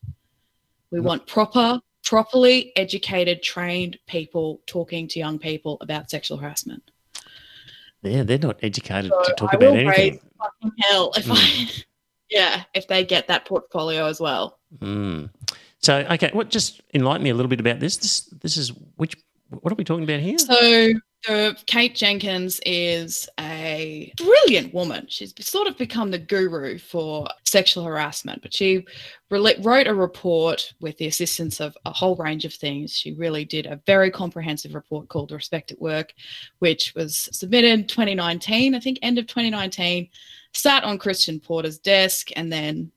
We 0.90 0.98
No. 1.00 1.04
want 1.08 1.26
proper, 1.26 1.80
properly 2.04 2.72
educated, 2.76 3.42
trained 3.42 3.98
people 4.06 4.60
talking 4.66 5.08
to 5.08 5.18
young 5.18 5.38
people 5.38 5.78
about 5.80 6.10
sexual 6.10 6.36
harassment. 6.38 6.90
Yeah, 8.12 8.22
they're 8.22 8.38
not 8.38 8.58
educated 8.62 9.10
So 9.10 9.22
to 9.24 9.34
talk 9.34 9.50
I 9.52 9.56
about 9.56 9.72
will 9.72 9.78
anything. 9.88 10.20
fucking 10.38 10.72
hell 10.80 11.12
if 11.16 11.26
I, 11.30 11.70
yeah, 12.30 12.62
if 12.74 12.88
they 12.88 13.04
get 13.04 13.28
that 13.28 13.44
portfolio 13.44 14.06
as 14.06 14.20
well. 14.20 14.58
Mm. 14.78 15.30
So, 15.78 15.98
okay, 16.10 16.30
what 16.32 16.50
just 16.50 16.80
enlighten 16.94 17.22
me 17.22 17.30
a 17.30 17.34
little 17.34 17.48
bit 17.50 17.60
about 17.60 17.80
this? 17.80 17.96
This 17.96 18.22
this 18.42 18.56
is 18.56 18.72
which 18.96 19.16
what 19.50 19.72
are 19.72 19.76
we 19.76 19.84
talking 19.84 20.04
about 20.04 20.20
here? 20.20 20.38
So, 20.38 20.92
uh, 21.28 21.52
Kate 21.66 21.94
Jenkins 21.94 22.60
is 22.66 23.28
a 23.40 24.12
brilliant 24.16 24.74
woman. 24.74 25.06
She's 25.08 25.34
sort 25.40 25.68
of 25.68 25.78
become 25.78 26.10
the 26.10 26.18
guru 26.18 26.78
for 26.78 27.26
sexual 27.44 27.84
harassment, 27.84 28.42
but 28.42 28.52
she 28.52 28.86
wrote 29.30 29.86
a 29.86 29.94
report 29.94 30.72
with 30.80 30.96
the 30.98 31.06
assistance 31.06 31.60
of 31.60 31.76
a 31.86 31.92
whole 31.92 32.16
range 32.16 32.44
of 32.44 32.52
things. 32.52 32.96
She 32.96 33.12
really 33.12 33.44
did 33.44 33.66
a 33.66 33.80
very 33.86 34.10
comprehensive 34.10 34.74
report 34.74 35.08
called 35.08 35.32
Respect 35.32 35.72
at 35.72 35.80
Work, 35.80 36.14
which 36.58 36.94
was 36.94 37.28
submitted 37.32 37.88
2019, 37.88 38.74
I 38.74 38.80
think, 38.80 38.98
end 39.02 39.18
of 39.18 39.26
2019, 39.26 40.08
sat 40.52 40.84
on 40.84 40.98
Christian 40.98 41.40
Porter's 41.40 41.78
desk, 41.78 42.30
and 42.36 42.52
then 42.52 42.92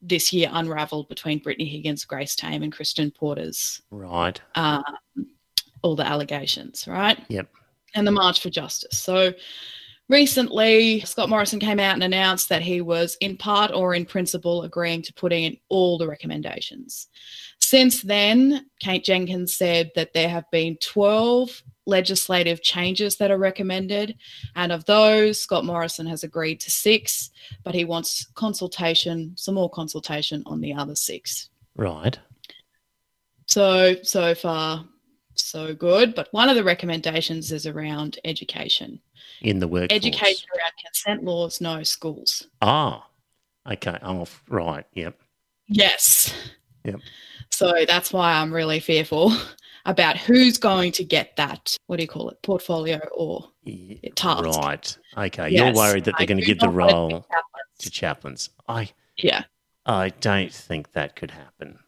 this 0.00 0.32
year 0.32 0.48
unraveled 0.52 1.08
between 1.08 1.38
Brittany 1.38 1.68
Higgins, 1.68 2.04
Grace 2.04 2.36
Tame, 2.36 2.62
and 2.62 2.72
Christian 2.72 3.10
Porter's 3.10 3.80
right. 3.90 4.40
um, 4.54 4.82
all 5.82 5.96
the 5.96 6.06
allegations, 6.06 6.86
right? 6.86 7.18
Yep. 7.28 7.48
And 7.94 8.06
the 8.06 8.12
March 8.12 8.40
for 8.40 8.50
Justice. 8.50 8.98
So 8.98 9.32
recently, 10.08 11.00
Scott 11.00 11.28
Morrison 11.28 11.60
came 11.60 11.80
out 11.80 11.94
and 11.94 12.02
announced 12.02 12.48
that 12.48 12.62
he 12.62 12.80
was, 12.80 13.16
in 13.20 13.36
part 13.36 13.72
or 13.72 13.94
in 13.94 14.04
principle, 14.04 14.62
agreeing 14.62 15.02
to 15.02 15.12
putting 15.14 15.44
in 15.44 15.56
all 15.68 15.98
the 15.98 16.08
recommendations. 16.08 17.08
Since 17.60 18.02
then, 18.02 18.66
Kate 18.80 19.04
Jenkins 19.04 19.56
said 19.56 19.90
that 19.94 20.12
there 20.12 20.28
have 20.28 20.50
been 20.50 20.76
12 20.82 21.62
legislative 21.86 22.62
changes 22.62 23.16
that 23.16 23.30
are 23.30 23.38
recommended. 23.38 24.16
And 24.54 24.72
of 24.72 24.84
those, 24.84 25.40
Scott 25.40 25.64
Morrison 25.64 26.06
has 26.06 26.24
agreed 26.24 26.60
to 26.60 26.70
six, 26.70 27.30
but 27.62 27.74
he 27.74 27.84
wants 27.84 28.26
consultation, 28.34 29.32
some 29.36 29.54
more 29.54 29.70
consultation 29.70 30.42
on 30.46 30.60
the 30.60 30.74
other 30.74 30.94
six. 30.94 31.50
Right. 31.76 32.18
So, 33.46 33.96
so 34.02 34.34
far, 34.34 34.86
so 35.34 35.74
good. 35.74 36.14
But 36.14 36.28
one 36.32 36.48
of 36.48 36.56
the 36.56 36.64
recommendations 36.64 37.52
is 37.52 37.66
around 37.66 38.18
education. 38.24 39.00
In 39.42 39.58
the 39.58 39.68
workforce. 39.68 39.96
Education 39.96 40.48
around 40.56 40.72
consent 40.84 41.24
laws, 41.24 41.60
no 41.60 41.82
schools. 41.82 42.46
Ah. 42.62 43.06
Okay. 43.70 43.96
I'm. 44.02 44.24
Right. 44.48 44.84
Yep. 44.94 45.18
Yes. 45.68 46.34
Yep. 46.84 47.00
So 47.50 47.84
that's 47.86 48.12
why 48.12 48.32
I'm 48.34 48.52
really 48.52 48.80
fearful 48.80 49.32
about 49.86 50.18
who's 50.18 50.58
going 50.58 50.92
to 50.92 51.04
get 51.04 51.36
that, 51.36 51.76
what 51.86 51.96
do 51.96 52.02
you 52.02 52.08
call 52.08 52.28
it, 52.30 52.42
portfolio 52.42 52.98
or 53.12 53.48
Y- 53.64 53.98
tasked. 54.14 54.44
Right. 54.58 54.98
Okay. 55.16 55.48
Yes, 55.50 55.52
You're 55.52 55.74
worried 55.74 56.04
that 56.04 56.14
they're 56.18 56.26
going 56.26 56.40
to 56.40 56.44
give 56.46 56.58
the 56.58 56.66
to 56.66 56.72
role 56.72 57.10
chaplains. 57.10 57.78
to 57.78 57.90
chaplains. 57.90 58.50
I 58.68 58.90
Yeah. 59.16 59.44
I 59.86 60.08
don't 60.20 60.52
think 60.52 60.92
that 60.92 61.16
could 61.16 61.30
happen. 61.30 61.78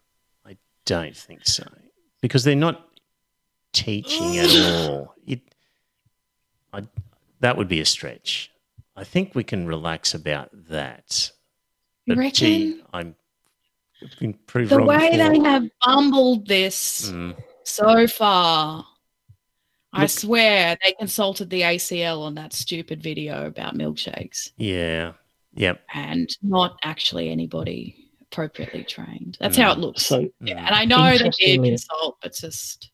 I 0.47 0.57
don't 0.85 1.17
think 1.17 1.47
so 1.47 1.65
because 2.23 2.45
they're 2.45 2.55
not 2.55 2.86
teaching 3.73 4.39
at 4.39 4.51
all. 4.91 5.15
It, 5.27 5.41
I, 6.73 6.83
that 7.41 7.57
would 7.57 7.69
be 7.69 7.81
a 7.81 7.85
stretch. 7.85 8.51
I 8.97 9.05
think 9.05 9.35
we 9.35 9.45
can 9.45 9.67
relax 9.67 10.15
about 10.15 10.49
that. 10.69 11.31
You 12.07 12.17
But 12.17 12.33
gee, 12.35 12.73
reckon? 12.73 12.83
I'm 12.93 13.15
been 14.21 14.35
proved 14.47 14.71
The 14.71 14.79
wrong 14.79 14.87
way 14.87 15.11
before. 15.11 15.31
they 15.31 15.39
have 15.41 15.65
bumbled 15.85 16.47
this 16.47 17.11
Mm, 17.11 17.35
so 17.65 18.07
far. 18.07 18.85
I 19.93 20.07
swear 20.07 20.77
they 20.85 20.93
consulted 20.93 21.49
the 21.49 21.63
ACL 21.63 22.21
on 22.23 22.35
that 22.35 22.53
stupid 22.53 23.03
video 23.03 23.47
about 23.47 23.75
milkshakes. 23.75 24.51
yeah. 24.57 25.13
Yep. 25.55 25.81
and 25.95 26.29
not 26.43 26.77
actually 26.85 27.31
anybody 27.31 28.11
appropriately 28.21 28.85
trained. 28.85 29.39
That's 29.41 29.57
how 29.57 29.73
it 29.73 29.79
looks. 29.79 30.05
So, 30.05 30.29
yeah, 30.43 30.57
Mm, 30.57 30.67
and 30.67 30.75
I 30.75 30.85
know 30.85 31.17
they 31.17 31.31
did 31.31 31.63
consult, 31.65 32.19
but 32.21 32.35
just 32.35 32.83
mm. 32.83 32.91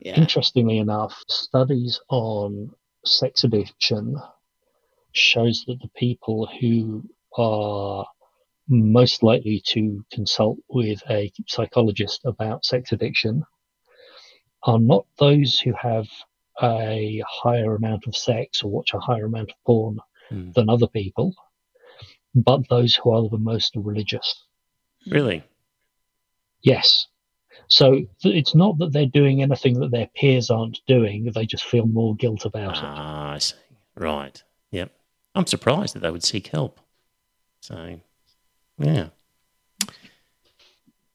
Yeah, 0.00 0.16
interestingly 0.16 0.78
enough, 0.78 1.22
studies 1.28 2.00
on 2.08 2.70
sex 3.04 3.44
addiction 3.44 4.16
shows 5.12 5.64
that 5.66 5.80
the 5.80 5.88
people 5.96 6.48
who 6.60 7.02
are 7.36 8.06
most 8.68 9.22
likely 9.22 9.62
to 9.66 10.04
consult 10.12 10.58
with 10.68 11.02
a 11.08 11.32
psychologist 11.46 12.20
about 12.24 12.64
sex 12.64 12.92
addiction 12.92 13.42
are 14.64 14.78
not 14.78 15.06
those 15.18 15.58
who 15.58 15.72
have 15.72 16.06
a 16.62 17.22
higher 17.26 17.76
amount 17.76 18.06
of 18.06 18.16
sex 18.16 18.62
or 18.62 18.70
watch 18.70 18.92
a 18.92 18.98
higher 18.98 19.26
amount 19.26 19.50
of 19.50 19.56
porn 19.64 19.98
Mm. 20.30 20.52
than 20.52 20.68
other 20.68 20.86
people, 20.88 21.34
but 22.34 22.68
those 22.68 22.94
who 22.94 23.10
are 23.12 23.26
the 23.30 23.38
most 23.38 23.72
religious. 23.76 24.44
Really? 25.06 25.42
Yes. 26.60 27.06
So 27.66 28.06
it's 28.22 28.54
not 28.54 28.78
that 28.78 28.92
they're 28.92 29.06
doing 29.06 29.42
anything 29.42 29.80
that 29.80 29.90
their 29.90 30.08
peers 30.14 30.50
aren't 30.50 30.80
doing, 30.86 31.30
they 31.34 31.44
just 31.44 31.64
feel 31.64 31.86
more 31.86 32.14
guilt 32.14 32.44
about 32.44 32.76
it. 32.76 32.82
Ah, 32.82 33.32
I 33.32 33.38
see. 33.38 33.56
Right. 33.96 34.42
Yep. 34.70 34.92
I'm 35.34 35.46
surprised 35.46 35.94
that 35.94 36.00
they 36.00 36.10
would 36.10 36.24
seek 36.24 36.46
help. 36.48 36.80
So, 37.60 38.00
yeah. 38.78 39.08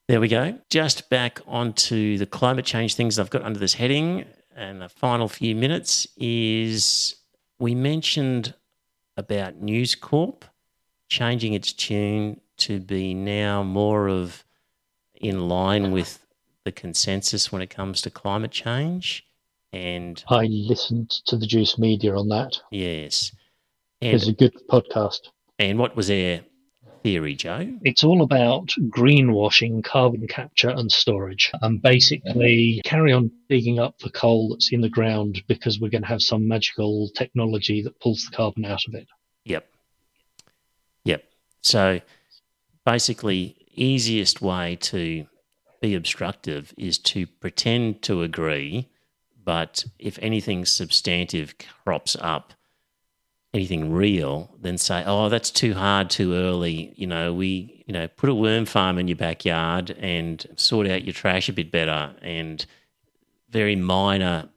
There 0.07 0.20
we 0.20 0.28
go. 0.28 0.60
Just 0.70 1.10
back 1.10 1.40
onto 1.48 2.18
the 2.18 2.26
climate 2.26 2.65
change 2.65 2.95
things 2.95 3.18
I've 3.18 3.30
got 3.30 3.41
under 3.41 3.60
this 3.60 3.74
heading. 3.74 4.26
And 4.56 4.82
the 4.82 4.90
final 4.90 5.28
few 5.28 5.56
minutes 5.56 6.06
is 6.18 7.15
we 7.57 7.74
mentioned 7.74 8.53
about 9.18 9.61
News 9.61 9.95
Corp 9.95 10.45
changing 11.07 11.53
its 11.53 11.74
tune 11.74 12.41
to 12.57 12.80
be 12.80 13.14
now 13.14 13.64
more 13.64 14.07
of 14.07 14.44
in 15.15 15.48
line 15.48 15.91
with 15.91 16.23
the 16.65 16.72
consensus 16.72 17.52
when 17.52 17.61
it 17.61 17.69
comes 17.69 18.02
to 18.02 18.10
climate 18.10 18.52
change. 18.52 19.26
And 19.72 20.23
I 20.30 20.45
listened 20.45 21.10
to 21.27 21.35
the 21.38 21.48
Juice 21.48 21.77
Media 21.80 22.15
on 22.15 22.30
that. 22.30 22.60
Yes. 22.72 23.31
It's 24.02 24.27
And, 24.27 24.35
a 24.35 24.38
good 24.38 24.53
podcast. 24.69 25.19
and 25.60 25.80
what 25.80 25.95
was 25.95 26.07
their 26.07 26.41
theory, 27.02 27.35
Joe? 27.35 27.73
It's 27.81 28.03
all 28.03 28.22
about 28.22 28.68
greenwashing 28.90 29.84
carbon 29.84 30.27
capture 30.27 30.69
and 30.69 30.91
storage 30.91 31.52
and 31.61 31.81
basically 31.81 32.81
carry 32.85 33.11
on 33.11 33.31
digging 33.49 33.80
up 33.80 33.98
the 33.99 34.10
coal 34.11 34.49
that's 34.49 34.72
in 34.72 34.81
the 34.81 34.90
ground 34.90 35.41
because 35.48 35.80
we're 35.80 35.90
going 35.90 36.03
to 36.03 36.07
have 36.07 36.22
some 36.22 36.48
magical 36.48 37.10
technology 37.15 37.81
that 37.81 37.99
pulls 37.99 38.26
the 38.30 38.35
carbon 38.35 38.65
out 38.65 38.81
of 38.88 38.94
it. 38.94 39.07
Yep. 39.45 39.68
Yep. 41.06 41.23
So 41.61 41.99
basically, 42.85 43.56
easiest 43.73 44.41
way 44.41 44.76
to 44.81 45.26
be 45.84 45.94
obstructive 45.96 46.74
is 46.78 46.98
to 46.98 47.28
pretend 47.28 48.02
to 48.02 48.24
agree, 48.24 48.88
but 49.44 49.84
if 50.00 50.18
anything 50.22 50.64
substantive 50.64 51.54
crops 51.84 52.16
up, 52.22 52.54
anything 53.54 53.92
real, 53.92 54.56
then 54.62 54.78
say, 54.78 55.04
"Oh, 55.06 55.28
that's 55.28 55.52
too 55.52 55.74
hard, 55.74 56.10
too 56.10 56.34
early." 56.34 56.94
You 56.96 57.08
know, 57.08 57.34
we, 57.34 57.84
you 57.86 57.94
know, 57.94 58.08
put 58.08 58.30
a 58.30 58.34
worm 58.34 58.66
farm 58.66 58.98
in 58.98 59.10
your 59.10 59.18
backyard 59.18 59.92
and 60.00 60.48
sort 60.56 60.88
out 60.88 61.04
your 61.04 61.14
trash 61.14 61.50
a 61.50 61.54
bit 61.54 61.70
better, 61.70 62.16
and 62.22 62.66
very 63.50 63.76
minor, 63.76 64.48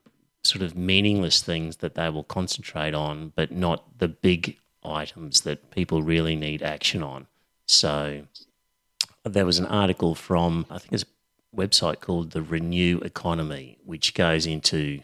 sort 0.44 0.62
of 0.62 0.76
meaningless 0.76 1.42
things 1.42 1.78
that 1.78 1.96
they 1.96 2.08
will 2.08 2.24
concentrate 2.38 2.94
on, 2.94 3.32
but 3.34 3.50
not 3.50 3.98
the 3.98 4.08
big 4.08 4.58
items 4.84 5.40
that 5.40 5.72
people 5.72 6.04
really 6.04 6.36
need 6.36 6.62
action 6.62 7.02
on. 7.02 7.26
So 7.66 8.22
there 9.24 9.44
was 9.44 9.58
an 9.58 9.66
article 9.66 10.14
from 10.14 10.66
I 10.70 10.78
think 10.78 10.92
it's 10.92 11.04
website 11.56 12.00
called 12.00 12.32
the 12.32 12.42
Renew 12.42 12.98
Economy, 13.00 13.78
which 13.84 14.14
goes 14.14 14.46
into 14.46 15.00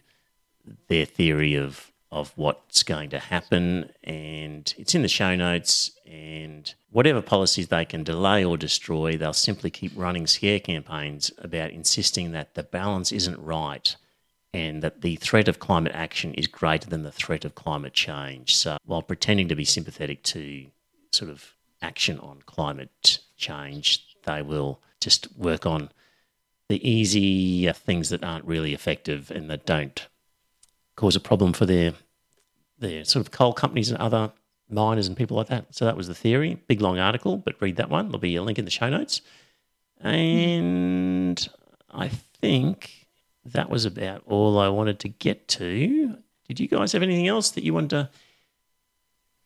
their 0.88 1.06
theory 1.06 1.54
of 1.54 1.92
of 2.12 2.30
what's 2.36 2.82
going 2.82 3.08
to 3.08 3.18
happen, 3.18 3.90
and 4.04 4.74
it's 4.76 4.94
in 4.94 5.00
the 5.00 5.08
show 5.08 5.34
notes. 5.34 5.92
And 6.06 6.72
whatever 6.90 7.22
policies 7.22 7.68
they 7.68 7.86
can 7.86 8.04
delay 8.04 8.44
or 8.44 8.58
destroy, 8.58 9.16
they'll 9.16 9.32
simply 9.32 9.70
keep 9.70 9.92
running 9.96 10.26
scare 10.26 10.60
campaigns 10.60 11.32
about 11.38 11.70
insisting 11.70 12.32
that 12.32 12.52
the 12.52 12.62
balance 12.62 13.12
isn't 13.12 13.42
right 13.42 13.96
and 14.52 14.82
that 14.82 15.00
the 15.00 15.16
threat 15.16 15.48
of 15.48 15.58
climate 15.58 15.92
action 15.94 16.34
is 16.34 16.46
greater 16.46 16.88
than 16.90 17.02
the 17.02 17.10
threat 17.10 17.46
of 17.46 17.54
climate 17.54 17.94
change. 17.94 18.54
So 18.54 18.76
while 18.84 19.00
pretending 19.00 19.48
to 19.48 19.56
be 19.56 19.64
sympathetic 19.64 20.22
to 20.24 20.66
sort 21.12 21.30
of 21.30 21.54
action 21.80 22.18
on 22.18 22.42
climate 22.44 23.20
change, 23.38 24.04
they 24.24 24.42
will 24.42 24.80
just 25.00 25.34
work 25.38 25.64
on 25.64 25.90
the 26.72 26.90
easy 26.90 27.68
uh, 27.68 27.72
things 27.74 28.08
that 28.08 28.24
aren't 28.24 28.46
really 28.46 28.72
effective 28.72 29.30
and 29.30 29.50
that 29.50 29.66
don't 29.66 30.08
cause 30.96 31.14
a 31.14 31.20
problem 31.20 31.52
for 31.52 31.66
their 31.66 31.92
their 32.78 33.04
sort 33.04 33.22
of 33.24 33.30
coal 33.30 33.52
companies 33.52 33.90
and 33.90 34.00
other 34.00 34.32
miners 34.70 35.06
and 35.06 35.14
people 35.14 35.36
like 35.36 35.48
that. 35.48 35.66
So 35.74 35.84
that 35.84 35.98
was 35.98 36.08
the 36.08 36.14
theory. 36.14 36.54
Big 36.68 36.80
long 36.80 36.98
article, 36.98 37.36
but 37.36 37.60
read 37.60 37.76
that 37.76 37.90
one. 37.90 38.06
There'll 38.06 38.20
be 38.20 38.36
a 38.36 38.42
link 38.42 38.58
in 38.58 38.64
the 38.64 38.70
show 38.70 38.88
notes. 38.88 39.20
And 40.00 41.46
I 41.90 42.08
think 42.08 43.06
that 43.44 43.68
was 43.68 43.84
about 43.84 44.22
all 44.26 44.58
I 44.58 44.68
wanted 44.68 44.98
to 45.00 45.08
get 45.08 45.48
to. 45.48 46.16
Did 46.48 46.58
you 46.58 46.68
guys 46.68 46.92
have 46.92 47.02
anything 47.02 47.28
else 47.28 47.50
that 47.50 47.64
you 47.64 47.74
wanted 47.74 47.90
to 47.90 48.10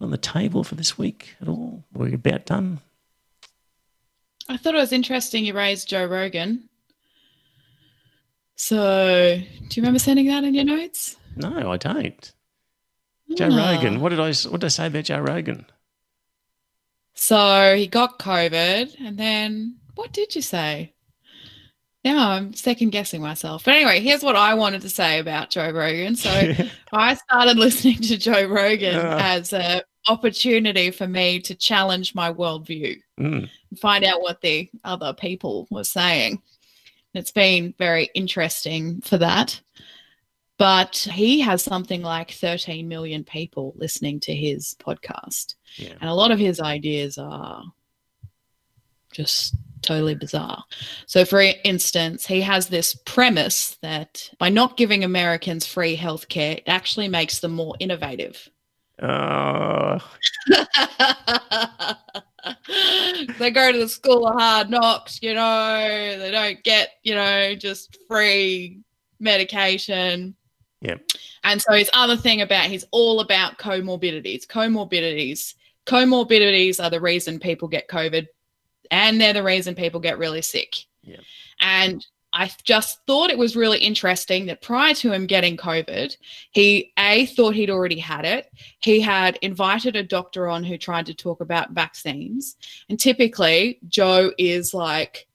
on 0.01 0.13
the 0.13 0.17
table 0.17 0.63
for 0.63 0.77
this 0.77 0.97
week 0.97 1.35
at 1.43 1.49
all? 1.49 1.83
Were 1.93 2.07
you 2.07 2.15
about 2.15 2.47
done? 2.47 2.79
I 4.49 4.57
thought 4.57 4.77
it 4.77 4.79
was 4.79 4.93
interesting 4.93 5.45
you 5.45 5.55
raised 5.55 5.89
Joe 5.89 6.07
Rogan. 6.07 6.69
So, 8.57 9.37
do 9.39 9.45
you 9.75 9.83
remember 9.83 9.99
sending 9.99 10.27
that 10.29 10.45
in 10.45 10.55
your 10.55 10.65
notes? 10.65 11.17
No, 11.37 11.71
I 11.71 11.77
don't. 11.77 12.33
Joe 13.37 13.49
Ah. 13.53 13.73
Rogan. 13.75 14.01
What 14.01 14.09
did 14.11 14.21
I 14.21 14.33
what 14.49 14.61
did 14.61 14.65
I 14.65 14.69
say 14.69 14.87
about 14.87 15.05
Joe 15.05 15.21
Rogan? 15.21 15.67
So 17.15 17.75
he 17.77 17.87
got 17.87 18.19
COVID, 18.19 19.01
and 19.01 19.19
then 19.19 19.77
what 19.95 20.13
did 20.13 20.35
you 20.35 20.43
say? 20.43 20.95
Now 22.05 22.31
I'm 22.31 22.53
second 22.55 22.91
guessing 22.91 23.21
myself. 23.21 23.65
But 23.65 23.75
anyway, 23.75 24.01
here's 24.01 24.23
what 24.23 24.37
I 24.37 24.55
wanted 24.55 24.83
to 24.83 24.89
say 24.89 25.19
about 25.19 25.51
Joe 25.51 25.71
Rogan. 25.71 26.15
So 26.17 26.31
I 26.93 27.15
started 27.15 27.59
listening 27.59 27.97
to 28.03 28.17
Joe 28.17 28.47
Rogan 28.47 28.97
Ah. 28.97 29.19
as 29.35 29.53
an 29.53 29.83
opportunity 30.09 30.91
for 30.93 31.07
me 31.09 31.41
to 31.41 31.55
challenge 31.55 32.15
my 32.15 32.33
worldview 32.33 32.97
Mm, 33.19 33.49
and 33.71 33.79
find 33.81 34.05
out 34.05 34.21
what 34.21 34.41
the 34.41 34.71
other 34.85 35.13
people 35.15 35.67
were 35.71 35.83
saying. 35.85 36.41
It's 37.17 37.31
been 37.31 37.75
very 37.79 38.11
interesting 38.15 39.01
for 39.01 39.19
that. 39.19 39.61
But 40.59 40.97
he 40.97 41.41
has 41.41 41.63
something 41.63 42.03
like 42.03 42.31
13 42.31 42.89
million 42.89 43.25
people 43.25 43.75
listening 43.77 44.21
to 44.21 44.35
his 44.35 44.75
podcast. 44.79 45.55
yeah. 45.77 45.93
And 46.01 46.09
a 46.09 46.15
lot 46.15 46.31
of 46.31 46.39
his 46.39 46.61
ideas 46.61 47.19
are 47.19 47.63
just 49.13 49.55
totally 49.83 50.15
bizarre. 50.15 50.65
So, 51.07 51.25
for 51.25 51.41
instance, 51.41 52.27
he 52.27 52.41
has 52.41 52.69
this 52.69 52.95
premise 53.05 53.77
that 53.83 54.31
by 54.39 54.49
not 54.49 54.77
giving 54.77 55.05
Americans 55.05 55.67
free 55.67 55.97
healthcare, 55.97 56.59
it 56.59 56.65
actually 56.67 57.09
makes 57.09 57.41
them 57.41 57.53
more 57.53 57.75
innovative. 57.79 58.49
Oh, 59.03 59.99
they 63.39 63.51
go 63.51 63.73
to 63.73 63.79
the 63.79 63.89
school 63.89 64.27
of 64.27 64.39
hard 64.39 64.71
knocks, 64.71 65.19
you 65.23 65.35
know, 65.35 66.19
they 66.19 66.31
don't 66.31 66.63
get, 66.63 66.91
you 67.03 67.15
know, 67.15 67.55
just 67.55 67.97
free 68.09 68.81
medication. 69.21 70.35
Yeah. 70.81 70.97
And 71.45 71.61
so 71.61 71.73
his 71.73 71.91
other 71.95 72.17
thing 72.17 72.43
about 72.43 72.67
he's 72.67 72.85
all 72.91 73.21
about 73.21 73.59
comorbidities. 73.59 74.47
Comorbidities. 74.47 75.55
Comorbidities 75.87 76.83
are 76.83 76.91
the 76.91 77.01
reason 77.01 77.39
people 77.39 77.69
get 77.69 77.89
COVID 77.89 78.27
and 78.91 79.21
they're 79.21 79.33
the 79.33 79.43
reason 79.43 79.75
people 79.75 80.01
get 80.01 80.19
really 80.19 80.43
sick. 80.43 80.77
Yep. 81.03 81.21
And 81.61 82.07
I 82.39 82.51
just 82.65 83.01
thought 83.07 83.31
it 83.31 83.39
was 83.39 83.57
really 83.57 83.79
interesting 83.79 84.45
that 84.47 84.61
prior 84.61 84.93
to 84.97 85.11
him 85.11 85.27
getting 85.27 85.57
COVID, 85.57 86.15
he 86.51 86.93
A 86.99 87.25
thought 87.27 87.55
he'd 87.55 87.71
already 87.71 87.99
had 87.99 88.27
it. 88.27 88.51
He 88.81 89.01
had 89.01 89.39
invited 89.41 89.97
a 89.97 90.03
doctor 90.03 90.47
on 90.47 90.63
who 90.63 90.77
tried 90.77 91.07
to 91.07 91.15
talk 91.15 91.41
about 91.41 91.71
vaccines. 91.71 92.57
And 92.91 93.01
typically, 93.01 93.79
Joe 93.89 94.33
is 94.37 94.75
like 94.75 95.27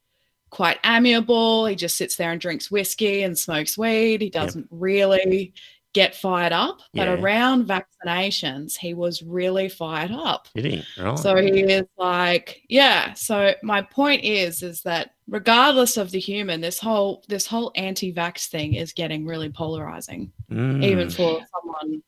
quite 0.51 0.77
amiable. 0.85 1.65
He 1.65 1.75
just 1.75 1.97
sits 1.97 2.17
there 2.17 2.33
and 2.33 2.39
drinks 2.39 2.69
whiskey 2.69 3.23
and 3.23 3.35
smokes 3.35 3.79
weed. 3.79 4.21
He 4.21 4.29
doesn't 4.29 4.67
really 4.69 5.53
get 5.93 6.15
fired 6.15 6.53
up. 6.53 6.79
But 6.93 7.07
Yeah. 7.07 7.13
around 7.15 7.67
vaccinations, 7.67 8.77
he 8.77 8.93
was 8.93 9.21
really 9.21 9.67
fired 9.69 10.11
up. 10.11 10.47
did 10.55 10.65
he? 10.65 10.83
Right. 11.01 11.17
So 11.19 11.35
he 11.35 11.61
is 11.61 11.83
like, 11.97 12.61
yeah. 12.69 13.13
So 13.13 13.53
my 13.63 13.81
point 13.81 14.23
is, 14.23 14.63
is 14.63 14.81
that 14.83 15.15
regardless 15.27 15.97
of 15.97 16.11
the 16.11 16.19
human, 16.19 16.61
this 16.61 16.79
whole 16.79 17.23
this 17.27 17.45
whole 17.45 17.71
anti-vax 17.75 18.47
thing 18.47 18.75
is 18.75 18.93
getting 18.93 19.25
really 19.25 19.49
polarizing, 19.49 20.31
Mm, 20.49 20.83
even 20.83 21.09
for 21.09 21.45
someone. 21.53 22.01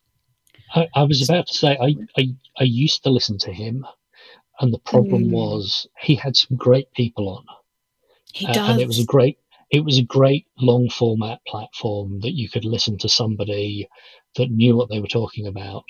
I, 0.76 0.88
I 0.96 1.04
was 1.04 1.28
about 1.28 1.48
to 1.48 1.54
say 1.54 1.78
I, 1.80 1.96
I 2.18 2.30
I 2.60 2.64
used 2.64 3.04
to 3.04 3.10
listen 3.10 3.38
to 3.40 3.52
him, 3.52 3.86
and 4.60 4.74
the 4.74 4.80
problem 4.80 5.26
Mm. 5.26 5.32
was 5.32 5.88
he 6.00 6.16
had 6.16 6.36
some 6.36 6.56
great 6.58 6.92
people 6.94 7.28
on, 7.30 7.46
He 8.34 8.48
uh, 8.48 8.54
does. 8.54 8.70
and 8.70 8.80
it 8.82 8.88
was 8.88 9.00
a 9.00 9.06
great 9.06 9.38
it 9.74 9.84
was 9.84 9.98
a 9.98 10.04
great 10.04 10.46
long 10.60 10.88
format 10.88 11.40
platform 11.48 12.20
that 12.20 12.36
you 12.36 12.48
could 12.48 12.64
listen 12.64 12.96
to 13.00 13.10
somebody 13.10 13.90
that 14.36 14.52
knew 14.52 14.78
what 14.78 14.88
they 14.90 15.00
were 15.00 15.08
talking 15.08 15.48
about. 15.48 15.90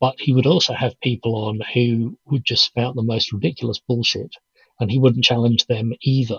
But 0.00 0.16
he 0.18 0.34
would 0.34 0.44
also 0.44 0.74
have 0.74 1.00
people 1.00 1.34
on 1.34 1.60
who 1.72 2.18
would 2.26 2.44
just 2.44 2.66
spout 2.66 2.94
the 2.94 3.02
most 3.02 3.32
ridiculous 3.32 3.80
bullshit, 3.88 4.36
and 4.78 4.90
he 4.90 4.98
wouldn't 4.98 5.24
challenge 5.24 5.64
them 5.64 5.94
either. 6.02 6.38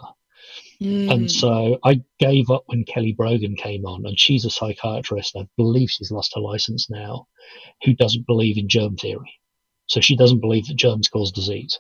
Mm. 0.80 1.11
And 1.11 1.31
so 1.31 1.80
I 1.84 2.03
gave 2.19 2.51
up 2.51 2.63
when 2.67 2.85
Kelly 2.85 3.13
Brogan 3.13 3.55
came 3.55 3.84
on, 3.88 4.05
and 4.05 4.19
she's 4.19 4.45
a 4.45 4.51
psychiatrist. 4.51 5.35
I 5.35 5.47
believe 5.57 5.89
she's 5.89 6.11
lost 6.11 6.34
her 6.35 6.41
license 6.41 6.91
now, 6.91 7.26
who 7.84 7.95
doesn't 7.95 8.27
believe 8.27 8.59
in 8.59 8.69
germ 8.69 8.97
theory. 8.97 9.39
So 9.88 9.99
she 9.99 10.15
doesn't 10.15 10.41
believe 10.41 10.67
that 10.67 10.76
germs 10.76 11.07
cause 11.07 11.31
disease. 11.31 11.80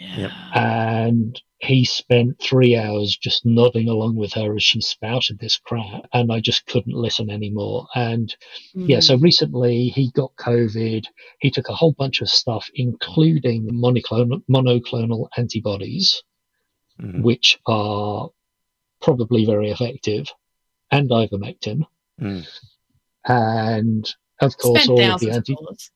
Yep. 0.00 0.32
And 0.54 1.40
he 1.60 1.84
spent 1.84 2.40
three 2.40 2.76
hours 2.76 3.16
just 3.16 3.44
nodding 3.44 3.88
along 3.88 4.14
with 4.14 4.32
her 4.34 4.54
as 4.54 4.62
she 4.62 4.80
spouted 4.80 5.38
this 5.38 5.58
crap, 5.58 6.06
and 6.12 6.30
I 6.32 6.40
just 6.40 6.66
couldn't 6.66 6.94
listen 6.94 7.30
anymore. 7.30 7.86
And 7.94 8.34
yeah, 8.74 9.00
so 9.00 9.16
Mm. 9.16 9.22
recently 9.22 9.88
he 9.88 10.10
got 10.12 10.34
COVID. 10.36 11.04
He 11.40 11.50
took 11.50 11.68
a 11.68 11.74
whole 11.74 11.92
bunch 11.92 12.20
of 12.22 12.28
stuff, 12.28 12.70
including 12.74 13.68
monoclonal, 13.70 14.42
monoclonal 14.48 15.28
antibodies 15.36 16.22
mm, 17.00 17.22
which 17.22 17.58
are 17.66 18.28
probably 19.00 19.44
very 19.44 19.70
effective, 19.70 20.26
and 20.90 21.10
ivermectin, 21.10 21.82
mm. 22.20 22.46
and 23.24 24.14
of 24.40 24.56
course 24.58 24.82
spent 24.84 24.90
all 24.90 25.14
of 25.14 25.20
the 25.20 25.26
thousands 25.26 25.28
of 25.28 25.34
anti. 25.36 25.54
dollars. 25.54 25.90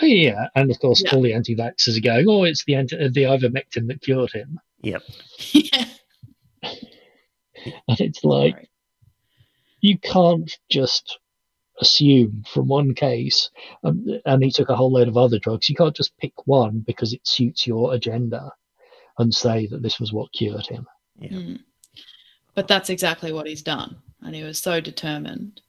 Oh, 0.00 0.06
yeah, 0.06 0.48
and 0.54 0.70
of 0.70 0.78
course 0.80 1.02
Yeah. 1.04 1.14
all 1.14 1.22
the 1.22 1.34
anti-vaxxers 1.34 1.96
are 1.96 2.00
going, 2.00 2.26
oh, 2.28 2.44
it's 2.44 2.64
the 2.64 2.74
anti- 2.74 2.98
uh, 2.98 3.08
the 3.12 3.22
ivermectin 3.24 3.86
that 3.88 4.00
cured 4.02 4.32
him, 4.32 4.58
Yep. 4.82 5.02
yeah. 5.52 5.84
and 6.62 8.00
it's 8.00 8.24
like 8.24 8.54
Right. 8.54 8.68
you 9.80 9.98
can't 9.98 10.50
just 10.70 11.18
assume 11.80 12.44
from 12.52 12.68
one 12.68 12.94
case, 12.94 13.50
um, 13.84 14.04
and 14.26 14.42
he 14.42 14.50
took 14.50 14.68
a 14.68 14.76
whole 14.76 14.92
load 14.92 15.08
of 15.08 15.16
other 15.16 15.38
drugs. 15.38 15.68
You 15.68 15.76
can't 15.76 15.94
just 15.94 16.16
pick 16.18 16.32
one 16.46 16.80
because 16.80 17.12
it 17.12 17.26
suits 17.26 17.66
your 17.66 17.94
agenda 17.94 18.52
and 19.18 19.32
say 19.34 19.66
that 19.66 19.82
this 19.82 19.98
was 20.00 20.12
what 20.12 20.32
cured 20.32 20.66
him. 20.66 20.86
Yeah. 21.18 21.30
Mm. 21.30 21.60
But 22.54 22.68
that's 22.68 22.90
exactly 22.90 23.32
what 23.32 23.46
he's 23.46 23.62
done, 23.62 23.96
and 24.22 24.34
he 24.34 24.42
was 24.42 24.58
so 24.58 24.80
determined. 24.80 25.60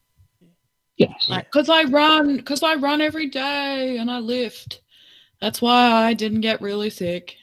Yes. 0.97 1.27
Like, 1.29 1.49
cause 1.51 1.69
I 1.69 1.83
run, 1.83 2.41
cause 2.41 2.61
I 2.61 2.75
run 2.75 2.99
every 2.99 3.27
day 3.27 3.97
and 3.97 4.11
I 4.11 4.19
lift. 4.19 4.81
That's 5.39 5.61
why 5.61 5.91
I 5.91 6.13
didn't 6.13 6.41
get 6.41 6.59
really 6.59 6.89
sick. 6.89 7.37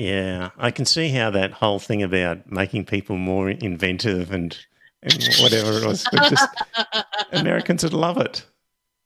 Yeah, 0.00 0.50
I 0.58 0.70
can 0.70 0.84
see 0.86 1.10
how 1.10 1.30
that 1.30 1.52
whole 1.52 1.78
thing 1.78 2.02
about 2.02 2.50
making 2.50 2.86
people 2.86 3.16
more 3.18 3.50
inventive 3.50 4.32
and, 4.32 4.56
and 5.02 5.28
whatever 5.40 5.72
it 5.78 5.84
was, 5.84 6.06
but 6.10 6.30
just 6.30 6.48
Americans 7.32 7.82
would 7.84 7.92
love 7.92 8.16
it. 8.18 8.44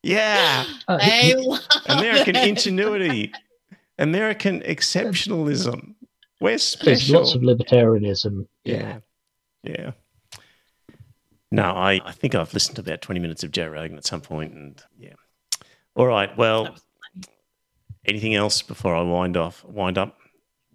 Yeah, 0.03 0.65
Uh, 0.87 0.99
They 0.99 1.35
love 1.35 1.61
American 1.87 2.37
it. 2.37 2.47
ingenuity, 2.49 3.33
American 3.99 4.61
exceptionalism. 4.61 5.95
We're 6.41 6.59
there's 6.83 7.11
lots 7.11 7.35
of 7.35 7.43
libertarianism. 7.43 8.47
yeah, 8.65 8.99
yeah. 9.63 9.93
No, 11.51 11.71
I, 11.71 12.01
I 12.05 12.13
think 12.13 12.35
I've 12.35 12.53
listened 12.53 12.77
to 12.77 12.83
about 12.83 13.01
20 13.01 13.21
minutes 13.21 13.45
of 13.45 13.51
Joe 13.53 13.69
Rogan 13.69 13.97
at 13.97 14.05
some 14.05 14.21
point, 14.21 14.53
and 14.53 14.83
yeah. 14.99 15.15
All 15.95 16.07
right, 16.07 16.37
well, 16.37 16.77
anything 18.05 18.35
else 18.35 18.61
before 18.63 18.95
I 18.95 19.03
wind 19.03 19.37
off? 19.37 19.65
Wind 19.65 19.97
up. 19.99 20.19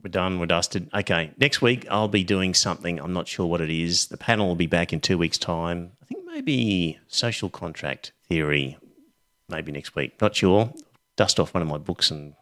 We're 0.03 0.09
done. 0.09 0.39
We're 0.39 0.45
dusted. 0.45 0.89
Okay. 0.93 1.31
Next 1.37 1.61
week 1.61 1.85
I'll 1.89 2.07
be 2.07 2.23
doing 2.23 2.53
something. 2.53 2.99
I'm 2.99 3.13
not 3.13 3.27
sure 3.27 3.45
what 3.45 3.61
it 3.61 3.69
is. 3.69 4.07
The 4.07 4.17
panel 4.17 4.47
will 4.47 4.55
be 4.55 4.67
back 4.67 4.93
in 4.93 5.01
two 5.01 5.17
weeks' 5.17 5.37
time. 5.37 5.91
I 6.01 6.05
think 6.05 6.25
maybe 6.25 6.99
social 7.07 7.49
contract 7.49 8.13
theory. 8.27 8.77
Maybe 9.49 9.71
next 9.71 9.95
week. 9.95 10.21
Not 10.21 10.35
sure. 10.35 10.71
Dust 11.17 11.39
off 11.39 11.53
one 11.53 11.61
of 11.61 11.67
my 11.67 11.77
books 11.77 12.11
and 12.11 12.33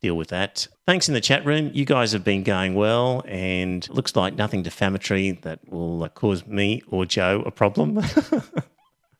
deal 0.00 0.16
with 0.16 0.28
that. 0.28 0.66
Thanks 0.86 1.08
in 1.08 1.14
the 1.14 1.20
chat 1.20 1.44
room. 1.44 1.70
You 1.74 1.84
guys 1.84 2.12
have 2.12 2.24
been 2.24 2.42
going 2.42 2.74
well, 2.74 3.22
and 3.26 3.88
looks 3.90 4.16
like 4.16 4.34
nothing 4.34 4.62
defamatory 4.62 5.32
that 5.42 5.60
will 5.70 6.04
uh, 6.04 6.08
cause 6.08 6.46
me 6.46 6.82
or 6.88 7.06
Joe 7.06 7.42
a 7.44 7.50
problem. 7.50 8.00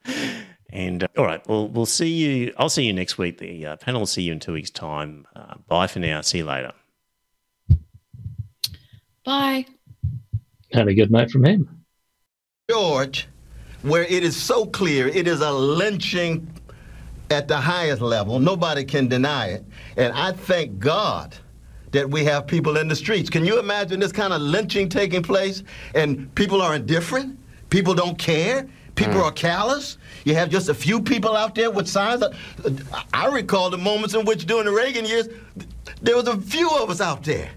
and 0.71 1.05
uh, 1.05 1.09
all 1.17 1.25
right, 1.25 1.47
well, 1.49 1.69
we'll 1.69 1.87
see 1.87 2.09
you. 2.09 2.55
I'll 2.57 2.69
see 2.69 2.85
you 2.85 2.93
next 2.93 3.19
week. 3.19 3.39
The 3.39 3.67
uh, 3.67 3.77
panel 3.77 4.03
will 4.03 4.07
see 4.07 4.23
you 4.23 4.33
in 4.33 4.41
two 4.41 4.53
weeks' 4.53 4.71
time. 4.71 5.27
Uh, 5.35 5.55
bye 5.69 5.87
for 5.87 5.99
now. 5.99 6.21
See 6.21 6.39
you 6.39 6.47
later. 6.47 6.73
Bye. 9.25 9.67
And 10.73 10.89
a 10.89 10.95
good 10.95 11.11
night 11.11 11.31
from 11.31 11.45
him. 11.45 11.69
George, 12.71 13.29
where 13.83 14.05
it 14.05 14.23
is 14.23 14.37
so 14.37 14.67
clear 14.67 15.09
it 15.09 15.27
is 15.27 15.41
a 15.41 15.51
lynching 15.51 16.47
at 17.31 17.49
the 17.49 17.57
highest 17.57 18.03
level. 18.03 18.39
Nobody 18.39 18.85
can 18.85 19.09
deny 19.09 19.49
it. 19.49 19.65
And 19.97 20.13
I 20.13 20.33
thank 20.33 20.79
God 20.79 21.37
that 21.93 22.09
we 22.09 22.25
have 22.25 22.47
people 22.47 22.77
in 22.77 22.89
the 22.89 22.97
streets. 22.97 23.31
Can 23.31 23.45
you 23.45 23.59
imagine 23.59 24.01
this 24.01 24.13
kind 24.13 24.33
of 24.33 24.41
lynching 24.41 24.89
taking 24.89 25.23
place 25.23 25.63
and 25.95 26.33
people 26.35 26.63
are 26.63 26.77
indifferent? 26.77 27.39
People 27.71 27.95
don't 27.95 28.19
care? 28.19 28.69
People 28.95 29.15
mm. 29.15 29.25
are 29.25 29.33
callous? 29.33 29.97
You 30.25 30.35
have 30.35 30.51
just 30.51 30.69
a 30.69 30.75
few 30.75 31.01
people 31.01 31.37
out 31.37 31.55
there 31.55 31.71
with 31.71 31.89
signs. 31.89 32.23
I 33.15 33.27
recall 33.27 33.71
the 33.71 33.79
moments 33.79 34.15
in 34.15 34.25
which 34.25 34.47
during 34.47 34.67
the 34.67 34.73
Reagan 34.73 35.05
years, 35.05 35.29
there 36.03 36.17
was 36.17 36.29
a 36.29 36.37
few 36.37 36.69
of 36.71 36.91
us 36.91 37.01
out 37.01 37.25
there. 37.25 37.51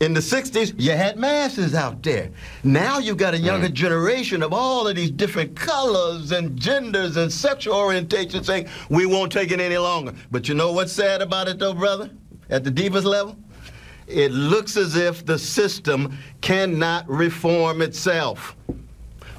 In 0.00 0.14
the 0.14 0.20
60s, 0.20 0.74
you 0.78 0.92
had 0.92 1.16
masses 1.16 1.74
out 1.74 2.04
there. 2.04 2.30
Now 2.62 2.98
you've 2.98 3.16
got 3.16 3.34
a 3.34 3.38
younger 3.38 3.68
mm. 3.68 3.72
generation 3.72 4.44
of 4.44 4.52
all 4.52 4.86
of 4.86 4.94
these 4.94 5.10
different 5.10 5.56
colors 5.56 6.30
and 6.30 6.56
genders 6.56 7.16
and 7.16 7.32
sexual 7.32 7.74
orientations 7.74 8.44
saying, 8.44 8.68
we 8.90 9.06
won't 9.06 9.32
take 9.32 9.50
it 9.50 9.58
any 9.58 9.76
longer. 9.76 10.14
But 10.30 10.48
you 10.48 10.54
know 10.54 10.70
what's 10.70 10.92
sad 10.92 11.20
about 11.20 11.48
it, 11.48 11.58
though, 11.58 11.74
brother? 11.74 12.10
At 12.48 12.62
the 12.62 12.70
deepest 12.70 13.06
level? 13.06 13.36
It 14.06 14.30
looks 14.30 14.76
as 14.76 14.94
if 14.94 15.26
the 15.26 15.38
system 15.38 16.16
cannot 16.42 17.08
reform 17.08 17.82
itself. 17.82 18.56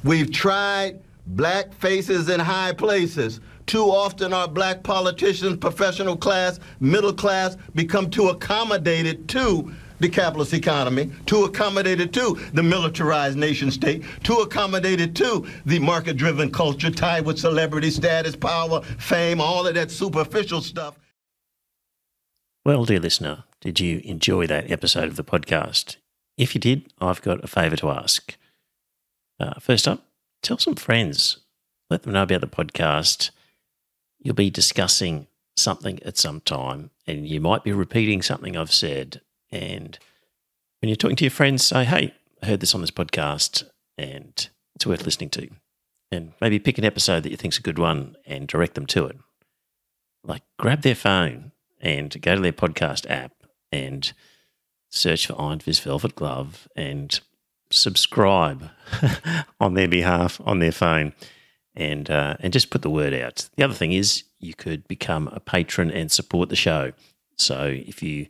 We've 0.04 0.32
tried 0.32 1.00
black 1.26 1.74
faces 1.74 2.28
in 2.28 2.40
high 2.42 2.74
places. 2.74 3.40
Too 3.66 3.86
often, 3.86 4.34
our 4.34 4.48
black 4.48 4.84
politicians, 4.84 5.58
professional 5.58 6.18
class, 6.18 6.60
middle 6.82 7.14
class, 7.14 7.56
become 7.76 8.10
too 8.10 8.28
accommodated 8.28 9.30
to 9.30 9.74
the 10.00 10.10
capitalist 10.10 10.54
economy, 10.54 11.12
too 11.26 11.44
accommodated 11.44 12.14
to 12.14 12.40
the 12.54 12.64
militarized 12.64 13.38
nation 13.38 13.72
state, 13.72 14.04
too 14.24 14.36
accommodated 14.36 15.16
to 15.18 15.46
the 15.66 15.80
market 15.80 16.18
driven 16.18 16.52
culture 16.52 16.92
tied 16.92 17.26
with 17.26 17.40
celebrity 17.40 17.90
status, 17.90 18.36
power, 18.36 18.82
fame, 18.82 19.42
all 19.42 19.68
of 19.68 19.76
that 19.76 19.92
superficial 19.92 20.62
stuff. 20.62 20.98
Well, 22.66 22.86
dear 22.86 23.00
listener, 23.00 23.46
did 23.62 23.80
you 23.80 24.02
enjoy 24.04 24.48
that 24.48 24.70
episode 24.70 25.08
of 25.08 25.16
the 25.16 25.24
podcast? 25.24 25.98
If 26.38 26.56
you 26.56 26.62
did, 26.62 26.94
I've 27.00 27.22
got 27.22 27.44
a 27.44 27.48
favour 27.48 27.76
to 27.78 27.90
ask. 27.90 28.38
Uh, 29.40 29.60
first 29.60 29.88
up, 29.88 30.06
tell 30.42 30.58
some 30.58 30.76
friends, 30.76 31.40
let 31.90 32.04
them 32.04 32.14
know 32.14 32.24
about 32.24 32.42
the 32.42 32.48
podcast. 32.48 33.32
You'll 34.20 34.36
be 34.36 34.50
discussing 34.50 35.28
something 35.58 36.02
at 36.04 36.18
some 36.18 36.42
time, 36.42 36.92
and 37.08 37.28
you 37.28 37.42
might 37.42 37.64
be 37.64 37.72
repeating 37.72 38.22
something 38.22 38.56
I've 38.56 38.72
said. 38.72 39.22
And 39.52 39.98
when 40.82 40.90
you're 40.90 40.96
talking 40.96 41.16
to 41.18 41.24
your 41.24 41.32
friends, 41.32 41.66
say, 41.66 41.86
hey, 41.86 42.14
I 42.42 42.46
heard 42.48 42.60
this 42.60 42.76
on 42.76 42.82
this 42.82 42.92
podcast 42.92 43.64
and 43.98 44.50
it's 44.76 44.86
worth 44.86 45.06
listening 45.06 45.30
to. 45.32 45.50
And 46.12 46.34
maybe 46.42 46.60
pick 46.60 46.78
an 46.78 46.86
episode 46.86 47.24
that 47.24 47.32
you 47.32 47.38
think's 47.38 47.60
a 47.60 47.64
good 47.64 47.78
one 47.78 48.16
and 48.26 48.48
direct 48.48 48.76
them 48.76 48.86
to 48.88 49.06
it. 49.06 49.18
Like 50.24 50.44
grab 50.58 50.82
their 50.82 50.96
phone 50.96 51.52
and 51.82 52.20
go 52.22 52.36
to 52.36 52.42
their 52.42 52.52
podcast 52.52 53.10
app 53.10 53.34
and 53.72 54.12
search 54.90 55.28
for 55.28 55.40
Iron 55.40 55.60
Fist 55.60 55.84
Velvet 55.84 56.16
Glove 56.16 56.68
and 56.76 57.20
subscribe 57.72 58.70
on 59.60 59.76
their 59.76 59.88
behalf 59.88 60.42
on 60.44 60.60
their 60.60 60.72
phone 60.72 61.14
and 61.76 62.10
uh, 62.10 62.36
and 62.40 62.52
just 62.52 62.70
put 62.70 62.82
the 62.82 62.90
word 62.90 63.14
out. 63.14 63.50
The 63.56 63.64
other 63.64 63.74
thing 63.74 63.94
is 63.94 64.24
you 64.40 64.54
could 64.54 64.88
become 64.88 65.28
a 65.28 65.40
patron 65.40 65.92
and 65.92 66.12
support 66.12 66.50
the 66.50 66.56
show. 66.56 66.92
So 67.38 67.74
if 67.74 68.02
you 68.02 68.28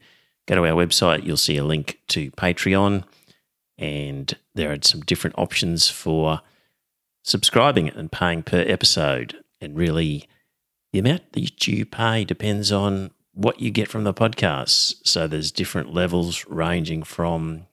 go 0.49 0.55
to 0.55 0.67
our 0.67 0.85
website, 0.85 1.23
you'll 1.23 1.37
see 1.37 1.57
a 1.57 1.63
link 1.63 1.99
to 2.07 2.31
Patreon, 2.31 3.03
and 3.77 4.35
there 4.55 4.71
are 4.71 4.79
some 4.81 5.01
different 5.01 5.37
options 5.37 5.89
for 5.89 6.41
subscribing 7.23 7.89
and 7.89 8.11
paying 8.11 8.41
per 8.41 8.65
episode. 8.67 9.37
And 9.61 9.77
really, 9.77 10.27
the 10.91 10.99
amount 10.99 11.33
that 11.33 11.67
you 11.67 11.85
pay 11.85 12.25
depends 12.25 12.71
on 12.71 13.11
what 13.33 13.59
you 13.59 13.69
get 13.69 13.87
from 13.87 14.05
the 14.05 14.13
podcast. 14.13 14.95
So 15.03 15.27
there's 15.27 15.51
different 15.51 15.93
levels 15.93 16.45
ranging 16.47 17.03
from 17.03 17.67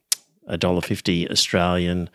a 0.46 0.58
dollar 0.58 0.82
fifty 0.82 1.28
Australian 1.30 2.10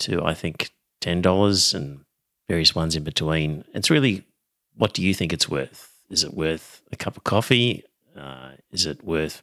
to 0.00 0.22
I 0.22 0.34
think 0.34 0.70
ten 1.00 1.22
dollars 1.22 1.72
and 1.72 2.00
various 2.46 2.74
ones 2.74 2.94
in 2.94 3.04
between. 3.04 3.64
It's 3.72 3.90
really 3.90 4.24
what 4.76 4.92
do 4.92 5.02
you 5.02 5.14
think 5.14 5.32
it's 5.32 5.48
worth? 5.48 5.92
Is 6.10 6.22
it 6.24 6.34
worth 6.34 6.82
a 6.92 6.96
cup 6.96 7.16
of 7.16 7.24
coffee? 7.24 7.84
Uh, 8.16 8.52
is 8.70 8.86
it 8.86 9.02
worth 9.02 9.42